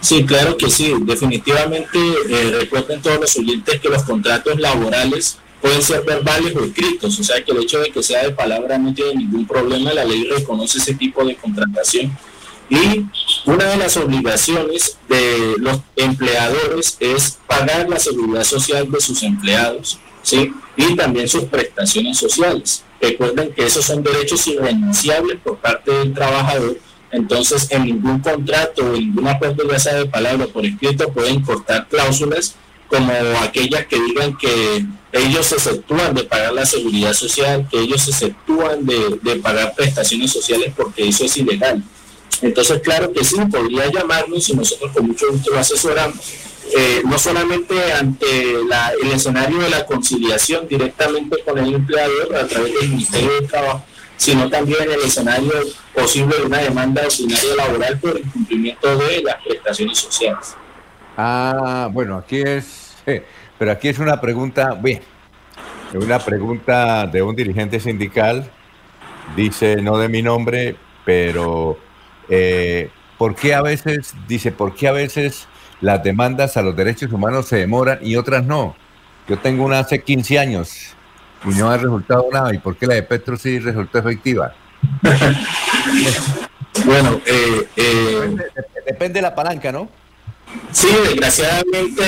Sí, 0.00 0.24
claro 0.24 0.56
que 0.56 0.70
sí. 0.70 0.94
Definitivamente 1.00 1.98
eh, 1.98 2.56
recuerden 2.60 3.02
todos 3.02 3.20
los 3.20 3.36
oyentes 3.36 3.80
que 3.80 3.88
los 3.88 4.04
contratos 4.04 4.58
laborales 4.60 5.38
pueden 5.60 5.82
ser 5.82 6.02
verbales 6.02 6.54
o 6.54 6.64
escritos, 6.64 7.18
o 7.18 7.24
sea 7.24 7.42
que 7.42 7.50
el 7.50 7.58
hecho 7.58 7.80
de 7.80 7.90
que 7.90 8.00
sea 8.00 8.22
de 8.22 8.30
palabra 8.30 8.78
no 8.78 8.94
tiene 8.94 9.16
ningún 9.16 9.44
problema, 9.44 9.92
la 9.92 10.04
ley 10.04 10.24
reconoce 10.24 10.78
ese 10.78 10.94
tipo 10.94 11.24
de 11.24 11.34
contratación. 11.34 12.16
Y 12.70 13.06
una 13.46 13.64
de 13.64 13.76
las 13.76 13.96
obligaciones 13.96 14.98
de 15.08 15.56
los 15.58 15.80
empleadores 15.96 16.96
es 17.00 17.38
pagar 17.46 17.88
la 17.88 17.98
seguridad 17.98 18.44
social 18.44 18.88
de 18.90 19.00
sus 19.00 19.22
empleados, 19.22 19.98
¿sí? 20.22 20.52
Y 20.78 20.96
también 20.96 21.28
sus 21.28 21.44
prestaciones 21.44 22.16
sociales. 22.16 22.84
Recuerden 23.00 23.52
que 23.52 23.66
esos 23.66 23.84
son 23.84 24.02
derechos 24.02 24.46
irrenunciables 24.46 25.38
por 25.42 25.58
parte 25.58 25.90
del 25.90 26.14
trabajador 26.14 26.78
entonces, 27.10 27.68
en 27.70 27.86
ningún 27.86 28.20
contrato 28.20 28.84
o 28.84 28.92
ningún 28.92 29.26
acuerdo 29.26 29.68
ya 29.70 29.78
sea 29.78 29.94
de 29.94 30.06
palabra 30.06 30.46
por 30.46 30.66
escrito 30.66 31.10
pueden 31.12 31.40
cortar 31.42 31.88
cláusulas 31.88 32.54
como 32.88 33.12
aquellas 33.42 33.86
que 33.86 34.00
digan 34.00 34.36
que 34.36 34.84
ellos 35.12 35.46
se 35.46 35.56
exceptúan 35.56 36.14
de 36.14 36.24
pagar 36.24 36.52
la 36.54 36.64
seguridad 36.64 37.12
social, 37.12 37.66
que 37.70 37.80
ellos 37.80 38.02
se 38.02 38.10
exceptúan 38.10 38.84
de, 38.86 39.36
pagar 39.42 39.74
prestaciones 39.74 40.30
sociales 40.30 40.72
porque 40.76 41.08
eso 41.08 41.24
es 41.24 41.36
ilegal. 41.36 41.82
Entonces, 42.40 42.80
claro 42.80 43.12
que 43.12 43.24
sí, 43.24 43.36
podría 43.50 43.90
llamarnos 43.90 44.48
y 44.48 44.54
nosotros 44.54 44.92
con 44.92 45.08
mucho 45.08 45.26
gusto 45.30 45.50
lo 45.50 45.58
asesoramos, 45.58 46.18
eh, 46.76 47.02
no 47.04 47.18
solamente 47.18 47.92
ante 47.92 48.52
el 48.52 49.12
escenario 49.12 49.58
de 49.58 49.70
la 49.70 49.86
conciliación 49.86 50.68
directamente 50.68 51.38
con 51.44 51.58
el 51.58 51.74
empleador 51.74 52.36
a 52.36 52.46
través 52.46 52.74
del 52.74 52.88
Ministerio 52.90 53.40
de 53.40 53.46
Trabajo, 53.46 53.84
sino 54.16 54.50
también 54.50 54.82
el 54.82 55.00
escenario 55.00 55.52
posible 55.94 56.36
de 56.36 56.46
una 56.46 56.58
demanda 56.58 57.02
ordinaria 57.06 57.54
laboral 57.56 57.98
por 57.98 58.18
incumplimiento 58.18 58.96
de 58.98 59.22
las 59.22 59.36
prestaciones 59.42 59.98
sociales. 59.98 60.56
Ah, 61.16 61.88
bueno, 61.92 62.16
aquí 62.16 62.40
es, 62.40 62.94
pero 63.58 63.72
aquí 63.72 63.88
es 63.88 63.98
una 63.98 64.20
pregunta, 64.20 64.74
bien, 64.74 65.00
una 65.94 66.18
pregunta 66.18 67.06
de 67.06 67.22
un 67.22 67.34
dirigente 67.34 67.80
sindical, 67.80 68.50
dice 69.36 69.76
no 69.76 69.98
de 69.98 70.08
mi 70.08 70.22
nombre, 70.22 70.76
pero 71.04 71.78
eh, 72.28 72.90
¿por 73.16 73.34
qué 73.34 73.54
a 73.54 73.62
veces, 73.62 74.14
dice, 74.26 74.52
por 74.52 74.74
qué 74.74 74.88
a 74.88 74.92
veces 74.92 75.48
las 75.80 76.02
demandas 76.02 76.56
a 76.56 76.62
los 76.62 76.74
derechos 76.76 77.12
humanos 77.12 77.46
se 77.46 77.56
demoran 77.56 77.98
y 78.02 78.16
otras 78.16 78.44
no? 78.44 78.76
Yo 79.28 79.38
tengo 79.38 79.64
una 79.64 79.80
hace 79.80 80.02
15 80.02 80.38
años 80.38 80.94
y 81.44 81.50
no 81.50 81.70
ha 81.70 81.76
resultado 81.76 82.26
nada. 82.32 82.54
¿Y 82.54 82.58
por 82.58 82.76
qué 82.76 82.86
la 82.86 82.94
de 82.94 83.02
Petro 83.02 83.36
sí 83.36 83.58
resultó 83.58 83.98
efectiva? 83.98 84.54
bueno, 86.84 87.20
eh, 87.26 87.68
eh, 87.76 88.36
depende, 88.86 89.18
de 89.18 89.22
la 89.22 89.34
palanca, 89.34 89.70
¿no? 89.70 89.88
Sí, 90.72 90.88
desgraciadamente, 91.04 92.02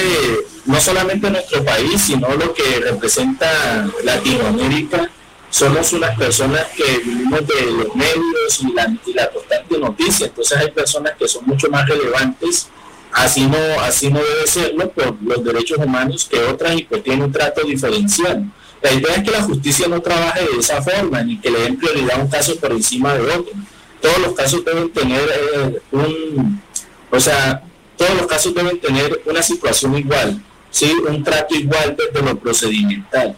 no 0.65 0.81
solamente 0.81 1.31
nuestro 1.31 1.62
país, 1.62 2.00
sino 2.00 2.28
lo 2.34 2.55
que 2.55 2.81
representa 2.81 3.86
Latinoamérica, 4.02 5.10
somos 5.50 5.92
unas 5.92 6.16
personas 6.16 6.65
que 6.76 6.99
vivimos 7.05 7.47
de 7.47 7.66
los 7.66 7.94
medios 7.94 8.60
y 8.60 8.73
la, 8.73 8.97
y 9.05 9.12
la 9.12 9.28
constante 9.28 9.78
noticia. 9.78 10.26
Entonces 10.26 10.57
hay 10.57 10.70
personas 10.70 11.12
que 11.18 11.28
son 11.28 11.44
mucho 11.44 11.68
más 11.68 11.86
relevantes 11.86 12.70
así 13.13 13.47
no 13.47 13.59
así 13.83 14.11
no 14.11 14.21
debe 14.21 14.47
serlo 14.47 14.91
por 14.91 15.17
los 15.23 15.45
derechos 15.45 15.79
humanos 15.79 16.27
que 16.31 16.39
otras 16.39 16.79
y 16.79 16.85
pues 16.85 17.03
tiene 17.03 17.25
un 17.25 17.33
trato 17.33 17.63
diferencial. 17.63 18.51
La 18.83 18.93
idea 18.93 19.17
es 19.17 19.25
que 19.25 19.31
la 19.31 19.43
justicia 19.43 19.89
no 19.89 20.01
trabaje 20.01 20.41
de 20.41 20.59
esa 20.59 20.81
forma, 20.81 21.23
ni 21.23 21.39
que 21.39 21.51
le 21.51 21.61
den 21.61 21.77
prioridad 21.77 22.19
a 22.19 22.23
un 22.23 22.29
caso 22.29 22.57
por 22.57 22.73
encima 22.73 23.15
de 23.15 23.21
otro. 23.21 23.53
Todos 24.01 24.19
los 24.19 24.33
casos 24.33 24.65
deben 24.65 24.91
tener 24.91 25.21
eh, 25.21 25.81
un, 25.91 26.63
o 27.11 27.21
sea, 27.21 27.63
todos 27.97 28.15
los 28.15 28.27
casos 28.27 28.55
deben 28.55 28.81
tener 28.81 29.21
una 29.27 29.43
situación 29.43 29.99
igual, 29.99 30.43
¿sí? 30.71 30.91
un 31.07 31.23
trato 31.23 31.55
igual 31.55 31.95
desde 31.99 32.27
lo 32.27 32.39
procedimental. 32.39 33.37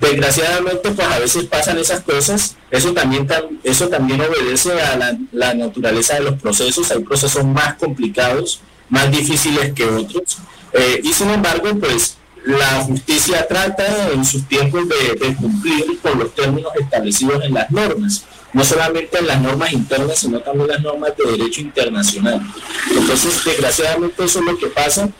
Desgraciadamente, 0.00 0.90
pues 0.92 1.08
a 1.08 1.18
veces 1.18 1.44
pasan 1.44 1.76
esas 1.76 2.00
cosas, 2.00 2.56
eso 2.70 2.94
también, 2.94 3.28
eso 3.64 3.88
también 3.88 4.20
obedece 4.20 4.72
a 4.80 4.96
la, 4.96 5.18
la 5.32 5.54
naturaleza 5.54 6.14
de 6.14 6.20
los 6.20 6.40
procesos, 6.40 6.90
hay 6.90 7.00
procesos 7.00 7.44
más 7.44 7.74
complicados, 7.74 8.62
más 8.88 9.10
difíciles 9.10 9.72
que 9.72 9.84
otros, 9.84 10.38
eh, 10.72 11.00
y 11.02 11.12
sin 11.12 11.30
embargo, 11.30 11.68
pues 11.78 12.18
la 12.44 12.82
justicia 12.82 13.46
trata 13.46 14.10
en 14.10 14.24
sus 14.24 14.46
tiempos 14.48 14.88
de, 14.88 15.34
cumplir 15.36 15.98
con 16.00 16.18
los 16.18 16.34
términos 16.34 16.72
establecidos 16.80 17.44
en 17.44 17.54
las 17.54 17.70
normas, 17.70 18.24
no 18.52 18.64
solamente 18.64 19.18
en 19.18 19.26
las 19.26 19.40
normas 19.40 19.72
internas, 19.72 20.18
sino 20.18 20.40
también 20.40 20.68
las 20.68 20.80
normas 20.80 21.12
de 21.16 21.32
derecho 21.32 21.60
internacional. 21.60 22.40
Entonces, 22.90 23.44
desgraciadamente 23.44 24.24
eso 24.24 24.38
es 24.38 24.44
lo 24.44 24.58
que 24.58 24.68
pasa. 24.68 25.10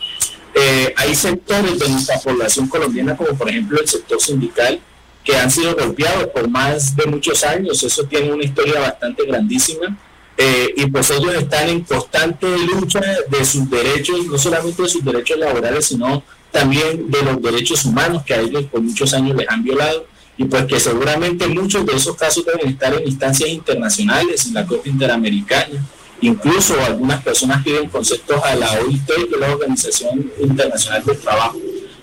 Eh, 0.54 0.94
hay 0.96 1.14
sectores 1.14 1.78
de 1.78 1.88
nuestra 1.88 2.18
población 2.18 2.68
colombiana, 2.68 3.16
como 3.16 3.36
por 3.36 3.48
ejemplo 3.50 3.78
el 3.80 3.88
sector 3.88 4.20
sindical, 4.20 4.80
que 5.22 5.36
han 5.36 5.50
sido 5.50 5.76
golpeados 5.76 6.28
por 6.28 6.48
más 6.48 6.96
de 6.96 7.06
muchos 7.06 7.44
años. 7.44 7.82
Eso 7.82 8.04
tiene 8.04 8.32
una 8.32 8.44
historia 8.44 8.80
bastante 8.80 9.26
grandísima. 9.26 9.98
Eh, 10.40 10.72
y 10.76 10.86
pues 10.86 11.10
ellos 11.10 11.34
están 11.34 11.68
en 11.68 11.80
constante 11.80 12.46
lucha 12.58 13.00
de 13.28 13.44
sus 13.44 13.68
derechos, 13.68 14.24
no 14.24 14.38
solamente 14.38 14.82
de 14.82 14.88
sus 14.88 15.04
derechos 15.04 15.36
laborales, 15.36 15.86
sino 15.86 16.22
también 16.52 17.10
de 17.10 17.22
los 17.24 17.42
derechos 17.42 17.84
humanos 17.84 18.22
que 18.22 18.34
a 18.34 18.40
ellos 18.40 18.66
por 18.66 18.80
muchos 18.80 19.12
años 19.14 19.36
les 19.36 19.48
han 19.48 19.64
violado 19.64 20.06
y 20.36 20.44
pues 20.44 20.64
que 20.66 20.78
seguramente 20.78 21.48
muchos 21.48 21.84
de 21.84 21.96
esos 21.96 22.14
casos 22.14 22.46
deben 22.46 22.68
estar 22.68 22.94
en 22.94 23.08
instancias 23.08 23.50
internacionales, 23.50 24.46
en 24.46 24.54
la 24.54 24.64
Corte 24.64 24.88
Interamericana. 24.88 25.84
Incluso 26.20 26.80
algunas 26.84 27.20
personas 27.24 27.64
piden 27.64 27.88
conceptos 27.88 28.40
a 28.44 28.54
la 28.54 28.70
OIT, 28.80 29.06
que 29.06 29.34
es 29.34 29.40
la 29.40 29.50
Organización 29.50 30.30
Internacional 30.40 31.04
del 31.04 31.18
Trabajo, 31.18 31.58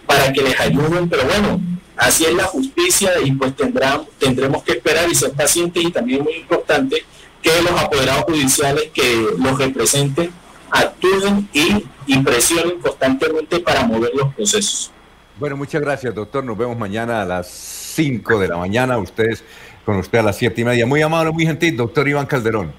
para 0.06 0.34
que 0.34 0.42
les 0.42 0.60
ayuden, 0.60 1.08
pero 1.08 1.24
bueno, 1.24 1.62
así 1.96 2.26
es 2.26 2.34
la 2.34 2.44
justicia 2.44 3.14
y 3.24 3.32
pues 3.32 3.56
tendrán, 3.56 4.02
tendremos 4.20 4.62
que 4.64 4.74
esperar 4.74 5.10
y 5.10 5.16
ser 5.16 5.32
pacientes 5.32 5.82
y 5.82 5.92
también 5.92 6.22
muy 6.22 6.34
importante 6.34 7.06
que 7.46 7.62
los 7.62 7.80
apoderados 7.80 8.24
judiciales 8.24 8.90
que 8.92 9.28
los 9.38 9.60
representen 9.60 10.32
actúen 10.72 11.48
y, 11.54 12.18
presionen 12.24 12.80
constantemente 12.80 13.60
para 13.60 13.84
mover 13.84 14.12
los 14.16 14.34
procesos. 14.34 14.92
Bueno, 15.40 15.56
muchas 15.56 15.80
gracias, 15.82 16.16
doctor. 16.16 16.44
Nos 16.44 16.58
vemos 16.58 16.76
mañana 16.76 17.22
a 17.22 17.26
las 17.26 17.48
5 17.48 18.40
de 18.40 18.48
la 18.48 18.58
mañana. 18.58 18.98
Ustedes 18.98 19.44
con 19.86 19.98
usted 19.98 20.20
a 20.20 20.24
las 20.24 20.38
siete 20.38 20.62
y 20.62 20.64
media. 20.64 20.88
Muy 20.88 21.04
amable, 21.04 21.32
muy 21.32 21.46
gentil, 21.46 21.78
doctor 21.78 22.08
Iván 22.08 22.26
Calderón. 22.26 22.74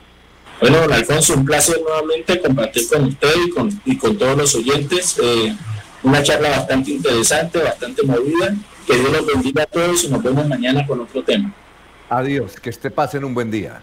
Bueno, 0.61 0.79
don 0.79 0.93
Alfonso, 0.93 1.35
un 1.35 1.45
placer 1.45 1.77
nuevamente 1.81 2.41
compartir 2.41 2.89
con 2.89 3.05
usted 3.05 3.35
y 3.47 3.51
con, 3.51 3.83
y 3.85 3.97
con 3.97 4.19
todos 4.19 4.37
los 4.37 4.55
oyentes. 4.57 5.17
Eh, 5.23 5.55
una 6.03 6.23
charla 6.23 6.51
bastante 6.51 6.91
interesante, 6.91 7.59
bastante 7.61 8.03
movida. 8.03 8.55
Que 8.85 8.97
Dios 8.97 9.13
los 9.13 9.27
bendiga 9.27 9.63
a 9.63 9.67
todos 9.67 10.03
y 10.05 10.09
nos 10.09 10.23
vemos 10.23 10.49
mañana 10.49 10.85
con 10.87 11.01
otro 11.01 11.23
tema. 11.23 11.55
Adiós, 12.09 12.59
que 12.59 12.71
esté 12.71 12.91
pasen 12.91 13.25
un 13.25 13.35
buen 13.35 13.51
día. 13.51 13.83